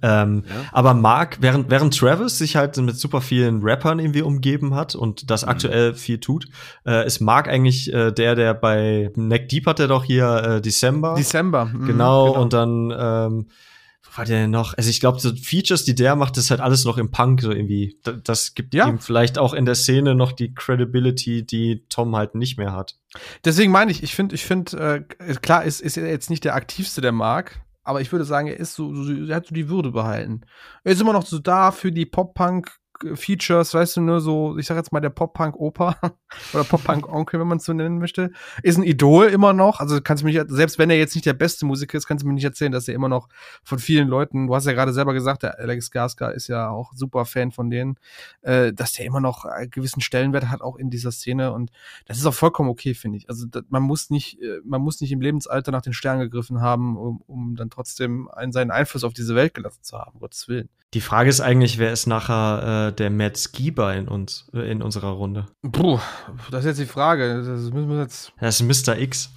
Ähm, 0.03 0.43
Ja. 0.47 0.55
Aber 0.71 0.93
Mark, 0.93 1.39
während, 1.41 1.69
während 1.69 1.97
Travis 1.97 2.37
sich 2.37 2.55
halt 2.55 2.77
mit 2.77 2.95
super 2.95 3.19
vielen 3.19 3.61
Rappern 3.61 3.99
irgendwie 3.99 4.21
umgeben 4.21 4.73
hat 4.75 4.95
und 4.95 5.29
das 5.29 5.41
Mhm. 5.43 5.49
aktuell 5.49 5.93
viel 5.95 6.19
tut, 6.19 6.45
äh, 6.85 7.05
ist 7.05 7.19
Mark 7.19 7.49
eigentlich 7.49 7.91
äh, 7.91 8.11
der, 8.11 8.35
der 8.35 8.53
bei 8.53 9.11
Neck 9.15 9.49
Deep 9.49 9.65
hat 9.65 9.79
er 9.81 9.87
doch 9.89 10.03
hier 10.05 10.27
äh, 10.43 10.61
December. 10.61 11.15
Dezember. 11.15 11.65
mhm, 11.65 11.85
genau, 11.87 12.29
und 12.39 12.53
dann, 12.53 12.93
ähm, 12.97 13.47
war 14.15 14.25
der 14.25 14.41
denn 14.41 14.51
noch? 14.51 14.73
Also 14.77 14.89
ich 14.89 14.99
glaube, 14.99 15.19
so 15.19 15.33
Features, 15.35 15.83
die 15.85 15.95
der 15.95 16.15
macht, 16.15 16.37
ist 16.37 16.51
halt 16.51 16.59
alles 16.61 16.85
noch 16.85 16.97
im 16.97 17.11
Punk 17.11 17.41
so 17.41 17.51
irgendwie. 17.51 17.97
Das 18.23 18.53
gibt 18.53 18.73
Ja. 18.73 18.87
ihm 18.87 18.99
vielleicht 18.99 19.37
auch 19.37 19.53
in 19.53 19.65
der 19.65 19.75
Szene 19.75 20.15
noch 20.15 20.31
die 20.31 20.53
Credibility, 20.53 21.45
die 21.45 21.85
Tom 21.89 22.15
halt 22.15 22.35
nicht 22.35 22.57
mehr 22.57 22.73
hat. 22.73 22.97
Deswegen 23.45 23.71
meine 23.71 23.91
ich, 23.91 24.03
ich 24.03 24.15
finde, 24.15 24.35
ich 24.35 24.45
finde, 24.45 25.05
äh, 25.19 25.33
klar, 25.35 25.63
ist, 25.63 25.81
ist 25.81 25.97
er 25.97 26.09
jetzt 26.09 26.29
nicht 26.29 26.43
der 26.43 26.55
aktivste 26.55 27.01
der 27.01 27.11
Mark, 27.11 27.61
aber 27.83 28.01
ich 28.01 28.11
würde 28.11 28.25
sagen, 28.25 28.47
er 28.47 28.59
ist 28.59 28.73
so, 28.75 28.93
so, 28.93 29.11
er 29.11 29.35
hat 29.35 29.47
so 29.47 29.55
die 29.55 29.69
Würde 29.69 29.91
behalten. 29.91 30.41
Er 30.83 30.91
ist 30.91 31.01
immer 31.01 31.13
noch 31.13 31.25
so 31.25 31.39
da 31.39 31.71
für 31.71 31.91
die 31.91 32.05
Pop-Punk. 32.05 32.77
Features, 33.15 33.73
weißt 33.73 33.97
du, 33.97 34.01
nur 34.01 34.21
so, 34.21 34.57
ich 34.57 34.65
sag 34.65 34.77
jetzt 34.77 34.91
mal 34.91 34.99
der 34.99 35.09
Pop-Punk-Opa 35.09 35.97
oder 36.53 36.63
Pop-Punk-Onkel, 36.63 37.39
wenn 37.39 37.47
man 37.47 37.57
es 37.57 37.65
so 37.65 37.73
nennen 37.73 37.97
möchte, 37.97 38.31
ist 38.63 38.77
ein 38.77 38.83
Idol 38.83 39.27
immer 39.27 39.53
noch. 39.53 39.79
Also 39.79 40.01
kannst 40.01 40.23
du 40.23 40.27
mich, 40.27 40.39
selbst 40.47 40.79
wenn 40.79 40.89
er 40.89 40.97
jetzt 40.97 41.15
nicht 41.15 41.25
der 41.25 41.33
beste 41.33 41.65
Musiker 41.65 41.97
ist, 41.97 42.07
kannst 42.07 42.23
du 42.23 42.27
mir 42.27 42.33
nicht 42.33 42.43
erzählen, 42.43 42.71
dass 42.71 42.87
er 42.87 42.93
immer 42.93 43.09
noch 43.09 43.29
von 43.63 43.79
vielen 43.79 44.07
Leuten, 44.07 44.47
du 44.47 44.55
hast 44.55 44.65
ja 44.65 44.73
gerade 44.73 44.93
selber 44.93 45.13
gesagt, 45.13 45.43
der 45.43 45.59
Alex 45.59 45.91
Garska 45.91 46.29
ist 46.29 46.47
ja 46.47 46.69
auch 46.69 46.93
super 46.93 47.25
Fan 47.25 47.51
von 47.51 47.69
denen, 47.69 47.97
äh, 48.41 48.73
dass 48.73 48.93
der 48.93 49.05
immer 49.05 49.19
noch 49.19 49.45
einen 49.45 49.69
gewissen 49.69 50.01
Stellenwert 50.01 50.49
hat, 50.49 50.61
auch 50.61 50.77
in 50.77 50.89
dieser 50.89 51.11
Szene. 51.11 51.53
Und 51.53 51.71
das 52.05 52.17
ist 52.17 52.25
auch 52.25 52.33
vollkommen 52.33 52.69
okay, 52.69 52.93
finde 52.93 53.17
ich. 53.17 53.29
Also 53.29 53.45
das, 53.45 53.63
man 53.69 53.83
muss 53.83 54.09
nicht, 54.09 54.41
äh, 54.41 54.59
man 54.63 54.81
muss 54.81 55.01
nicht 55.01 55.11
im 55.11 55.21
Lebensalter 55.21 55.71
nach 55.71 55.81
den 55.81 55.93
Sternen 55.93 56.21
gegriffen 56.21 56.61
haben, 56.61 56.97
um, 56.97 57.21
um 57.27 57.55
dann 57.55 57.69
trotzdem 57.69 58.29
einen, 58.29 58.51
seinen 58.51 58.71
Einfluss 58.71 59.03
auf 59.03 59.13
diese 59.13 59.35
Welt 59.35 59.53
gelassen 59.53 59.83
zu 59.83 59.97
haben, 59.97 60.19
Gottes 60.19 60.47
Willen. 60.47 60.69
Die 60.93 61.01
Frage 61.01 61.29
ist 61.29 61.39
eigentlich, 61.39 61.77
wer 61.77 61.93
ist 61.93 62.05
nachher 62.05 62.89
äh, 62.89 62.93
der 62.93 63.09
Matt 63.09 63.37
Skiba 63.37 63.93
in 63.93 64.09
uns, 64.09 64.49
äh, 64.53 64.69
in 64.69 64.81
unserer 64.81 65.11
Runde? 65.11 65.45
Puh, 65.71 65.99
das 66.51 66.61
ist 66.61 66.65
jetzt 66.65 66.79
die 66.79 66.91
Frage. 66.91 67.37
Das 67.37 67.71
müssen 67.71 67.89
wir 67.89 68.01
jetzt. 68.01 68.33
Das 68.41 68.59
ist 68.59 68.87
Mr. 68.87 68.97
X. 68.97 69.29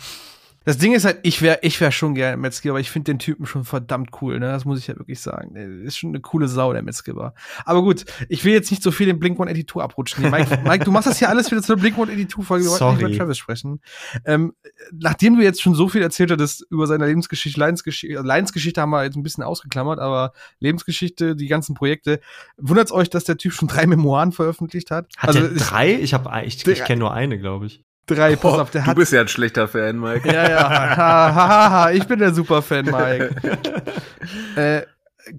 Das 0.65 0.79
Ding 0.79 0.95
ist 0.95 1.05
halt, 1.05 1.19
ich 1.23 1.43
wäre 1.43 1.59
ich 1.63 1.81
wär 1.81 1.93
schon 1.93 2.15
gerne 2.15 2.37
Metzger, 2.37 2.71
aber 2.71 2.81
ich 2.81 2.91
finde 2.91 3.13
den 3.13 3.19
Typen 3.19 3.47
schon 3.47 3.65
verdammt 3.65 4.11
cool, 4.21 4.41
ne? 4.41 4.47
Das 4.47 4.65
muss 4.65 4.79
ich 4.79 4.87
ja 4.87 4.97
wirklich 4.97 5.21
sagen. 5.21 5.55
Ist 5.85 5.99
schon 5.99 6.11
eine 6.11 6.21
coole 6.21 6.49
Sau, 6.49 6.73
der 6.73 6.83
Metzger. 6.83 7.35
Aber 7.65 7.83
gut, 7.83 8.05
ich 8.29 8.45
will 8.45 8.53
jetzt 8.55 8.71
nicht 8.71 8.83
so 8.83 8.91
viel 8.91 9.09
in 9.09 9.19
Blink 9.19 9.35
182 9.35 9.83
abrutschen. 9.83 10.23
hier. 10.23 10.31
Mike, 10.31 10.61
Mike, 10.65 10.85
du 10.85 10.91
machst 10.91 11.07
das 11.07 11.19
hier 11.19 11.29
alles 11.29 11.51
wieder 11.51 11.63
zur 11.63 11.77
Blink 11.77 11.97
182 11.97 12.45
Folge. 12.47 12.65
Wir 12.65 12.71
wollten 12.71 12.97
nicht 12.97 13.03
über 13.03 13.17
Travis 13.17 13.39
sprechen. 13.39 13.81
Ähm, 14.25 14.55
nachdem 14.93 15.37
du 15.37 15.43
jetzt 15.43 15.61
schon 15.61 15.75
so 15.75 15.89
viel 15.89 16.03
erzählt 16.03 16.31
hattest 16.31 16.67
über 16.71 16.87
seine 16.87 17.07
Lebensgeschichte, 17.07 17.61
Leidensgeschichte, 17.61 18.23
Leidensgeschichte 18.23 18.81
haben 18.81 18.91
wir 18.91 19.05
jetzt 19.05 19.17
ein 19.17 19.23
bisschen 19.23 19.45
ausgeklammert, 19.45 19.99
aber 19.99 20.33
Lebensgeschichte, 20.61 21.37
die 21.37 21.47
ganzen 21.47 21.75
Projekte. 21.75 22.21
Wundert's 22.57 22.93
euch, 22.93 23.11
dass 23.11 23.25
der 23.25 23.37
Typ 23.37 23.53
schon 23.53 23.69
drei 23.69 23.87
Memoiren 23.87 24.33
veröffentlicht 24.33 24.91
hat? 24.91 25.09
Hat 25.19 25.29
also 25.29 25.41
ist- 25.41 25.71
drei? 25.71 25.95
Ich 25.95 26.15
habe 26.15 26.31
ich, 26.47 26.67
ich 26.67 26.85
kenne 26.85 27.01
nur 27.01 27.13
eine, 27.13 27.39
glaube 27.39 27.67
ich. 27.67 27.85
Drei, 28.07 28.37
pass 28.37 28.53
Oh, 28.55 28.61
auf, 28.61 28.71
der 28.71 28.83
du 28.83 28.87
hat 28.89 28.97
bist 28.97 29.13
ja 29.13 29.21
ein 29.21 29.29
schlechter 29.29 29.69
Fan, 29.69 29.99
Mike. 29.99 30.27
Ja, 30.33 30.49
ja. 30.49 30.71
Ha, 30.97 31.35
ha, 31.35 31.71
ha. 31.71 31.91
Ich 31.91 32.07
bin 32.07 32.19
der 32.19 32.33
Superfan, 32.35 32.85
Mike. 32.87 33.35
äh, 34.57 34.83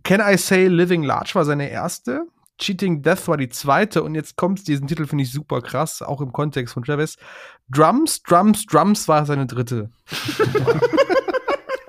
Can 0.04 0.22
I 0.22 0.38
Say 0.38 0.68
Living 0.68 1.04
Large 1.04 1.32
war 1.36 1.46
seine 1.46 1.70
erste. 1.70 2.24
Cheating 2.58 3.02
Death 3.02 3.28
war 3.28 3.38
die 3.38 3.50
zweite. 3.50 4.02
Und 4.04 4.16
jetzt 4.16 4.36
kommt 4.38 4.68
diesen 4.68 4.88
Titel, 4.88 5.06
finde 5.06 5.24
ich 5.24 5.32
super 5.32 5.62
krass, 5.62 6.02
auch 6.02 6.22
im 6.22 6.32
Kontext 6.32 6.74
von 6.74 6.84
Travis. 6.84 7.18
Drums, 7.70 8.24
Drums, 8.24 8.66
Drums 8.66 9.08
war 9.08 9.26
seine 9.26 9.46
dritte. 9.46 9.90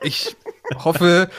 ich 0.02 0.36
hoffe, 0.74 1.30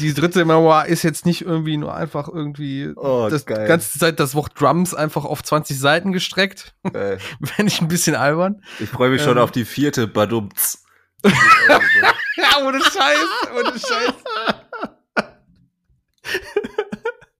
die 0.00 0.12
dritte 0.14 0.44
Memoir 0.44 0.86
ist 0.86 1.02
jetzt 1.02 1.24
nicht 1.26 1.42
irgendwie 1.42 1.76
nur 1.76 1.94
einfach 1.94 2.28
irgendwie 2.28 2.92
Oh, 2.96 3.28
das 3.30 3.46
geil. 3.46 3.66
ganze 3.68 3.98
Zeit 3.98 4.18
das 4.20 4.34
Wort 4.34 4.60
Drums 4.60 4.94
einfach 4.94 5.24
auf 5.24 5.42
20 5.42 5.78
Seiten 5.78 6.12
gestreckt. 6.12 6.74
Äh, 6.92 7.18
Fände 7.44 7.72
ich 7.72 7.80
ein 7.80 7.88
bisschen 7.88 8.14
albern. 8.16 8.62
Ich 8.80 8.88
freue 8.88 9.10
mich 9.10 9.22
schon 9.22 9.36
Ähm. 9.36 9.42
auf 9.44 9.50
die 9.52 9.64
vierte 9.64 10.06
Badumts. 10.06 10.84
Ja, 12.36 12.66
ohne 12.66 12.80
Scheiß, 12.80 13.26
ohne 13.54 13.78
Scheiß. 13.78 14.14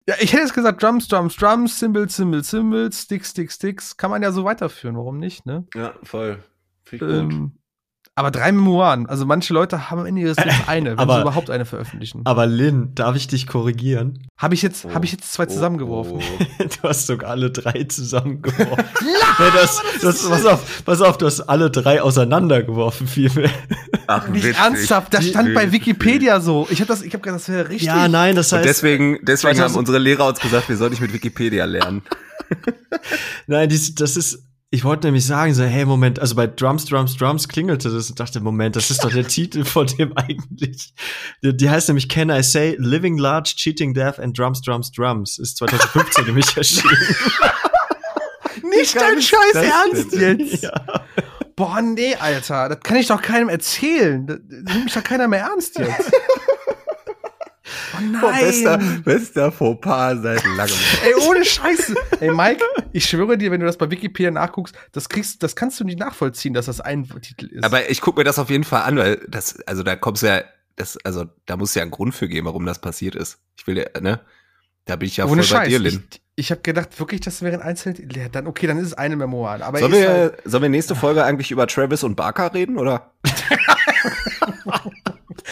Ja, 0.07 0.16
ich 0.18 0.32
hätte 0.32 0.43
jetzt 0.43 0.55
gesagt 0.55 0.82
Drums, 0.82 1.07
Drums, 1.07 1.36
Drums, 1.36 1.78
Cymbals, 1.78 2.16
Cymbals, 2.16 2.49
Cymbals, 2.51 3.03
Sticks, 3.03 3.30
Sticks, 3.30 3.55
Sticks. 3.55 3.97
Kann 3.97 4.11
man 4.11 4.20
ja 4.22 4.32
so 4.32 4.45
weiterführen, 4.45 4.97
warum 4.97 5.18
nicht, 5.18 5.47
ne? 5.47 5.64
Ja, 5.76 5.95
voll. 6.03 6.43
Ich 6.90 6.99
gut. 6.99 7.53
Aber 8.14 8.30
drei 8.30 8.52
Memoiren. 8.52 9.06
Also 9.06 9.24
manche 9.24 9.54
Leute 9.54 9.88
haben 9.90 10.00
am 10.00 10.04
Ende 10.06 10.20
ihres 10.20 10.36
Lebens 10.36 10.54
eine, 10.66 10.90
wenn 10.90 10.98
Aber- 10.98 11.14
sie 11.16 11.20
überhaupt 11.22 11.48
eine 11.48 11.64
veröffentlichen. 11.64 12.20
Aber 12.24 12.44
Lynn, 12.46 12.94
darf 12.94 13.16
ich 13.16 13.26
dich 13.26 13.46
korrigieren? 13.46 14.26
Habe 14.36 14.52
ich 14.54 14.60
jetzt, 14.60 14.84
Oh. 14.84 14.92
habe 14.94 15.06
ich 15.06 15.12
jetzt 15.12 15.32
zwei 15.32 15.46
zusammengeworfen? 15.46 16.18
Oh, 16.18 16.20
oh. 16.40 16.64
Du 16.82 16.88
hast 16.88 17.06
sogar 17.06 17.30
alle 17.30 17.50
drei 17.50 17.84
zusammengeworfen. 17.84 18.84
nee, 19.02 19.44
das, 19.54 19.80
das, 20.02 20.28
pass 20.28 20.44
auf, 20.44 20.82
pass 20.84 21.00
auf, 21.00 21.16
du 21.16 21.24
hast 21.26 21.40
alle 21.40 21.70
drei 21.70 22.02
auseinandergeworfen, 22.02 23.06
vielmehr. 23.06 23.50
Ach, 24.08 24.28
Nicht 24.28 24.44
witzig. 24.44 24.58
ernsthaft, 24.60 25.14
das 25.14 25.26
stand 25.28 25.54
bei 25.54 25.72
Wikipedia 25.72 26.40
so. 26.40 26.66
Ich 26.70 26.80
habe 26.80 26.88
das, 26.88 27.00
ich 27.02 27.14
habe 27.14 27.22
gedacht, 27.22 27.40
das 27.40 27.48
wäre 27.48 27.68
richtig. 27.70 27.86
Ja, 27.86 28.08
nein, 28.08 28.36
das 28.36 28.52
Und 28.52 28.58
heißt, 28.58 28.68
deswegen, 28.68 29.18
deswegen 29.22 29.56
2000 29.56 29.70
haben 29.70 29.78
unsere 29.78 29.98
Lehrer 29.98 30.26
uns 30.26 30.38
gesagt, 30.38 30.68
wir 30.68 30.76
sollen 30.76 30.90
nicht 30.90 31.00
mit 31.00 31.14
Wikipedia 31.14 31.64
lernen. 31.64 32.02
nein, 33.46 33.68
dies, 33.68 33.94
das 33.94 34.16
ist, 34.16 34.44
ich 34.74 34.84
wollte 34.84 35.06
nämlich 35.06 35.26
sagen, 35.26 35.52
so, 35.52 35.64
hey, 35.64 35.84
Moment, 35.84 36.18
also 36.18 36.34
bei 36.34 36.46
Drums, 36.46 36.86
Drums, 36.86 37.18
Drums 37.18 37.46
klingelte 37.46 37.90
das 37.90 38.08
und 38.08 38.18
dachte, 38.18 38.40
Moment, 38.40 38.74
das 38.74 38.90
ist 38.90 39.04
doch 39.04 39.12
der 39.12 39.28
Titel 39.28 39.66
von 39.66 39.86
dem 39.86 40.16
eigentlich. 40.16 40.94
Die, 41.44 41.54
die 41.54 41.68
heißt 41.68 41.88
nämlich 41.88 42.08
Can 42.08 42.30
I 42.30 42.42
Say 42.42 42.76
Living 42.78 43.18
Large, 43.18 43.52
Cheating 43.54 43.92
Death 43.92 44.18
and 44.18 44.36
Drums, 44.36 44.62
Drums, 44.62 44.90
Drums. 44.90 45.38
Ist 45.38 45.58
2015 45.58 46.24
nämlich 46.24 46.46
erschienen. 46.56 46.96
Nicht 48.62 48.96
dein 48.96 49.20
Scheiß 49.20 49.54
Ernst 49.54 50.12
jetzt. 50.14 50.62
ja. 50.62 50.72
Boah, 51.54 51.82
nee, 51.82 52.14
Alter. 52.14 52.70
Das 52.70 52.80
kann 52.80 52.96
ich 52.96 53.08
doch 53.08 53.20
keinem 53.20 53.50
erzählen. 53.50 54.26
Das 54.26 54.38
nimmt 54.48 54.84
mich 54.84 54.94
doch 54.94 55.04
keiner 55.04 55.28
mehr 55.28 55.40
ernst 55.40 55.78
jetzt. 55.78 56.10
Oh 57.64 58.00
Oh, 58.22 58.30
bester, 58.40 58.76
nein. 58.78 59.02
bester 59.04 59.52
Fauxpas 59.52 60.16
seit 60.22 60.44
langem. 60.44 60.74
Ey, 61.04 61.14
ohne 61.28 61.44
Scheiße. 61.44 61.94
Ey, 62.20 62.30
Mike, 62.32 62.64
ich 62.92 63.04
schwöre 63.06 63.38
dir, 63.38 63.50
wenn 63.50 63.60
du 63.60 63.66
das 63.66 63.76
bei 63.76 63.90
Wikipedia 63.90 64.30
nachguckst, 64.30 64.74
das 64.92 65.08
kriegst, 65.08 65.42
das 65.42 65.56
kannst 65.56 65.78
du 65.80 65.84
nicht 65.84 65.98
nachvollziehen, 65.98 66.54
dass 66.54 66.66
das 66.66 66.80
ein 66.80 67.08
Titel 67.20 67.46
ist. 67.46 67.64
Aber 67.64 67.88
ich 67.90 68.00
gucke 68.00 68.20
mir 68.20 68.24
das 68.24 68.38
auf 68.38 68.50
jeden 68.50 68.64
Fall 68.64 68.82
an, 68.82 68.96
weil 68.96 69.24
das, 69.28 69.60
also 69.66 69.82
da 69.82 69.96
kommst 69.96 70.22
du 70.22 70.26
ja, 70.26 70.42
das, 70.76 70.98
also 71.04 71.26
da 71.46 71.56
muss 71.56 71.74
ja 71.74 71.82
einen 71.82 71.90
Grund 71.90 72.14
für 72.14 72.28
geben, 72.28 72.46
warum 72.46 72.66
das 72.66 72.80
passiert 72.80 73.14
ist. 73.14 73.38
Ich 73.56 73.66
will 73.66 73.78
ja, 73.78 74.00
ne? 74.00 74.20
Da 74.84 74.96
bin 74.96 75.06
ich 75.06 75.16
ja 75.16 75.26
ohne 75.26 75.42
voll 75.42 75.58
bei 75.58 75.64
Scheiß. 75.64 75.68
dir, 75.68 75.78
Lin. 75.78 76.04
ich 76.10 76.22
ich 76.34 76.50
habe 76.50 76.62
gedacht, 76.62 76.98
wirklich, 76.98 77.20
das 77.20 77.42
wären 77.42 77.60
einzelne. 77.60 77.96
Ja, 78.14 78.28
dann 78.28 78.46
okay, 78.46 78.66
dann 78.66 78.78
ist 78.78 78.86
es 78.86 78.94
eine 78.94 79.16
Memoir. 79.16 79.60
Aber 79.62 79.78
Sollen 79.78 79.92
wir, 79.92 80.08
halt, 80.08 80.42
sollen 80.44 80.62
wir 80.62 80.70
nächste 80.70 80.94
Folge 80.96 81.24
eigentlich 81.24 81.50
über 81.50 81.66
Travis 81.66 82.02
und 82.02 82.16
Barker 82.16 82.52
reden, 82.54 82.78
oder? 82.78 83.12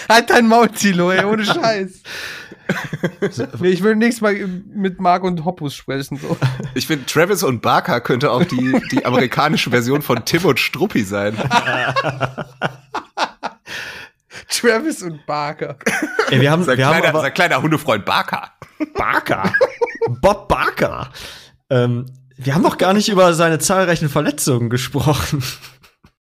Halt 0.09 0.30
dein 0.30 0.47
Maul, 0.47 0.68
Tilo, 0.68 1.11
ey, 1.11 1.24
ohne 1.24 1.45
Scheiß. 1.55 2.03
nee, 3.61 3.68
ich 3.68 3.82
will 3.82 3.97
nächstes 3.97 4.20
Mal 4.20 4.34
mit 4.74 5.01
Marc 5.01 5.24
und 5.24 5.45
Hoppus 5.45 5.74
sprechen. 5.74 6.18
So. 6.18 6.36
Ich 6.74 6.86
finde, 6.86 7.07
Travis 7.07 7.43
und 7.43 7.62
Barker 7.62 8.01
könnte 8.01 8.30
auch 8.30 8.45
die, 8.45 8.80
die 8.93 9.05
amerikanische 9.05 9.70
Version 9.70 10.03
von 10.03 10.24
Tim 10.24 10.45
und 10.45 10.61
Struppi 10.61 11.03
sein. 11.03 11.36
Travis 14.49 15.03
und 15.03 15.24
Barker. 15.26 15.76
Ey, 16.30 16.41
wir 16.41 16.51
haben, 16.51 16.64
Sein 16.64 16.78
wir 16.78 16.86
haben 16.86 16.95
kleiner, 16.99 17.09
aber, 17.09 17.20
sein 17.22 17.34
kleiner 17.34 17.62
Hundefreund 17.62 18.05
Barker. 18.05 18.51
Barker. 18.95 19.53
Bob 20.20 20.49
Barker. 20.49 21.11
Ähm, 21.70 22.07
wir 22.36 22.55
haben 22.55 22.62
noch 22.62 22.78
gar 22.78 22.95
nicht 22.95 23.09
über 23.09 23.34
seine 23.34 23.59
zahlreichen 23.59 24.09
Verletzungen 24.09 24.70
gesprochen. 24.70 25.43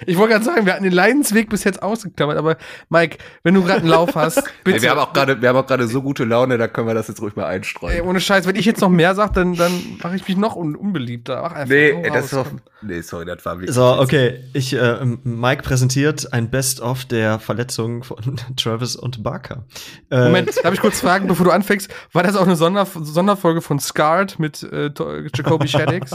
Ich 0.06 0.16
wollte 0.16 0.32
gerade 0.34 0.44
sagen, 0.44 0.66
wir 0.66 0.72
hatten 0.72 0.84
den 0.84 0.92
Leidensweg 0.92 1.48
bis 1.48 1.64
jetzt 1.64 1.82
ausgeklammert, 1.82 2.38
aber 2.38 2.56
Mike, 2.88 3.18
wenn 3.42 3.54
du 3.54 3.62
gerade 3.62 3.80
einen 3.80 3.88
Lauf 3.88 4.14
hast, 4.14 4.42
bitte. 4.64 4.76
Ey, 4.78 4.82
wir 4.82 4.90
haben 4.90 4.98
auch 4.98 5.12
gerade, 5.12 5.40
wir 5.40 5.48
haben 5.48 5.56
auch 5.56 5.66
gerade 5.66 5.86
so 5.86 6.02
gute 6.02 6.24
Laune, 6.24 6.58
da 6.58 6.68
können 6.68 6.86
wir 6.86 6.94
das 6.94 7.08
jetzt 7.08 7.20
ruhig 7.20 7.36
mal 7.36 7.46
einstreuen. 7.46 7.94
Ey, 7.94 8.00
ohne 8.02 8.20
Scheiß, 8.20 8.46
wenn 8.46 8.56
ich 8.56 8.64
jetzt 8.64 8.80
noch 8.80 8.88
mehr 8.88 9.14
sage, 9.14 9.32
dann, 9.34 9.54
dann 9.56 9.72
mache 10.02 10.16
ich 10.16 10.26
mich 10.26 10.36
noch 10.36 10.56
un 10.56 10.76
unbeliebter. 10.76 11.42
Mach 11.42 11.52
einfach 11.52 11.68
nee, 11.68 11.90
ey, 11.90 12.10
das 12.10 12.32
ist 12.32 12.44
komm. 12.44 12.60
nee, 12.82 13.00
sorry, 13.00 13.26
das 13.26 13.44
war 13.44 13.58
wirklich. 13.58 13.74
So, 13.74 13.98
okay. 13.98 14.40
Ich, 14.52 14.72
äh, 14.74 15.04
Mike 15.24 15.62
präsentiert 15.62 16.32
ein 16.32 16.50
Best-of 16.50 17.04
der 17.04 17.38
Verletzungen 17.38 18.02
von 18.02 18.36
Travis 18.56 18.96
und 18.96 19.22
Barker. 19.22 19.64
Äh, 20.10 20.24
Moment, 20.24 20.50
darf 20.62 20.74
ich 20.74 20.80
kurz 20.80 21.00
fragen, 21.00 21.26
bevor 21.28 21.46
du 21.46 21.52
anfängst, 21.52 21.90
war 22.12 22.22
das 22.22 22.36
auch 22.36 22.46
eine 22.46 22.56
Sonder 22.56 22.86
Sonderfolge 22.86 23.60
von 23.60 23.78
Scarred 23.78 24.38
mit 24.38 24.62
äh, 24.62 24.90
Jacoby 25.34 25.68
Shaddix? 25.68 26.12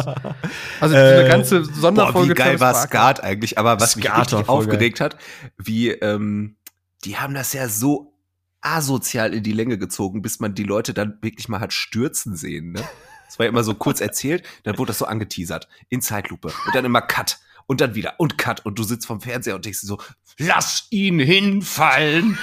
Also 0.79 0.95
Äh, 0.95 1.19
eine 1.19 1.29
ganze 1.29 1.61
Boah, 1.61 1.73
Sonderfolge 1.73 2.29
wie 2.31 2.33
geil 2.33 2.57
Travis 2.57 2.61
war 2.61 2.73
Barker. 2.73 2.87
Skat 2.87 3.23
eigentlich, 3.23 3.57
aber 3.57 3.74
was 3.79 3.95
mich 3.95 4.05
Skat 4.05 4.31
war 4.31 4.39
richtig 4.39 4.49
aufgeregt 4.49 5.01
hat, 5.01 5.17
wie, 5.57 5.89
ähm, 5.89 6.55
die 7.03 7.17
haben 7.17 7.33
das 7.33 7.53
ja 7.53 7.69
so 7.69 8.13
asozial 8.61 9.33
in 9.33 9.43
die 9.43 9.53
Länge 9.53 9.77
gezogen, 9.77 10.21
bis 10.21 10.39
man 10.39 10.55
die 10.55 10.63
Leute 10.63 10.93
dann 10.93 11.19
wirklich 11.21 11.47
mal 11.49 11.59
hat 11.59 11.73
stürzen 11.73 12.35
sehen, 12.35 12.71
ne? 12.71 12.83
Das 13.25 13.39
war 13.39 13.45
ja 13.45 13.49
immer 13.49 13.63
so 13.63 13.73
kurz 13.73 14.01
erzählt, 14.01 14.43
dann 14.63 14.77
wurde 14.77 14.89
das 14.89 14.99
so 14.99 15.05
angeteasert, 15.05 15.67
in 15.89 16.01
Zeitlupe 16.01 16.49
und 16.65 16.75
dann 16.75 16.85
immer 16.85 17.01
Cut. 17.01 17.39
Und 17.67 17.81
dann 17.81 17.95
wieder. 17.95 18.19
Und 18.19 18.37
Cut. 18.37 18.65
Und 18.65 18.77
du 18.77 18.83
sitzt 18.83 19.07
vom 19.07 19.21
Fernseher 19.21 19.55
und 19.55 19.65
denkst 19.65 19.79
so, 19.79 19.99
lass 20.37 20.87
ihn 20.91 21.19
hinfallen. 21.19 22.37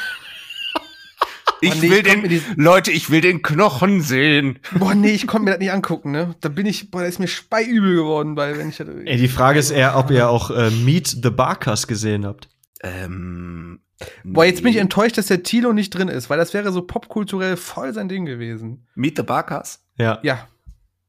Ich 1.65 1.81
nee, 1.81 1.91
will 1.91 1.99
ich 1.99 2.03
den, 2.03 2.29
die- 2.29 2.43
Leute, 2.57 2.91
ich 2.91 3.09
will 3.11 3.21
den 3.21 3.41
Knochen 3.43 4.03
sehen. 4.03 4.59
Boah, 4.75 4.95
nee, 4.95 5.13
ich 5.13 5.27
konnte 5.27 5.45
mir 5.45 5.51
das 5.53 5.61
nicht 5.61 5.73
angucken, 5.73 6.11
ne? 6.11 6.35
Da 6.41 6.49
bin 6.49 6.67
ich, 6.67 6.91
boah, 6.91 7.01
da 7.03 7.07
ist 7.07 7.21
mir 7.21 7.29
speiübel 7.29 7.95
geworden, 7.95 8.37
weil 8.37 8.59
wenn 8.59 8.69
ich 8.69 8.77
das 8.79 8.89
ey, 8.89 9.17
die 9.17 9.29
Frage 9.29 9.59
ist 9.61 9.71
eher, 9.71 9.97
ob 9.97 10.11
ihr 10.11 10.29
auch 10.29 10.51
äh, 10.51 10.71
Meet 10.71 11.19
the 11.23 11.31
Barkers 11.31 11.87
gesehen 11.87 12.27
habt. 12.27 12.49
Ähm, 12.83 13.81
Boah, 14.25 14.45
jetzt 14.45 14.63
bin 14.63 14.71
ich 14.71 14.75
nee. 14.77 14.81
enttäuscht, 14.83 15.17
dass 15.17 15.27
der 15.27 15.45
Tilo 15.45 15.73
nicht 15.73 15.91
drin 15.91 16.09
ist, 16.09 16.29
weil 16.29 16.37
das 16.39 16.53
wäre 16.55 16.73
so 16.73 16.83
popkulturell 16.83 17.57
voll 17.57 17.95
sein 17.95 18.09
Ding 18.09 18.25
gewesen. 18.27 18.89
Meet 18.97 19.17
the 19.19 19.23
Barkers? 19.23 19.81
Ja. 19.97 20.19
Ja. 20.25 20.49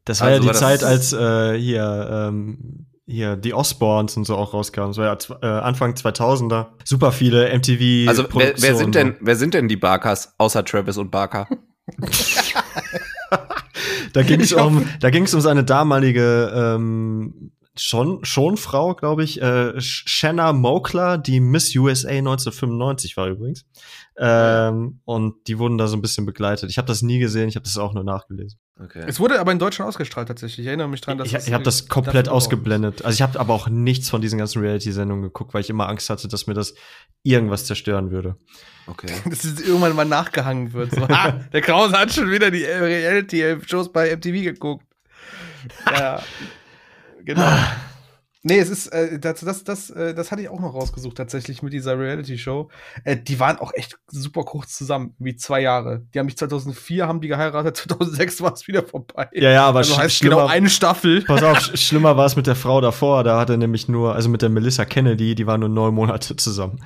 Das 0.06 0.22
war 0.22 0.28
Also 0.28 0.44
ja 0.46 0.52
die 0.54 0.58
Zeit, 0.60 0.84
als 0.84 1.14
äh, 1.14 1.58
hier, 1.58 2.28
ähm, 2.30 2.86
hier 3.06 3.36
die 3.36 3.54
Osborns 3.54 4.16
und 4.18 4.26
so 4.26 4.36
auch 4.36 4.54
rauskamen. 4.54 4.92
Das 4.92 4.98
war 4.98 5.40
ja 5.42 5.60
äh, 5.60 5.62
Anfang 5.62 5.94
2000er. 5.94 6.68
Super 6.84 7.12
viele 7.12 7.54
MTV. 7.56 8.10
Also 8.10 8.26
wer, 8.34 8.54
wer 8.58 8.76
sind 8.76 8.96
denn, 8.96 9.18
wer 9.20 9.36
sind 9.36 9.54
denn 9.54 9.68
die 9.68 9.78
Barkers 9.78 10.34
außer 10.38 10.64
Travis 10.64 10.98
und 10.98 11.12
Barker? 11.12 11.48
Da 14.14 14.22
ging 14.22 14.42
es 14.42 14.54
um, 14.54 14.88
da 15.00 15.10
ging 15.10 15.24
es 15.24 15.34
um 15.34 15.42
seine 15.42 15.64
damalige 15.64 16.52
ähm, 16.56 17.52
schon 17.76 18.24
schon 18.24 18.58
Frau, 18.58 18.94
glaube 18.94 19.24
ich, 19.24 19.42
äh, 19.42 19.78
Sh- 19.78 20.04
Shanna 20.08 20.54
Mokler, 20.54 21.18
die 21.18 21.40
Miss 21.40 21.76
USA 21.76 22.10
1995 22.10 23.18
war 23.18 23.28
übrigens. 23.28 23.66
Ähm, 24.16 25.00
und 25.06 25.36
die 25.48 25.58
wurden 25.58 25.80
da 25.80 25.88
so 25.88 25.98
ein 25.98 26.02
bisschen 26.04 26.26
begleitet. 26.28 26.70
Ich 26.70 26.78
habe 26.78 26.88
das 26.88 27.02
nie 27.02 27.18
gesehen, 27.18 27.50
ich 27.50 27.56
habe 27.56 27.64
das 27.64 27.78
auch 27.78 27.94
nur 27.96 28.04
nachgelesen. 28.04 28.60
Okay. 28.80 29.04
Es 29.08 29.20
wurde 29.20 29.40
aber 29.40 29.52
in 29.52 29.58
Deutschland 29.60 29.90
ausgestrahlt 29.90 30.28
tatsächlich. 30.28 30.60
Ich 30.60 30.68
erinnere 30.68 30.88
mich 30.88 31.02
dran, 31.02 31.18
dass 31.18 31.28
Ich, 31.28 31.34
das 31.34 31.48
ich 31.48 31.54
habe 31.54 31.64
das 31.64 31.88
komplett 31.88 32.30
ausgeblendet. 32.30 33.04
Also 33.06 33.16
ich 33.16 33.22
habe 33.24 33.40
aber 33.40 33.54
auch 33.54 33.70
nichts 33.70 34.10
von 34.10 34.22
diesen 34.22 34.38
ganzen 34.38 34.62
Reality-Sendungen 34.62 35.24
geguckt, 35.24 35.54
weil 35.56 35.62
ich 35.62 35.70
immer 35.72 35.90
Angst 35.90 36.10
hatte, 36.12 36.28
dass 36.28 36.46
mir 36.46 36.54
das 36.54 36.76
irgendwas 37.24 37.66
zerstören 37.66 38.12
würde. 38.12 38.36
Okay. 38.86 39.08
ist. 39.12 39.26
Dass 39.32 39.44
es 39.46 39.62
irgendwann 39.62 39.96
mal 39.96 40.06
nachgehangen 40.06 40.74
wird. 40.74 40.92
So, 40.92 41.02
ah, 41.04 41.32
der 41.54 41.62
Krause 41.62 41.98
hat 41.98 42.12
schon 42.14 42.30
wieder 42.30 42.52
die 42.52 42.66
Reality-Shows 42.66 43.92
bei 43.94 44.16
MTV 44.16 44.44
geguckt. 44.44 44.86
Ja. 45.92 46.22
Genau. 47.26 47.48
Nee, 48.46 48.60
es 48.60 48.70
ist, 48.70 48.88
äh, 48.88 49.20
das, 49.20 49.40
das, 49.40 49.64
das, 49.64 49.90
äh, 49.90 50.14
das 50.14 50.30
hatte 50.30 50.42
ich 50.42 50.50
auch 50.50 50.60
noch 50.60 50.74
rausgesucht, 50.74 51.16
tatsächlich 51.16 51.64
mit 51.64 51.72
dieser 51.72 51.98
Reality-Show. 51.98 52.70
Äh, 53.06 53.16
die 53.16 53.40
waren 53.40 53.58
auch 53.58 53.72
echt 53.74 53.98
super 54.08 54.44
kurz 54.44 54.76
zusammen, 54.76 55.16
wie 55.18 55.38
zwei 55.38 55.62
Jahre. 55.62 56.02
Die 56.14 56.20
haben 56.20 56.26
mich 56.26 56.36
2004 56.38 57.08
haben 57.08 57.22
die 57.22 57.30
geheiratet, 57.30 57.78
2006 57.78 58.42
war 58.42 58.52
es 58.52 58.68
wieder 58.68 58.84
vorbei. 58.84 59.30
Ja, 59.32 59.50
ja, 59.50 59.66
aber 59.66 59.78
also 59.80 59.98
heißt 59.98 60.18
schlimmer- 60.18 60.36
genau 60.42 60.48
eine 60.48 60.70
Staffel. 60.70 61.22
Pass 61.22 61.42
auf, 61.42 61.58
sch- 61.60 61.78
schlimmer 61.78 62.18
war 62.18 62.26
es 62.26 62.36
mit 62.36 62.46
der 62.46 62.58
Frau 62.58 62.82
davor. 62.82 63.24
Da 63.24 63.40
hatte 63.40 63.58
nämlich 63.58 63.88
nur, 63.88 64.14
also 64.14 64.28
mit 64.28 64.42
der 64.42 64.50
Melissa 64.50 64.84
Kennedy, 64.84 65.36
die 65.36 65.48
waren 65.48 65.62
nur 65.62 65.70
neun 65.70 65.94
Monate 65.96 66.36
zusammen. 66.36 66.84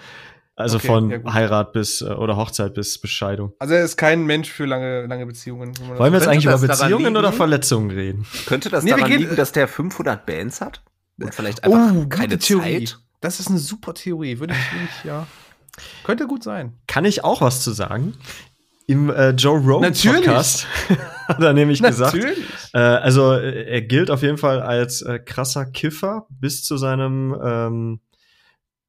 Also 0.57 0.77
Okay, 0.77 0.87
von 0.87 1.09
ja. 1.11 1.33
Heirat 1.33 1.71
bis 1.71 2.01
äh, 2.01 2.05
oder 2.05 2.35
Hochzeit 2.35 2.73
bis 2.73 2.99
Bescheidung. 2.99 3.53
Also 3.59 3.75
er 3.75 3.83
ist 3.85 3.95
kein 3.95 4.25
Mensch 4.25 4.49
für 4.49 4.65
lange, 4.65 5.05
lange 5.05 5.27
Beziehungen. 5.27 5.71
Wollen 5.97 6.11
wir 6.11 6.19
jetzt 6.19 6.27
eigentlich 6.27 6.45
über 6.45 6.57
Beziehungen 6.57 7.15
oder 7.15 7.31
Verletzungen 7.31 7.91
reden? 7.91 8.25
Könnte 8.47 8.69
das 8.69 8.83
Nee, 8.83 8.89
daran 8.89 9.11
liegen, 9.11 9.35
dass 9.35 9.51
der 9.51 9.67
500 9.67 10.25
Bands 10.25 10.59
hat? 10.59 10.81
Und 11.21 11.33
vielleicht 11.33 11.63
einfach 11.63 11.91
Oh, 11.91 11.93
gute 11.93 12.09
keine 12.09 12.37
Theorie. 12.39 12.85
Zeit? 12.85 12.97
Das 13.21 13.39
ist 13.39 13.49
eine 13.49 13.59
super 13.59 13.93
Theorie. 13.93 14.39
Würde 14.39 14.55
ich, 14.55 14.99
ich 14.99 15.05
ja. 15.05 15.27
Könnte 16.03 16.25
gut 16.25 16.43
sein. 16.43 16.73
Kann 16.87 17.05
ich 17.05 17.23
auch 17.23 17.41
was 17.41 17.63
zu 17.63 17.71
sagen? 17.71 18.15
Im 18.87 19.09
äh, 19.11 19.31
Joe 19.31 19.59
Rogan 19.59 19.81
Natürlich. 19.91 20.25
Podcast 20.25 20.67
hat 21.27 21.39
er 21.41 21.53
nämlich 21.53 21.83
gesagt, 21.83 22.15
Natürlich. 22.15 22.39
äh, 22.73 22.79
also 22.79 23.33
äh, 23.33 23.63
er 23.65 23.81
gilt 23.81 24.09
auf 24.09 24.23
jeden 24.23 24.37
Fall 24.37 24.61
als 24.61 25.01
äh, 25.03 25.19
krasser 25.19 25.65
Kiffer 25.65 26.25
bis 26.29 26.63
zu 26.63 26.77
seinem 26.77 27.35
ähm, 27.43 27.99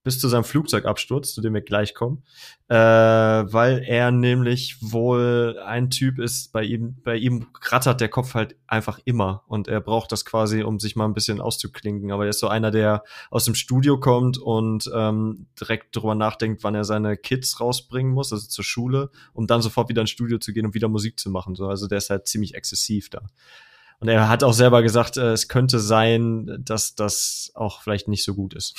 bis 0.09 0.21
zu 0.21 0.29
seinem 0.29 0.45
Flugzeugabsturz, 0.45 1.35
zu 1.35 1.43
dem 1.43 1.53
wir 1.53 1.61
gleich 1.61 1.93
kommen, 1.93 2.23
äh, 2.69 2.75
weil 2.75 3.85
er 3.87 4.11
nämlich 4.11 4.79
wohl 4.81 5.61
ein 5.63 5.91
Typ 5.91 6.19
ist, 6.19 6.51
bei 6.51 6.63
ihm, 6.63 6.97
bei 7.05 7.17
ihm 7.17 7.49
rattert 7.61 8.01
der 8.01 8.09
Kopf 8.09 8.33
halt 8.33 8.57
einfach 8.67 9.01
immer 9.05 9.45
und 9.49 9.69
er 9.69 9.83
braucht 9.83 10.11
das 10.11 10.25
quasi, 10.25 10.63
um 10.63 10.81
sich 10.81 10.97
mal 10.97 11.05
ein 11.05 11.13
bisschen 11.13 11.43
auszuklinken. 11.43 12.11
Aber 12.11 12.25
er 12.25 12.31
ist 12.31 12.41
so 12.41 12.49
einer, 12.49 12.71
der 12.71 13.05
aus 13.31 13.45
dem 13.45 13.55
Studio 13.55 14.01
kommt 14.01 14.39
und 14.39 14.91
ähm, 14.95 15.49
direkt 15.61 15.95
drüber 15.95 16.15
nachdenkt, 16.15 16.65
wann 16.65 16.75
er 16.75 16.85
seine 16.85 17.19
Kids 17.19 17.61
rausbringen 17.61 18.11
muss, 18.11 18.33
also 18.33 18.49
zur 18.49 18.65
Schule, 18.65 19.11
um 19.35 19.47
dann 19.47 19.61
sofort 19.61 19.91
wieder 19.91 20.01
ins 20.01 20.09
Studio 20.09 20.39
zu 20.39 20.55
gehen 20.55 20.65
und 20.65 20.73
wieder 20.75 20.89
Musik 20.89 21.21
zu 21.21 21.29
machen. 21.29 21.55
So, 21.55 21.69
also 21.69 21.87
der 21.87 21.99
ist 21.99 22.09
halt 22.09 22.27
ziemlich 22.27 22.55
exzessiv 22.55 23.11
da. 23.11 23.27
Und 24.01 24.09
er 24.09 24.29
hat 24.29 24.45
auch 24.45 24.53
selber 24.53 24.83
gesagt, 24.83 25.17
äh, 25.17 25.33
es 25.33 25.49
könnte 25.49 25.81
sein, 25.81 26.59
dass 26.61 26.95
das 26.95 27.51
auch 27.55 27.83
vielleicht 27.83 28.07
nicht 28.07 28.25
so 28.25 28.35
gut 28.35 28.55
ist. 28.55 28.77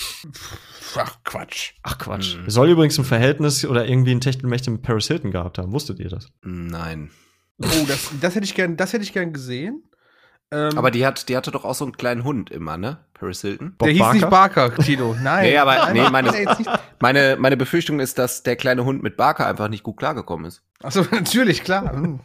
Ach, 0.95 1.17
Quatsch. 1.25 1.73
Ach 1.83 1.97
Quatsch. 1.97 2.37
Mhm. 2.37 2.49
Soll 2.49 2.69
übrigens 2.69 2.97
ein 2.97 3.05
Verhältnis 3.05 3.65
oder 3.65 3.85
irgendwie 3.85 4.11
ein 4.11 4.21
Techtelmächte 4.21 4.71
mit 4.71 4.81
Paris 4.81 5.07
Hilton 5.07 5.31
gehabt 5.31 5.57
haben. 5.57 5.73
Wusstet 5.73 5.99
ihr 5.99 6.09
das? 6.09 6.27
Nein. 6.41 7.11
Oh, 7.61 7.85
das, 7.87 8.11
das 8.21 8.35
hätte 8.35 8.45
ich 8.45 8.55
gern, 8.55 8.77
das 8.77 8.93
hätte 8.93 9.03
ich 9.03 9.11
gern 9.11 9.33
gesehen. 9.33 9.83
Ähm, 10.51 10.77
aber 10.77 10.89
die 10.89 11.05
hat, 11.05 11.29
die 11.29 11.37
hatte 11.37 11.51
doch 11.51 11.63
auch 11.63 11.75
so 11.75 11.85
einen 11.85 11.95
kleinen 11.95 12.23
Hund 12.23 12.49
immer, 12.49 12.77
ne? 12.77 13.05
Paris 13.13 13.41
Hilton. 13.41 13.75
Bob 13.77 13.85
der 13.85 13.91
hieß 13.91 13.99
Barker? 13.99 14.13
nicht 14.13 14.29
Barker, 14.29 14.75
Tito. 14.77 15.15
Nein. 15.21 15.43
nee, 15.43 15.57
aber 15.57 15.93
nee, 15.93 16.09
meine, 16.09 16.57
meine, 16.99 17.37
meine 17.39 17.57
Befürchtung 17.57 17.99
ist, 17.99 18.17
dass 18.17 18.41
der 18.41 18.55
kleine 18.55 18.83
Hund 18.83 19.03
mit 19.03 19.15
Barker 19.15 19.45
einfach 19.45 19.67
nicht 19.67 19.83
gut 19.83 19.97
klargekommen 19.97 20.47
ist. 20.47 20.63
Achso, 20.81 21.05
natürlich, 21.11 21.63
klar. 21.63 21.93
Hm. 21.99 22.19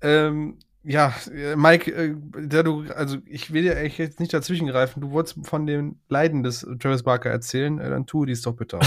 ähm, 0.00 0.58
ja, 0.84 1.14
äh, 1.32 1.56
Mike, 1.56 1.92
äh, 1.92 2.14
da 2.46 2.62
du, 2.62 2.84
also 2.94 3.18
ich 3.26 3.52
will 3.52 3.70
eigentlich 3.70 3.98
jetzt 3.98 4.20
nicht 4.20 4.32
dazwischen 4.32 4.68
greifen. 4.68 5.00
Du 5.00 5.10
wolltest 5.10 5.38
von 5.46 5.66
den 5.66 6.00
Leiden 6.08 6.42
des 6.42 6.66
Travis 6.78 7.02
Barker 7.02 7.30
erzählen, 7.30 7.78
äh, 7.78 7.90
dann 7.90 8.06
tu 8.06 8.24
dies 8.24 8.42
doch 8.42 8.54
bitte 8.54 8.78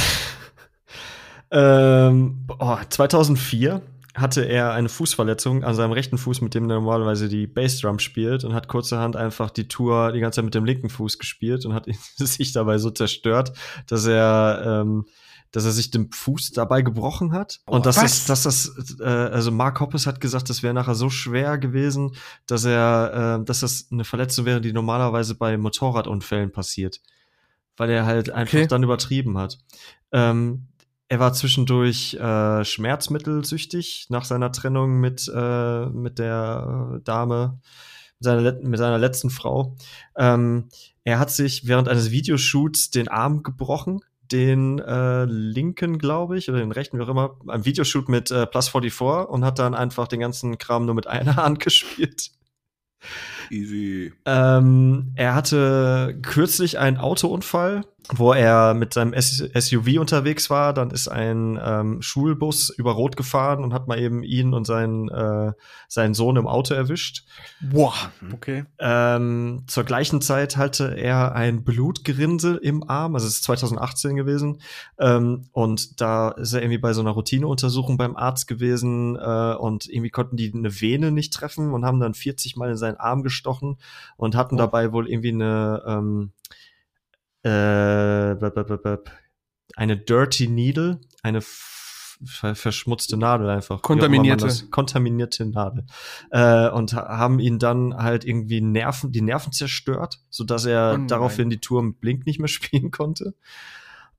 ähm, 1.51 2.45
oh, 2.59 2.77
2004 2.89 3.81
hatte 4.15 4.41
er 4.41 4.73
eine 4.73 4.89
Fußverletzung 4.89 5.63
an 5.63 5.73
seinem 5.73 5.93
rechten 5.93 6.17
Fuß, 6.17 6.41
mit 6.41 6.53
dem 6.53 6.69
er 6.69 6.75
normalerweise 6.75 7.29
die 7.29 7.47
Bassdrum 7.47 7.99
spielt 7.99 8.43
und 8.43 8.53
hat 8.53 8.67
kurzerhand 8.67 9.15
einfach 9.15 9.51
die 9.51 9.67
Tour 9.67 10.11
die 10.11 10.19
ganze 10.19 10.37
Zeit 10.37 10.45
mit 10.45 10.55
dem 10.55 10.65
linken 10.65 10.89
Fuß 10.89 11.17
gespielt 11.17 11.65
und 11.65 11.73
hat 11.73 11.85
sich 12.15 12.51
dabei 12.51 12.77
so 12.77 12.89
zerstört, 12.91 13.53
dass 13.87 14.05
er 14.05 14.81
ähm, 14.81 15.05
dass 15.51 15.65
er 15.65 15.71
sich 15.71 15.91
den 15.91 16.11
Fuß 16.11 16.51
dabei 16.51 16.81
gebrochen 16.81 17.33
hat. 17.33 17.59
Oh, 17.67 17.75
und 17.75 17.85
dass 17.85 17.97
das, 17.97 18.25
dass 18.25 18.43
das, 18.43 18.99
äh, 18.99 19.03
also 19.03 19.51
Mark 19.51 19.79
Hoppes 19.79 20.07
hat 20.07 20.21
gesagt, 20.21 20.49
das 20.49 20.63
wäre 20.63 20.73
nachher 20.73 20.95
so 20.95 21.09
schwer 21.09 21.57
gewesen, 21.57 22.15
dass 22.47 22.65
er, 22.65 23.39
äh, 23.41 23.45
dass 23.45 23.59
das 23.59 23.87
eine 23.91 24.05
Verletzung 24.05 24.45
wäre, 24.45 24.61
die 24.61 24.73
normalerweise 24.73 25.35
bei 25.35 25.57
Motorradunfällen 25.57 26.51
passiert. 26.51 27.01
Weil 27.75 27.89
er 27.89 28.05
halt 28.05 28.29
einfach 28.29 28.59
okay. 28.59 28.67
dann 28.67 28.83
übertrieben 28.83 29.37
hat. 29.37 29.57
Ähm, 30.11 30.67
er 31.09 31.19
war 31.19 31.33
zwischendurch 31.33 32.13
äh, 32.13 32.63
schmerzmittelsüchtig 32.63 34.07
nach 34.09 34.23
seiner 34.23 34.53
Trennung 34.53 35.01
mit, 35.01 35.29
äh, 35.33 35.85
mit 35.87 36.19
der 36.19 37.01
Dame, 37.03 37.59
mit 38.19 38.23
seiner, 38.23 38.53
mit 38.61 38.79
seiner 38.79 38.97
letzten 38.97 39.29
Frau. 39.29 39.75
Ähm, 40.15 40.69
er 41.03 41.19
hat 41.19 41.31
sich 41.31 41.67
während 41.67 41.89
eines 41.89 42.11
Videoshoots 42.11 42.91
den 42.91 43.09
Arm 43.09 43.43
gebrochen 43.43 43.99
den 44.31 44.79
äh, 44.79 45.25
linken, 45.25 45.97
glaube 45.97 46.37
ich, 46.37 46.49
oder 46.49 46.59
den 46.59 46.71
rechten, 46.71 46.97
wie 46.97 47.03
auch 47.03 47.09
immer, 47.09 47.37
ein 47.47 47.65
Videoshoot 47.65 48.09
mit 48.09 48.31
äh, 48.31 48.45
Plus 48.47 48.69
44 48.69 49.29
und 49.29 49.45
hat 49.45 49.59
dann 49.59 49.75
einfach 49.75 50.07
den 50.07 50.19
ganzen 50.19 50.57
Kram 50.57 50.85
nur 50.85 50.95
mit 50.95 51.07
einer 51.07 51.35
Hand 51.37 51.59
gespielt. 51.59 52.31
Easy. 53.51 54.13
Ähm, 54.25 55.11
er 55.15 55.35
hatte 55.35 56.17
kürzlich 56.21 56.79
einen 56.79 56.97
Autounfall, 56.97 57.83
wo 58.09 58.33
er 58.33 58.73
mit 58.73 58.93
seinem 58.93 59.13
SUV 59.13 59.99
unterwegs 59.99 60.49
war. 60.49 60.73
Dann 60.73 60.91
ist 60.91 61.07
ein 61.07 61.59
ähm, 61.63 62.01
Schulbus 62.01 62.69
über 62.69 62.93
Rot 62.93 63.15
gefahren 63.15 63.63
und 63.63 63.73
hat 63.73 63.87
mal 63.87 63.99
eben 63.99 64.23
ihn 64.23 64.53
und 64.53 64.65
seinen, 64.65 65.09
äh, 65.09 65.51
seinen 65.87 66.13
Sohn 66.13 66.37
im 66.37 66.47
Auto 66.47 66.73
erwischt. 66.73 67.25
Boah, 67.61 67.93
mhm. 68.21 68.33
okay. 68.33 68.63
Ähm, 68.79 69.63
zur 69.67 69.83
gleichen 69.83 70.21
Zeit 70.21 70.57
hatte 70.57 70.97
er 70.97 71.35
ein 71.35 71.63
Blutgerinnsel 71.63 72.57
im 72.57 72.89
Arm, 72.89 73.15
also 73.15 73.27
es 73.27 73.35
ist 73.35 73.43
2018 73.43 74.15
gewesen. 74.15 74.61
Ähm, 74.97 75.49
und 75.51 76.01
da 76.01 76.29
ist 76.29 76.53
er 76.53 76.61
irgendwie 76.61 76.79
bei 76.79 76.93
so 76.93 77.01
einer 77.01 77.11
Routineuntersuchung 77.11 77.97
beim 77.97 78.15
Arzt 78.15 78.47
gewesen 78.47 79.15
äh, 79.15 79.55
und 79.55 79.87
irgendwie 79.87 80.09
konnten 80.09 80.37
die 80.37 80.51
eine 80.53 80.81
Vene 80.81 81.11
nicht 81.11 81.33
treffen 81.33 81.73
und 81.73 81.85
haben 81.85 81.99
dann 81.99 82.13
40 82.13 82.55
Mal 82.55 82.71
in 82.71 82.77
seinen 82.77 82.97
Arm 82.97 83.23
gestochen 83.23 83.40
gestochen 83.41 83.77
und 84.17 84.35
hatten 84.35 84.55
oh. 84.55 84.59
dabei 84.59 84.91
wohl 84.91 85.09
irgendwie 85.09 85.33
eine 85.33 85.83
ähm, 85.85 86.31
äh, 87.43 88.35
eine 89.75 89.97
Dirty 89.97 90.47
Needle, 90.47 91.01
eine 91.23 91.41
verschmutzte 91.41 93.17
Nadel 93.17 93.49
einfach. 93.49 93.81
Kontaminierte. 93.81 94.45
Das, 94.45 94.69
kontaminierte 94.69 95.45
Nadel. 95.45 95.85
Äh, 96.29 96.69
und 96.69 96.93
haben 96.93 97.39
ihn 97.39 97.57
dann 97.57 97.95
halt 97.95 98.25
irgendwie 98.25 98.61
Nerven, 98.61 99.11
die 99.11 99.21
Nerven 99.21 99.51
zerstört, 99.51 100.19
sodass 100.29 100.65
er 100.65 100.99
oh 100.99 101.05
daraufhin 101.07 101.49
die 101.49 101.59
Tour 101.59 101.81
mit 101.81 101.99
Blink 101.99 102.27
nicht 102.27 102.39
mehr 102.39 102.47
spielen 102.47 102.91
konnte. 102.91 103.33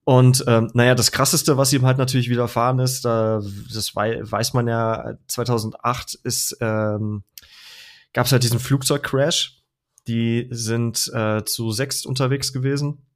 Und 0.05 0.45
ähm, 0.49 0.69
naja, 0.75 0.97
das 0.97 1.13
krasseste, 1.13 1.57
was 1.57 1.73
ihm 1.73 1.87
halt 1.87 1.99
natürlich 1.99 2.29
widerfahren 2.29 2.81
ist, 2.81 3.05
da, 3.05 3.41
das 3.73 3.95
wei 3.95 4.19
weiß 4.21 4.53
man 4.53 4.67
ja, 4.67 5.15
2008 5.29 6.17
ist 6.25 6.57
ähm, 6.61 7.23
gab 8.13 8.27
es 8.27 8.33
halt 8.33 8.43
diesen 8.43 8.59
Flugzeugcrash. 8.59 9.63
Die 10.09 10.49
sind 10.51 11.11
äh, 11.15 11.45
zu 11.45 11.71
sechs 11.71 12.05
unterwegs 12.05 12.53
gewesen. 12.53 13.07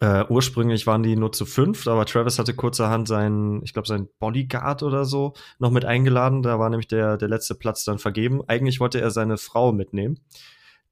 Äh, 0.00 0.24
ursprünglich 0.28 0.86
waren 0.86 1.02
die 1.02 1.16
nur 1.16 1.32
zu 1.32 1.46
fünf, 1.46 1.86
aber 1.86 2.04
Travis 2.04 2.38
hatte 2.38 2.54
kurzerhand 2.54 3.08
seinen, 3.08 3.62
ich 3.62 3.72
glaube, 3.72 3.88
seinen 3.88 4.08
Bodyguard 4.18 4.82
oder 4.82 5.04
so 5.04 5.32
noch 5.58 5.70
mit 5.70 5.84
eingeladen. 5.84 6.42
Da 6.42 6.58
war 6.58 6.68
nämlich 6.68 6.88
der, 6.88 7.16
der 7.16 7.28
letzte 7.28 7.54
Platz 7.54 7.84
dann 7.84 7.98
vergeben. 7.98 8.42
Eigentlich 8.46 8.80
wollte 8.80 9.00
er 9.00 9.10
seine 9.10 9.38
Frau 9.38 9.72
mitnehmen, 9.72 10.20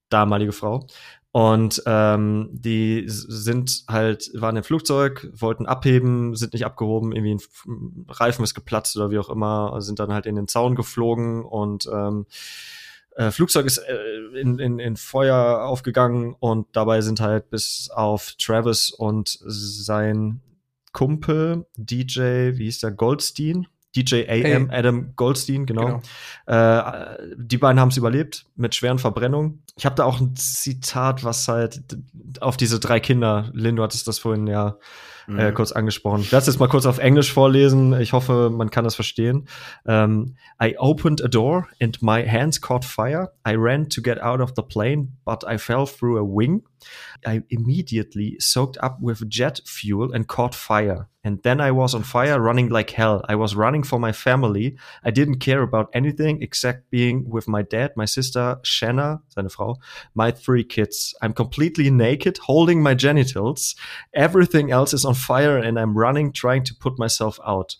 damalige 0.08 0.52
Frau. 0.52 0.86
Und 1.30 1.82
ähm, 1.84 2.48
die 2.52 3.04
sind 3.06 3.84
halt, 3.88 4.30
waren 4.32 4.56
im 4.56 4.64
Flugzeug, 4.64 5.30
wollten 5.34 5.66
abheben, 5.66 6.34
sind 6.34 6.54
nicht 6.54 6.64
abgehoben, 6.64 7.12
irgendwie 7.12 7.34
ein 7.34 8.06
Reifen 8.08 8.42
ist 8.42 8.54
geplatzt 8.54 8.96
oder 8.96 9.10
wie 9.10 9.18
auch 9.18 9.28
immer, 9.28 9.82
sind 9.82 9.98
dann 9.98 10.14
halt 10.14 10.24
in 10.24 10.36
den 10.36 10.48
Zaun 10.48 10.74
geflogen 10.74 11.44
und 11.44 11.86
ähm, 11.92 12.24
äh, 13.16 13.30
Flugzeug 13.30 13.66
ist 13.66 13.78
äh, 13.78 14.38
in, 14.38 14.58
in, 14.58 14.78
in 14.78 14.96
Feuer 14.96 15.64
aufgegangen 15.64 16.36
und 16.38 16.68
dabei 16.72 17.00
sind 17.00 17.20
halt 17.20 17.48
bis 17.50 17.90
auf 17.90 18.34
Travis 18.38 18.90
und 18.90 19.38
sein 19.40 20.40
Kumpel 20.92 21.66
DJ, 21.76 22.56
wie 22.56 22.64
hieß 22.64 22.80
der, 22.80 22.90
Goldstein, 22.90 23.66
DJ 23.96 24.26
AM, 24.28 24.68
hey. 24.68 24.68
Adam 24.70 25.12
Goldstein, 25.16 25.64
genau. 25.64 26.02
genau. 26.46 26.80
Äh, 26.80 27.16
die 27.38 27.56
beiden 27.56 27.80
haben 27.80 27.88
es 27.88 27.96
überlebt 27.96 28.44
mit 28.54 28.74
schweren 28.74 28.98
Verbrennungen. 28.98 29.62
Ich 29.76 29.86
habe 29.86 29.94
da 29.94 30.04
auch 30.04 30.20
ein 30.20 30.36
Zitat, 30.36 31.24
was 31.24 31.48
halt 31.48 31.80
auf 32.40 32.58
diese 32.58 32.80
drei 32.80 33.00
Kinder, 33.00 33.50
Lynn, 33.54 33.76
du 33.76 33.82
hattest 33.82 34.06
das 34.08 34.18
vorhin 34.18 34.46
ja 34.46 34.76
mhm. 35.26 35.38
äh, 35.38 35.52
kurz 35.52 35.72
angesprochen. 35.72 36.20
Ich 36.20 36.32
werde 36.32 36.48
es 36.48 36.58
mal 36.58 36.68
kurz 36.68 36.86
auf 36.86 36.98
Englisch 36.98 37.32
vorlesen. 37.32 37.98
Ich 38.00 38.12
hoffe, 38.12 38.50
man 38.50 38.70
kann 38.70 38.84
das 38.84 38.94
verstehen. 38.94 39.48
Um, 39.84 39.92
ähm, 39.92 40.36
I 40.62 40.76
opened 40.78 41.22
a 41.22 41.28
door 41.28 41.68
and 41.80 42.00
my 42.02 42.26
hands 42.26 42.60
caught 42.60 42.84
fire. 42.84 43.32
I 43.46 43.54
ran 43.54 43.88
to 43.90 44.00
get 44.02 44.20
out 44.20 44.40
of 44.40 44.52
the 44.56 44.62
plane, 44.62 45.16
but 45.24 45.44
I 45.44 45.58
fell 45.58 45.86
through 45.86 46.18
a 46.18 46.24
wing. 46.24 46.62
I 47.26 47.42
immediately 47.50 48.36
soaked 48.40 48.78
up 48.82 49.00
with 49.00 49.28
jet 49.28 49.60
fuel 49.64 50.12
and 50.12 50.26
caught 50.26 50.54
fire. 50.54 51.08
And 51.24 51.42
then 51.42 51.60
I 51.60 51.72
was 51.72 51.94
on 51.94 52.04
fire, 52.04 52.40
running 52.40 52.68
like 52.68 52.90
hell. 52.90 53.24
I 53.28 53.34
was 53.34 53.56
running 53.56 53.82
for 53.82 53.98
my 53.98 54.12
family. 54.12 54.76
I 55.02 55.10
didn't 55.10 55.40
care 55.40 55.62
about 55.62 55.90
anything 55.92 56.40
except 56.40 56.88
being 56.88 57.28
with 57.28 57.48
my 57.48 57.62
dad, 57.62 57.92
my 57.96 58.04
sister, 58.04 58.58
Shanna, 58.62 59.22
seine 59.28 59.48
Frau, 59.48 59.76
my 60.14 60.30
three 60.30 60.62
kids. 60.62 61.14
I'm 61.20 61.32
completely 61.32 61.90
naked, 61.90 62.38
holding 62.38 62.80
my 62.80 62.94
genitals. 62.94 63.74
Everything 64.14 64.70
else 64.70 64.94
is 64.94 65.04
on 65.04 65.14
fire 65.14 65.58
and 65.58 65.78
I'm 65.78 65.98
running, 65.98 66.32
trying 66.32 66.62
to 66.64 66.74
put 66.74 66.96
myself 66.98 67.40
out. 67.44 67.76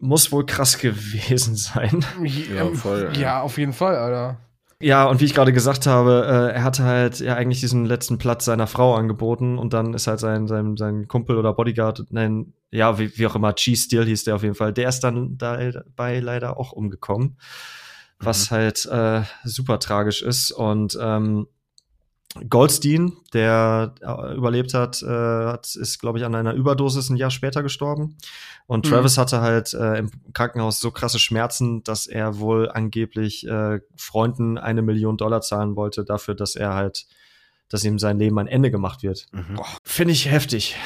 Muss 0.00 0.32
wohl 0.32 0.44
krass 0.44 0.78
gewesen 0.80 1.54
sein. 1.54 2.04
Ja, 2.24 2.68
voll. 2.74 3.12
Ja, 3.16 3.42
auf 3.42 3.56
jeden 3.56 3.72
Fall, 3.72 3.94
Alter. 3.94 4.38
Ja, 4.82 5.04
und 5.04 5.20
wie 5.20 5.26
ich 5.26 5.34
gerade 5.34 5.52
gesagt 5.52 5.86
habe, 5.86 6.26
äh, 6.26 6.54
er 6.56 6.64
hatte 6.64 6.82
halt 6.82 7.20
ja 7.20 7.36
eigentlich 7.36 7.60
diesen 7.60 7.84
letzten 7.84 8.18
Platz 8.18 8.44
seiner 8.44 8.66
Frau 8.66 8.96
angeboten 8.96 9.56
und 9.56 9.72
dann 9.72 9.94
ist 9.94 10.08
halt 10.08 10.18
sein, 10.18 10.48
sein, 10.48 10.76
sein 10.76 11.06
Kumpel 11.06 11.36
oder 11.38 11.52
Bodyguard, 11.52 12.06
nein, 12.10 12.52
ja, 12.72 12.98
wie, 12.98 13.16
wie 13.16 13.26
auch 13.28 13.36
immer, 13.36 13.54
Cheese 13.54 13.84
Steel 13.84 14.04
hieß 14.04 14.24
der 14.24 14.34
auf 14.34 14.42
jeden 14.42 14.56
Fall, 14.56 14.72
der 14.72 14.88
ist 14.88 15.04
dann 15.04 15.38
dabei 15.38 16.18
leider 16.18 16.56
auch 16.56 16.72
umgekommen, 16.72 17.36
was 18.18 18.50
mhm. 18.50 18.54
halt 18.56 18.86
äh, 18.86 19.22
super 19.44 19.78
tragisch 19.78 20.20
ist 20.20 20.50
und 20.50 20.98
ähm, 21.00 21.46
Goldstein, 22.48 23.12
der 23.34 23.94
äh, 24.00 24.34
überlebt 24.34 24.74
hat, 24.74 25.02
äh, 25.02 25.06
hat 25.06 25.74
ist, 25.76 25.98
glaube 25.98 26.18
ich, 26.18 26.24
an 26.24 26.34
einer 26.34 26.54
Überdosis 26.54 27.10
ein 27.10 27.16
Jahr 27.16 27.30
später 27.30 27.62
gestorben. 27.62 28.16
Und 28.66 28.86
mhm. 28.86 28.90
Travis 28.90 29.18
hatte 29.18 29.40
halt 29.40 29.74
äh, 29.74 29.98
im 29.98 30.10
Krankenhaus 30.32 30.80
so 30.80 30.90
krasse 30.90 31.18
Schmerzen, 31.18 31.84
dass 31.84 32.06
er 32.06 32.38
wohl 32.38 32.70
angeblich 32.70 33.46
äh, 33.46 33.80
Freunden 33.96 34.56
eine 34.56 34.82
Million 34.82 35.16
Dollar 35.16 35.42
zahlen 35.42 35.76
wollte 35.76 36.04
dafür, 36.04 36.34
dass 36.34 36.56
er 36.56 36.74
halt 36.74 37.06
dass 37.72 37.84
ihm 37.84 37.98
sein 37.98 38.18
Leben 38.18 38.38
ein 38.38 38.46
Ende 38.46 38.70
gemacht 38.70 39.02
wird. 39.02 39.26
Mhm. 39.32 39.58
Finde 39.82 40.12
ich 40.12 40.30
heftig. 40.30 40.76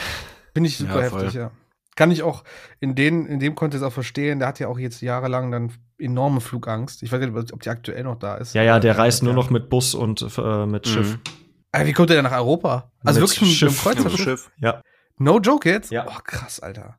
Finde 0.55 0.69
ich 0.69 0.79
super 0.79 0.97
Ja, 0.97 1.01
heftig, 1.03 1.35
ja. 1.35 1.51
Kann 1.97 2.11
ich 2.11 2.23
auch 2.23 2.45
in, 2.79 2.95
den, 2.95 3.27
in 3.27 3.41
dem 3.41 3.55
Kontext 3.55 3.85
auch 3.85 3.93
verstehen. 3.93 4.39
Der 4.39 4.49
hat 4.49 4.61
ja 4.61 4.69
auch 4.69 4.79
jetzt 4.79 5.01
jahrelang 5.01 5.51
dann 5.51 5.73
enorme 5.99 6.41
Flugangst. 6.41 7.03
Ich 7.03 7.11
weiß 7.11 7.21
nicht, 7.21 7.53
ob 7.53 7.63
die 7.63 7.71
aktuell 7.71 8.05
noch 8.05 8.19
da 8.19 8.37
ist. 8.37 8.55
Ja, 8.55 8.63
ja, 8.63 8.79
der 8.79 8.99
reist 8.99 9.23
nur 9.23 9.33
noch 9.33 9.51
mit 9.51 9.69
Bus 9.69 9.95
und 9.95 10.25
äh, 10.39 10.67
mit 10.67 10.87
Mhm. 10.87 11.19
Schiff. 11.67 11.73
Alter, 11.73 11.87
wie 11.89 11.93
kommt 11.93 12.11
der 12.11 12.17
denn 12.17 12.25
nach 12.31 12.37
Europa? 12.39 12.91
Also 13.05 13.21
Mit 13.21 13.31
wirklich 13.31 13.41
mit 13.51 13.59
Schiff. 13.59 13.87
einem 13.87 13.95
Kreuzfahrtschiff? 13.97 14.25
Schiff. 14.25 14.51
Ja. 14.59 14.83
No 15.19 15.39
joke 15.41 15.69
jetzt? 15.69 15.91
Ja. 15.91 16.07
Oh, 16.09 16.19
krass, 16.25 16.61
Alter. 16.61 16.99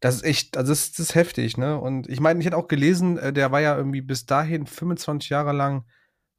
Das 0.00 0.16
ist 0.16 0.24
echt, 0.24 0.56
also 0.56 0.72
das, 0.72 0.90
das 0.92 0.98
ist 1.00 1.14
heftig, 1.14 1.56
ne? 1.56 1.78
Und 1.80 2.08
ich 2.08 2.20
meine, 2.20 2.38
ich 2.40 2.46
hätte 2.46 2.56
auch 2.56 2.68
gelesen, 2.68 3.16
äh, 3.18 3.32
der 3.32 3.50
war 3.52 3.60
ja 3.60 3.76
irgendwie 3.76 4.02
bis 4.02 4.26
dahin 4.26 4.66
25 4.66 5.30
Jahre 5.30 5.52
lang 5.52 5.86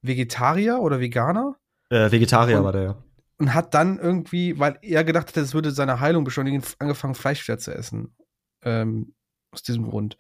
Vegetarier 0.04 0.80
oder 0.80 1.00
Veganer 1.00 1.56
Äh, 1.90 2.12
Vegetarier 2.12 2.60
Und- 2.60 2.64
war 2.66 2.72
der, 2.72 2.84
ja. 2.84 3.04
und 3.40 3.54
hat 3.56 3.74
dann 3.74 3.98
irgendwie, 3.98 4.60
weil 4.60 4.78
er 4.84 5.04
gedacht 5.04 5.30
hat, 5.30 5.38
das 5.38 5.54
würde 5.56 5.72
seine 5.72 6.00
Heilung 6.00 6.24
beschleunigen, 6.24 6.62
angefangen, 6.80 7.16
Fleisch 7.16 7.48
wieder 7.48 7.58
zu 7.58 7.74
essen. 7.74 8.16
Ähm, 8.64 9.16
aus 9.52 9.64
diesem 9.64 9.90
Grund. 9.90 10.18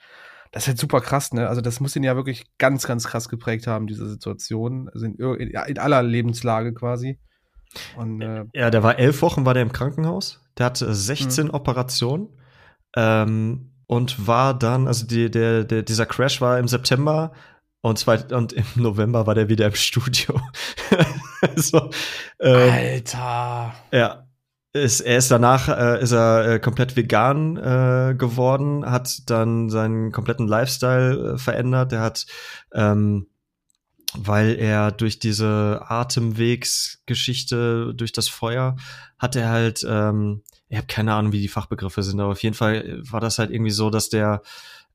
Das 0.51 0.63
ist 0.63 0.67
halt 0.67 0.77
super 0.79 1.01
krass, 1.01 1.33
ne? 1.33 1.47
Also, 1.47 1.61
das 1.61 1.79
muss 1.79 1.95
ihn 1.95 2.03
ja 2.03 2.15
wirklich 2.15 2.45
ganz, 2.57 2.87
ganz 2.87 3.05
krass 3.07 3.29
geprägt 3.29 3.67
haben, 3.67 3.87
diese 3.87 4.07
Situation. 4.09 4.89
Also 4.93 5.05
in, 5.05 5.15
in, 5.15 5.79
aller 5.79 6.03
Lebenslage 6.03 6.73
quasi. 6.73 7.19
Und 7.95 8.21
äh, 8.21 8.45
Ja, 8.53 8.69
der 8.69 8.83
war 8.83 8.97
elf 8.97 9.21
Wochen 9.21 9.45
war 9.45 9.53
der 9.53 9.63
im 9.63 9.71
Krankenhaus. 9.71 10.41
Der 10.57 10.67
hatte 10.67 10.87
Mhm. 10.87 10.93
16 10.93 11.51
Operationen 11.51 12.29
ähm, 12.95 13.71
und 13.87 14.27
war 14.27 14.53
dann, 14.57 14.87
also 14.87 15.05
die, 15.05 15.29
der, 15.29 15.63
der, 15.63 15.83
dieser 15.83 16.05
Crash 16.05 16.41
war 16.41 16.59
im 16.59 16.67
September 16.67 17.33
und, 17.81 17.99
zwei, 17.99 18.19
und 18.19 18.53
im 18.53 18.65
November 18.75 19.27
war 19.27 19.35
der 19.35 19.49
wieder 19.49 19.67
im 19.67 19.75
Studio. 19.75 20.39
so, 21.55 21.89
ähm, 22.39 22.71
Alter. 22.71 23.73
ja. 23.91 24.26
Ist, 24.83 25.01
er 25.01 25.17
ist 25.17 25.31
danach 25.31 25.69
äh, 25.69 26.01
ist 26.01 26.11
er 26.11 26.53
äh, 26.53 26.59
komplett 26.59 26.95
vegan 26.95 27.57
äh, 27.57 28.15
geworden, 28.17 28.85
hat 28.85 29.29
dann 29.29 29.69
seinen 29.69 30.11
kompletten 30.11 30.47
Lifestyle 30.47 31.33
äh, 31.33 31.37
verändert. 31.37 31.93
Er 31.93 32.01
hat, 32.01 32.25
ähm, 32.73 33.27
weil 34.13 34.55
er 34.55 34.91
durch 34.91 35.19
diese 35.19 35.81
Atemwegsgeschichte, 35.87 37.93
durch 37.95 38.11
das 38.11 38.27
Feuer, 38.27 38.75
hat 39.19 39.35
er 39.35 39.49
halt, 39.49 39.85
ähm, 39.87 40.43
ich 40.69 40.77
habe 40.77 40.87
keine 40.87 41.13
Ahnung, 41.13 41.31
wie 41.31 41.41
die 41.41 41.47
Fachbegriffe 41.47 42.03
sind, 42.03 42.19
aber 42.19 42.31
auf 42.31 42.43
jeden 42.43 42.55
Fall 42.55 42.99
war 43.09 43.19
das 43.19 43.39
halt 43.39 43.51
irgendwie 43.51 43.71
so, 43.71 43.89
dass 43.89 44.09
der 44.09 44.41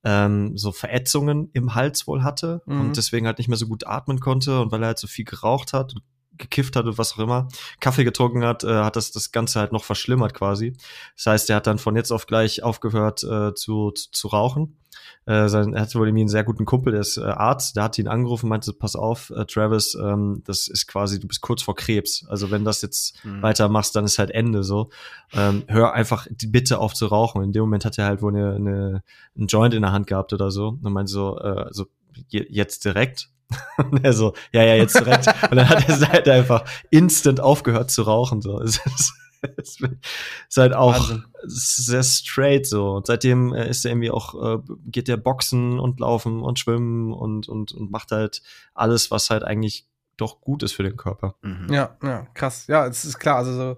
ähm, 0.04 0.56
so 0.56 0.72
Verätzungen 0.72 1.50
im 1.52 1.74
Hals 1.74 2.06
wohl 2.06 2.22
hatte 2.22 2.62
Mhm. 2.66 2.80
und 2.80 2.96
deswegen 2.96 3.26
halt 3.26 3.38
nicht 3.38 3.48
mehr 3.48 3.56
so 3.56 3.68
gut 3.68 3.86
atmen 3.86 4.20
konnte 4.20 4.60
und 4.60 4.72
weil 4.72 4.82
er 4.82 4.88
halt 4.88 4.98
so 4.98 5.06
viel 5.06 5.24
geraucht 5.24 5.72
hat 5.72 5.94
und 5.94 6.02
gekifft 6.42 6.76
hat 6.76 6.84
und 6.84 6.98
was 6.98 7.14
auch 7.14 7.18
immer, 7.20 7.48
Kaffee 7.80 8.04
getrunken 8.04 8.44
hat, 8.44 8.62
äh, 8.64 8.82
hat 8.82 8.96
das 8.96 9.10
das 9.12 9.32
Ganze 9.32 9.58
halt 9.60 9.72
noch 9.72 9.84
verschlimmert 9.84 10.34
quasi. 10.34 10.74
Das 11.16 11.26
heißt, 11.26 11.50
er 11.50 11.56
hat 11.56 11.66
dann 11.66 11.78
von 11.78 11.96
jetzt 11.96 12.10
auf 12.12 12.26
gleich 12.26 12.62
aufgehört 12.62 13.24
äh, 13.24 13.54
zu, 13.54 13.92
zu, 13.92 14.10
zu 14.10 14.28
rauchen. 14.28 14.76
Äh, 15.24 15.48
sein, 15.48 15.72
er 15.72 15.82
hatte 15.82 15.98
wohl 15.98 16.08
irgendwie 16.08 16.22
einen 16.22 16.28
sehr 16.28 16.42
guten 16.42 16.64
Kumpel, 16.64 16.92
der 16.92 17.00
ist 17.00 17.16
äh, 17.16 17.22
Arzt, 17.22 17.76
der 17.76 17.84
hat 17.84 17.96
ihn 17.96 18.08
angerufen, 18.08 18.48
meinte, 18.48 18.72
pass 18.72 18.96
auf, 18.96 19.30
äh, 19.30 19.46
Travis, 19.46 19.94
ähm, 19.94 20.42
das 20.44 20.66
ist 20.66 20.88
quasi, 20.88 21.20
du 21.20 21.28
bist 21.28 21.40
kurz 21.40 21.62
vor 21.62 21.76
Krebs. 21.76 22.26
Also 22.28 22.50
wenn 22.50 22.64
das 22.64 22.82
jetzt 22.82 23.24
Mhm. 23.24 23.40
weitermachst, 23.40 23.94
dann 23.94 24.04
ist 24.04 24.18
halt 24.18 24.32
Ende 24.32 24.64
so. 24.64 24.90
Ähm, 25.32 25.62
hör 25.68 25.92
einfach 25.92 26.26
die 26.28 26.48
Bitte 26.48 26.78
auf 26.78 26.92
zu 26.94 27.06
rauchen. 27.06 27.42
In 27.42 27.52
dem 27.52 27.62
Moment 27.62 27.84
hat 27.84 27.98
er 27.98 28.06
halt 28.06 28.20
wohl 28.20 28.34
eine, 28.34 28.54
eine, 28.56 29.02
einen 29.36 29.46
Joint 29.46 29.74
in 29.74 29.82
der 29.82 29.92
Hand 29.92 30.08
gehabt 30.08 30.32
oder 30.32 30.50
so. 30.50 30.76
Und 30.82 30.92
meinte 30.92 31.12
so, 31.12 31.38
äh, 31.38 31.66
so 31.70 31.86
je, 32.28 32.44
jetzt 32.50 32.84
direkt. 32.84 33.28
Und 33.78 34.04
er 34.04 34.12
so, 34.12 34.34
ja, 34.52 34.62
ja, 34.62 34.74
jetzt 34.74 34.98
direkt. 34.98 35.26
Und 35.50 35.56
dann 35.56 35.68
hat 35.68 35.88
er 35.88 36.08
halt 36.08 36.28
einfach 36.28 36.64
instant 36.90 37.40
aufgehört 37.40 37.90
zu 37.90 38.02
rauchen. 38.02 38.42
So. 38.42 38.60
Es 38.60 38.78
ist, 38.84 39.14
es 39.56 39.78
ist 39.80 40.56
halt 40.56 40.74
auch 40.74 40.94
Wahnsinn. 40.94 41.24
sehr 41.44 42.02
straight 42.02 42.66
so. 42.66 42.92
Und 42.92 43.06
seitdem 43.06 43.52
äh, 43.54 43.68
ist 43.68 43.84
er 43.84 43.92
irgendwie 43.92 44.10
auch, 44.10 44.58
äh, 44.58 44.58
geht 44.86 45.08
der 45.08 45.16
Boxen 45.16 45.78
und 45.78 46.00
laufen 46.00 46.42
und 46.42 46.58
schwimmen 46.58 47.12
und, 47.12 47.48
und, 47.48 47.72
und 47.72 47.90
macht 47.90 48.12
halt 48.12 48.42
alles, 48.74 49.10
was 49.10 49.30
halt 49.30 49.44
eigentlich 49.44 49.86
doch 50.16 50.40
gut 50.40 50.62
ist 50.62 50.72
für 50.72 50.82
den 50.82 50.96
Körper. 50.96 51.34
Mhm. 51.42 51.72
Ja, 51.72 51.96
ja, 52.02 52.26
krass. 52.34 52.66
Ja, 52.68 52.86
es 52.86 53.04
ist 53.04 53.18
klar. 53.18 53.36
Also, 53.36 53.52
so, 53.54 53.76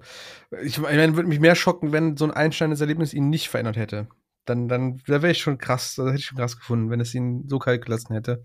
ich 0.63 0.79
meine, 0.79 1.17
würde 1.17 1.29
mich 1.29 1.41
mehr 1.41 1.55
schocken, 1.55 1.93
wenn 1.93 2.17
so 2.17 2.25
ein 2.25 2.33
einschneidendes 2.33 2.81
Erlebnis 2.81 3.15
ihn 3.15 3.31
nicht 3.31 3.49
verändert 3.49 3.77
hätte. 3.77 4.09
Dann, 4.45 4.69
dann, 4.69 5.01
da 5.07 5.23
wäre 5.23 5.33
ich 5.33 5.41
schon 5.41 5.59
krass, 5.59 5.95
da 5.97 6.07
hätte 6.07 6.19
ich 6.19 6.27
schon 6.27 6.39
krass 6.39 6.57
gefunden, 6.57 6.91
wenn 6.91 7.01
es 7.01 7.15
ihn 7.15 7.49
so 7.49 7.59
kalt 7.59 7.85
gelassen 7.85 8.15
hätte, 8.15 8.45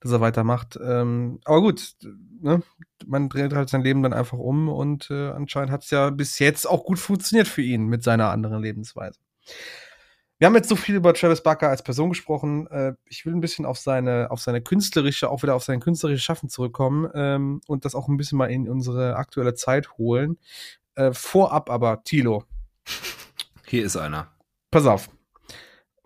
dass 0.00 0.12
er 0.12 0.20
weitermacht. 0.20 0.78
Ähm, 0.82 1.40
aber 1.44 1.60
gut, 1.60 1.94
ne? 2.40 2.62
man 3.06 3.28
dreht 3.28 3.54
halt 3.54 3.68
sein 3.68 3.82
Leben 3.82 4.02
dann 4.02 4.12
einfach 4.12 4.38
um 4.38 4.68
und 4.68 5.10
äh, 5.10 5.30
anscheinend 5.30 5.70
hat 5.70 5.84
es 5.84 5.90
ja 5.90 6.10
bis 6.10 6.38
jetzt 6.38 6.66
auch 6.66 6.84
gut 6.84 6.98
funktioniert 6.98 7.48
für 7.48 7.62
ihn 7.62 7.86
mit 7.86 8.02
seiner 8.02 8.30
anderen 8.30 8.62
Lebensweise. 8.62 9.18
Wir 10.40 10.46
haben 10.46 10.54
jetzt 10.54 10.70
so 10.70 10.76
viel 10.76 10.94
über 10.94 11.12
Travis 11.12 11.42
Barker 11.42 11.68
als 11.68 11.82
Person 11.82 12.08
gesprochen. 12.08 12.66
Äh, 12.68 12.94
ich 13.04 13.26
will 13.26 13.34
ein 13.34 13.42
bisschen 13.42 13.66
auf 13.66 13.76
seine, 13.76 14.30
auf 14.30 14.40
seine 14.40 14.62
künstlerische, 14.62 15.28
auch 15.28 15.42
wieder 15.42 15.54
auf 15.54 15.64
sein 15.64 15.80
künstlerisches 15.80 16.24
Schaffen 16.24 16.48
zurückkommen 16.48 17.10
ähm, 17.14 17.60
und 17.66 17.84
das 17.84 17.94
auch 17.94 18.08
ein 18.08 18.16
bisschen 18.16 18.38
mal 18.38 18.50
in 18.50 18.66
unsere 18.66 19.16
aktuelle 19.16 19.52
Zeit 19.52 19.98
holen. 19.98 20.38
Äh, 20.94 21.12
vorab 21.12 21.68
aber, 21.68 22.02
Tilo, 22.04 22.44
Hier 23.66 23.84
ist 23.84 23.96
einer. 23.96 24.32
pass 24.70 24.86
auf. 24.86 25.10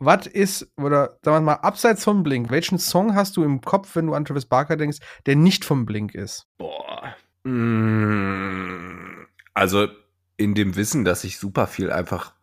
Was 0.04 0.26
ist, 0.26 0.68
oder 0.76 1.18
sagen 1.22 1.36
wir 1.38 1.40
mal, 1.52 1.54
abseits 1.54 2.04
vom 2.04 2.22
Blink, 2.22 2.50
welchen 2.50 2.78
Song 2.78 3.14
hast 3.14 3.36
du 3.36 3.44
im 3.44 3.60
Kopf, 3.60 3.94
wenn 3.96 4.06
du 4.06 4.14
an 4.14 4.24
Travis 4.24 4.46
Barker 4.46 4.76
denkst, 4.76 4.98
der 5.26 5.36
nicht 5.36 5.64
vom 5.64 5.86
Blink 5.86 6.14
ist? 6.14 6.46
Boah. 6.58 7.14
Mm, 7.44 9.26
Also 9.54 9.88
in 10.36 10.54
dem 10.54 10.76
Wissen, 10.76 11.04
dass 11.04 11.24
ich 11.24 11.38
super 11.38 11.66
viel 11.66 11.90
einfach 11.92 12.34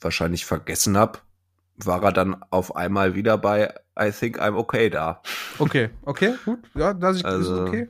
wahrscheinlich 0.00 0.44
vergessen 0.44 0.96
habe, 0.96 1.20
war 1.76 2.02
er 2.02 2.12
dann 2.12 2.42
auf 2.50 2.74
einmal 2.76 3.14
wieder 3.14 3.38
bei 3.38 3.72
I 3.98 4.10
Think 4.10 4.40
I'm 4.40 4.56
Okay 4.56 4.90
da. 4.90 5.22
Okay, 5.58 5.90
okay, 6.02 6.34
gut. 6.44 6.58
Ja, 6.74 6.92
das 6.92 7.16
ist, 7.18 7.24
Also- 7.24 7.54
ist 7.64 7.68
okay. 7.68 7.88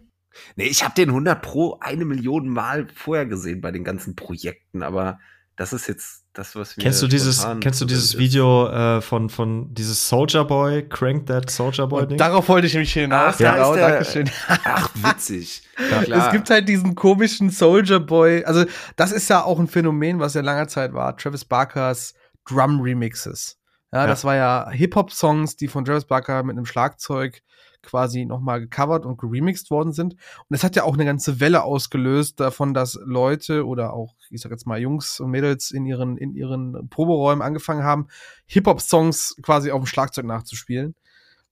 Nee, 0.57 0.65
ich 0.65 0.83
habe 0.85 0.95
den 0.95 1.11
100 1.11 1.43
pro 1.43 1.79
eine 1.81 2.05
Million 2.05 2.49
Mal 2.49 2.89
vorher 2.95 3.27
gesehen 3.27 3.61
bei 3.61 3.71
den 3.71 3.85
ganzen 3.85 4.17
Projekten, 4.17 4.83
aber 4.83 5.19
das 5.57 5.73
ist 5.73 5.87
jetzt 5.87 6.25
das, 6.33 6.57
was 6.57 6.77
mir 6.77 6.83
Kennst 6.85 7.03
du 7.03 7.09
dieses, 7.09 7.47
kennst 7.61 7.81
du 7.81 7.85
dieses. 7.85 8.17
Video 8.17 8.69
äh, 8.69 9.01
von, 9.03 9.29
von 9.29 9.73
dieses 9.75 10.09
Soldier 10.09 10.45
Boy, 10.45 10.89
Crank 10.89 11.27
That 11.27 11.51
Soldier 11.51 11.87
Boy 11.87 12.03
Und 12.03 12.11
Ding? 12.13 12.19
darauf 12.19 12.49
wollte 12.49 12.67
ich 12.67 12.73
nämlich 12.73 12.93
hinaus. 12.93 13.35
Ach, 13.35 13.39
da 13.39 13.53
genau, 13.55 13.71
ist 13.73 13.77
der- 13.79 13.89
Dankeschön. 13.91 14.31
Ach, 14.65 14.89
witzig. 14.95 15.63
Ja. 16.07 16.27
Es 16.27 16.33
gibt 16.33 16.49
halt 16.49 16.69
diesen 16.69 16.95
komischen 16.95 17.51
Soldier 17.51 17.99
Boy. 18.01 18.45
Also, 18.45 18.65
das 18.97 19.11
ist 19.13 19.29
ja 19.29 19.43
auch 19.43 19.59
ein 19.59 19.67
Phänomen, 19.67 20.21
was 20.21 20.35
ja 20.35 20.41
lange 20.41 20.67
Zeit 20.69 20.93
war. 20.95 21.17
Travis 21.17 21.45
Barkers 21.45 22.15
Drum 22.49 22.81
Remixes. 22.81 23.59
Ja, 23.93 24.03
Ja. 24.03 24.07
das 24.07 24.25
war 24.25 24.37
ja 24.37 24.71
Hip-Hop-Songs, 24.71 25.57
die 25.57 25.69
von 25.69 25.85
Travis 25.85 26.05
Barker 26.05 26.43
mit 26.45 26.57
einem 26.57 26.67
Schlagzeug 26.67 27.43
quasi 27.83 28.25
nochmal 28.25 28.61
gecovert 28.61 29.05
und 29.05 29.19
geremixed 29.19 29.71
worden 29.71 29.93
sind. 29.93 30.15
Und 30.15 30.55
es 30.55 30.65
hat 30.65 30.77
ja 30.77 30.85
auch 30.85 30.95
eine 30.95 31.05
ganze 31.05 31.41
Welle 31.41 31.63
ausgelöst 31.65 32.41
davon, 32.41 32.75
dass 32.75 32.99
Leute 33.05 33.67
oder 33.67 33.93
auch, 33.93 34.15
ich 34.31 34.41
sag 34.41 34.53
jetzt 34.53 34.67
mal, 34.67 34.79
Jungs 34.79 35.21
und 35.21 35.31
Mädels 35.31 35.71
in 35.71 35.85
ihren, 35.87 36.17
in 36.17 36.35
ihren 36.35 36.89
Proberäumen 36.89 37.43
angefangen 37.43 37.85
haben, 37.85 38.09
Hip-Hop-Songs 38.47 39.37
quasi 39.43 39.71
auf 39.71 39.83
dem 39.83 39.87
Schlagzeug 39.87 40.25
nachzuspielen. 40.25 40.95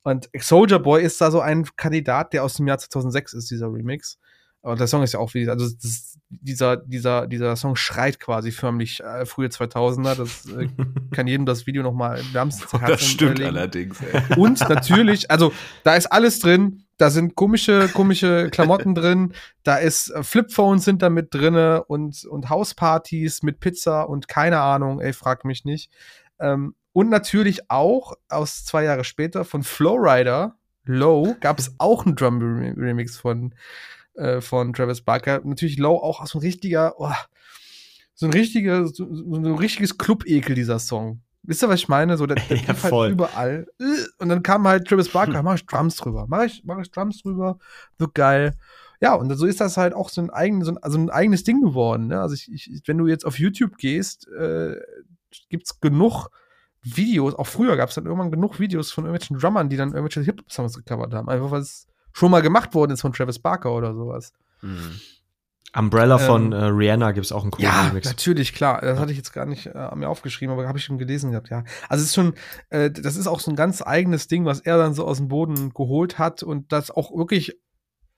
Und 0.02 0.30
Soldier 0.38 0.78
Boy 0.78 1.02
ist 1.02 1.20
da 1.20 1.30
so 1.30 1.40
ein 1.40 1.64
Kandidat, 1.76 2.32
der 2.32 2.44
aus 2.44 2.54
dem 2.54 2.66
Jahr 2.66 2.78
2006 2.78 3.34
ist, 3.34 3.50
dieser 3.50 3.66
Remix. 3.66 4.18
Aber 4.62 4.76
der 4.76 4.86
Song 4.86 5.02
ist 5.02 5.14
ja 5.14 5.20
auch 5.20 5.32
wie, 5.32 5.48
also 5.48 5.66
das, 5.68 6.18
dieser, 6.28 6.76
dieser, 6.76 7.26
dieser 7.26 7.56
Song 7.56 7.76
schreit 7.76 8.20
quasi 8.20 8.52
förmlich 8.52 9.00
äh, 9.00 9.24
frühe 9.24 9.48
2000er. 9.48 10.14
Das 10.14 10.46
äh, 10.46 10.68
kann 11.12 11.26
jedem 11.26 11.46
das 11.46 11.66
Video 11.66 11.82
nochmal 11.82 12.20
wärmstens 12.32 12.72
ans 12.74 12.86
Herz 12.86 13.00
das 13.00 13.08
stimmt 13.08 13.38
legen. 13.38 13.56
allerdings. 13.56 13.98
Ey. 14.00 14.36
Und 14.36 14.60
natürlich, 14.68 15.30
also 15.30 15.52
da 15.82 15.94
ist 15.94 16.06
alles 16.06 16.40
drin. 16.40 16.84
Da 16.98 17.08
sind 17.08 17.34
komische, 17.34 17.88
komische 17.88 18.50
Klamotten 18.50 18.94
drin. 18.94 19.32
Da 19.62 19.76
ist 19.76 20.10
äh, 20.10 20.22
Flipphones 20.22 20.84
sind 20.84 21.00
da 21.00 21.08
mit 21.08 21.32
drinne 21.32 21.84
und, 21.84 22.24
und 22.26 22.50
Hauspartys 22.50 23.42
mit 23.42 23.60
Pizza 23.60 24.02
und 24.02 24.28
keine 24.28 24.60
Ahnung, 24.60 25.00
ey, 25.00 25.14
frag 25.14 25.46
mich 25.46 25.64
nicht. 25.64 25.90
Ähm, 26.38 26.74
und 26.92 27.08
natürlich 27.08 27.70
auch 27.70 28.14
aus 28.28 28.64
zwei 28.64 28.84
Jahre 28.84 29.04
später 29.04 29.44
von 29.44 29.62
Flowrider, 29.62 30.56
Low, 30.84 31.36
gab 31.40 31.58
es 31.58 31.74
auch 31.78 32.04
einen 32.04 32.16
Drum-Remix 32.16 33.16
von, 33.16 33.54
äh, 34.14 34.40
von 34.40 34.72
Travis 34.72 35.02
Barker. 35.02 35.40
Natürlich 35.44 35.78
Low 35.78 35.96
auch 35.96 36.26
so 36.26 36.38
ein 36.38 36.42
richtiger, 36.42 36.94
oh, 36.98 37.12
so 38.14 38.26
ein 38.26 38.32
richtiger, 38.32 38.86
so, 38.86 39.08
so 39.14 39.34
ein 39.34 39.46
richtiges 39.46 39.96
Club-Ekel, 39.96 40.54
dieser 40.54 40.78
Song. 40.78 41.22
Wisst 41.42 41.62
ihr, 41.62 41.68
was 41.68 41.80
ich 41.80 41.88
meine? 41.88 42.16
So, 42.16 42.26
der, 42.26 42.36
der 42.36 42.56
Ja, 42.66 42.82
halt 42.82 43.12
überall. 43.12 43.66
Und 44.18 44.28
dann 44.28 44.42
kam 44.42 44.68
halt 44.68 44.86
Travis 44.86 45.08
Barker, 45.08 45.42
mach 45.44 45.54
ich 45.54 45.66
Drums 45.66 45.96
drüber. 45.96 46.26
Mach 46.28 46.44
ich, 46.44 46.62
mach 46.64 46.78
ich 46.80 46.90
Drums 46.90 47.22
drüber. 47.22 47.58
Wird 47.98 48.14
geil. 48.14 48.56
Ja, 49.00 49.14
und 49.14 49.34
so 49.34 49.46
ist 49.46 49.60
das 49.60 49.78
halt 49.78 49.94
auch 49.94 50.10
so 50.10 50.20
ein, 50.20 50.28
eigen, 50.28 50.62
so 50.62 50.72
ein, 50.72 50.78
also 50.78 50.98
ein 50.98 51.08
eigenes 51.08 51.42
Ding 51.44 51.62
geworden. 51.62 52.08
Ne? 52.08 52.20
Also 52.20 52.34
ich, 52.34 52.52
ich, 52.52 52.82
wenn 52.86 52.98
du 52.98 53.06
jetzt 53.06 53.24
auf 53.24 53.38
YouTube 53.38 53.78
gehst, 53.78 54.28
äh, 54.28 54.76
gibt's 55.48 55.80
genug 55.80 56.28
Videos, 56.82 57.34
auch 57.34 57.46
früher 57.46 57.76
gab 57.76 57.88
es 57.88 57.94
dann 57.94 58.06
irgendwann 58.06 58.30
genug 58.30 58.58
Videos 58.58 58.90
von 58.92 59.04
irgendwelchen 59.04 59.38
Drummern, 59.38 59.68
die 59.68 59.76
dann 59.76 59.92
irgendwelche 59.92 60.22
Hip-Hop-Songs 60.22 60.76
gecovert 60.76 61.14
haben. 61.14 61.28
Einfach 61.28 61.50
weil 61.50 61.62
es 61.62 61.86
schon 62.12 62.30
mal 62.30 62.42
gemacht 62.42 62.74
worden 62.74 62.92
ist 62.92 63.00
von 63.00 63.12
Travis 63.12 63.38
Barker 63.38 63.72
oder 63.72 63.94
sowas. 63.94 64.32
Mhm. 64.62 65.00
Umbrella 65.76 66.18
von 66.18 66.46
ähm, 66.46 66.52
äh, 66.52 66.64
Rihanna 66.64 67.12
gibt's 67.12 67.30
auch 67.30 67.42
einen 67.42 67.52
coolen 67.52 67.70
ja, 67.70 67.86
Remix. 67.86 68.06
Ja, 68.06 68.12
natürlich, 68.12 68.54
klar. 68.54 68.80
Das 68.80 68.98
hatte 68.98 69.12
ich 69.12 69.18
jetzt 69.18 69.32
gar 69.32 69.46
nicht 69.46 69.66
äh, 69.66 69.94
mir 69.94 70.08
aufgeschrieben, 70.08 70.52
aber 70.52 70.66
habe 70.66 70.78
ich 70.78 70.84
schon 70.84 70.98
gelesen 70.98 71.30
gehabt, 71.30 71.48
ja. 71.48 71.62
Also 71.88 72.02
es 72.02 72.08
ist 72.08 72.14
schon, 72.14 72.34
äh, 72.70 72.90
das 72.90 73.16
ist 73.16 73.28
auch 73.28 73.38
so 73.38 73.52
ein 73.52 73.56
ganz 73.56 73.80
eigenes 73.80 74.26
Ding, 74.26 74.44
was 74.44 74.60
er 74.60 74.78
dann 74.78 74.94
so 74.94 75.06
aus 75.06 75.18
dem 75.18 75.28
Boden 75.28 75.72
geholt 75.72 76.18
hat 76.18 76.42
und 76.42 76.72
das 76.72 76.90
auch 76.90 77.16
wirklich, 77.16 77.56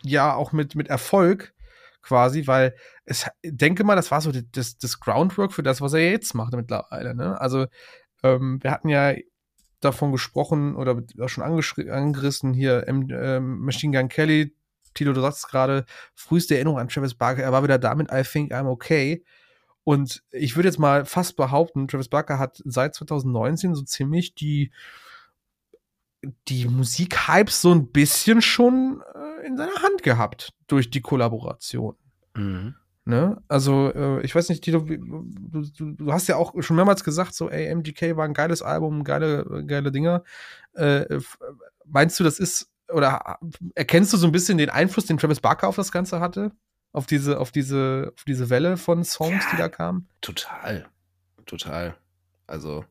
ja, 0.02 0.34
auch 0.34 0.52
mit, 0.52 0.74
mit 0.74 0.88
Erfolg 0.88 1.52
quasi, 2.00 2.46
weil 2.46 2.74
es, 3.04 3.26
denke 3.44 3.84
mal, 3.84 3.96
das 3.96 4.10
war 4.10 4.20
so 4.22 4.32
das, 4.32 4.78
das 4.78 4.98
Groundwork 4.98 5.52
für 5.52 5.62
das, 5.62 5.80
was 5.80 5.92
er 5.92 6.10
jetzt 6.10 6.34
macht 6.34 6.54
mittlerweile, 6.54 7.14
ne? 7.14 7.40
Also, 7.40 7.66
ähm, 8.22 8.58
wir 8.62 8.70
hatten 8.70 8.88
ja 8.88 9.12
davon 9.84 10.12
gesprochen 10.12 10.76
oder 10.76 11.02
schon 11.26 11.44
angerissen 11.44 12.54
hier 12.54 12.86
ähm, 12.88 13.58
Machine 13.60 13.96
Gun 13.96 14.08
Kelly, 14.08 14.54
Tilo, 14.94 15.12
du 15.12 15.20
sagst 15.20 15.48
gerade, 15.48 15.84
früheste 16.14 16.54
Erinnerung 16.54 16.78
an 16.78 16.88
Travis 16.88 17.14
Barker, 17.14 17.42
er 17.42 17.52
war 17.52 17.62
wieder 17.62 17.78
damit, 17.78 18.10
I 18.12 18.22
think 18.22 18.52
I'm 18.52 18.68
okay. 18.68 19.24
Und 19.84 20.22
ich 20.30 20.54
würde 20.56 20.68
jetzt 20.68 20.78
mal 20.78 21.04
fast 21.04 21.36
behaupten, 21.36 21.88
Travis 21.88 22.08
Barker 22.08 22.38
hat 22.38 22.62
seit 22.64 22.94
2019 22.94 23.74
so 23.74 23.82
ziemlich 23.82 24.34
die, 24.34 24.70
die 26.48 26.66
Musik-Hypes 26.66 27.62
so 27.62 27.72
ein 27.72 27.90
bisschen 27.90 28.42
schon 28.42 29.02
äh, 29.14 29.46
in 29.46 29.56
seiner 29.56 29.82
Hand 29.82 30.02
gehabt 30.02 30.52
durch 30.68 30.90
die 30.90 31.00
Kollaboration. 31.00 31.96
Mhm. 32.34 32.76
Ne? 33.04 33.42
Also, 33.48 33.92
äh, 33.92 34.22
ich 34.22 34.34
weiß 34.34 34.48
nicht, 34.48 34.62
Tito, 34.62 34.78
du, 34.80 35.62
du, 35.62 35.92
du, 35.92 36.12
hast 36.12 36.28
ja 36.28 36.36
auch 36.36 36.54
schon 36.62 36.76
mehrmals 36.76 37.02
gesagt, 37.02 37.34
so, 37.34 37.50
ey, 37.50 37.74
MGK 37.74 38.16
war 38.16 38.24
ein 38.24 38.34
geiles 38.34 38.62
Album, 38.62 39.02
geile, 39.02 39.64
geile 39.66 39.90
Dinger. 39.90 40.22
Äh, 40.74 41.18
meinst 41.84 42.20
du, 42.20 42.24
das 42.24 42.38
ist 42.38 42.70
oder 42.92 43.38
erkennst 43.74 44.12
du 44.12 44.16
so 44.16 44.26
ein 44.26 44.32
bisschen 44.32 44.58
den 44.58 44.70
Einfluss, 44.70 45.06
den 45.06 45.18
Travis 45.18 45.40
Barker 45.40 45.68
auf 45.68 45.76
das 45.76 45.90
Ganze 45.90 46.20
hatte? 46.20 46.52
Auf 46.92 47.06
diese, 47.06 47.40
auf 47.40 47.50
diese, 47.50 48.12
auf 48.14 48.24
diese 48.24 48.50
Welle 48.50 48.76
von 48.76 49.02
Songs, 49.02 49.44
ja, 49.44 49.50
die 49.52 49.56
da 49.56 49.68
kamen? 49.68 50.08
Total. 50.20 50.86
Total. 51.46 51.96
Also, 52.46 52.84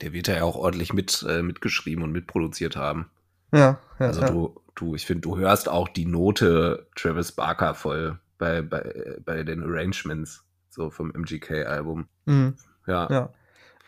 der 0.00 0.12
wird 0.12 0.28
ja 0.28 0.42
auch 0.42 0.56
ordentlich 0.56 0.92
mit, 0.92 1.24
äh, 1.28 1.42
mitgeschrieben 1.42 2.02
und 2.02 2.12
mitproduziert 2.12 2.76
haben. 2.76 3.10
Ja, 3.52 3.78
ja 3.98 4.06
Also 4.06 4.22
ja. 4.22 4.30
du, 4.30 4.60
du, 4.74 4.94
ich 4.94 5.06
finde, 5.06 5.22
du 5.22 5.38
hörst 5.38 5.68
auch 5.68 5.88
die 5.88 6.06
Note 6.06 6.88
Travis 6.96 7.32
Barker 7.32 7.74
voll 7.74 8.18
bei, 8.38 8.62
bei, 8.62 9.16
bei 9.24 9.42
den 9.42 9.62
Arrangements, 9.62 10.44
so 10.70 10.90
vom 10.90 11.12
MGK-Album. 11.12 12.08
Mhm. 12.26 12.54
Ja. 12.86 13.08
ja. 13.10 13.32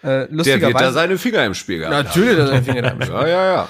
Äh, 0.02 0.28
der 0.28 0.60
wird 0.60 0.80
da 0.80 0.92
seine 0.92 1.18
Finger 1.18 1.44
im 1.44 1.54
Spiel 1.54 1.78
gehabt. 1.78 1.94
Natürlich, 1.94 2.38
er 2.38 2.46
seine 2.46 2.62
Finger 2.62 2.92
im 2.92 3.02
Spiel. 3.02 3.14
ja, 3.14 3.26
ja, 3.26 3.44
ja. 3.44 3.68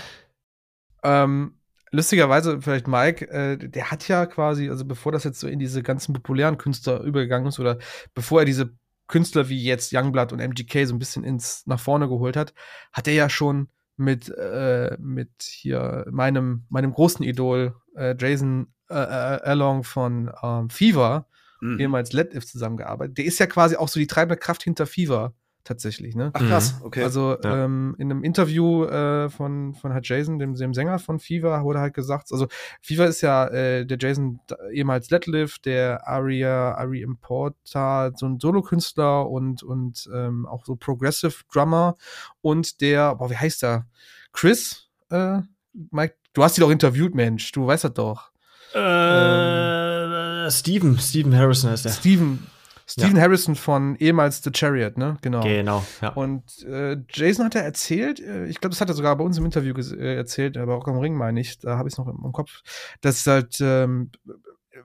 Ähm, 1.02 1.54
lustigerweise 1.90 2.60
vielleicht 2.60 2.86
Mike, 2.86 3.28
äh, 3.30 3.56
der 3.56 3.90
hat 3.90 4.06
ja 4.08 4.26
quasi, 4.26 4.68
also 4.68 4.84
bevor 4.84 5.12
das 5.12 5.24
jetzt 5.24 5.40
so 5.40 5.48
in 5.48 5.58
diese 5.58 5.82
ganzen 5.82 6.12
populären 6.12 6.58
Künstler 6.58 7.00
übergegangen 7.00 7.48
ist 7.48 7.58
oder 7.58 7.78
bevor 8.14 8.40
er 8.40 8.44
diese 8.44 8.72
Künstler 9.08 9.48
wie 9.48 9.62
jetzt 9.62 9.92
Youngblood 9.92 10.32
und 10.32 10.40
MGK 10.40 10.86
so 10.86 10.94
ein 10.94 10.98
bisschen 11.00 11.24
ins 11.24 11.66
nach 11.66 11.80
vorne 11.80 12.08
geholt 12.08 12.36
hat, 12.36 12.54
hat 12.92 13.08
er 13.08 13.14
ja 13.14 13.28
schon 13.28 13.68
mit 13.96 14.30
äh, 14.30 14.96
mit 14.98 15.30
hier 15.42 16.06
meinem 16.10 16.64
meinem 16.68 16.92
großen 16.92 17.24
Idol 17.24 17.74
äh, 17.96 18.14
Jason 18.18 18.72
äh, 18.90 18.94
äh 18.94 19.40
Along 19.42 19.84
von 19.84 20.30
ähm, 20.42 20.70
Fever 20.70 21.26
mhm. 21.60 21.78
ehemals 21.78 22.12
Let 22.12 22.34
If 22.34 22.46
zusammengearbeitet. 22.46 23.18
Der 23.18 23.24
ist 23.24 23.38
ja 23.38 23.46
quasi 23.46 23.76
auch 23.76 23.88
so 23.88 24.00
die 24.00 24.06
treibende 24.06 24.36
Kraft 24.36 24.62
hinter 24.62 24.86
Fever 24.86 25.34
tatsächlich. 25.64 26.16
Ne? 26.16 26.30
Ach 26.32 26.40
krass, 26.40 26.78
mhm. 26.78 26.86
okay. 26.86 27.02
Also 27.04 27.36
ja. 27.42 27.64
ähm, 27.64 27.94
in 27.98 28.10
einem 28.10 28.24
Interview 28.24 28.84
äh, 28.84 29.28
von, 29.28 29.74
von 29.74 29.92
halt 29.92 30.08
Jason, 30.08 30.38
dem, 30.38 30.54
dem 30.54 30.74
Sänger 30.74 30.98
von 30.98 31.18
Fever, 31.18 31.62
wurde 31.64 31.80
halt 31.80 31.94
gesagt, 31.94 32.32
also 32.32 32.48
Fever 32.80 33.06
ist 33.06 33.20
ja 33.20 33.46
äh, 33.48 33.86
der 33.86 33.98
Jason 34.00 34.40
ehemals 34.72 35.10
Letlift, 35.10 35.66
der 35.66 36.06
Aria, 36.08 36.74
Ari 36.74 37.02
Importer, 37.02 38.12
so 38.16 38.26
ein 38.26 38.40
Solokünstler 38.40 39.28
und, 39.28 39.62
und 39.62 40.08
ähm, 40.12 40.46
auch 40.46 40.64
so 40.64 40.76
Progressive 40.76 41.44
Drummer 41.52 41.94
und 42.40 42.80
der, 42.80 43.14
boah, 43.16 43.30
wie 43.30 43.36
heißt 43.36 43.62
der? 43.62 43.86
Chris, 44.32 44.88
äh, 45.10 45.40
Mike, 45.72 46.14
du 46.32 46.42
hast 46.42 46.56
ihn 46.58 46.62
doch 46.62 46.70
interviewt, 46.70 47.14
Mensch, 47.14 47.52
du 47.52 47.66
weißt 47.66 47.84
das 47.84 47.94
doch. 47.94 48.29
Äh, 48.74 50.44
ähm, 50.44 50.50
Steven, 50.50 50.98
Steven 50.98 51.36
Harrison 51.36 51.70
heißt 51.70 51.84
der. 51.84 51.90
Steven, 51.90 52.46
Stephen 52.86 53.16
ja. 53.16 53.22
Harrison 53.22 53.54
von 53.54 53.94
ehemals 53.96 54.42
The 54.42 54.50
Chariot, 54.52 54.98
ne? 54.98 55.16
Genau. 55.22 55.42
Genau, 55.42 55.84
ja. 56.02 56.08
Und 56.10 56.62
äh, 56.64 56.96
Jason 57.08 57.44
hat 57.44 57.54
ja 57.54 57.60
erzählt, 57.60 58.20
äh, 58.20 58.46
ich 58.46 58.60
glaube, 58.60 58.72
das 58.72 58.80
hat 58.80 58.88
er 58.88 58.94
sogar 58.94 59.16
bei 59.16 59.24
uns 59.24 59.38
im 59.38 59.44
Interview 59.44 59.74
äh, 59.74 60.16
erzählt, 60.16 60.56
aber 60.56 60.76
auch 60.76 60.86
am 60.88 60.98
Ring 60.98 61.14
meine 61.14 61.40
ich, 61.40 61.58
da 61.58 61.76
habe 61.78 61.88
ich 61.88 61.94
es 61.94 61.98
noch 61.98 62.08
im, 62.08 62.20
im, 62.24 62.32
Kopf, 62.32 62.62
dass 63.00 63.24
halt 63.26 63.58
ähm, 63.60 64.10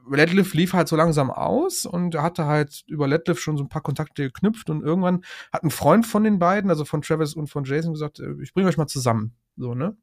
Letliff 0.09 0.53
lief 0.53 0.73
halt 0.73 0.87
so 0.87 0.95
langsam 0.95 1.31
aus 1.31 1.85
und 1.85 2.13
er 2.15 2.21
hatte 2.21 2.45
halt 2.45 2.83
über 2.87 3.07
Letliff 3.07 3.39
schon 3.39 3.57
so 3.57 3.63
ein 3.63 3.69
paar 3.69 3.81
Kontakte 3.81 4.23
geknüpft 4.23 4.69
und 4.69 4.83
irgendwann 4.83 5.23
hat 5.51 5.63
ein 5.63 5.71
Freund 5.71 6.05
von 6.05 6.23
den 6.23 6.37
beiden, 6.37 6.69
also 6.69 6.85
von 6.85 7.01
Travis 7.01 7.33
und 7.33 7.47
von 7.47 7.63
Jason, 7.63 7.93
gesagt, 7.93 8.19
äh, 8.19 8.33
ich 8.41 8.53
bringe 8.53 8.67
euch 8.67 8.77
mal 8.77 8.87
zusammen. 8.87 9.35
So, 9.57 9.73
ne? 9.73 9.97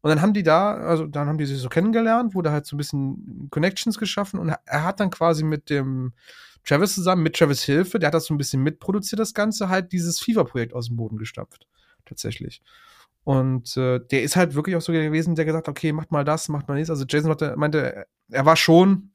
Und 0.00 0.10
dann 0.10 0.22
haben 0.22 0.32
die 0.32 0.42
da, 0.42 0.74
also 0.74 1.06
dann 1.06 1.28
haben 1.28 1.38
die 1.38 1.46
sich 1.46 1.58
so 1.58 1.68
kennengelernt, 1.68 2.34
wurde 2.34 2.52
halt 2.52 2.66
so 2.66 2.76
ein 2.76 2.78
bisschen 2.78 3.48
Connections 3.50 3.98
geschaffen 3.98 4.38
und 4.38 4.48
er 4.64 4.84
hat 4.84 5.00
dann 5.00 5.10
quasi 5.10 5.42
mit 5.42 5.70
dem 5.70 6.12
Travis 6.64 6.94
zusammen, 6.94 7.22
mit 7.22 7.36
Travis 7.36 7.62
Hilfe, 7.62 7.98
der 7.98 8.08
hat 8.08 8.14
das 8.14 8.26
so 8.26 8.34
ein 8.34 8.38
bisschen 8.38 8.62
mitproduziert, 8.62 9.18
das 9.18 9.34
Ganze, 9.34 9.68
halt 9.68 9.92
dieses 9.92 10.20
FIFA-Projekt 10.20 10.74
aus 10.74 10.86
dem 10.86 10.96
Boden 10.96 11.16
gestampft. 11.16 11.66
Tatsächlich. 12.04 12.62
Und 13.24 13.76
äh, 13.76 14.00
der 14.10 14.22
ist 14.22 14.36
halt 14.36 14.54
wirklich 14.54 14.76
auch 14.76 14.80
so 14.80 14.92
gewesen, 14.92 15.34
der 15.34 15.44
gesagt 15.44 15.68
okay, 15.68 15.92
macht 15.92 16.12
mal 16.12 16.24
das, 16.24 16.48
macht 16.48 16.68
mal 16.68 16.74
nichts. 16.74 16.90
Also 16.90 17.04
Jason 17.06 17.30
hatte, 17.30 17.56
meinte, 17.56 18.06
er 18.30 18.46
war 18.46 18.56
schon 18.56 19.10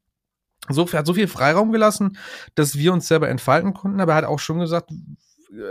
so, 0.69 0.91
hat 0.91 1.05
so 1.05 1.13
viel 1.13 1.27
Freiraum 1.27 1.71
gelassen, 1.71 2.17
dass 2.55 2.77
wir 2.77 2.93
uns 2.93 3.07
selber 3.07 3.29
entfalten 3.29 3.73
konnten, 3.73 3.99
aber 3.99 4.13
er 4.13 4.17
hat 4.17 4.25
auch 4.25 4.39
schon 4.39 4.59
gesagt, 4.59 4.91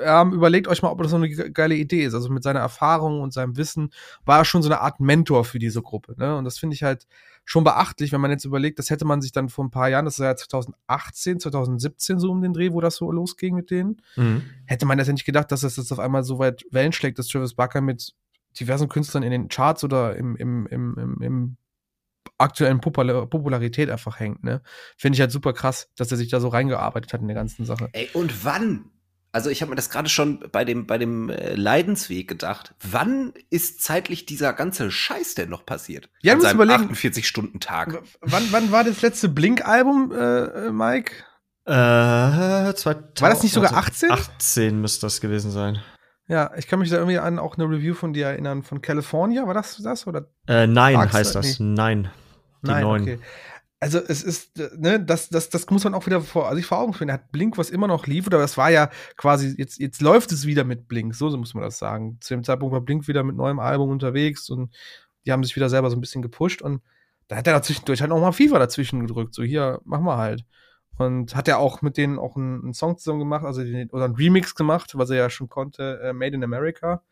ähm, 0.04 0.32
überlegt 0.32 0.68
euch 0.68 0.82
mal, 0.82 0.90
ob 0.90 1.02
das 1.02 1.10
so 1.10 1.16
eine 1.16 1.28
geile 1.30 1.74
Idee 1.74 2.04
ist. 2.04 2.14
Also 2.14 2.30
mit 2.30 2.42
seiner 2.42 2.60
Erfahrung 2.60 3.20
und 3.20 3.32
seinem 3.32 3.56
Wissen 3.56 3.90
war 4.24 4.38
er 4.38 4.44
schon 4.44 4.62
so 4.62 4.68
eine 4.68 4.80
Art 4.80 5.00
Mentor 5.00 5.44
für 5.44 5.58
diese 5.58 5.82
Gruppe. 5.82 6.14
Ne? 6.16 6.36
Und 6.36 6.44
das 6.44 6.58
finde 6.58 6.74
ich 6.74 6.82
halt 6.82 7.06
schon 7.44 7.64
beachtlich, 7.64 8.12
wenn 8.12 8.20
man 8.20 8.30
jetzt 8.30 8.44
überlegt, 8.44 8.78
das 8.78 8.90
hätte 8.90 9.04
man 9.04 9.20
sich 9.20 9.32
dann 9.32 9.48
vor 9.48 9.64
ein 9.64 9.70
paar 9.70 9.88
Jahren, 9.88 10.04
das 10.04 10.18
ist 10.18 10.24
ja 10.24 10.36
2018, 10.36 11.40
2017 11.40 12.18
so 12.20 12.30
um 12.30 12.40
den 12.40 12.52
Dreh, 12.52 12.72
wo 12.72 12.80
das 12.80 12.96
so 12.96 13.10
losging 13.10 13.56
mit 13.56 13.70
denen, 13.70 14.00
mhm. 14.16 14.42
hätte 14.66 14.86
man 14.86 14.98
das 14.98 15.08
ja 15.08 15.12
nicht 15.12 15.24
gedacht, 15.24 15.50
dass 15.50 15.62
das 15.62 15.76
jetzt 15.76 15.92
auf 15.92 15.98
einmal 15.98 16.22
so 16.22 16.38
weit 16.38 16.64
Wellen 16.70 16.92
schlägt, 16.92 17.18
dass 17.18 17.26
Travis 17.26 17.54
Barker 17.54 17.80
mit 17.80 18.14
diversen 18.58 18.88
Künstlern 18.88 19.22
in 19.22 19.30
den 19.30 19.48
Charts 19.48 19.82
oder 19.82 20.16
im, 20.16 20.36
im, 20.36 20.66
im, 20.66 20.96
im, 20.98 21.22
im 21.22 21.56
aktuellen 22.38 22.80
Popul 22.80 23.26
Popularität 23.26 23.90
einfach 23.90 24.20
hängt, 24.20 24.44
ne? 24.44 24.62
Finde 24.96 25.16
ich 25.16 25.20
halt 25.20 25.32
super 25.32 25.52
krass, 25.52 25.90
dass 25.96 26.10
er 26.10 26.16
sich 26.16 26.28
da 26.28 26.40
so 26.40 26.48
reingearbeitet 26.48 27.12
hat 27.12 27.20
in 27.20 27.28
der 27.28 27.36
ganzen 27.36 27.64
Sache. 27.64 27.88
Ey, 27.92 28.08
und 28.12 28.44
wann? 28.44 28.90
Also 29.34 29.48
ich 29.48 29.62
habe 29.62 29.70
mir 29.70 29.76
das 29.76 29.88
gerade 29.88 30.10
schon 30.10 30.44
bei 30.52 30.64
dem, 30.64 30.86
bei 30.86 30.98
dem 30.98 31.30
äh, 31.30 31.54
Leidensweg 31.54 32.28
gedacht. 32.28 32.74
Wann 32.82 33.32
ist 33.48 33.82
zeitlich 33.82 34.26
dieser 34.26 34.52
ganze 34.52 34.90
Scheiß 34.90 35.34
denn 35.34 35.48
noch 35.48 35.64
passiert? 35.64 36.10
Ja, 36.20 36.36
muss 36.36 36.52
überlegen. 36.52 36.92
48-Stunden-Tag. 36.92 38.02
Wann, 38.20 38.42
wann 38.50 38.70
war 38.72 38.84
das 38.84 39.00
letzte 39.00 39.30
Blink-Album, 39.30 40.12
äh, 40.12 40.66
äh 40.66 40.70
Mike? 40.70 41.12
Äh, 41.64 42.74
2000, 42.74 43.22
war 43.22 43.30
das 43.30 43.42
nicht 43.42 43.54
sogar 43.54 43.72
18? 43.72 44.10
18 44.10 44.80
müsste 44.80 45.06
das 45.06 45.22
gewesen 45.22 45.50
sein. 45.50 45.80
Ja, 46.28 46.50
ich 46.56 46.66
kann 46.66 46.80
mich 46.80 46.90
da 46.90 46.96
irgendwie 46.96 47.18
an 47.18 47.38
auch 47.38 47.56
eine 47.56 47.64
Review 47.64 47.94
von 47.94 48.12
dir 48.12 48.26
erinnern, 48.26 48.62
von 48.62 48.82
California, 48.82 49.46
war 49.46 49.54
das 49.54 49.80
das? 49.82 50.06
Oder 50.06 50.26
äh, 50.46 50.66
nein, 50.66 50.94
Dark 50.94 51.12
heißt 51.12 51.34
das. 51.34 51.58
Nee. 51.58 51.66
Nein. 51.74 52.10
Die 52.62 52.70
nein, 52.70 52.82
neuen. 52.82 53.02
Okay 53.02 53.18
also 53.82 53.98
es 53.98 54.22
ist, 54.22 54.56
ne, 54.78 55.04
das, 55.04 55.28
das, 55.28 55.48
das 55.50 55.68
muss 55.68 55.82
man 55.82 55.94
auch 55.94 56.06
wieder 56.06 56.20
vor, 56.20 56.46
also 56.46 56.56
ich 56.56 56.66
vor 56.66 56.78
Augen 56.78 56.92
führen. 56.92 57.08
Er 57.08 57.14
hat 57.14 57.32
Blink, 57.32 57.58
was 57.58 57.68
immer 57.68 57.88
noch 57.88 58.06
lief, 58.06 58.28
oder 58.28 58.38
das 58.38 58.56
war 58.56 58.70
ja 58.70 58.90
quasi, 59.16 59.56
jetzt, 59.58 59.80
jetzt 59.80 60.00
läuft 60.00 60.30
es 60.30 60.46
wieder 60.46 60.62
mit 60.62 60.86
Blink, 60.86 61.16
so, 61.16 61.28
so 61.30 61.36
muss 61.36 61.52
man 61.52 61.64
das 61.64 61.78
sagen. 61.78 62.16
Zu 62.20 62.34
dem 62.34 62.44
Zeitpunkt 62.44 62.72
war 62.72 62.80
Blink 62.80 63.08
wieder 63.08 63.24
mit 63.24 63.34
neuem 63.34 63.58
Album 63.58 63.90
unterwegs 63.90 64.48
und 64.50 64.72
die 65.26 65.32
haben 65.32 65.42
sich 65.42 65.56
wieder 65.56 65.68
selber 65.68 65.90
so 65.90 65.96
ein 65.96 66.00
bisschen 66.00 66.22
gepusht 66.22 66.62
und 66.62 66.80
da 67.26 67.34
hat 67.34 67.48
er 67.48 67.54
dazwischendurch 67.54 68.00
halt 68.02 68.12
auch 68.12 68.20
mal 68.20 68.30
FIFA 68.30 68.60
dazwischen 68.60 69.00
gedrückt, 69.00 69.34
so 69.34 69.42
hier, 69.42 69.80
machen 69.84 70.04
wir 70.04 70.16
halt. 70.16 70.44
Und 70.96 71.34
hat 71.34 71.48
er 71.48 71.58
auch 71.58 71.82
mit 71.82 71.96
denen 71.96 72.20
auch 72.20 72.36
einen, 72.36 72.62
einen 72.62 72.74
Song 72.74 72.98
zusammen 72.98 73.18
gemacht, 73.18 73.44
also 73.44 73.64
den, 73.64 73.90
oder 73.90 74.04
einen 74.04 74.14
Remix 74.14 74.54
gemacht, 74.54 74.92
was 74.94 75.10
er 75.10 75.16
ja 75.16 75.28
schon 75.28 75.48
konnte, 75.48 75.98
äh, 76.04 76.12
Made 76.12 76.36
in 76.36 76.44
America 76.44 77.02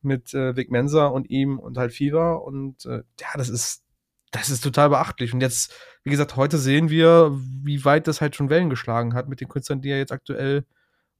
mit 0.00 0.34
äh, 0.34 0.56
Vic 0.56 0.72
Mensa 0.72 1.06
und 1.06 1.30
ihm 1.30 1.60
und 1.60 1.78
halt 1.78 1.92
Fever 1.92 2.42
und 2.42 2.86
äh, 2.86 3.04
ja, 3.20 3.28
das 3.36 3.48
ist 3.48 3.84
das 4.32 4.50
ist 4.50 4.64
total 4.64 4.88
beachtlich. 4.88 5.32
Und 5.32 5.40
jetzt, 5.40 5.72
wie 6.02 6.10
gesagt, 6.10 6.36
heute 6.36 6.58
sehen 6.58 6.90
wir, 6.90 7.30
wie 7.62 7.84
weit 7.84 8.08
das 8.08 8.20
halt 8.20 8.34
schon 8.34 8.50
Wellen 8.50 8.70
geschlagen 8.70 9.14
hat 9.14 9.28
mit 9.28 9.40
den 9.40 9.48
Künstlern, 9.48 9.80
die 9.80 9.90
er 9.90 9.98
jetzt 9.98 10.12
aktuell 10.12 10.66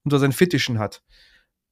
unter 0.02 0.18
seinen 0.18 0.32
Fittichen 0.32 0.78
hat. 0.78 1.02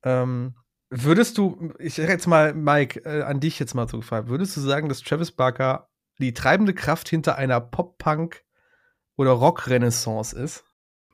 Ähm, 0.04 0.54
würdest 0.90 1.38
du, 1.38 1.72
ich 1.78 1.94
sag 1.94 2.08
jetzt 2.08 2.26
mal, 2.26 2.54
Mike, 2.54 3.00
äh, 3.04 3.22
an 3.22 3.40
dich 3.40 3.58
jetzt 3.58 3.74
mal 3.74 3.86
gefragt, 3.86 4.28
würdest 4.28 4.56
du 4.56 4.60
sagen, 4.60 4.88
dass 4.88 5.02
Travis 5.02 5.32
Barker 5.32 5.88
die 6.18 6.34
treibende 6.34 6.74
Kraft 6.74 7.08
hinter 7.08 7.36
einer 7.36 7.60
Pop-Punk- 7.60 8.44
oder 9.16 9.32
Rock-Renaissance 9.32 10.38
ist? 10.38 10.64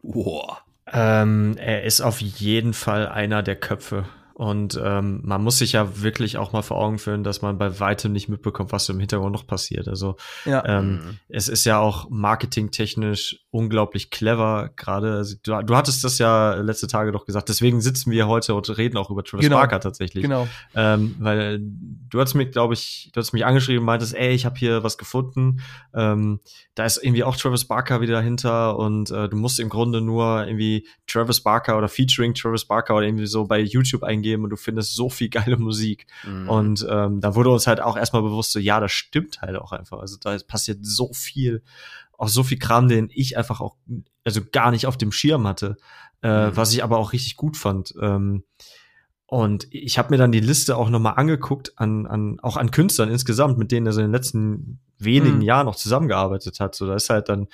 Boah. 0.02 0.62
Ähm, 0.92 1.56
er 1.58 1.84
ist 1.84 2.00
auf 2.00 2.20
jeden 2.20 2.72
Fall 2.72 3.08
einer 3.08 3.42
der 3.42 3.56
Köpfe 3.56 4.06
und 4.36 4.78
ähm, 4.84 5.20
man 5.24 5.42
muss 5.42 5.56
sich 5.56 5.72
ja 5.72 6.02
wirklich 6.02 6.36
auch 6.36 6.52
mal 6.52 6.60
vor 6.60 6.76
Augen 6.76 6.98
führen, 6.98 7.24
dass 7.24 7.40
man 7.40 7.56
bei 7.56 7.80
weitem 7.80 8.12
nicht 8.12 8.28
mitbekommt, 8.28 8.70
was 8.70 8.86
im 8.90 9.00
Hintergrund 9.00 9.32
noch 9.32 9.46
passiert. 9.46 9.88
Also 9.88 10.16
ja. 10.44 10.62
ähm, 10.66 10.90
mhm. 10.90 11.18
es 11.30 11.48
ist 11.48 11.64
ja 11.64 11.78
auch 11.78 12.10
marketingtechnisch 12.10 13.45
unglaublich 13.56 14.10
clever 14.10 14.70
gerade. 14.76 15.14
Also, 15.14 15.36
du, 15.42 15.60
du 15.62 15.76
hattest 15.76 16.04
das 16.04 16.18
ja 16.18 16.54
letzte 16.54 16.86
Tage 16.86 17.10
doch 17.12 17.24
gesagt. 17.24 17.48
Deswegen 17.48 17.80
sitzen 17.80 18.10
wir 18.10 18.28
heute 18.28 18.54
und 18.54 18.76
reden 18.76 18.96
auch 18.96 19.10
über 19.10 19.24
Travis 19.24 19.44
Genau. 19.44 19.56
Barker 19.56 19.80
tatsächlich. 19.80 20.22
Genau. 20.22 20.46
Ähm, 20.74 21.16
weil 21.18 21.60
du 21.60 22.20
hast 22.20 22.34
mich, 22.34 22.50
glaube 22.50 22.74
ich, 22.74 23.10
du 23.12 23.20
hast 23.20 23.32
mich 23.32 23.44
angeschrieben 23.44 23.80
und 23.80 23.86
meintest, 23.86 24.14
ey, 24.14 24.34
ich 24.34 24.44
habe 24.44 24.56
hier 24.58 24.82
was 24.82 24.98
gefunden. 24.98 25.60
Ähm, 25.94 26.40
da 26.74 26.84
ist 26.84 27.02
irgendwie 27.02 27.24
auch 27.24 27.36
Travis 27.36 27.64
Barker 27.64 28.00
wieder 28.00 28.14
dahinter 28.14 28.78
und 28.78 29.10
äh, 29.10 29.28
du 29.28 29.36
musst 29.36 29.58
im 29.58 29.68
Grunde 29.68 30.00
nur 30.00 30.46
irgendwie 30.46 30.86
Travis 31.06 31.40
Barker 31.40 31.78
oder 31.78 31.88
featuring 31.88 32.34
Travis 32.34 32.66
Barker 32.66 32.96
oder 32.96 33.06
irgendwie 33.06 33.26
so 33.26 33.46
bei 33.46 33.60
YouTube 33.60 34.02
eingeben 34.02 34.44
und 34.44 34.50
du 34.50 34.56
findest 34.56 34.94
so 34.94 35.08
viel 35.08 35.28
geile 35.30 35.56
Musik. 35.56 36.06
Mhm. 36.24 36.48
Und 36.48 36.86
ähm, 36.88 37.20
da 37.20 37.34
wurde 37.34 37.50
uns 37.50 37.66
halt 37.66 37.80
auch 37.80 37.96
erstmal 37.96 38.22
bewusst, 38.22 38.52
so 38.52 38.58
ja, 38.58 38.80
das 38.80 38.92
stimmt 38.92 39.40
halt 39.40 39.56
auch 39.56 39.72
einfach. 39.72 40.00
Also 40.00 40.16
da 40.20 40.36
passiert 40.46 40.78
so 40.82 41.12
viel, 41.12 41.62
auch 42.18 42.28
so 42.28 42.42
viel 42.42 42.58
Kram, 42.58 42.88
den 42.88 43.08
ich 43.12 43.36
einfach 43.36 43.60
auch 43.60 43.76
also 44.24 44.40
gar 44.52 44.70
nicht 44.70 44.86
auf 44.86 44.96
dem 44.96 45.12
Schirm 45.12 45.46
hatte, 45.46 45.76
äh, 46.22 46.48
Mhm. 46.50 46.56
was 46.56 46.72
ich 46.72 46.82
aber 46.82 46.98
auch 46.98 47.12
richtig 47.12 47.36
gut 47.36 47.56
fand. 47.56 47.94
Ähm, 48.00 48.44
und 49.28 49.66
ich 49.70 49.98
habe 49.98 50.10
mir 50.10 50.18
dann 50.18 50.30
die 50.32 50.40
Liste 50.40 50.76
auch 50.76 50.88
nochmal 50.88 51.14
angeguckt 51.16 51.72
an, 51.76 52.06
an 52.06 52.38
auch 52.40 52.56
an 52.56 52.70
Künstlern 52.70 53.10
insgesamt, 53.10 53.58
mit 53.58 53.72
denen 53.72 53.86
er 53.86 53.92
so 53.92 54.00
in 54.00 54.06
den 54.06 54.12
letzten 54.12 54.78
wenigen 54.98 55.38
Mhm. 55.38 55.42
Jahren 55.42 55.66
noch 55.66 55.76
zusammengearbeitet 55.76 56.60
hat. 56.60 56.74
So 56.74 56.86
da 56.86 56.94
ist 56.94 57.10
halt 57.10 57.28
dann 57.28 57.48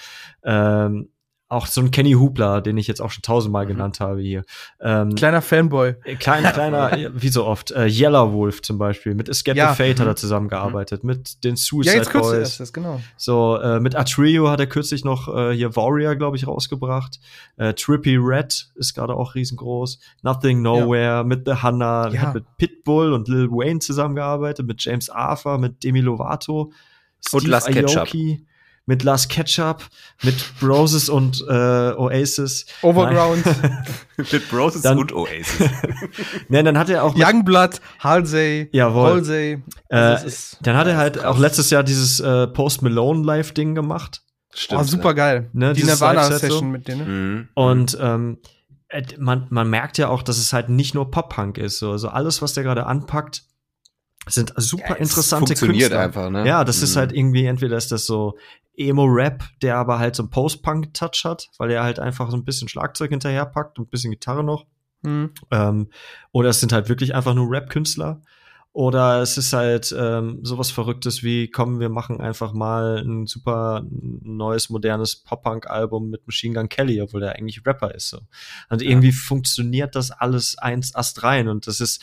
ähm, 0.45 1.09
auch 1.53 1.67
so 1.67 1.81
ein 1.81 1.91
Kenny 1.91 2.13
Hoopla, 2.13 2.61
den 2.61 2.77
ich 2.79 2.87
jetzt 2.89 3.01
auch 3.01 3.11
schon 3.11 3.23
tausendmal 3.23 3.65
Mhm. 3.65 3.69
genannt 3.69 4.01
habe 4.01 4.21
hier. 4.21 4.43
Ähm, 4.81 5.15
Kleiner 5.15 5.43
Fanboy. 5.43 5.95
äh, 6.05 6.17
Klein, 6.17 6.45
kleiner, 6.53 6.97
ja, 6.99 7.11
wie 7.15 7.29
so 7.29 7.45
oft. 7.47 7.71
Äh, 7.71 7.87
Yellow 7.87 8.33
Wolf 8.33 8.63
zum 8.63 8.79
Beispiel. 8.79 9.15
Mit 9.15 9.29
Escape 9.29 9.57
Ja. 9.59 9.71
the 9.73 9.77
Fate 9.77 10.01
hat 10.01 10.07
Mhm. 10.07 10.13
er 10.13 10.17
zusammengearbeitet. 10.17 11.05
Mit 11.05 11.45
den 11.45 11.55
Ja, 11.55 11.57
Suicide 11.57 11.97
jetzt 11.97 12.11
kürzlich 12.11 12.39
Boys. 12.39 12.49
ist 12.49 12.61
das, 12.61 12.73
genau. 12.73 13.01
So, 13.17 13.59
äh, 13.59 13.81
mit 13.81 13.95
Atrio 13.95 14.49
hat 14.51 14.61
er 14.61 14.67
kürzlich 14.67 15.05
noch 15.05 15.29
äh, 15.35 15.53
hier 15.55 15.77
Warrior, 15.77 16.17
glaube 16.17 16.37
ich, 16.37 16.47
rausgebracht. 16.47 17.21
Äh, 17.57 17.75
Trippy 17.75 18.17
Red 18.17 18.71
ist 18.75 18.95
gerade 18.95 19.15
auch 19.15 19.35
riesengroß. 19.35 19.99
Nothing 20.23 20.63
Nowhere 20.63 21.25
mit 21.25 21.43
The 21.47 21.55
Hanna. 21.57 22.09
Ja. 22.11 22.21
Hat 22.23 22.35
mit 22.35 22.45
Pitbull 22.57 23.13
und 23.13 23.29
Lil 23.29 23.51
Wayne 23.51 23.81
zusammengearbeitet. 23.81 24.67
Mit 24.67 24.83
James 24.83 25.11
Arthur, 25.11 25.59
mit 25.59 25.85
Demi 25.85 26.01
Lovato. 26.01 26.73
Und 27.33 27.47
Last 27.47 27.69
Ketchup. 27.69 28.09
Mit 28.85 29.05
Last 29.05 29.29
Ketchup, 29.29 29.85
mit 30.25 30.35
Broses 30.59 31.09
und 31.09 31.41
äh, 31.49 31.53
Oasis. 31.53 32.67
Overground, 32.83 33.45
Mit 34.17 34.49
Broses 34.51 34.83
Dann- 34.83 34.99
und 34.99 35.13
Oasis. 35.13 35.61
Ne, 36.49 36.65
dann 36.65 36.77
hat 36.77 36.89
er 36.91 37.05
auch 37.05 37.15
Youngblood, 37.17 37.81
Halsey, 38.01 38.69
Jawohl. 38.73 39.13
Halsey. 39.13 39.63
äh, 39.89 39.97
Also 39.97 40.27
ist 40.27 40.59
dann 40.63 40.77
hat 40.77 40.89
er 40.89 40.97
halt 40.97 41.15
krass. 41.15 41.25
auch 41.27 41.39
letztes 41.39 41.71
Jahr 41.71 41.85
dieses 41.85 42.19
äh, 42.21 42.49
Post 42.49 42.83
Malone 42.83 43.25
Live 43.25 43.53
Ding 43.53 43.75
gemacht. 43.77 44.23
oh, 44.73 44.83
super 44.83 45.15
geil. 45.15 45.49
Ne, 45.53 45.73
Die 45.75 45.85
Nirvana-Session 45.85 46.51
so. 46.59 46.65
mit 46.65 46.89
denen. 46.89 46.99
ne? 46.99 47.05
Mhm. 47.07 47.49
Und 47.55 47.97
ähm, 48.01 48.39
äh, 48.89 49.03
man, 49.19 49.47
man 49.51 49.71
merkt 49.71 49.97
ja 49.97 50.09
auch, 50.09 50.23
dass 50.23 50.39
es 50.39 50.53
halt 50.53 50.69
nicht 50.69 50.95
nur 50.95 51.11
Pop-Punk 51.11 51.57
ist. 51.57 51.79
So. 51.79 51.93
Also 51.93 52.09
alles, 52.09 52.43
was 52.43 52.53
der 52.55 52.65
gerade 52.65 52.85
anpackt, 52.87 53.45
sind 54.29 54.53
super 54.57 54.91
Ja, 54.91 54.95
es 54.97 55.11
interessante 55.11 55.47
funktioniert 55.49 55.91
Künstler. 55.91 56.01
einfach, 56.01 56.31
ne? 56.31 56.47
Ja, 56.47 56.65
das 56.65 56.83
ist 56.83 56.95
Mhm. 56.95 56.99
halt 57.01 57.13
irgendwie, 57.13 57.45
entweder 57.47 57.77
ist 57.77 57.91
das 57.93 58.07
so 58.07 58.37
Emo-Rap, 58.77 59.45
der 59.63 59.77
aber 59.77 59.99
halt 59.99 60.17
so 60.17 60.23
einen 60.23 60.31
Post-Punk-Touch 60.31 61.25
hat, 61.25 61.49
weil 61.59 61.71
er 61.71 61.83
halt 61.85 61.99
einfach 61.99 62.31
so 62.31 62.37
ein 62.37 62.45
bisschen 62.45 62.69
Schlagzeug 62.69 63.11
hinterherpackt 63.11 63.79
und 63.79 63.87
ein 63.87 63.91
bisschen 63.91 64.11
Gitarre 64.13 64.45
noch. 64.45 64.67
Mhm. 65.03 65.33
Ähm, 65.51 65.89
oder 66.31 66.51
es 66.51 66.61
sind 66.61 66.73
halt 66.73 66.89
wirklich 66.89 67.15
einfach 67.15 67.35
nur 67.35 67.51
Rap-Künstler. 67.51 68.23
Oder 68.75 69.21
es 69.21 69.37
ist 69.37 69.53
halt 69.53 69.95
ähm, 69.99 70.39
sowas 70.43 70.71
Verrücktes 70.71 71.23
wie, 71.23 71.51
komm, 71.51 71.79
wir 71.79 71.91
machen 71.91 72.23
einfach 72.23 72.55
mal 72.55 73.03
ein 73.05 73.27
super 73.27 73.85
neues, 73.91 74.71
modernes 74.71 75.17
Pop-Punk-Album 75.17 76.09
mit 76.09 76.27
Machine 76.27 76.55
Gun 76.55 76.71
Kelly, 76.71 77.03
obwohl 77.03 77.21
der 77.21 77.35
eigentlich 77.37 77.67
Rapper 77.67 77.95
ist. 77.95 78.09
So. 78.09 78.21
Und 78.71 78.81
irgendwie 78.81 79.13
funktioniert 79.13 79.95
das 79.95 80.11
alles 80.11 80.57
eins 80.57 80.95
Ast 80.95 81.23
rein. 81.23 81.49
Und 81.49 81.67
das 81.67 81.81
ist, 81.81 82.03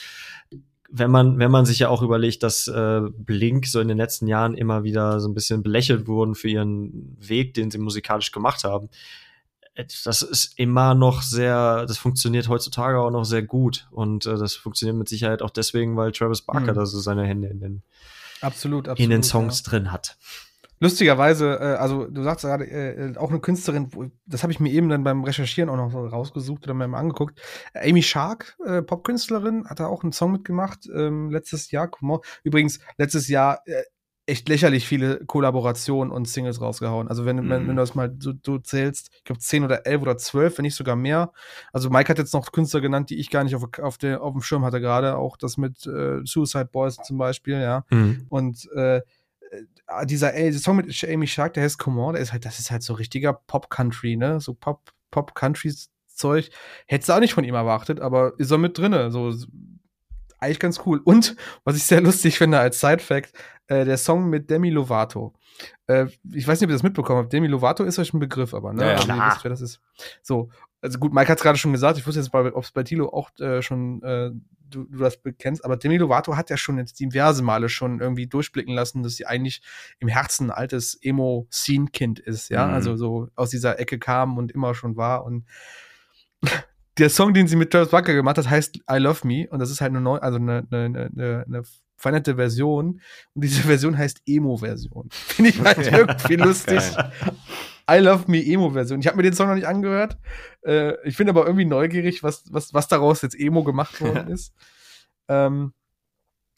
wenn 0.92 1.12
man, 1.12 1.38
wenn 1.40 1.52
man 1.52 1.66
sich 1.66 1.80
ja 1.80 1.90
auch 1.90 2.02
überlegt, 2.02 2.42
dass 2.44 2.68
äh, 2.68 3.02
Blink 3.18 3.68
so 3.68 3.80
in 3.80 3.88
den 3.88 3.98
letzten 3.98 4.28
Jahren 4.28 4.56
immer 4.56 4.84
wieder 4.84 5.20
so 5.20 5.28
ein 5.30 5.34
bisschen 5.34 5.62
belächelt 5.64 6.08
wurden 6.08 6.36
für 6.36 6.50
ihren 6.50 7.16
Weg, 7.20 7.54
den 7.54 7.70
sie 7.72 7.78
musikalisch 7.78 8.32
gemacht 8.32 8.64
haben. 8.64 8.90
äh, 9.76 9.86
Das 10.06 10.22
ist 10.24 10.58
immer 10.58 10.96
noch 10.96 11.22
sehr, 11.22 11.86
das 11.86 11.98
funktioniert 11.98 12.50
heutzutage 12.50 13.00
auch 13.00 13.12
noch 13.12 13.26
sehr 13.26 13.44
gut. 13.44 13.88
Und 13.92 14.26
äh, 14.26 14.36
das 14.38 14.56
funktioniert 14.56 14.98
mit 14.98 15.10
Sicherheit 15.10 15.42
auch 15.42 15.52
deswegen, 15.52 15.96
weil 15.96 16.12
Travis 16.12 16.42
Barker 16.42 16.72
Mhm. 16.72 16.76
da 16.78 16.86
so 16.86 17.00
seine 17.00 17.24
Hände 17.26 17.50
in 17.50 17.60
den, 17.60 17.84
Absolut, 18.42 18.88
absolut. 18.88 19.00
in 19.00 19.10
den 19.10 19.22
ja. 19.22 19.28
Songs 19.28 19.64
drin 19.64 19.92
hat. 19.92 20.18
Lustigerweise, 20.80 21.60
äh, 21.60 21.76
also 21.76 22.06
du 22.06 22.24
sagst 22.24 22.46
gerade, 22.46 22.66
äh, 22.66 23.18
auch 23.18 23.30
eine 23.30 23.40
Künstlerin, 23.40 23.90
das 24.26 24.44
habe 24.44 24.54
ich 24.54 24.60
mir 24.60 24.72
eben 24.72 24.90
dann 24.90 25.04
beim 25.04 25.24
Recherchieren 25.24 25.70
auch 25.70 25.76
noch 25.76 25.94
rausgesucht 25.94 26.64
oder 26.64 26.74
mir 26.74 26.88
mal 26.88 27.00
angeguckt. 27.00 27.42
Amy 27.74 28.02
Shark, 28.02 28.58
äh, 28.66 28.82
Popkünstlerin, 28.82 29.68
hat 29.68 29.80
da 29.80 29.88
auch 29.88 30.04
einen 30.04 30.14
Song 30.14 30.32
mitgemacht, 30.32 30.88
ähm, 30.94 31.30
letztes 31.32 31.72
Jahr. 31.72 31.90
Übrigens, 32.44 32.80
letztes 32.98 33.28
Jahr 33.28 33.62
äh, 33.66 33.84
echt 34.26 34.48
lächerlich 34.48 34.88
viele 34.88 35.26
Kollaborationen 35.26 36.14
und 36.14 36.28
Singles 36.28 36.62
rausgehauen. 36.62 37.08
Also 37.08 37.26
wenn, 37.26 37.38
wenn, 37.50 37.64
Mhm. 37.64 37.68
wenn 37.68 37.76
du 37.76 37.82
das 37.82 37.96
mal 37.96 38.16
so, 38.20 38.34
so 38.46 38.60
zählst, 38.60 39.10
ich 39.18 39.24
glaube 39.24 39.40
10 39.40 39.64
oder 39.64 39.88
11 39.88 40.02
oder 40.04 40.18
12, 40.18 40.58
wenn 40.58 40.64
nicht 40.64 40.76
sogar 40.76 40.96
mehr. 40.96 41.32
Also 41.74 41.90
Mike 41.90 42.10
hat 42.10 42.20
jetzt 42.20 42.34
noch 42.34 42.52
Künstler 42.52 42.80
genannt, 42.80 43.10
die 43.10 43.20
ich 43.20 43.32
gar 43.32 43.44
nicht 43.44 43.56
auf, 43.56 43.64
auf, 43.82 43.98
der, 43.98 44.22
auf 44.22 44.34
dem 44.34 44.42
Schirm 44.42 44.64
hatte 44.64 44.80
gerade. 44.82 45.18
Auch 45.18 45.36
das 45.36 45.58
mit 45.58 45.86
äh, 45.88 46.20
Suicide 46.26 46.70
Boys 46.72 46.98
zum 46.98 47.18
Beispiel, 47.18 47.56
ja. 47.60 47.86
Und 48.30 48.70
äh, 48.76 48.98
äh, 48.98 49.02
dieser, 50.06 50.34
ey, 50.34 50.52
der 50.52 50.60
Song 50.60 50.78
mit 50.78 51.04
Amy 51.04 51.28
Shark, 51.28 51.54
der 51.54 51.64
heißt 51.64 51.80
Come 51.80 52.02
On, 52.02 52.14
der 52.14 52.22
ist 52.22 52.32
halt, 52.32 52.46
das 52.46 52.60
ist 52.60 52.72
halt 52.72 52.84
so 52.84 52.94
richtiger 52.94 53.34
Pop-Country, 53.34 54.16
ne? 54.16 54.40
So 54.40 54.54
Pop, 54.54 54.92
Pop-Country-Zeug. 55.12 56.50
Hättest 56.88 57.10
du 57.10 57.14
auch 57.14 57.20
nicht 57.20 57.34
von 57.34 57.44
ihm 57.44 57.56
erwartet, 57.56 58.00
aber 58.00 58.34
ist 58.38 58.52
er 58.52 58.58
mit 58.58 58.78
drinne. 58.78 59.12
So, 59.12 59.34
eigentlich 60.40 60.60
ganz 60.60 60.82
cool. 60.86 61.02
Und, 61.04 61.36
was 61.64 61.76
ich 61.76 61.84
sehr 61.84 62.02
lustig 62.02 62.38
finde 62.38 62.60
als 62.60 62.80
Side-Fact, 62.80 63.34
äh, 63.68 63.86
der 63.86 63.98
Song 63.98 64.30
mit 64.30 64.50
Demi 64.50 64.70
Lovato. 64.70 65.34
Äh, 65.88 66.08
ich 66.32 66.48
weiß 66.48 66.60
nicht, 66.60 66.68
ob 66.68 66.72
ihr 66.72 66.76
das 66.76 66.84
mitbekommen 66.84 67.20
habt. 67.20 67.34
Demi 67.34 67.48
Lovato 67.48 67.84
ist 67.84 68.00
euch 68.00 68.14
ein 68.14 68.20
Begriff, 68.20 68.54
aber, 68.54 68.74
ne? 68.74 68.84
Ja. 68.84 68.92
Also, 68.92 69.08
ihr 69.08 69.14
Klar. 69.14 69.32
wisst, 69.32 69.44
wer 69.44 69.50
das 69.52 69.62
ist. 69.62 69.82
So. 70.22 70.50
Also 70.82 70.98
gut, 70.98 71.14
Mike 71.14 71.30
hat 71.30 71.40
es 71.40 71.44
gerade 71.44 71.58
schon 71.58 71.74
gesagt, 71.74 71.98
ich 71.98 72.08
wusste 72.08 72.22
jetzt, 72.22 72.34
ob 72.34 72.64
es 72.64 72.72
bei 72.72 72.84
Tilo 72.84 73.10
auch 73.10 73.32
äh, 73.40 73.62
schon 73.62 74.02
äh, 74.02 74.32
du, 74.70 74.86
du 74.86 74.98
das 75.00 75.22
bekennst, 75.22 75.66
aber 75.66 75.78
Demi 75.78 75.98
Lovato 75.98 76.36
hat 76.36 76.50
ja 76.50 76.58
schon 76.58 76.78
jetzt 76.78 77.00
diverse 77.00 77.44
Male 77.44 77.70
schon 77.70 78.00
irgendwie 78.00 78.28
durchblicken 78.28 78.74
lassen, 78.74 79.04
dass 79.04 79.16
sie 79.16 79.26
eigentlich 79.26 79.62
im 80.00 80.08
Herzen 80.08 80.48
ein 80.48 80.58
altes 80.58 80.98
Emo-Scene-Kind 81.02 82.20
ist, 82.20 82.50
ja, 82.50 82.68
Mhm. 82.68 82.74
also 82.74 82.96
so 82.96 83.28
aus 83.36 83.50
dieser 83.50 83.80
Ecke 83.80 84.00
kam 84.00 84.38
und 84.38 84.52
immer 84.52 84.74
schon 84.76 84.96
war. 84.96 85.24
Und 85.26 85.46
der 86.98 87.10
Song, 87.10 87.34
den 87.34 87.48
sie 87.48 87.56
mit 87.56 87.72
Travis 87.72 87.90
Barker 87.90 88.14
gemacht 88.14 88.38
hat, 88.38 88.50
heißt 88.50 88.78
I 88.92 88.98
Love 88.98 89.26
Me. 89.26 89.48
Und 89.50 89.60
das 89.60 89.72
ist 89.72 89.82
halt 89.82 89.90
eine 89.92 90.02
neu, 90.02 90.18
also 90.18 90.38
eine, 90.38 90.68
eine, 90.72 91.10
eine, 91.16 91.44
eine 91.48 91.64
veränderte 92.00 92.36
Version 92.36 93.02
und 93.34 93.44
diese 93.44 93.62
Version 93.68 93.98
heißt 93.98 94.22
Emo-Version. 94.26 95.10
Finde 95.12 95.52
ich 95.52 95.62
halt 95.62 95.86
irgendwie 95.86 96.36
lustig. 96.36 96.82
I 97.90 97.98
Love 97.98 98.26
Me 98.28 98.44
Emo-Version. 98.44 99.00
Ich 99.00 99.08
habe 99.08 99.18
mir 99.18 99.24
den 99.24 99.34
Song 99.34 99.48
noch 99.48 99.56
nicht 99.56 99.68
angehört. 99.68 100.18
Äh, 100.62 100.94
ich 101.08 101.18
bin 101.18 101.30
aber 101.30 101.46
irgendwie 101.46 101.66
neugierig, 101.66 102.24
was, 102.24 102.46
was, 102.52 102.74
was 102.74 102.88
daraus 102.88 103.22
jetzt 103.22 103.38
Emo 103.38 103.64
gemacht 103.64 104.00
worden 104.02 104.30
ist. 104.30 104.54
ähm, 105.28 105.74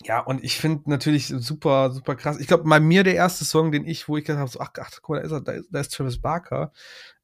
ja, 0.04 0.20
und 0.20 0.44
ich 0.44 0.58
finde 0.58 0.90
natürlich 0.90 1.28
super, 1.28 1.92
super 1.92 2.16
krass. 2.16 2.40
Ich 2.40 2.48
glaube, 2.48 2.64
bei 2.68 2.80
mir 2.80 3.04
der 3.04 3.16
erste 3.16 3.46
Song, 3.46 3.72
den 3.72 3.86
ich, 3.86 4.08
wo 4.10 4.18
ich 4.18 4.26
gedacht 4.26 4.40
habe, 4.40 4.50
so, 4.50 4.60
ach, 4.60 4.72
ach, 4.80 4.90
guck 5.02 5.10
mal, 5.10 5.20
da 5.20 5.26
ist, 5.26 5.32
er, 5.32 5.42
da 5.42 5.52
ist, 5.52 5.70
da 5.72 5.80
ist 5.80 5.94
Travis 5.94 6.20
Barker, 6.20 6.72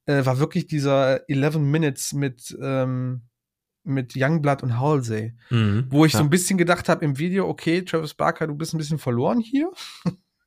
äh, 0.06 0.26
war 0.26 0.38
wirklich 0.38 0.68
dieser 0.68 1.27
11 1.27 1.57
Minutes 1.57 2.14
mit, 2.14 2.56
ähm, 2.61 3.23
mit 3.88 4.14
Youngblood 4.15 4.64
und 4.64 4.80
Halsey. 4.80 5.34
Mhm. 5.49 5.85
Wo 5.89 6.05
ich 6.05 6.11
so 6.11 6.19
Ja. 6.19 6.23
ein 6.23 6.30
bisschen 6.30 6.57
gedacht 6.57 6.89
habe 6.89 7.03
im 7.05 7.18
Video, 7.18 7.47
okay, 7.47 7.81
Travis 7.84 8.14
Barker, 8.14 8.47
du 8.47 8.55
bist 8.55 8.73
ein 8.73 8.77
bisschen 8.77 8.99
verloren 8.99 9.39
hier. 9.39 9.72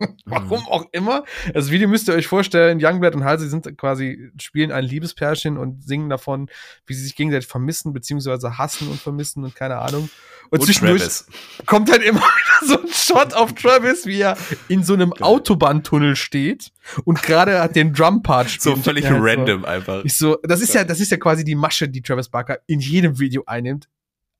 Warum 0.25 0.67
auch 0.67 0.87
immer. 0.93 1.25
Das 1.55 1.71
Video 1.71 1.89
müsst 1.89 2.09
ihr 2.09 2.15
euch 2.15 2.27
vorstellen, 2.27 2.79
Youngblood 2.83 3.15
und 3.15 3.25
Halsey 3.25 3.49
sind 3.49 3.77
quasi, 3.79 4.31
spielen 4.41 4.73
ein 4.73 4.85
Liebespärchen 4.85 5.57
und 5.59 5.83
singen 5.85 6.09
davon, 6.09 6.49
wie 6.87 6.95
sie 6.95 7.05
sich 7.05 7.17
gegenseitig 7.17 7.49
vermissen, 7.49 7.93
beziehungsweise 7.93 8.59
hassen 8.59 8.89
und 8.89 9.01
vermissen 9.01 9.45
und 9.45 9.55
keine 9.55 9.79
Ahnung. 9.79 10.09
Und, 10.51 10.59
Und 10.61 10.65
zwischendurch 10.67 11.01
Travis. 11.03 11.27
kommt 11.67 11.91
halt 11.93 12.03
immer 12.03 12.21
wieder 12.21 12.67
so 12.67 12.81
ein 12.83 12.89
Shot 12.93 13.35
auf 13.35 13.55
Travis, 13.55 14.07
wie 14.07 14.21
er 14.21 14.37
in 14.69 14.83
so 14.83 14.95
einem. 14.95 15.13
Autobahntunnel 15.21 16.17
steht 16.17 16.73
und 17.05 17.23
gerade 17.23 17.61
hat 17.61 17.77
den 17.77 17.93
Drumpart 17.93 18.49
So 18.49 18.71
spielt. 18.71 18.85
völlig 18.85 19.05
Ja, 19.05 19.11
halt 19.11 19.21
so. 19.21 19.27
random 19.27 19.65
einfach. 19.65 20.05
Ich 20.05 20.17
so, 20.17 20.39
das 20.43 20.61
ist 20.61 20.75
ja, 20.75 20.83
das 20.85 20.99
ist 21.01 21.11
ja 21.11 21.19
quasi 21.19 21.45
die 21.45 21.55
Masche, 21.55 21.89
die 21.89 22.03
Travis 22.03 22.29
Barker 22.29 22.59
in 22.67 22.81
jedem 22.81 23.19
Video 23.21 23.45
einnimmt. 23.47 23.89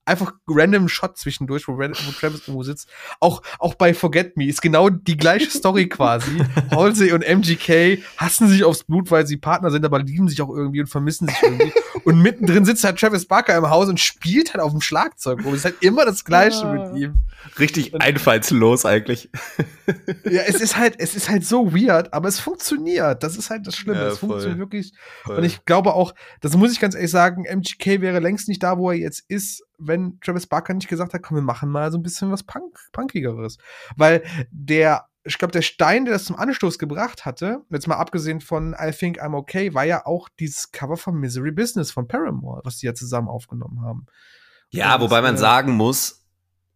Einfach 0.05 0.33
random 0.47 0.87
Shot 0.89 1.17
zwischendurch, 1.17 1.67
wo, 1.67 1.73
Ran- 1.73 1.91
wo 1.93 2.11
Travis 2.11 2.41
irgendwo 2.41 2.63
sitzt. 2.63 2.89
Auch, 3.19 3.41
auch 3.59 3.75
bei 3.75 3.93
Forget 3.93 4.35
Me 4.35 4.47
ist 4.47 4.61
genau 4.61 4.89
die 4.89 5.15
gleiche 5.17 5.49
Story 5.49 5.87
quasi. 5.87 6.31
Halsey 6.71 7.11
und 7.11 7.23
MGK 7.23 7.99
hassen 8.17 8.47
sich 8.47 8.63
aufs 8.63 8.83
Blut, 8.83 9.11
weil 9.11 9.27
sie 9.27 9.37
Partner 9.37 9.69
sind, 9.71 9.85
aber 9.85 9.99
lieben 9.99 10.27
sich 10.27 10.41
auch 10.41 10.49
irgendwie 10.49 10.81
und 10.81 10.87
vermissen 10.87 11.27
sich 11.27 11.37
irgendwie. 11.43 11.71
und 12.03 12.21
mittendrin 12.21 12.65
sitzt 12.65 12.83
halt 12.83 12.99
Travis 12.99 13.25
Barker 13.27 13.55
im 13.55 13.69
Haus 13.69 13.89
und 13.89 13.99
spielt 13.99 14.53
halt 14.53 14.63
auf 14.63 14.71
dem 14.71 14.81
Schlagzeug 14.81 15.43
rum. 15.45 15.53
Es 15.53 15.59
ist 15.59 15.65
halt 15.65 15.75
immer 15.81 16.05
das 16.05 16.25
Gleiche 16.25 16.65
Ah. 16.65 16.73
mit 16.73 16.97
ihm. 17.01 17.13
Richtig 17.59 17.99
einfallslos 18.01 18.85
eigentlich. 18.85 19.29
Ja, 20.29 20.41
es 20.47 20.61
ist 20.61 20.77
halt, 20.77 20.95
es 20.99 21.15
ist 21.15 21.29
halt 21.29 21.45
so 21.45 21.73
weird, 21.73 22.13
aber 22.13 22.27
es 22.27 22.39
funktioniert. 22.39 23.23
Das 23.23 23.35
ist 23.35 23.49
halt 23.49 23.65
das 23.67 23.75
Schlimme. 23.75 23.99
Ja, 23.99 24.07
es 24.09 24.19
voll. 24.19 24.29
funktioniert 24.29 24.59
wirklich. 24.59 24.93
Und 25.27 25.43
ich 25.43 25.65
glaube 25.65 25.93
auch, 25.93 26.13
das 26.41 26.55
muss 26.55 26.71
ich 26.71 26.79
ganz 26.79 26.95
ehrlich 26.95 27.11
sagen, 27.11 27.45
MGK 27.45 28.01
wäre 28.01 28.19
längst 28.19 28.47
nicht 28.47 28.61
da, 28.63 28.77
wo 28.77 28.91
er 28.91 28.97
jetzt 28.97 29.23
ist, 29.27 29.63
wenn 29.81 30.19
Travis 30.21 30.47
Barker 30.47 30.73
nicht 30.73 30.87
gesagt 30.87 31.13
hat, 31.13 31.23
komm, 31.23 31.37
wir 31.37 31.41
machen 31.41 31.69
mal 31.69 31.91
so 31.91 31.97
ein 31.97 32.03
bisschen 32.03 32.31
was 32.31 32.43
Punk 32.43 32.77
Punkigeres. 32.91 33.57
Weil 33.97 34.23
der, 34.51 35.05
ich 35.23 35.37
glaube, 35.37 35.51
der 35.51 35.61
Stein, 35.61 36.05
der 36.05 36.13
das 36.13 36.25
zum 36.25 36.35
Anstoß 36.35 36.79
gebracht 36.79 37.25
hatte, 37.25 37.61
jetzt 37.69 37.87
mal 37.87 37.95
abgesehen 37.95 38.41
von 38.41 38.75
I 38.79 38.91
Think 38.91 39.21
I'm 39.21 39.35
Okay, 39.35 39.73
war 39.73 39.85
ja 39.85 40.05
auch 40.05 40.29
dieses 40.39 40.71
Cover 40.71 40.97
von 40.97 41.15
Misery 41.15 41.51
Business 41.51 41.91
von 41.91 42.07
Paramore, 42.07 42.61
was 42.63 42.77
die 42.77 42.85
ja 42.85 42.93
zusammen 42.93 43.27
aufgenommen 43.27 43.81
haben. 43.81 44.05
Ja, 44.69 44.95
Und, 44.95 45.01
wobei 45.01 45.21
man 45.21 45.35
äh, 45.35 45.37
sagen 45.37 45.73
muss, 45.73 46.21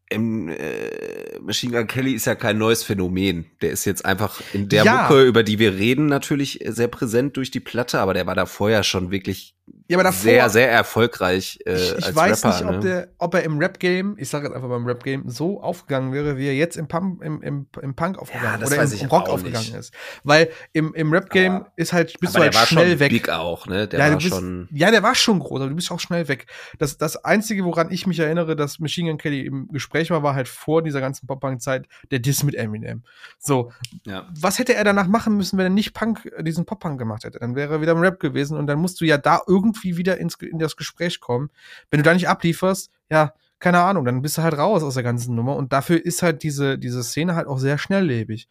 im, 0.10 0.50
äh, 0.50 1.40
Machine 1.40 1.76
Gun 1.76 1.88
Kelly 1.88 2.14
ist 2.14 2.26
ja 2.26 2.36
kein 2.36 2.58
neues 2.58 2.84
Phänomen. 2.84 3.46
Der 3.62 3.72
ist 3.72 3.86
jetzt 3.86 4.06
einfach 4.06 4.42
in 4.54 4.70
der 4.70 4.84
Ja. 4.84 5.02
Mucke, 5.04 5.24
über 5.24 5.44
die 5.44 5.58
wir 5.60 5.74
reden, 5.74 6.06
natürlich 6.06 6.60
sehr 6.68 6.88
präsent 6.88 7.38
durch 7.38 7.52
die 7.52 7.60
Platte, 7.60 8.00
aber 8.00 8.14
der 8.14 8.28
war 8.28 8.36
da 8.36 8.46
vorher 8.46 8.84
schon 8.84 9.10
wirklich 9.12 9.56
Ja, 9.88 9.98
aber 9.98 10.04
davor, 10.04 10.22
sehr, 10.22 10.50
sehr 10.50 10.72
erfolgreich 10.72 11.60
äh, 11.66 11.76
ich, 11.76 11.98
ich 11.98 12.16
weiß 12.16 12.44
Rapper. 12.44 12.58
nicht, 12.58 12.66
ob, 12.66 12.72
ne? 12.76 12.80
der, 12.80 13.08
ob 13.20 13.34
er 13.36 13.44
im 13.44 13.58
Rap-Game, 13.60 14.16
ich 14.18 14.30
sage 14.30 14.46
jetzt 14.48 14.56
einfach 14.56 14.70
beim 14.70 14.86
Rap-Game, 14.86 15.30
so 15.30 15.62
aufgegangen 15.62 16.12
wäre, 16.12 16.38
wie 16.38 16.48
er 16.48 16.56
jetzt 16.56 16.76
im, 16.76 16.88
Pump, 16.88 17.22
im, 17.24 17.42
im, 17.42 17.68
im 17.82 17.96
Punk 17.96 18.18
aufgegangen 18.18 18.60
das 18.62 18.72
oder 18.72 18.84
im, 18.84 18.92
im 19.00 19.08
Rock 19.08 19.30
aufgegangen 19.30 19.66
nicht. 19.66 19.76
ist. 19.76 19.94
Weil 20.24 20.50
im, 20.74 20.94
im 20.94 21.12
Rap-Game 21.12 21.66
ist 21.76 21.94
halt, 21.94 22.20
bist 22.20 22.34
du 22.36 22.40
der 22.40 22.46
halt 22.46 22.56
war 22.56 22.66
schnell 22.66 22.92
schon 22.92 23.00
weg. 23.00 23.10
big 23.12 23.30
auch, 23.30 23.66
ne? 23.68 23.88
Der 23.88 24.00
ja, 24.00 24.10
war 24.10 24.18
bist, 24.18 24.30
schon. 24.30 24.68
ja, 24.72 24.92
der 24.92 25.02
war 25.04 25.16
schon 25.16 25.40
groß, 25.40 25.62
aber 25.62 25.70
du 25.70 25.76
bist 25.76 25.92
auch 25.92 26.00
schnell 26.00 26.28
weg. 26.28 26.46
Das, 26.78 26.98
das 26.98 27.24
Einzige, 27.24 27.64
woran 27.66 27.92
ich 27.92 28.06
mich 28.08 28.20
erinnere, 28.20 28.56
dass 28.56 28.80
Machine 28.80 29.10
Gun 29.10 29.18
Kelly 29.18 29.46
im 29.46 29.68
Gespräch 29.70 30.10
war, 30.12 30.22
war 30.24 30.36
halt 30.36 30.48
vor 30.48 30.84
dieser 30.84 31.02
ganzen 31.02 31.26
Pop-Punk-Zeit 31.28 31.88
der 32.12 32.20
Diss 32.20 32.44
mit 32.44 32.54
Eminem. 32.56 33.04
So, 33.40 33.72
Ja. 34.06 34.28
was 34.40 34.60
hätte 34.60 34.76
er 34.76 34.84
danach 34.84 35.08
machen 35.08 35.38
müssen, 35.38 35.58
wenn 35.58 35.66
er 35.68 35.70
nicht 35.70 35.94
Punk, 35.94 36.32
diesen 36.42 36.66
Pop-Punk 36.66 37.00
gemacht 37.00 37.24
hätte? 37.24 37.40
Dann 37.40 37.56
wäre 37.56 37.76
er 37.76 37.82
wieder 37.82 37.94
im 37.94 38.00
Rap 38.00 38.20
gewesen 38.20 38.58
und 38.58 38.68
dann 38.68 38.80
musst 38.80 39.02
du 39.02 39.06
ja 39.06 39.18
da 39.18 39.42
irgendwie 39.46 39.55
wieder 39.64 40.18
ins, 40.18 40.36
in 40.36 40.60
das 40.60 40.76
Gespräch 40.76 41.20
kommen. 41.20 41.50
Wenn 41.90 42.00
du 42.00 42.04
da 42.04 42.14
nicht 42.14 42.30
ablieferst, 42.30 42.92
ja, 43.10 43.34
keine 43.60 43.82
Ahnung, 43.82 44.06
dann 44.06 44.22
bist 44.22 44.38
du 44.38 44.44
halt 44.44 44.58
raus 44.58 44.84
aus 44.84 44.96
der 44.96 45.04
ganzen 45.04 45.36
Nummer 45.36 45.56
und 45.56 45.74
dafür 45.74 46.04
ist 46.04 46.22
halt 46.22 46.44
diese, 46.44 46.78
diese 46.78 47.04
Szene 47.04 47.36
halt 47.36 47.48
auch 47.48 47.60
sehr 47.60 47.78
schnelllebig. 47.78 48.48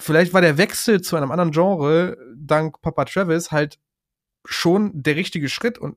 Vielleicht 0.00 0.34
war 0.34 0.40
der 0.40 0.58
Wechsel 0.58 1.00
zu 1.02 1.16
einem 1.16 1.30
anderen 1.30 1.52
Genre 1.52 2.16
dank 2.36 2.80
Papa 2.82 3.04
Travis 3.04 3.52
halt 3.52 3.78
schon 4.44 4.90
der 4.94 5.16
richtige 5.16 5.48
Schritt 5.48 5.78
und 5.78 5.96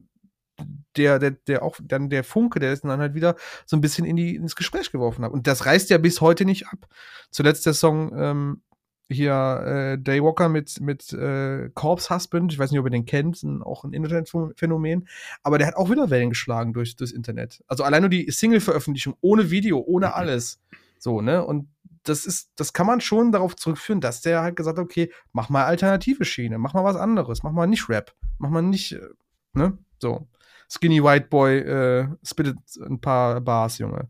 der, 0.95 1.19
der, 1.19 1.31
der 1.31 1.63
auch 1.63 1.77
dann 1.81 2.09
der 2.09 2.23
Funke, 2.23 2.59
der 2.59 2.73
ist 2.73 2.83
dann 2.83 2.99
halt 2.99 3.13
wieder 3.13 3.35
so 3.65 3.77
ein 3.77 3.81
bisschen 3.81 4.05
in 4.05 4.15
die, 4.15 4.35
ins 4.35 4.55
Gespräch 4.55 4.91
geworfen 4.91 5.23
hat. 5.23 5.31
Und 5.31 5.47
das 5.47 5.65
reißt 5.65 5.89
ja 5.89 5.97
bis 5.97 6.21
heute 6.21 6.45
nicht 6.45 6.67
ab. 6.67 6.87
Zuletzt 7.29 7.65
der 7.65 7.73
Song 7.73 8.11
ähm, 8.17 8.61
hier 9.09 9.33
äh, 9.33 9.97
Daywalker 10.01 10.49
mit, 10.49 10.81
mit 10.81 11.13
äh, 11.13 11.69
Corpse 11.73 12.13
Husband, 12.13 12.51
ich 12.51 12.59
weiß 12.59 12.71
nicht, 12.71 12.79
ob 12.79 12.85
ihr 12.85 12.91
den 12.91 13.05
kennt, 13.05 13.41
ein, 13.43 13.63
auch 13.63 13.83
ein 13.83 13.93
Internetphänomen, 13.93 15.07
aber 15.43 15.57
der 15.57 15.67
hat 15.67 15.75
auch 15.75 15.89
wieder 15.89 16.09
Wellen 16.09 16.29
geschlagen 16.29 16.73
durch 16.73 16.95
das 16.95 17.11
Internet. 17.11 17.63
Also 17.67 17.83
allein 17.83 18.01
nur 18.01 18.09
die 18.09 18.29
Single-Veröffentlichung, 18.29 19.15
ohne 19.21 19.49
Video, 19.49 19.79
ohne 19.79 20.13
alles. 20.13 20.59
So, 20.99 21.21
ne? 21.21 21.45
Und 21.45 21.69
das 22.03 22.25
ist, 22.25 22.51
das 22.55 22.73
kann 22.73 22.87
man 22.87 23.01
schon 23.01 23.31
darauf 23.31 23.55
zurückführen, 23.55 24.01
dass 24.01 24.21
der 24.21 24.41
halt 24.41 24.55
gesagt 24.55 24.77
hat, 24.77 24.83
okay, 24.83 25.11
mach 25.31 25.49
mal 25.49 25.65
alternative 25.65 26.25
Schiene, 26.25 26.57
mach 26.57 26.73
mal 26.73 26.83
was 26.83 26.95
anderes, 26.95 27.43
mach 27.43 27.51
mal 27.51 27.67
nicht 27.67 27.89
Rap, 27.89 28.13
mach 28.37 28.49
mal 28.49 28.61
nicht, 28.61 28.93
äh, 28.93 29.09
ne? 29.53 29.77
So. 29.99 30.27
Skinny 30.69 31.01
White 31.01 31.27
Boy 31.29 31.59
äh, 31.59 32.07
spittet 32.23 32.57
ein 32.81 32.99
paar 32.99 33.39
Bars, 33.39 33.77
Junge. 33.77 34.09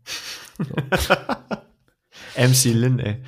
MC 2.36 2.64
Lin, 2.74 2.98
ey. 2.98 3.22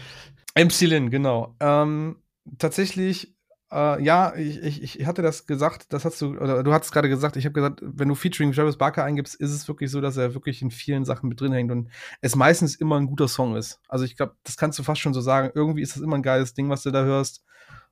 MC 0.64 0.82
Lin, 0.82 1.10
genau. 1.10 1.54
Ähm, 1.60 2.16
tatsächlich, 2.58 3.36
äh, 3.72 4.02
ja, 4.02 4.34
ich, 4.36 4.62
ich, 4.62 5.00
ich 5.00 5.06
hatte 5.06 5.22
das 5.22 5.46
gesagt, 5.46 5.92
das 5.92 6.04
hast 6.04 6.20
du, 6.20 6.36
oder 6.36 6.62
du 6.62 6.72
hattest 6.72 6.92
gerade 6.92 7.08
gesagt, 7.08 7.36
ich 7.36 7.44
habe 7.44 7.52
gesagt, 7.52 7.80
wenn 7.82 8.08
du 8.08 8.14
Featuring 8.14 8.52
Travis 8.52 8.76
Barker 8.76 9.04
eingibst, 9.04 9.34
ist 9.34 9.52
es 9.52 9.68
wirklich 9.68 9.90
so, 9.90 10.00
dass 10.00 10.16
er 10.16 10.34
wirklich 10.34 10.62
in 10.62 10.70
vielen 10.70 11.04
Sachen 11.04 11.28
mit 11.28 11.40
drin 11.40 11.52
hängt 11.52 11.70
und 11.70 11.88
es 12.20 12.36
meistens 12.36 12.74
immer 12.74 12.98
ein 12.98 13.06
guter 13.06 13.28
Song 13.28 13.56
ist. 13.56 13.80
Also 13.88 14.04
ich 14.04 14.16
glaube, 14.16 14.34
das 14.44 14.56
kannst 14.56 14.78
du 14.78 14.82
fast 14.82 15.00
schon 15.00 15.14
so 15.14 15.20
sagen. 15.20 15.50
Irgendwie 15.54 15.82
ist 15.82 15.94
das 15.94 16.02
immer 16.02 16.16
ein 16.16 16.22
geiles 16.22 16.54
Ding, 16.54 16.68
was 16.68 16.82
du 16.82 16.90
da 16.90 17.04
hörst. 17.04 17.44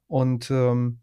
Und 0.06 0.50
ähm, 0.50 1.00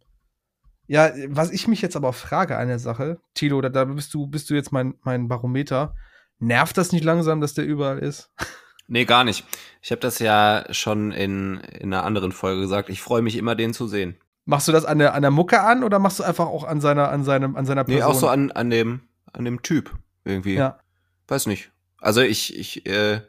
ja, 0.88 1.12
was 1.30 1.52
ich 1.52 1.68
mich 1.68 1.82
jetzt 1.82 1.96
aber 1.96 2.14
frage, 2.14 2.58
eine 2.58 2.80
Sache, 2.80 3.20
Tilo, 3.34 3.62
da, 3.62 3.70
da 3.70 3.86
bist 3.86 4.14
du, 4.14 4.28
bist 4.28 4.50
du 4.50 4.54
jetzt 4.54 4.72
mein, 4.72 4.96
mein 5.04 5.28
Barometer. 5.28 5.96
Nervt 6.40 6.78
das 6.78 6.92
nicht 6.92 7.04
langsam, 7.04 7.42
dass 7.42 7.54
der 7.54 7.66
überall 7.66 8.00
ist? 8.00 8.32
Nee, 8.88 9.06
gar 9.06 9.24
nicht. 9.24 9.46
Ich 9.82 9.92
habe 9.92 10.02
das 10.02 10.20
ja 10.20 10.66
schon 10.72 11.12
in, 11.12 11.60
in 11.80 11.94
einer 11.94 12.04
anderen 12.04 12.32
Folge 12.32 12.62
gesagt. 12.62 12.90
Ich 12.90 13.02
freue 13.02 13.22
mich 13.22 13.36
immer, 13.36 13.56
den 13.56 13.74
zu 13.74 13.88
sehen. 13.88 14.16
Machst 14.46 14.68
du 14.68 14.72
das 14.72 14.86
an 14.86 15.00
der, 15.00 15.16
an 15.16 15.24
der 15.24 15.32
Mucke 15.32 15.62
an 15.62 15.84
oder 15.84 15.98
machst 15.98 16.20
du 16.20 16.24
einfach 16.24 16.46
auch 16.46 16.64
an 16.64 16.82
seiner, 16.82 17.10
an 17.10 17.24
seinem, 17.24 17.56
an 17.56 17.66
seiner 17.66 17.84
Person? 17.84 18.00
Nee, 18.00 18.04
auch 18.04 18.20
so 18.20 18.28
an, 18.28 18.52
an 18.52 18.70
dem, 18.70 19.02
an 19.34 19.46
dem 19.46 19.64
Typ 19.64 19.92
irgendwie. 20.24 20.56
Ja. 20.56 20.80
Weiß 21.28 21.48
nicht. 21.48 21.72
Also 22.00 22.22
ich, 22.22 22.56
ich, 22.56 22.86
äh, 22.86 23.22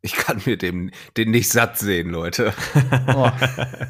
ich 0.00 0.12
kann 0.14 0.42
mir 0.46 0.56
dem, 0.56 0.90
den 1.16 1.30
nicht 1.30 1.48
satt 1.48 1.78
sehen, 1.78 2.10
Leute. 2.10 2.52
Oh. 3.14 3.30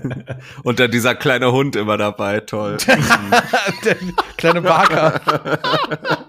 Und 0.62 0.80
dann 0.80 0.90
dieser 0.90 1.14
kleine 1.14 1.52
Hund 1.52 1.76
immer 1.76 1.96
dabei, 1.96 2.40
toll. 2.40 2.78
der 3.84 3.96
kleine 4.36 4.62
Barker. 4.62 5.58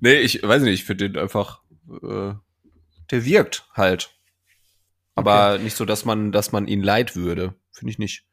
nee, 0.00 0.18
ich 0.18 0.42
weiß 0.42 0.62
nicht, 0.62 0.74
ich 0.74 0.84
finde 0.84 1.10
den 1.10 1.22
einfach, 1.22 1.60
äh, 2.02 2.34
der 3.10 3.24
wirkt 3.24 3.66
halt. 3.74 4.14
Aber 5.14 5.58
nicht 5.58 5.76
so, 5.76 5.84
dass 5.84 6.04
man, 6.04 6.32
dass 6.32 6.52
man 6.52 6.66
ihn 6.66 6.82
leid 6.82 7.16
würde. 7.16 7.54
Finde 7.72 7.90
ich 7.90 7.98
nicht. 7.98 8.24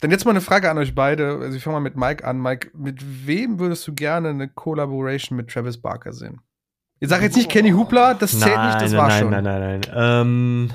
Dann 0.00 0.10
jetzt 0.10 0.24
mal 0.24 0.30
eine 0.30 0.40
Frage 0.40 0.70
an 0.70 0.78
euch 0.78 0.94
beide. 0.94 1.38
Also 1.40 1.56
ich 1.56 1.62
fange 1.62 1.74
mal 1.74 1.80
mit 1.80 1.96
Mike 1.96 2.24
an. 2.24 2.40
Mike, 2.40 2.70
mit 2.74 3.26
wem 3.26 3.58
würdest 3.58 3.86
du 3.86 3.94
gerne 3.94 4.30
eine 4.30 4.48
Collaboration 4.48 5.36
mit 5.36 5.50
Travis 5.50 5.80
Barker 5.80 6.12
sehen? 6.12 6.40
Ich 7.00 7.08
sage 7.08 7.24
jetzt 7.24 7.36
nicht 7.36 7.50
Kenny 7.50 7.70
Hoopla, 7.70 8.14
das 8.14 8.38
zählt 8.38 8.62
nicht, 8.62 8.80
das 8.80 8.92
nein, 8.92 8.98
war 8.98 9.08
nein, 9.08 9.20
schon. 9.20 9.30
Nein, 9.30 9.44
nein, 9.44 9.80
nein, 9.80 9.82
ähm, 9.94 10.70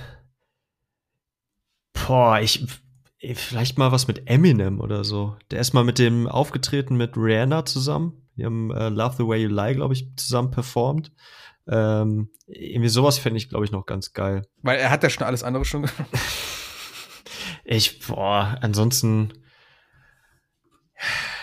Boah, 2.07 2.39
ich. 2.39 2.65
Vielleicht 3.33 3.79
mal 3.79 3.91
was 3.91 4.07
mit 4.07 4.29
Eminem 4.29 4.79
oder 4.79 5.03
so. 5.03 5.35
Der 5.49 5.59
ist 5.59 5.73
mal 5.73 5.83
mit 5.83 5.97
dem 5.97 6.27
aufgetreten 6.27 6.95
mit 6.95 7.17
Rihanna 7.17 7.65
zusammen. 7.65 8.21
Die 8.35 8.45
haben 8.45 8.69
äh, 8.69 8.89
Love 8.89 9.15
the 9.17 9.25
Way 9.25 9.43
You 9.43 9.49
Lie, 9.49 9.73
glaube 9.73 9.95
ich, 9.95 10.15
zusammen 10.15 10.51
performt. 10.51 11.11
Ähm, 11.67 12.29
irgendwie 12.47 12.89
sowas 12.89 13.17
fände 13.17 13.37
ich, 13.37 13.49
glaube 13.49 13.65
ich, 13.65 13.71
noch 13.71 13.85
ganz 13.85 14.13
geil. 14.13 14.43
Weil 14.61 14.77
er 14.77 14.91
hat 14.91 15.03
ja 15.03 15.09
schon 15.09 15.25
alles 15.25 15.43
andere 15.43 15.65
schon 15.65 15.83
gemacht. 15.83 16.09
Ich, 17.67 18.05
boah, 18.05 18.59
ansonsten. 18.61 19.33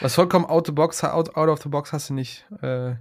Was 0.00 0.14
vollkommen 0.14 0.44
out, 0.44 0.66
the 0.66 0.72
box, 0.72 1.02
out, 1.02 1.36
out 1.36 1.48
of 1.48 1.60
the 1.62 1.68
box 1.68 1.92
hast 1.92 2.10
du 2.10 2.14
nicht. 2.14 2.46
Äh 2.62 2.94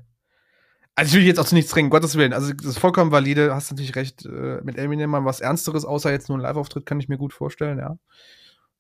also 0.95 1.09
ich 1.09 1.21
will 1.21 1.27
jetzt 1.27 1.39
auch 1.39 1.45
zu 1.45 1.55
nichts 1.55 1.71
drängen, 1.71 1.89
Gottes 1.89 2.15
Willen. 2.15 2.33
Also 2.33 2.51
das 2.53 2.65
ist 2.65 2.79
vollkommen 2.79 3.11
valide, 3.11 3.53
hast 3.53 3.71
natürlich 3.71 3.95
recht. 3.95 4.25
Äh, 4.25 4.61
mit 4.63 4.77
Eminem 4.77 5.09
mal 5.09 5.23
was 5.23 5.39
Ernsteres, 5.39 5.85
außer 5.85 6.11
jetzt 6.11 6.29
nur 6.29 6.37
ein 6.37 6.41
Live-Auftritt, 6.41 6.85
kann 6.85 6.99
ich 6.99 7.09
mir 7.09 7.17
gut 7.17 7.33
vorstellen, 7.33 7.77
ja. 7.77 7.97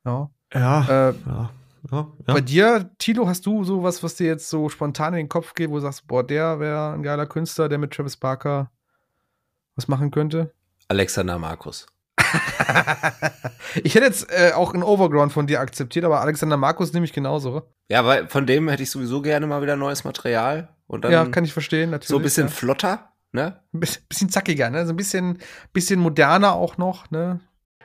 Ja. 0.05 0.29
Ja. 0.53 1.09
Äh, 1.09 1.13
ja, 1.25 1.49
ja, 1.89 2.11
Bei 2.25 2.35
ja. 2.35 2.41
dir, 2.41 2.91
Tilo, 2.97 3.27
hast 3.27 3.45
du 3.45 3.63
sowas, 3.63 4.03
was 4.03 4.15
dir 4.15 4.27
jetzt 4.27 4.49
so 4.49 4.69
spontan 4.69 5.13
in 5.13 5.19
den 5.19 5.29
Kopf 5.29 5.53
geht, 5.53 5.69
wo 5.69 5.75
du 5.75 5.81
sagst, 5.81 6.07
boah, 6.07 6.23
der 6.23 6.59
wäre 6.59 6.93
ein 6.93 7.03
geiler 7.03 7.25
Künstler, 7.25 7.69
der 7.69 7.77
mit 7.77 7.91
Travis 7.91 8.17
Barker 8.17 8.71
was 9.75 9.87
machen 9.87 10.11
könnte? 10.11 10.53
Alexander 10.89 11.39
Markus. 11.39 11.87
ich 13.83 13.95
hätte 13.95 14.05
jetzt 14.05 14.29
äh, 14.29 14.51
auch 14.53 14.73
einen 14.73 14.83
Overground 14.83 15.31
von 15.31 15.47
dir 15.47 15.59
akzeptiert, 15.59 16.05
aber 16.05 16.21
Alexander 16.21 16.57
Markus 16.57 16.93
nehme 16.93 17.05
ich 17.05 17.13
genauso. 17.13 17.63
Ja, 17.89 18.05
weil 18.05 18.27
von 18.27 18.45
dem 18.45 18.69
hätte 18.69 18.83
ich 18.83 18.91
sowieso 18.91 19.21
gerne 19.21 19.47
mal 19.47 19.61
wieder 19.61 19.75
neues 19.75 20.03
Material. 20.03 20.75
Und 20.87 21.05
dann 21.05 21.11
ja, 21.11 21.25
kann 21.25 21.45
ich 21.45 21.53
verstehen, 21.53 21.89
natürlich. 21.89 22.09
so 22.09 22.17
ein 22.17 22.21
bisschen 22.21 22.47
ja. 22.47 22.53
flotter, 22.53 23.11
ne? 23.31 23.61
Ein 23.73 23.79
bisschen, 23.79 24.03
bisschen 24.07 24.29
zackiger, 24.29 24.69
ne? 24.69 24.85
So 24.85 24.93
ein 24.93 24.97
bisschen, 24.97 25.39
bisschen 25.73 25.99
moderner 25.99 26.53
auch 26.53 26.77
noch, 26.77 27.09
ne? 27.11 27.39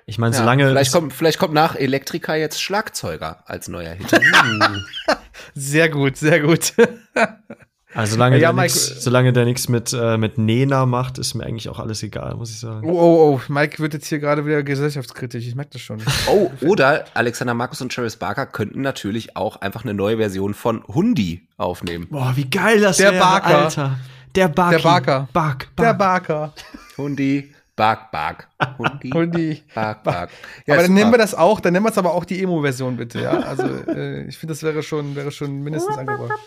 Ich 0.08 0.18
meine, 0.18 0.34
Ja, 0.34 0.40
solange. 0.40 0.68
vielleicht, 0.68 0.92
kommt, 0.92 1.12
vielleicht 1.12 1.38
kommt 1.38 1.52
nach 1.52 1.74
Elektriker 1.74 2.36
jetzt 2.36 2.62
Schlagzeuger 2.62 3.38
als 3.46 3.66
neuer 3.68 3.92
Hit. 3.92 4.08
Sehr 5.54 5.88
gut, 5.88 6.16
sehr 6.16 6.40
gut. 6.40 6.72
also 7.94 8.12
solange, 8.12 8.36
Ja, 8.36 8.48
der 8.48 8.52
Mike, 8.52 8.72
nix, 8.72 9.02
solange 9.02 9.32
der 9.32 9.44
nichts 9.44 9.68
mit, 9.68 9.92
äh, 9.92 10.16
mit 10.16 10.38
Nena 10.38 10.86
macht, 10.86 11.18
ist 11.18 11.34
mir 11.34 11.44
eigentlich 11.44 11.68
auch 11.68 11.78
alles 11.78 12.02
egal, 12.02 12.34
muss 12.36 12.50
ich 12.50 12.60
sagen. 12.60 12.88
Oh, 12.88 12.92
oh, 12.92 13.34
oh, 13.34 13.52
Mike 13.52 13.78
wird 13.80 13.94
jetzt 13.94 14.06
hier 14.06 14.18
gerade 14.18 14.46
wieder 14.46 14.62
gesellschaftskritisch, 14.62 15.46
ich 15.46 15.54
merke 15.54 15.72
das 15.72 15.82
schon. 15.82 16.00
oh, 16.28 16.50
oder 16.62 17.04
Alexander 17.14 17.54
Markus 17.54 17.80
und 17.82 17.92
Travis 17.92 18.16
Barker 18.16 18.46
könnten 18.46 18.80
natürlich 18.80 19.36
auch 19.36 19.56
einfach 19.60 19.82
eine 19.84 19.94
neue 19.94 20.16
Version 20.18 20.54
von 20.54 20.82
Hundi 20.86 21.46
aufnehmen. 21.56 22.06
Boah, 22.10 22.32
wie 22.36 22.48
geil 22.48 22.80
das 22.80 22.96
Der 22.98 23.12
wäre, 23.12 23.22
Barker. 23.22 23.58
Alter. 23.64 23.98
Der 24.34 24.48
Barker. 24.48 24.76
Der 24.76 24.82
Barker. 24.82 25.28
Bark, 25.32 25.68
Der 25.78 25.94
Bark. 25.94 25.98
Barker. 26.28 26.52
Hundi, 26.96 27.52
Bark, 27.76 28.10
Bark. 28.10 28.48
Hundi, 28.78 29.10
Hundi. 29.10 29.62
Bark, 29.74 30.02
Bark. 30.02 30.30
aber 30.66 30.82
dann 30.82 30.94
nennen 30.94 31.10
wir 31.10 31.18
das 31.18 31.34
auch, 31.34 31.60
dann 31.60 31.74
nennen 31.74 31.84
wir 31.84 31.90
es 31.90 31.98
aber 31.98 32.14
auch 32.14 32.24
die 32.24 32.42
Emo-Version 32.42 32.96
bitte, 32.96 33.20
ja. 33.20 33.32
Also 33.32 33.66
äh, 33.66 34.24
ich 34.24 34.38
finde, 34.38 34.54
das 34.54 34.62
wäre 34.62 34.82
schon, 34.82 35.14
wäre 35.14 35.30
schon 35.30 35.62
mindestens 35.62 35.98
angebracht. 35.98 36.40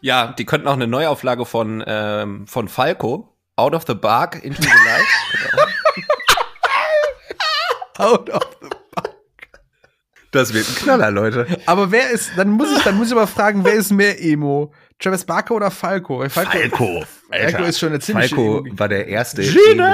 Ja, 0.00 0.32
die 0.32 0.44
könnten 0.44 0.66
auch 0.66 0.72
eine 0.72 0.88
Neuauflage 0.88 1.46
von, 1.46 1.84
ähm, 1.86 2.48
von 2.48 2.66
Falco, 2.66 3.28
Out 3.54 3.74
of 3.74 3.84
the 3.86 3.94
Bark 3.94 4.42
into 4.42 4.60
the 4.62 4.68
Light. 4.68 5.06
Out 7.98 8.30
of 8.30 8.42
the 8.60 8.68
Das 10.32 10.52
wird 10.52 10.68
ein 10.68 10.74
Knaller, 10.74 11.12
Leute. 11.12 11.46
Aber 11.66 11.92
wer 11.92 12.10
ist, 12.10 12.32
dann 12.36 12.50
muss 12.50 12.76
ich, 12.76 12.82
dann 12.82 12.96
muss 12.96 13.08
ich 13.08 13.12
aber 13.12 13.28
fragen, 13.28 13.64
wer 13.64 13.74
ist 13.74 13.92
mehr 13.92 14.20
Emo? 14.20 14.72
Travis 15.02 15.24
Barker 15.24 15.54
oder 15.54 15.70
Falco? 15.70 16.26
Falco, 16.28 16.50
Falco. 16.50 17.04
Falco 17.30 17.62
ist 17.64 17.78
schon 17.78 17.88
eine 17.90 18.00
ziemliche 18.00 18.34
Falco 18.36 18.64
Emo. 18.66 18.78
war 18.78 18.88
der 18.88 19.06
erste 19.08 19.42
Gene! 19.42 19.84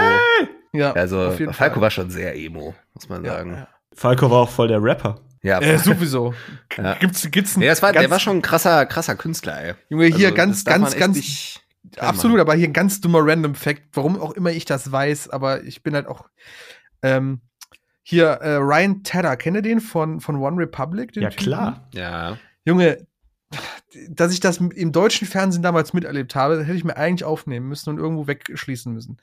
Emo. 0.40 0.48
Ja, 0.72 0.92
Also 0.92 1.20
auf 1.28 1.40
jeden 1.40 1.52
Falco 1.54 1.74
Fall. 1.74 1.82
war 1.82 1.90
schon 1.90 2.10
sehr 2.10 2.36
Emo, 2.36 2.74
muss 2.94 3.08
man 3.08 3.24
Ja, 3.24 3.32
sagen. 3.38 3.52
ja. 3.52 3.68
Falco 3.94 4.30
war 4.30 4.38
auch 4.38 4.50
voll 4.50 4.68
der 4.68 4.82
Rapper. 4.82 5.20
Ja, 5.42 5.60
Äh, 5.60 5.78
sowieso. 5.78 6.34
Ja. 6.76 6.94
Gibt's, 6.94 7.28
gibt's 7.30 7.54
einen 7.54 7.60
Nee, 7.62 7.68
das 7.68 7.80
war, 7.82 7.92
der 7.92 8.10
war 8.10 8.20
schon 8.20 8.36
ein 8.38 8.42
krasser, 8.42 8.84
krasser 8.86 9.16
Künstler, 9.16 9.60
ey. 9.60 9.74
Junge, 9.88 10.06
hier 10.06 10.26
Also, 10.28 10.34
ganz, 10.36 10.64
ganz, 10.64 10.96
ganz, 10.96 11.60
absolut, 11.96 12.38
aber 12.38 12.54
hier 12.54 12.68
ein 12.68 12.72
ganz 12.72 13.00
dummer 13.00 13.20
Random 13.22 13.54
Fact, 13.54 13.82
warum 13.94 14.20
auch 14.20 14.32
immer 14.32 14.50
ich 14.50 14.64
das 14.66 14.92
weiß, 14.92 15.30
aber 15.30 15.62
ich 15.64 15.82
bin 15.82 15.94
halt 15.94 16.06
auch, 16.06 16.26
ähm, 17.02 17.40
hier, 18.02 18.26
äh, 18.26 18.56
Ryan 18.56 19.02
Tedder, 19.02 19.36
kennt 19.36 19.56
ihr 19.56 19.62
den 19.62 19.80
von, 19.80 20.20
von 20.20 20.36
One 20.36 20.58
Republic? 20.62 21.12
Den 21.12 21.22
Ja, 21.24 21.30
Typen? 21.30 21.44
klar. 21.44 21.88
Ja. 21.94 22.36
Junge, 22.64 23.06
dass 24.10 24.32
ich 24.32 24.40
das 24.40 24.58
im 24.58 24.92
deutschen 24.92 25.26
Fernsehen 25.26 25.62
damals 25.62 25.92
miterlebt 25.92 26.34
habe, 26.34 26.64
hätte 26.64 26.76
ich 26.76 26.84
mir 26.84 26.96
eigentlich 26.96 27.24
aufnehmen 27.24 27.68
müssen 27.68 27.90
und 27.90 27.98
irgendwo 27.98 28.26
wegschließen 28.26 28.92
müssen. 28.92 29.20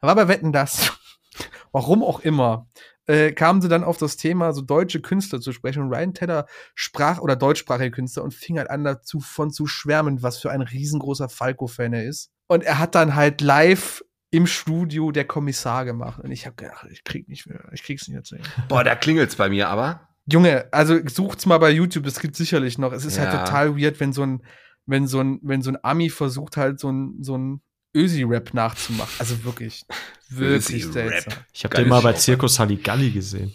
War 0.00 0.14
bei 0.14 0.28
Wetten 0.28 0.52
das, 0.52 0.92
warum 1.72 2.02
auch 2.02 2.20
immer, 2.20 2.66
äh, 3.06 3.32
kamen 3.32 3.60
sie 3.60 3.68
dann 3.68 3.84
auf 3.84 3.96
das 3.98 4.16
Thema, 4.16 4.52
so 4.52 4.62
deutsche 4.62 5.00
Künstler 5.00 5.40
zu 5.40 5.52
sprechen. 5.52 5.82
Und 5.82 5.92
Ryan 5.92 6.14
Tedder 6.14 6.46
sprach, 6.74 7.20
oder 7.20 7.36
deutschsprachige 7.36 7.90
Künstler, 7.90 8.24
und 8.24 8.34
fing 8.34 8.58
halt 8.58 8.70
an 8.70 8.84
dazu 8.84 9.20
von 9.20 9.50
zu 9.50 9.66
schwärmen, 9.66 10.22
was 10.22 10.38
für 10.38 10.50
ein 10.50 10.62
riesengroßer 10.62 11.28
Falco-Fan 11.28 11.92
er 11.92 12.04
ist. 12.04 12.30
Und 12.46 12.62
er 12.64 12.78
hat 12.78 12.94
dann 12.94 13.14
halt 13.14 13.40
live 13.40 14.04
im 14.30 14.46
Studio 14.46 15.10
der 15.10 15.24
Kommissar 15.24 15.84
gemacht. 15.84 16.20
Und 16.20 16.30
ich 16.30 16.46
habe 16.46 16.56
gedacht, 16.56 16.86
ich 16.90 17.04
krieg 17.04 17.28
nicht 17.28 17.46
mehr, 17.46 17.68
ich 17.72 17.82
krieg's 17.82 18.06
nicht 18.06 18.16
erzählen. 18.16 18.42
Boah, 18.68 18.84
da 18.84 18.94
klingelt's 18.94 19.36
bei 19.36 19.48
mir 19.48 19.68
aber. 19.68 20.08
Junge, 20.26 20.66
also 20.72 20.98
sucht's 21.08 21.46
mal 21.46 21.58
bei 21.58 21.70
YouTube, 21.70 22.06
es 22.06 22.20
gibt 22.20 22.36
sicherlich 22.36 22.78
noch. 22.78 22.92
Es 22.92 23.04
ist 23.04 23.18
halt 23.18 23.32
Ja. 23.32 23.44
total 23.44 23.76
weird, 23.78 24.00
wenn 24.00 24.12
so 24.12 24.22
ein, 24.22 24.42
wenn 24.86 25.06
so 25.06 25.20
ein, 25.20 25.40
wenn 25.42 25.62
so 25.62 25.70
ein 25.70 25.78
Ami 25.82 26.10
versucht 26.10 26.56
halt 26.56 26.78
so 26.80 26.90
ein, 26.90 27.22
so 27.22 27.36
ein 27.36 27.60
Ösi-Rap 27.94 28.54
nachzumachen. 28.54 29.12
Also 29.18 29.42
wirklich, 29.44 29.84
wirklich 30.28 30.86
seltsam. 30.86 31.32
Ich 31.52 31.64
habe 31.64 31.74
den 31.76 31.88
mal 31.88 32.00
bei 32.02 32.12
Zirkus 32.12 32.58
Halligalli 32.58 33.10
gesehen. 33.10 33.52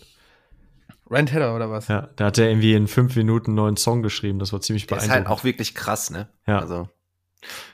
Rand 1.10 1.32
Header 1.32 1.56
oder 1.56 1.70
was? 1.70 1.88
Ja, 1.88 2.10
da 2.16 2.26
hat 2.26 2.38
er 2.40 2.50
irgendwie 2.50 2.74
in 2.74 2.88
fünf 2.88 3.16
Minuten 3.16 3.52
einen 3.52 3.56
neuen 3.56 3.78
Song 3.78 4.02
geschrieben. 4.02 4.40
Das 4.40 4.52
war 4.52 4.60
ziemlich 4.62 4.88
Der 4.88 4.98
ist 4.98 5.04
beeindruckend. 5.08 5.30
halt 5.30 5.40
auch 5.40 5.44
wirklich 5.44 5.76
krass, 5.76 6.10
ne? 6.10 6.28
Ja. 6.48 6.60
Also, 6.60 6.90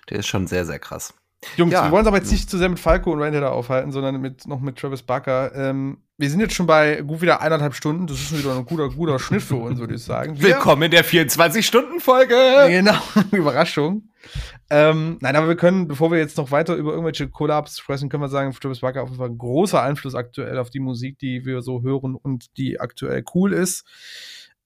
der 0.09 0.19
ist 0.19 0.27
schon 0.27 0.47
sehr, 0.47 0.65
sehr 0.65 0.80
krass. 0.80 1.13
Jungs, 1.57 1.73
Ja. 1.73 1.85
wir 1.85 1.91
wollen 1.91 2.01
uns 2.01 2.07
aber 2.07 2.18
jetzt 2.18 2.31
nicht 2.31 2.49
zu 2.49 2.57
sehr 2.57 2.69
mit 2.69 2.80
Falco 2.80 3.11
und 3.11 3.19
Rand 3.22 3.35
Header 3.35 3.51
aufhalten, 3.51 3.91
sondern 3.91 4.22
mit, 4.22 4.47
noch 4.47 4.59
mit 4.59 4.77
Travis 4.77 5.01
Barker. 5.01 5.53
Ähm, 5.55 5.97
wir 6.18 6.30
sind 6.30 6.39
jetzt 6.39 6.53
schon 6.53 6.68
bei 6.68 7.01
gut 7.01 7.22
wieder 7.22 7.41
eineinhalb 7.41 7.73
Stunden. 7.73 8.05
Das 8.05 8.18
ist 8.18 8.30
schon 8.30 8.38
wieder 8.39 8.55
ein 8.55 8.65
guter, 8.65 8.89
guter 8.89 9.18
Schnitt 9.18 9.41
für 9.41 9.55
uns, 9.55 9.80
würde 9.80 9.95
ich 9.95 10.03
sagen. 10.03 10.39
Wir- 10.39 10.49
Willkommen 10.49 10.84
in 10.84 10.91
der 10.91 11.03
24-Stunden-Folge. 11.03 12.35
Genau, 12.69 12.93
Überraschung. 13.31 14.09
Ähm, 14.69 15.18
nein, 15.19 15.35
aber 15.35 15.47
wir 15.47 15.55
können, 15.55 15.88
bevor 15.88 16.11
wir 16.11 16.19
jetzt 16.19 16.38
noch 16.38 16.51
weiter 16.51 16.76
über 16.76 16.91
irgendwelche 16.91 17.27
Collabs 17.27 17.80
sprechen, 17.80 18.07
können 18.07 18.22
wir 18.22 18.30
sagen, 18.30 18.53
Travis 18.53 18.80
Barker 18.81 19.01
auf 19.01 19.09
jeden 19.09 19.19
Fall 19.19 19.30
ein 19.30 19.38
großer 19.39 19.81
Einfluss 19.81 20.13
aktuell 20.13 20.59
auf 20.59 20.69
die 20.69 20.80
Musik, 20.80 21.18
die 21.18 21.43
wir 21.43 21.63
so 21.63 21.81
hören 21.81 22.13
und 22.15 22.55
die 22.57 22.80
aktuell 22.80 23.23
cool 23.34 23.51
ist. 23.51 23.84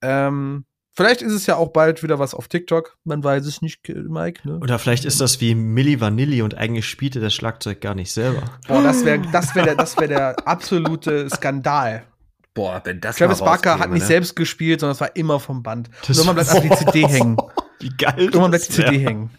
Ähm, 0.01 0.65
vielleicht 0.95 1.21
ist 1.21 1.33
es 1.33 1.45
ja 1.45 1.55
auch 1.57 1.69
bald 1.71 2.03
wieder 2.03 2.19
was 2.19 2.33
auf 2.33 2.47
TikTok. 2.47 2.97
Man 3.03 3.23
weiß 3.23 3.45
es 3.45 3.61
nicht, 3.61 3.81
Mike. 3.87 4.47
Ne? 4.47 4.59
Oder 4.59 4.79
vielleicht 4.79 5.05
ist 5.05 5.21
das 5.21 5.39
wie 5.41 5.55
Milli 5.55 5.99
Vanilli 6.01 6.41
und 6.41 6.55
eigentlich 6.55 6.87
spielte 6.87 7.19
das 7.19 7.33
Schlagzeug 7.33 7.81
gar 7.81 7.95
nicht 7.95 8.11
selber. 8.11 8.43
Boah, 8.67 8.81
das 8.83 9.03
wäre 9.05 9.21
das 9.31 9.53
wär 9.55 9.63
der, 9.63 9.75
das 9.75 9.97
wär 9.97 10.07
der 10.07 10.47
absolute 10.47 11.29
Skandal. 11.29 12.03
Boah, 12.53 12.81
wenn 12.85 13.01
das 13.01 13.17
Travis 13.17 13.39
Barker 13.39 13.79
hat 13.79 13.91
nicht 13.91 14.01
ne? 14.03 14.07
selbst 14.07 14.35
gespielt, 14.35 14.79
sondern 14.79 14.93
es 14.93 15.01
war 15.01 15.15
immer 15.15 15.39
vom 15.41 15.61
Band. 15.61 15.89
Das- 16.07 16.17
Irgendwann 16.17 16.35
bleibt 16.35 16.49
einfach 16.51 16.77
die 16.79 16.85
CD 16.85 17.07
hängen. 17.07 17.37
Wie 17.79 17.89
geil. 17.89 18.13
Irgendwann 18.17 18.51
bleibt 18.51 18.69
die 18.69 18.77
wär. 18.77 18.85
CD 18.87 18.99
hängen. 19.05 19.29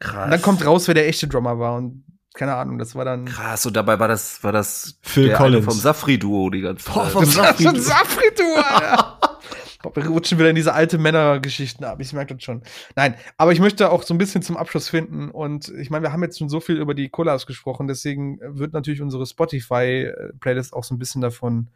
Krass. 0.00 0.24
Und 0.26 0.30
dann 0.32 0.42
kommt 0.42 0.66
raus, 0.66 0.86
wer 0.88 0.94
der 0.94 1.08
echte 1.08 1.26
Drummer 1.28 1.58
war. 1.58 1.76
Und 1.76 2.04
keine 2.34 2.54
Ahnung, 2.54 2.78
das 2.78 2.94
war 2.94 3.04
dann. 3.04 3.24
Krass, 3.24 3.64
und 3.64 3.74
dabei 3.74 3.98
war 3.98 4.08
das, 4.08 4.44
war 4.44 4.52
das 4.52 4.98
Phil 5.02 5.28
der 5.28 5.36
Collins. 5.38 5.56
eine 5.56 5.70
vom 5.72 5.80
Safri-Duo 5.80 6.50
die 6.50 6.60
ganze 6.60 6.84
Boah, 6.90 7.04
Zeit. 7.04 7.12
vom 7.12 7.20
Das 7.24 7.30
ist 7.30 7.38
Safri- 7.40 7.62
schon 7.62 7.80
Safri-Duo, 7.80 8.54
Alter. 8.56 9.37
Boah, 9.82 9.94
Wir 9.94 10.06
rutschen 10.08 10.38
wieder 10.38 10.50
in 10.50 10.56
diese 10.56 10.74
alte 10.74 10.98
Männergeschichten 10.98 11.84
ab. 11.84 12.00
Ich 12.00 12.12
merke 12.12 12.34
das 12.34 12.42
schon. 12.42 12.62
Nein, 12.96 13.14
aber 13.36 13.52
ich 13.52 13.60
möchte 13.60 13.90
auch 13.92 14.02
so 14.02 14.12
ein 14.12 14.18
bisschen 14.18 14.42
zum 14.42 14.56
Abschluss 14.56 14.88
finden. 14.88 15.30
Und 15.30 15.68
ich 15.68 15.90
meine, 15.90 16.02
wir 16.04 16.12
haben 16.12 16.22
jetzt 16.22 16.38
schon 16.38 16.48
so 16.48 16.58
viel 16.60 16.76
über 16.78 16.94
die 16.94 17.08
Collabs 17.08 17.46
gesprochen. 17.46 17.86
Deswegen 17.86 18.38
wird 18.42 18.72
natürlich 18.72 19.00
unsere 19.02 19.24
Spotify-Playlist 19.26 20.72
auch 20.72 20.84
so 20.84 20.94
ein 20.94 20.98
bisschen 20.98 21.20
davon 21.22 21.68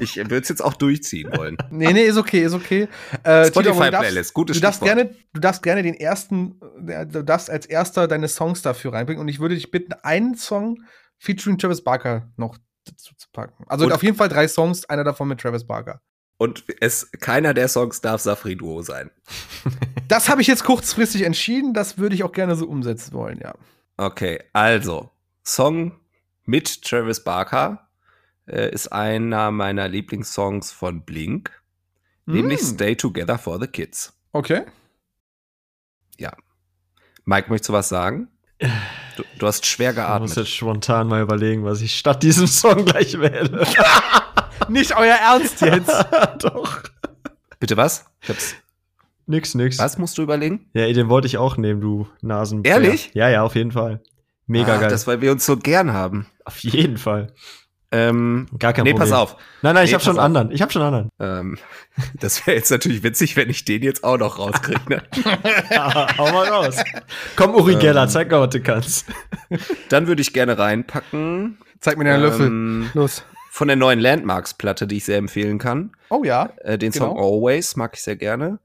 Ich 0.00 0.16
würde 0.16 0.36
es 0.38 0.48
jetzt 0.48 0.62
auch 0.62 0.74
durchziehen 0.74 1.30
wollen. 1.36 1.56
nee, 1.70 1.92
nee, 1.92 2.02
ist 2.04 2.16
okay, 2.16 2.42
ist 2.42 2.54
okay. 2.54 2.88
Äh, 3.22 3.46
Spotify-Playlist, 3.46 4.34
gutes 4.34 4.56
Du 4.56 4.60
darfst, 4.62 4.80
Stichwort. 4.80 4.98
gerne, 4.98 5.16
du 5.32 5.40
darfst 5.40 5.62
gerne 5.62 5.82
den 5.82 5.94
ersten, 5.94 6.60
äh, 6.86 7.06
du 7.06 7.24
darfst 7.24 7.50
als 7.50 7.66
erster 7.66 8.06
deine 8.08 8.28
Songs 8.28 8.62
dafür 8.62 8.92
reinbringen 8.92 9.20
und 9.20 9.28
ich 9.28 9.40
würde 9.40 9.54
dich 9.54 9.70
bitten, 9.70 9.92
einen 10.02 10.34
Song 10.36 10.82
featuring 11.18 11.58
Travis 11.58 11.82
Barker 11.82 12.28
noch 12.36 12.58
dazu 12.84 13.14
zu 13.16 13.28
packen. 13.32 13.64
Also 13.68 13.86
Und- 13.86 13.92
auf 13.92 14.02
jeden 14.02 14.16
Fall 14.16 14.28
drei 14.28 14.48
Songs, 14.48 14.84
einer 14.84 15.04
davon 15.04 15.28
mit 15.28 15.40
Travis 15.40 15.66
Barker. 15.66 16.00
Und 16.38 16.64
es, 16.80 17.10
keiner 17.20 17.54
der 17.54 17.66
Songs 17.68 18.02
darf 18.02 18.20
Safri-Duo 18.20 18.82
sein. 18.82 19.10
Das 20.06 20.28
habe 20.28 20.42
ich 20.42 20.46
jetzt 20.46 20.64
kurzfristig 20.64 21.22
entschieden, 21.22 21.72
das 21.72 21.96
würde 21.98 22.14
ich 22.14 22.24
auch 22.24 22.32
gerne 22.32 22.56
so 22.56 22.66
umsetzen 22.66 23.14
wollen, 23.14 23.40
ja. 23.42 23.54
Okay, 23.96 24.42
also, 24.52 25.10
Song 25.46 25.92
mit 26.44 26.82
Travis 26.82 27.22
Barker 27.22 27.88
äh, 28.46 28.70
ist 28.72 28.88
einer 28.88 29.50
meiner 29.50 29.88
Lieblingssongs 29.88 30.72
von 30.72 31.04
Blink, 31.04 31.50
nämlich 32.26 32.60
Mm, 32.62 32.64
Stay 32.74 32.94
Together 32.96 33.38
for 33.38 33.60
the 33.60 33.66
Kids. 33.66 34.12
Okay. 34.32 34.64
Mike, 37.28 37.50
möchtest 37.50 37.70
du 37.70 37.72
was 37.72 37.88
sagen? 37.88 38.28
Du, 39.16 39.24
du 39.40 39.46
hast 39.48 39.66
schwer 39.66 39.90
Ich 39.90 39.96
muss 39.96 40.04
geatmet. 40.06 40.36
jetzt 40.36 40.50
spontan 40.50 41.08
mal 41.08 41.22
überlegen, 41.22 41.64
was 41.64 41.80
ich 41.80 41.98
statt 41.98 42.22
diesem 42.22 42.46
Song 42.46 42.84
gleich 42.84 43.18
wähle. 43.18 43.66
Nicht 44.68 44.96
euer 44.96 45.16
Ernst 45.16 45.60
jetzt. 45.60 45.90
Doch. 46.38 46.82
Bitte 47.58 47.76
was? 47.76 48.04
Ich 48.22 48.28
hab's, 48.28 48.54
Nix, 49.26 49.56
nix. 49.56 49.78
was 49.80 49.98
musst 49.98 50.16
du 50.18 50.22
überlegen? 50.22 50.70
Ja, 50.72 50.86
den 50.92 51.08
wollte 51.08 51.26
ich 51.26 51.36
auch 51.36 51.56
nehmen, 51.56 51.80
du 51.80 52.06
Nasen. 52.22 52.62
Ehrlich? 52.62 53.10
Ja, 53.14 53.28
ja, 53.28 53.42
auf 53.42 53.56
jeden 53.56 53.72
Fall. 53.72 54.00
Mega 54.46 54.74
Ah, 54.76 54.78
geil. 54.80 54.90
Das, 54.90 55.06
weil 55.06 55.20
wir 55.20 55.32
uns 55.32 55.44
so 55.44 55.56
gern 55.56 55.92
haben. 55.92 56.26
auf 56.44 56.58
jeden 56.58 56.96
Fall. 56.98 57.32
Ähm, 57.92 58.48
Gar 58.58 58.72
kein 58.72 58.82
nee, 58.84 58.90
Problem. 58.92 59.08
pass 59.10 59.16
auf. 59.18 59.36
Nein, 59.62 59.74
nein, 59.74 59.84
ich 59.84 59.90
Nee, 59.90 59.94
habe 59.94 60.04
schon 60.04 60.12
auf. 60.18 60.18
einen 60.18 60.26
anderen. 60.36 60.50
Ich 60.50 60.60
habe 60.60 60.72
schon 60.72 60.82
einen 60.82 61.08
Ähm, 61.20 61.58
das 62.20 62.44
wäre 62.46 62.56
jetzt 62.56 62.70
natürlich 62.70 63.02
witzig, 63.04 63.36
wenn 63.36 63.48
ich 63.48 63.64
den 63.64 63.82
jetzt 63.82 64.02
auch 64.02 64.18
noch 64.18 64.38
rauskriege. 64.38 64.80
Ne? 64.88 65.02
anderen. 65.70 66.08
Hau 66.18 66.32
mal 66.32 66.48
raus. 66.48 66.76
Komm, 67.36 67.54
Uri 67.54 67.74
Ähm. 67.74 67.78
Geller, 67.80 68.08
zeig 68.08 68.30
mal, 68.30 68.40
was 68.40 68.50
du 68.50 68.60
kannst. 68.60 69.06
Dann 69.88 70.08
würde 70.08 70.20
ich 70.20 70.32
gerne 70.32 70.58
reinpacken. 70.58 71.58
Zeig 71.80 71.96
mir 71.96 72.04
deinen 72.04 72.22
Löffel. 72.22 72.46
ähm, 72.48 72.90
Los. 72.94 73.24
Von 73.50 73.68
der 73.68 73.76
neuen 73.76 74.00
Landmarks-Platte, 74.00 74.86
die 74.86 74.96
ich 74.98 75.04
sehr 75.04 75.16
empfehlen 75.18 75.58
kann. 75.58 75.92
Oh 76.10 76.24
ja. 76.24 76.50
Äh, 76.58 76.78
den 76.78 76.92
Song 76.92 77.14
Genau. 77.14 77.36
Always 77.38 77.76
mag 77.76 77.92
ich 77.94 78.02
sehr 78.02 78.16
gerne. 78.16 78.58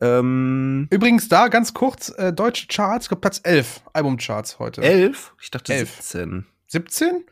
Ähm, 0.00 0.86
Übrigens 0.90 1.28
da 1.28 1.48
ganz 1.48 1.74
kurz, 1.74 2.10
äh, 2.16 2.32
deutsche 2.32 2.66
Charts, 2.68 3.08
Platz 3.08 3.40
11, 3.42 3.80
Albumcharts 3.92 4.58
heute. 4.58 4.82
elf? 4.82 5.34
Ich 5.42 5.50
dachte 5.50 5.72
Elf. 5.74 5.96
17. 6.00 6.46
17? 6.68 7.24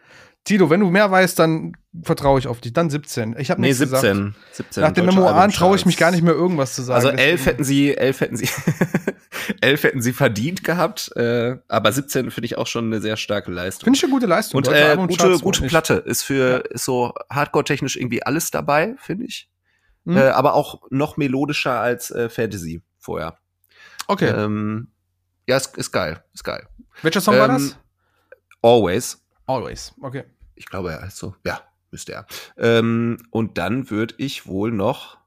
Tito, 0.45 0.71
wenn 0.71 0.79
du 0.81 0.91
mehr 0.91 1.11
weißt, 1.11 1.39
dann 1.41 1.73
vertraue 2.03 2.39
ich 2.39 2.47
auf 2.47 2.61
dich. 2.61 2.73
Dann 2.73 2.89
17. 2.89 3.35
Ich 3.39 3.51
habe 3.51 3.61
Nee, 3.61 3.69
nichts 3.69 3.81
gesagt. 3.81 4.03
17. 4.03 4.35
17 4.53 4.81
Nach 4.81 4.93
den 4.93 5.07
Memoiren 5.07 5.51
traue 5.51 5.75
ich 5.77 5.85
mich 5.87 5.97
gar 5.97 6.13
nicht 6.13 6.23
mehr 6.23 6.35
irgendwas 6.35 6.75
zu 6.77 6.83
sagen. 6.83 6.95
Also 6.97 7.09
Deswegen- 7.11 7.29
elf 7.31 7.47
hätten 7.47 7.65
sie, 7.65 7.97
elf 7.97 8.21
hätten 8.21 8.37
sie, 8.37 8.49
elf 9.61 9.83
hätten 9.83 10.03
sie 10.03 10.13
verdient 10.13 10.63
gehabt, 10.63 11.11
äh, 11.17 11.57
aber 11.67 11.91
17 11.93 12.31
finde 12.31 12.47
ich 12.47 12.59
auch 12.59 12.69
schon 12.69 12.87
eine 12.87 13.01
sehr 13.01 13.17
starke 13.17 13.51
Leistung. 13.51 13.87
Finde 13.87 13.97
ich 13.97 14.05
eine 14.05 14.13
gute 14.13 14.27
Leistung. 14.27 14.59
Und 14.59 14.69
äh, 14.69 14.97
gute, 14.97 15.39
gute. 15.41 15.67
Platte 15.67 15.95
ist 15.95 16.23
für 16.23 16.65
ist 16.71 16.85
so 16.85 17.13
Hardcore-technisch 17.31 17.97
irgendwie 17.97 18.23
alles 18.23 18.53
dabei, 18.53 18.95
finde 18.99 19.25
ich. 19.27 19.49
Mhm. 20.07 20.17
Äh, 20.17 20.29
aber 20.29 20.55
auch 20.55 20.81
noch 20.91 21.17
melodischer 21.19 21.79
als 21.81 22.11
äh, 22.11 22.29
Fantasy 22.31 22.83
vorher. 22.99 23.37
Okay. 24.09 24.29
Ähm, 24.29 24.89
Ja, 25.47 25.57
ist, 25.59 25.77
ist 25.77 25.93
geil. 25.93 26.25
Ist 26.33 26.45
geil. 26.45 26.67
Welcher 27.03 27.21
Song 27.21 27.37
war 27.39 27.49
Ähm, 27.51 27.55
das? 27.57 27.77
Always. 28.63 29.23
Always. 29.47 29.93
Okay. 30.01 30.25
Ich 30.55 30.67
glaube, 30.67 30.93
er 30.93 31.03
heißt 31.03 31.19
so. 31.19 31.35
Ja, 31.45 31.61
müsste 31.91 32.13
er. 32.13 32.27
Ähm, 32.57 33.19
und 33.31 33.59
dann 33.59 33.91
würde 33.91 34.15
ich 34.19 34.47
wohl 34.47 34.73
noch 34.73 35.19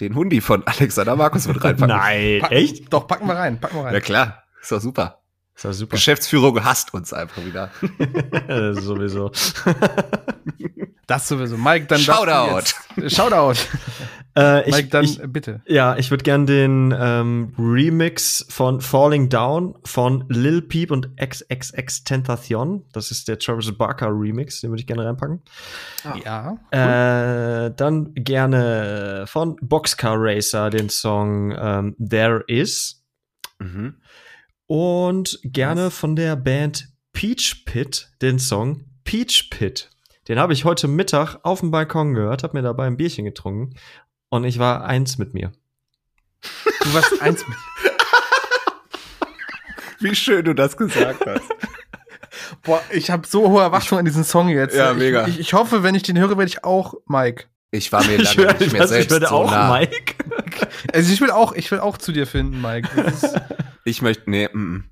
den 0.00 0.14
Hundi 0.14 0.40
von 0.40 0.62
Alexander 0.66 1.16
Markus 1.16 1.46
mit 1.48 1.62
reinpacken. 1.64 1.96
Nein, 1.96 2.40
Packen- 2.42 2.54
echt? 2.54 2.92
Doch, 2.92 3.06
packen 3.06 3.26
wir 3.26 3.34
rein. 3.36 3.58
Packen 3.60 3.76
wir 3.76 3.84
rein. 3.84 4.02
klar, 4.02 4.44
ist 4.60 4.70
doch 4.72 4.80
super. 4.80 5.22
Das 5.54 5.64
war 5.64 5.72
super. 5.72 5.92
Geschäftsführung 5.96 6.62
hasst 6.64 6.92
uns 6.92 7.12
einfach 7.14 7.42
wieder. 7.44 7.70
Sowieso. 8.74 9.30
Das 11.06 11.28
sowieso. 11.28 11.56
Mike, 11.56 11.86
dann 11.86 12.00
Shoutout. 12.00 12.72
Jetzt, 12.96 13.16
Shoutout. 13.16 13.60
Äh, 14.38 14.70
Mike, 14.70 14.80
ich, 14.80 14.88
dann 14.90 15.04
ich, 15.06 15.18
bitte. 15.28 15.62
ja, 15.66 15.96
ich 15.96 16.10
würde 16.10 16.22
gern 16.22 16.44
den 16.44 16.94
ähm, 16.94 17.54
Remix 17.58 18.44
von 18.50 18.82
Falling 18.82 19.30
Down 19.30 19.78
von 19.82 20.26
Lil 20.28 20.60
Peep 20.60 20.90
und 20.90 21.16
XXX 21.16 22.04
Tentacion. 22.04 22.84
Das 22.92 23.10
ist 23.10 23.28
der 23.28 23.38
Travis 23.38 23.72
Barker 23.78 24.08
Remix, 24.10 24.60
den 24.60 24.68
würde 24.70 24.82
ich 24.82 24.86
gerne 24.86 25.06
reinpacken. 25.06 25.40
Ja. 26.22 26.58
Äh, 26.70 27.72
dann 27.76 28.12
gerne 28.12 29.24
von 29.26 29.56
Boxcar 29.62 30.16
Racer 30.18 30.68
den 30.68 30.90
Song 30.90 31.56
ähm, 31.58 31.96
There 31.98 32.44
Is. 32.46 33.06
Mhm. 33.58 34.02
Und 34.66 35.38
gerne 35.44 35.86
Was? 35.86 35.96
von 35.96 36.14
der 36.14 36.36
Band 36.36 36.88
Peach 37.14 37.64
Pit 37.64 38.10
den 38.20 38.38
Song 38.38 38.84
Peach 39.02 39.48
Pit. 39.48 39.95
Den 40.28 40.38
habe 40.38 40.52
ich 40.52 40.64
heute 40.64 40.88
Mittag 40.88 41.38
auf 41.42 41.60
dem 41.60 41.70
Balkon 41.70 42.14
gehört, 42.14 42.42
habe 42.42 42.56
mir 42.56 42.62
dabei 42.62 42.86
ein 42.86 42.96
Bierchen 42.96 43.24
getrunken 43.24 43.74
und 44.28 44.44
ich 44.44 44.58
war 44.58 44.84
eins 44.84 45.18
mit 45.18 45.34
mir. 45.34 45.52
Du 46.82 46.94
warst 46.94 47.20
eins 47.22 47.46
mit. 47.46 47.56
Wie 50.00 50.14
schön 50.14 50.44
du 50.44 50.54
das 50.54 50.76
gesagt 50.76 51.24
hast. 51.26 51.44
Boah, 52.62 52.82
ich 52.90 53.10
habe 53.10 53.26
so 53.26 53.48
hohe 53.48 53.62
Erwartungen 53.62 54.00
an 54.00 54.04
diesen 54.04 54.24
Song 54.24 54.48
jetzt. 54.48 54.76
Ja, 54.76 54.92
ich, 54.92 54.98
mega. 54.98 55.26
Ich, 55.26 55.38
ich 55.40 55.52
hoffe, 55.54 55.82
wenn 55.82 55.94
ich 55.94 56.02
den 56.02 56.18
höre, 56.18 56.30
werde 56.36 56.44
ich 56.48 56.64
auch 56.64 56.94
Mike. 57.06 57.44
Ich 57.70 57.90
war 57.92 58.04
mir 58.04 58.16
Ich, 58.20 58.34
lange 58.36 58.48
werde- 58.48 58.64
nicht 58.64 58.72
mehr 58.72 58.82
was, 58.82 58.90
ich 58.90 58.96
selbst 58.96 59.10
werde 59.12 59.26
so 59.28 59.34
auch 59.36 59.50
nah. 59.50 59.70
Mike. 59.78 60.14
Also 60.92 61.12
ich 61.12 61.20
will 61.20 61.30
auch, 61.30 61.52
ich 61.52 61.70
will 61.70 61.80
auch 61.80 61.98
zu 61.98 62.12
dir 62.12 62.26
finden, 62.26 62.60
Mike. 62.60 62.88
Ich 63.88 64.02
möchte, 64.02 64.28
nee, 64.28 64.48
mm, 64.52 64.58
mm. 64.58 64.82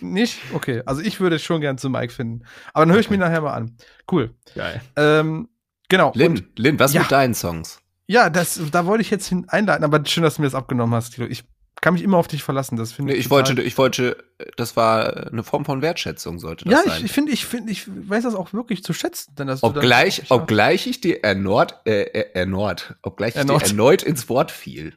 nicht? 0.00 0.38
Okay. 0.54 0.82
Also 0.86 1.02
ich 1.02 1.20
würde 1.20 1.38
schon 1.38 1.60
gern 1.60 1.76
zu 1.76 1.90
Mike 1.90 2.10
finden. 2.10 2.46
Aber 2.72 2.86
dann 2.86 2.92
höre 2.94 3.00
ich 3.00 3.10
mir 3.10 3.18
nachher 3.18 3.42
mal 3.42 3.52
an. 3.52 3.76
Cool. 4.10 4.34
Geil. 4.54 4.80
Ähm, 4.96 5.50
genau. 5.90 6.08
Und, 6.08 6.16
Lynn, 6.16 6.46
Lynn, 6.56 6.78
was 6.78 6.94
Ja. 6.94 7.02
mit 7.02 7.12
deinen 7.12 7.34
Songs? 7.34 7.82
ja, 8.06 8.28
das, 8.30 8.60
da 8.72 8.86
wollte 8.86 9.02
ich 9.02 9.10
jetzt 9.10 9.28
hin 9.28 9.44
einleiten, 9.48 9.84
aber 9.84 10.04
schön, 10.04 10.24
dass 10.24 10.34
du 10.36 10.42
mir 10.42 10.46
das 10.48 10.54
abgenommen 10.56 10.94
hast, 10.94 11.10
Tilo. 11.10 11.28
Ich 11.28 11.44
kann 11.80 11.94
mich 11.94 12.02
immer 12.02 12.18
auf 12.18 12.28
dich 12.28 12.42
verlassen. 12.42 12.76
Das 12.76 12.92
finde 12.92 13.14
ich. 13.14 13.20
ich 13.20 13.30
wollte, 13.30 13.60
ich 13.62 13.78
wollte, 13.78 14.22
das 14.56 14.76
war 14.76 15.28
eine 15.28 15.42
Form 15.42 15.64
von 15.64 15.80
Wertschätzung, 15.82 16.38
sollte 16.38 16.66
das 16.66 16.72
Ja, 16.84 16.90
sein. 16.90 16.98
ich, 16.98 17.04
ich 17.06 17.12
finde, 17.12 17.32
ich 17.32 17.46
finde, 17.46 17.72
ich 17.72 17.86
weiß 17.88 18.24
das 18.24 18.34
auch 18.34 18.52
wirklich 18.52 18.84
zu 18.84 18.92
schätzen, 18.92 19.34
denn 19.36 19.46
dass 19.46 19.62
obgleich, 19.62 20.18
ich- 20.20 20.30
obgleich 20.30 20.86
ich 20.86 21.00
dir 21.00 21.24
erneut, 21.24 21.74
äh, 21.86 22.02
äh, 22.02 22.32
erneut, 22.34 22.96
obgleich 23.02 23.30
ich 23.30 23.36
Erneut. 23.36 23.62
dir 23.62 23.66
erneut 23.68 24.02
ins 24.02 24.28
Wort 24.28 24.50
fiel. 24.50 24.94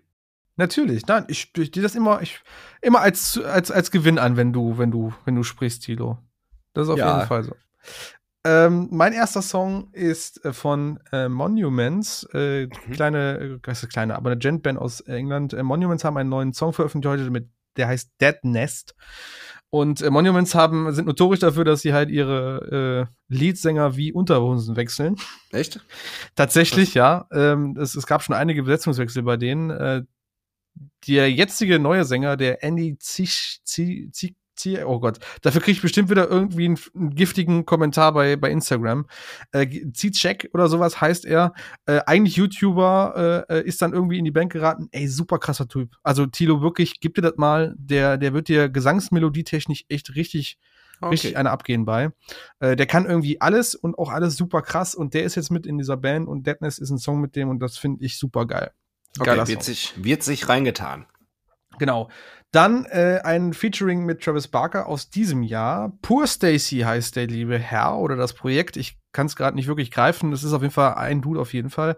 Natürlich, 0.55 1.07
nein, 1.07 1.25
ich, 1.29 1.51
ich 1.57 1.71
dir 1.71 1.81
das 1.81 1.95
immer, 1.95 2.21
ich, 2.21 2.39
immer 2.81 2.99
als, 3.01 3.39
als, 3.39 3.71
als 3.71 3.89
Gewinn 3.89 4.19
an, 4.19 4.37
wenn 4.37 4.53
du, 4.53 4.77
wenn 4.77 4.91
du, 4.91 5.13
wenn 5.25 5.35
du 5.35 5.43
sprichst, 5.43 5.83
Tilo. 5.83 6.19
Das 6.73 6.83
ist 6.87 6.89
auf 6.93 6.99
Ja. 6.99 7.15
jeden 7.17 7.27
Fall 7.27 7.43
so. 7.43 7.55
Ähm, 8.45 8.89
mein 8.91 9.13
erster 9.13 9.41
Song 9.41 9.89
ist 9.93 10.43
äh, 10.43 10.51
von 10.51 10.99
äh, 11.13 11.29
Monuments, 11.29 12.23
äh, 12.33 12.67
kleine, 12.67 13.39
äh, 13.39 13.59
was 13.63 13.83
ist 13.83 13.89
kleine, 13.89 14.15
aber 14.15 14.31
eine 14.31 14.39
Gent-Band 14.39 14.77
aus 14.77 14.99
England. 14.99 15.53
Äh, 15.53 15.63
Monuments 15.63 16.03
haben 16.03 16.17
einen 16.17 16.29
neuen 16.29 16.51
Song 16.51 16.73
veröffentlicht 16.73 17.09
heute 17.09 17.29
mit, 17.31 17.47
der 17.77 17.87
heißt 17.87 18.11
Dead 18.19 18.35
Nest. 18.43 18.95
Und 19.69 20.01
äh, 20.01 20.09
Monuments 20.09 20.55
haben, 20.55 20.91
sind 20.91 21.07
notorisch 21.07 21.39
dafür, 21.39 21.63
dass 21.63 21.81
sie 21.81 21.93
halt 21.93 22.11
ihre 22.11 23.07
äh, 23.29 23.33
Leadsänger 23.33 23.95
wie 23.95 24.11
Unterhosen 24.11 24.75
wechseln. 24.75 25.15
Echt? 25.51 25.79
Tatsächlich, 26.35 26.93
ja. 26.93 27.27
Ähm, 27.31 27.77
es, 27.79 27.95
es 27.95 28.05
gab 28.05 28.23
schon 28.23 28.35
einige 28.35 28.63
Besetzungswechsel 28.63 29.23
bei 29.23 29.37
denen. 29.37 30.07
Der 31.07 31.31
jetzige 31.31 31.79
neue 31.79 32.03
Sänger, 32.03 32.37
der 32.37 32.63
Andy 32.63 32.97
Zisch, 32.99 33.61
Zi, 33.63 34.09
Zi, 34.11 34.35
Zi, 34.55 34.83
oh 34.83 34.99
Gott, 34.99 35.19
dafür 35.41 35.61
kriege 35.61 35.75
ich 35.77 35.81
bestimmt 35.81 36.09
wieder 36.09 36.29
irgendwie 36.29 36.65
einen, 36.65 36.79
einen 36.95 37.15
giftigen 37.15 37.65
Kommentar 37.65 38.13
bei, 38.13 38.35
bei 38.35 38.51
Instagram. 38.51 39.07
Äh, 39.51 39.67
Zizek 39.93 40.49
oder 40.53 40.67
sowas 40.67 41.01
heißt 41.01 41.25
er. 41.25 41.53
Äh, 41.85 42.01
eigentlich 42.05 42.35
YouTuber, 42.35 43.45
äh, 43.49 43.59
äh, 43.59 43.63
ist 43.63 43.81
dann 43.81 43.93
irgendwie 43.93 44.19
in 44.19 44.25
die 44.25 44.31
Band 44.31 44.51
geraten. 44.51 44.89
Ey, 44.91 45.07
super 45.07 45.39
krasser 45.39 45.67
Typ. 45.67 45.95
Also 46.03 46.25
Tilo, 46.27 46.61
wirklich, 46.61 46.99
gib 46.99 47.15
dir 47.15 47.21
das 47.21 47.37
mal. 47.37 47.73
Der, 47.77 48.17
der 48.17 48.33
wird 48.33 48.47
dir 48.47 48.69
gesangsmelodietechnisch 48.69 49.85
echt 49.89 50.15
richtig, 50.15 50.59
richtig 51.01 51.35
eine 51.35 51.49
abgehen 51.49 51.85
bei. 51.85 52.11
Äh, 52.59 52.75
der 52.75 52.85
kann 52.85 53.05
irgendwie 53.05 53.41
alles 53.41 53.73
und 53.73 53.97
auch 53.97 54.11
alles 54.11 54.35
super 54.35 54.61
krass 54.61 54.93
und 54.93 55.13
der 55.15 55.23
ist 55.23 55.35
jetzt 55.35 55.51
mit 55.51 55.65
in 55.65 55.77
dieser 55.77 55.97
Band 55.97 56.27
und 56.27 56.45
Deadness 56.45 56.77
ist 56.77 56.91
ein 56.91 56.99
Song 56.99 57.19
mit 57.21 57.35
dem 57.35 57.49
und 57.49 57.59
das 57.59 57.77
finde 57.77 58.05
ich 58.05 58.17
super 58.19 58.45
geil. 58.45 58.71
Okay, 59.19 59.29
Geiler 59.29 59.47
wird 59.47 59.63
Song. 59.63 59.73
sich, 59.73 59.93
wird 59.97 60.23
sich 60.23 60.47
reingetan. 60.47 61.05
Genau. 61.79 62.09
Dann 62.53 62.85
äh, 62.85 63.19
ein 63.23 63.53
Featuring 63.53 64.05
mit 64.05 64.21
Travis 64.21 64.47
Barker 64.47 64.85
aus 64.85 65.09
diesem 65.09 65.41
Jahr. 65.41 65.91
Poor 66.03 66.27
Stacy 66.27 66.81
heißt 66.81 67.15
der 67.15 67.25
liebe 67.25 67.57
Herr 67.57 67.97
oder 67.97 68.15
das 68.15 68.33
Projekt. 68.33 68.77
Ich 68.77 68.99
kann 69.11 69.25
es 69.25 69.35
gerade 69.35 69.55
nicht 69.55 69.67
wirklich 69.67 69.89
greifen. 69.89 70.31
Es 70.31 70.43
ist 70.43 70.53
auf 70.53 70.61
jeden 70.61 70.73
Fall 70.73 70.93
ein 70.93 71.23
Dude 71.23 71.39
auf 71.39 71.51
jeden 71.51 71.71
Fall. 71.71 71.97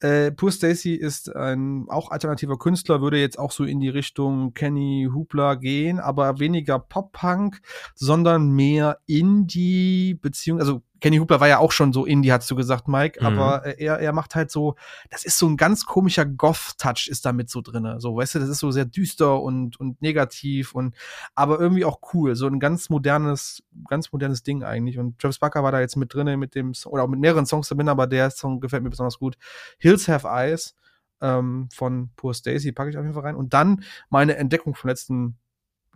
Äh, 0.00 0.32
Poor 0.32 0.50
Stacy 0.50 0.96
ist 0.96 1.32
ein 1.36 1.86
auch 1.88 2.10
alternativer 2.10 2.58
Künstler, 2.58 3.00
würde 3.00 3.20
jetzt 3.20 3.38
auch 3.38 3.52
so 3.52 3.62
in 3.62 3.78
die 3.78 3.90
Richtung 3.90 4.54
Kenny 4.54 5.08
Hoopla 5.14 5.54
gehen, 5.54 6.00
aber 6.00 6.40
weniger 6.40 6.80
Pop-Punk, 6.80 7.60
sondern 7.94 8.50
mehr 8.50 8.98
Indie, 9.06 10.18
beziehungsweise, 10.20 10.72
also 10.72 10.82
Kenny 11.02 11.18
Hoopla 11.18 11.40
war 11.40 11.48
ja 11.48 11.58
auch 11.58 11.72
schon 11.72 11.92
so 11.92 12.06
Indie, 12.06 12.32
hast 12.32 12.48
du 12.50 12.54
gesagt, 12.54 12.86
Mike, 12.86 13.20
Mhm. 13.20 13.26
aber 13.26 13.66
äh, 13.66 13.84
er, 13.84 13.98
er 13.98 14.12
macht 14.12 14.34
halt 14.36 14.50
so, 14.50 14.76
das 15.10 15.24
ist 15.24 15.36
so 15.36 15.48
ein 15.48 15.56
ganz 15.56 15.84
komischer 15.84 16.24
Goth-Touch 16.24 17.08
ist 17.08 17.26
da 17.26 17.32
mit 17.32 17.50
so 17.50 17.60
drinne. 17.60 18.00
So, 18.00 18.16
weißt 18.16 18.36
du, 18.36 18.38
das 18.38 18.48
ist 18.48 18.60
so 18.60 18.70
sehr 18.70 18.84
düster 18.84 19.42
und, 19.42 19.78
und 19.80 20.00
negativ 20.00 20.74
und 20.74 20.94
aber 21.34 21.58
irgendwie 21.58 21.84
auch 21.84 22.00
cool. 22.14 22.36
So 22.36 22.46
ein 22.46 22.60
ganz 22.60 22.88
modernes, 22.88 23.62
ganz 23.88 24.12
modernes 24.12 24.44
Ding 24.44 24.62
eigentlich. 24.62 24.98
Und 24.98 25.18
Travis 25.18 25.40
Barker 25.40 25.64
war 25.64 25.72
da 25.72 25.80
jetzt 25.80 25.96
mit 25.96 26.14
drinne 26.14 26.36
mit 26.36 26.54
dem 26.54 26.72
oder 26.86 27.02
auch 27.02 27.08
mit 27.08 27.20
mehreren 27.20 27.46
Songs 27.46 27.68
drin, 27.68 27.88
aber 27.88 28.06
der 28.06 28.30
Song 28.30 28.60
gefällt 28.60 28.84
mir 28.84 28.90
besonders 28.90 29.18
gut. 29.18 29.36
Hills 29.78 30.06
Have 30.06 30.28
Eyes 30.28 30.76
ähm, 31.20 31.68
von 31.72 32.10
Poor 32.14 32.32
Stacy 32.32 32.70
packe 32.70 32.90
ich 32.90 32.96
auf 32.96 33.02
jeden 33.02 33.14
Fall 33.14 33.24
rein. 33.24 33.36
Und 33.36 33.54
dann 33.54 33.82
meine 34.08 34.36
Entdeckung 34.36 34.74
vom 34.76 34.88
letzten, 34.88 35.36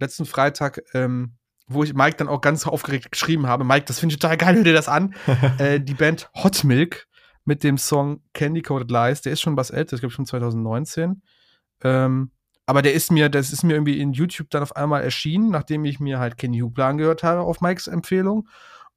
letzten 0.01 0.27
Freitag, 0.27 0.83
ähm, 0.95 1.37
wo 1.69 1.83
ich 1.83 1.95
Mike 1.95 2.17
dann 2.17 2.29
auch 2.29 2.41
ganz 2.41 2.67
aufgeregt 2.67 3.11
geschrieben 3.11 3.47
habe, 3.47 3.65
Mike, 3.65 3.87
das 3.87 3.99
finde 3.99 4.15
ich 4.15 4.19
total 4.19 4.37
geil, 4.37 4.57
hör 4.57 4.65
dir 4.65 4.73
das 4.73 4.89
an. 4.89 5.15
äh, 5.59 5.81
die 5.81 5.95
Band 5.95 6.31
Hot 6.35 6.65
Milk 6.65 7.09
mit 7.45 7.65
dem 7.65 7.79
Song 7.79 8.23
Candy 8.33 8.63
Coated 8.63 8.91
Lies, 8.91 9.23
der 9.23 9.33
ist 9.33 9.41
schon 9.41 9.57
was 9.57 9.71
älter, 9.71 9.95
ich 9.95 10.01
glaube 10.01 10.15
schon 10.15 10.27
2019. 10.27 11.23
Ähm, 11.83 12.31
aber 12.67 12.83
der 12.83 12.95
ist 12.95 13.13
mir, 13.13 13.29
das 13.29 13.53
ist 13.53 13.63
mir 13.63 13.75
irgendwie 13.75 14.01
in 14.01 14.13
YouTube 14.13 14.51
dann 14.51 14.63
auf 14.63 14.75
einmal 14.75 15.03
erschienen, 15.03 15.51
nachdem 15.51 15.85
ich 15.85 16.01
mir 16.01 16.19
halt 16.19 16.37
Kenny 16.37 16.59
Hoopla 16.59 16.89
angehört 16.89 17.23
habe 17.23 17.41
auf 17.41 17.61
Mikes 17.61 17.87
Empfehlung. 17.87 18.49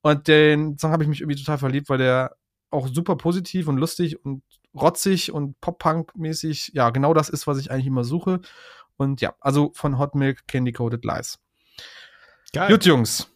Und 0.01 0.27
den 0.27 0.77
Song 0.77 0.91
habe 0.91 1.03
ich 1.03 1.09
mich 1.09 1.21
irgendwie 1.21 1.37
total 1.37 1.59
verliebt, 1.59 1.89
weil 1.89 1.99
der 1.99 2.35
auch 2.71 2.87
super 2.87 3.15
positiv 3.15 3.67
und 3.67 3.77
lustig 3.77 4.23
und 4.23 4.43
rotzig 4.73 5.31
und 5.31 5.59
Pop-Punk-mäßig, 5.61 6.71
ja, 6.73 6.89
genau 6.89 7.13
das 7.13 7.29
ist, 7.29 7.47
was 7.47 7.59
ich 7.59 7.71
eigentlich 7.71 7.87
immer 7.87 8.03
suche. 8.03 8.41
Und 8.97 9.21
ja, 9.21 9.33
also 9.39 9.71
von 9.75 9.97
Hot 9.97 10.15
Milk 10.15 10.47
Candy 10.47 10.71
Coated 10.71 11.05
Lies. 11.05 11.39
Geil. 12.53 12.71
Gut, 12.71 12.85
Jungs. 12.85 13.27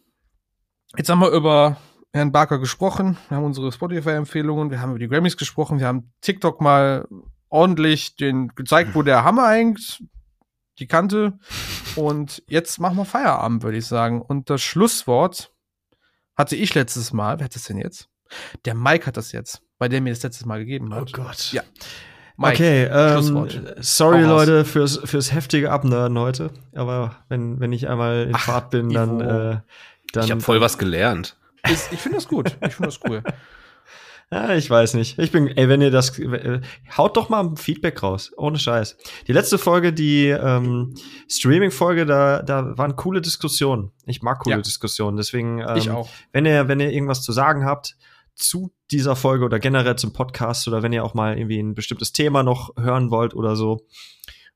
Jetzt 0.98 1.10
haben 1.10 1.20
wir 1.20 1.30
über 1.30 1.78
Herrn 2.14 2.32
Barker 2.32 2.60
gesprochen. 2.60 3.18
Wir 3.30 3.38
haben 3.38 3.44
unsere 3.46 3.72
Spotify-Empfehlungen. 3.72 4.70
Wir 4.72 4.82
haben 4.82 4.92
über 4.92 5.00
die 5.00 5.08
Grammys 5.08 5.38
gesprochen. 5.38 5.80
Wir 5.80 5.88
haben 5.88 6.12
TikTok 6.22 6.62
mal 6.62 7.08
ordentlich 7.50 8.16
den 8.16 8.50
gezeigt, 8.50 8.96
wo 8.96 9.02
der 9.04 9.24
Hammer 9.24 9.50
hängt. 9.52 10.04
Die 10.80 10.88
Kante. 10.88 11.38
Und 11.96 12.44
jetzt 12.48 12.80
machen 12.80 12.98
wir 12.98 13.06
Feierabend, 13.06 13.64
würde 13.64 13.78
ich 13.78 13.86
sagen. 13.86 14.22
Und 14.22 14.50
das 14.50 14.62
Schlusswort 14.62 15.54
hatte 16.36 16.56
ich 16.56 16.74
letztes 16.74 17.14
Mal. 17.14 17.40
Wer 17.40 17.46
hat 17.46 17.56
das 17.56 17.66
denn 17.66 17.78
jetzt? 17.78 18.10
Der 18.66 18.74
Mike 18.74 19.06
hat 19.06 19.18
das 19.18 19.32
jetzt, 19.32 19.62
weil 19.78 19.90
der 19.90 20.02
mir 20.02 20.10
das 20.12 20.24
letztes 20.24 20.46
Mal 20.46 20.60
gegeben 20.60 20.92
Oh 20.92 20.96
hat. 20.96 21.14
Gott. 21.14 21.52
Ja. 21.54 21.62
Mike, 22.38 22.54
okay, 22.56 22.84
ähm, 22.86 23.12
Schlusswort. 23.24 23.62
sorry. 23.82 24.22
Leute 24.24 24.66
fürs, 24.66 25.00
fürs 25.04 25.32
heftige 25.34 25.72
Abnörden 25.72 26.18
heute. 26.18 26.50
Aber 26.74 27.16
wenn, 27.30 27.60
wenn 27.60 27.72
ich 27.72 27.88
einmal 27.88 28.24
in 28.24 28.36
Ach, 28.36 28.40
Fahrt 28.46 28.72
bin, 28.72 28.90
dann, 28.90 29.22
äh, 29.22 29.58
dann. 30.14 30.24
Ich 30.26 30.32
habe 30.32 30.42
voll 30.42 30.60
was 30.62 30.78
gelernt. 30.78 31.38
ist, 31.70 31.94
ich 31.94 32.00
finde 32.00 32.18
das 32.18 32.28
gut. 32.28 32.58
Ich 32.66 32.74
finde 32.76 32.90
das 32.90 33.00
cool. 33.08 33.24
Ja, 34.32 34.56
ich 34.56 34.68
weiß 34.68 34.96
nicht. 34.96 35.20
Ich 35.20 35.32
bin, 35.32 35.48
ey, 35.48 35.70
wenn 35.70 35.80
ihr 35.82 35.92
das, 35.92 36.18
äh, 36.18 36.62
haut 36.98 37.18
doch 37.18 37.30
mal 37.30 37.42
ein 37.44 37.56
Feedback 37.56 38.02
raus. 38.02 38.32
Ohne 38.36 38.58
Scheiß. 38.58 38.98
Die 39.28 39.32
letzte 39.32 39.60
Folge, 39.60 39.94
die 39.94 40.30
ähm, 40.30 40.96
Streaming-Folge, 41.30 42.08
da, 42.08 42.42
da 42.42 42.76
waren 42.76 42.96
coole 42.96 43.22
Diskussionen. 43.22 43.92
Ich 44.08 44.24
mag 44.24 44.40
coole 44.40 44.56
Ja. 44.56 44.62
Diskussionen. 44.64 45.18
Deswegen, 45.18 45.60
ähm, 45.60 45.76
Ich 45.76 45.92
auch. 45.92 46.10
wenn 46.32 46.48
ihr, 46.48 46.68
wenn 46.68 46.80
ihr 46.80 46.90
irgendwas 46.92 47.22
zu 47.22 47.32
sagen 47.32 47.64
habt 47.66 47.96
zu 48.36 48.74
dieser 48.92 49.16
Folge 49.16 49.46
oder 49.46 49.60
generell 49.60 49.96
zum 49.96 50.14
Podcast 50.14 50.68
oder 50.68 50.84
wenn 50.84 50.94
ihr 50.94 51.04
auch 51.04 51.14
mal 51.14 51.38
irgendwie 51.38 51.60
ein 51.60 51.76
bestimmtes 51.76 52.12
Thema 52.12 52.44
noch 52.44 52.76
hören 52.78 53.12
wollt 53.12 53.34
oder 53.34 53.56
so, 53.56 53.86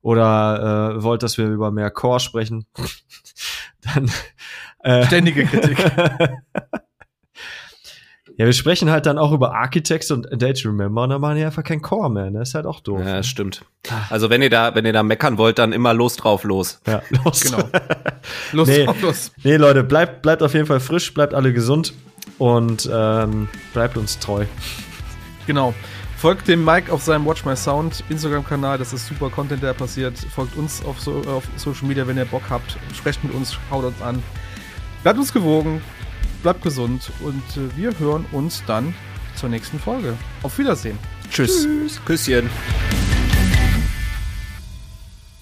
oder 0.02 0.96
äh, 0.96 1.04
wollt, 1.04 1.24
dass 1.24 1.38
wir 1.38 1.48
über 1.48 1.72
mehr 1.72 1.92
Core 1.92 2.20
sprechen, 2.20 2.66
dann 3.82 4.12
äh, 4.84 5.06
ständige 5.06 5.46
Kritik. 5.46 5.78
Ja, 8.40 8.46
wir 8.46 8.54
sprechen 8.54 8.92
halt 8.92 9.08
dann 9.08 9.18
auch 9.18 9.32
über 9.32 9.56
Architects 9.56 10.12
und 10.12 10.28
Date 10.32 10.64
Remember 10.64 11.02
und 11.02 11.10
dann 11.10 11.20
machen 11.20 11.38
die 11.38 11.44
einfach 11.44 11.64
kein 11.64 11.82
Core 11.82 12.12
mehr. 12.12 12.30
Ne? 12.30 12.38
Das 12.38 12.50
ist 12.50 12.54
halt 12.54 12.68
auch 12.68 12.82
doof. 12.82 13.00
Ja, 13.00 13.16
ne? 13.16 13.24
stimmt. 13.24 13.66
Also 14.12 14.30
wenn 14.30 14.44
ihr 14.44 14.52
da, 14.52 14.76
wenn 14.76 14.86
ihr 14.86 14.94
da 14.94 15.02
meckern 15.02 15.40
wollt, 15.40 15.58
dann 15.58 15.74
immer 15.74 15.92
los 15.96 16.18
drauf 16.18 16.44
los. 16.44 16.80
Ja, 16.86 17.02
los. 17.26 17.42
Genau. 17.42 17.68
los 18.52 18.68
nee, 18.68 18.86
drauf 18.86 19.02
los. 19.02 19.32
Nee, 19.44 19.56
Leute, 19.56 19.84
bleibt, 19.84 20.22
bleibt 20.22 20.44
auf 20.44 20.54
jeden 20.54 20.68
Fall 20.68 20.80
frisch, 20.80 21.12
bleibt 21.16 21.34
alle 21.34 21.52
gesund 21.52 21.96
und 22.38 22.90
ähm, 22.92 23.48
bleibt 23.74 23.98
uns 23.98 24.20
treu. 24.20 24.46
Genau. 25.46 25.74
Folgt 26.18 26.48
dem 26.48 26.66
Mike 26.66 26.92
auf 26.92 27.04
seinem 27.04 27.28
Watch 27.28 27.46
My 27.46 27.56
Sound 27.56 28.04
Instagram-Kanal, 28.10 28.80
das 28.80 28.92
ist 28.92 29.06
super 29.08 29.30
Content, 29.30 29.62
der 29.62 29.74
passiert. 29.74 30.18
Folgt 30.18 30.58
uns 30.58 30.84
auf, 30.84 31.00
so, 31.00 31.22
auf 31.28 31.44
Social 31.58 31.88
Media, 31.88 32.08
wenn 32.08 32.18
ihr 32.18 32.26
Bock 32.26 32.42
habt. 32.50 32.76
Sprecht 32.96 33.24
mit 33.24 33.34
uns, 33.34 33.58
haut 33.70 33.86
uns 33.86 34.02
an. 34.02 34.24
Bleibt 35.04 35.20
uns 35.20 35.32
gewogen, 35.32 35.82
bleibt 36.42 36.64
gesund 36.64 37.12
und 37.20 37.44
äh, 37.56 37.78
wir 37.78 37.98
hören 38.00 38.26
uns 38.32 38.64
dann 38.66 38.96
zur 39.36 39.50
nächsten 39.50 39.80
Folge. 39.80 40.18
Auf 40.42 40.58
Wiedersehen. 40.58 40.98
Tschüss. 41.30 41.64
Tschüss. 41.64 42.02
Küsschen. 42.04 42.50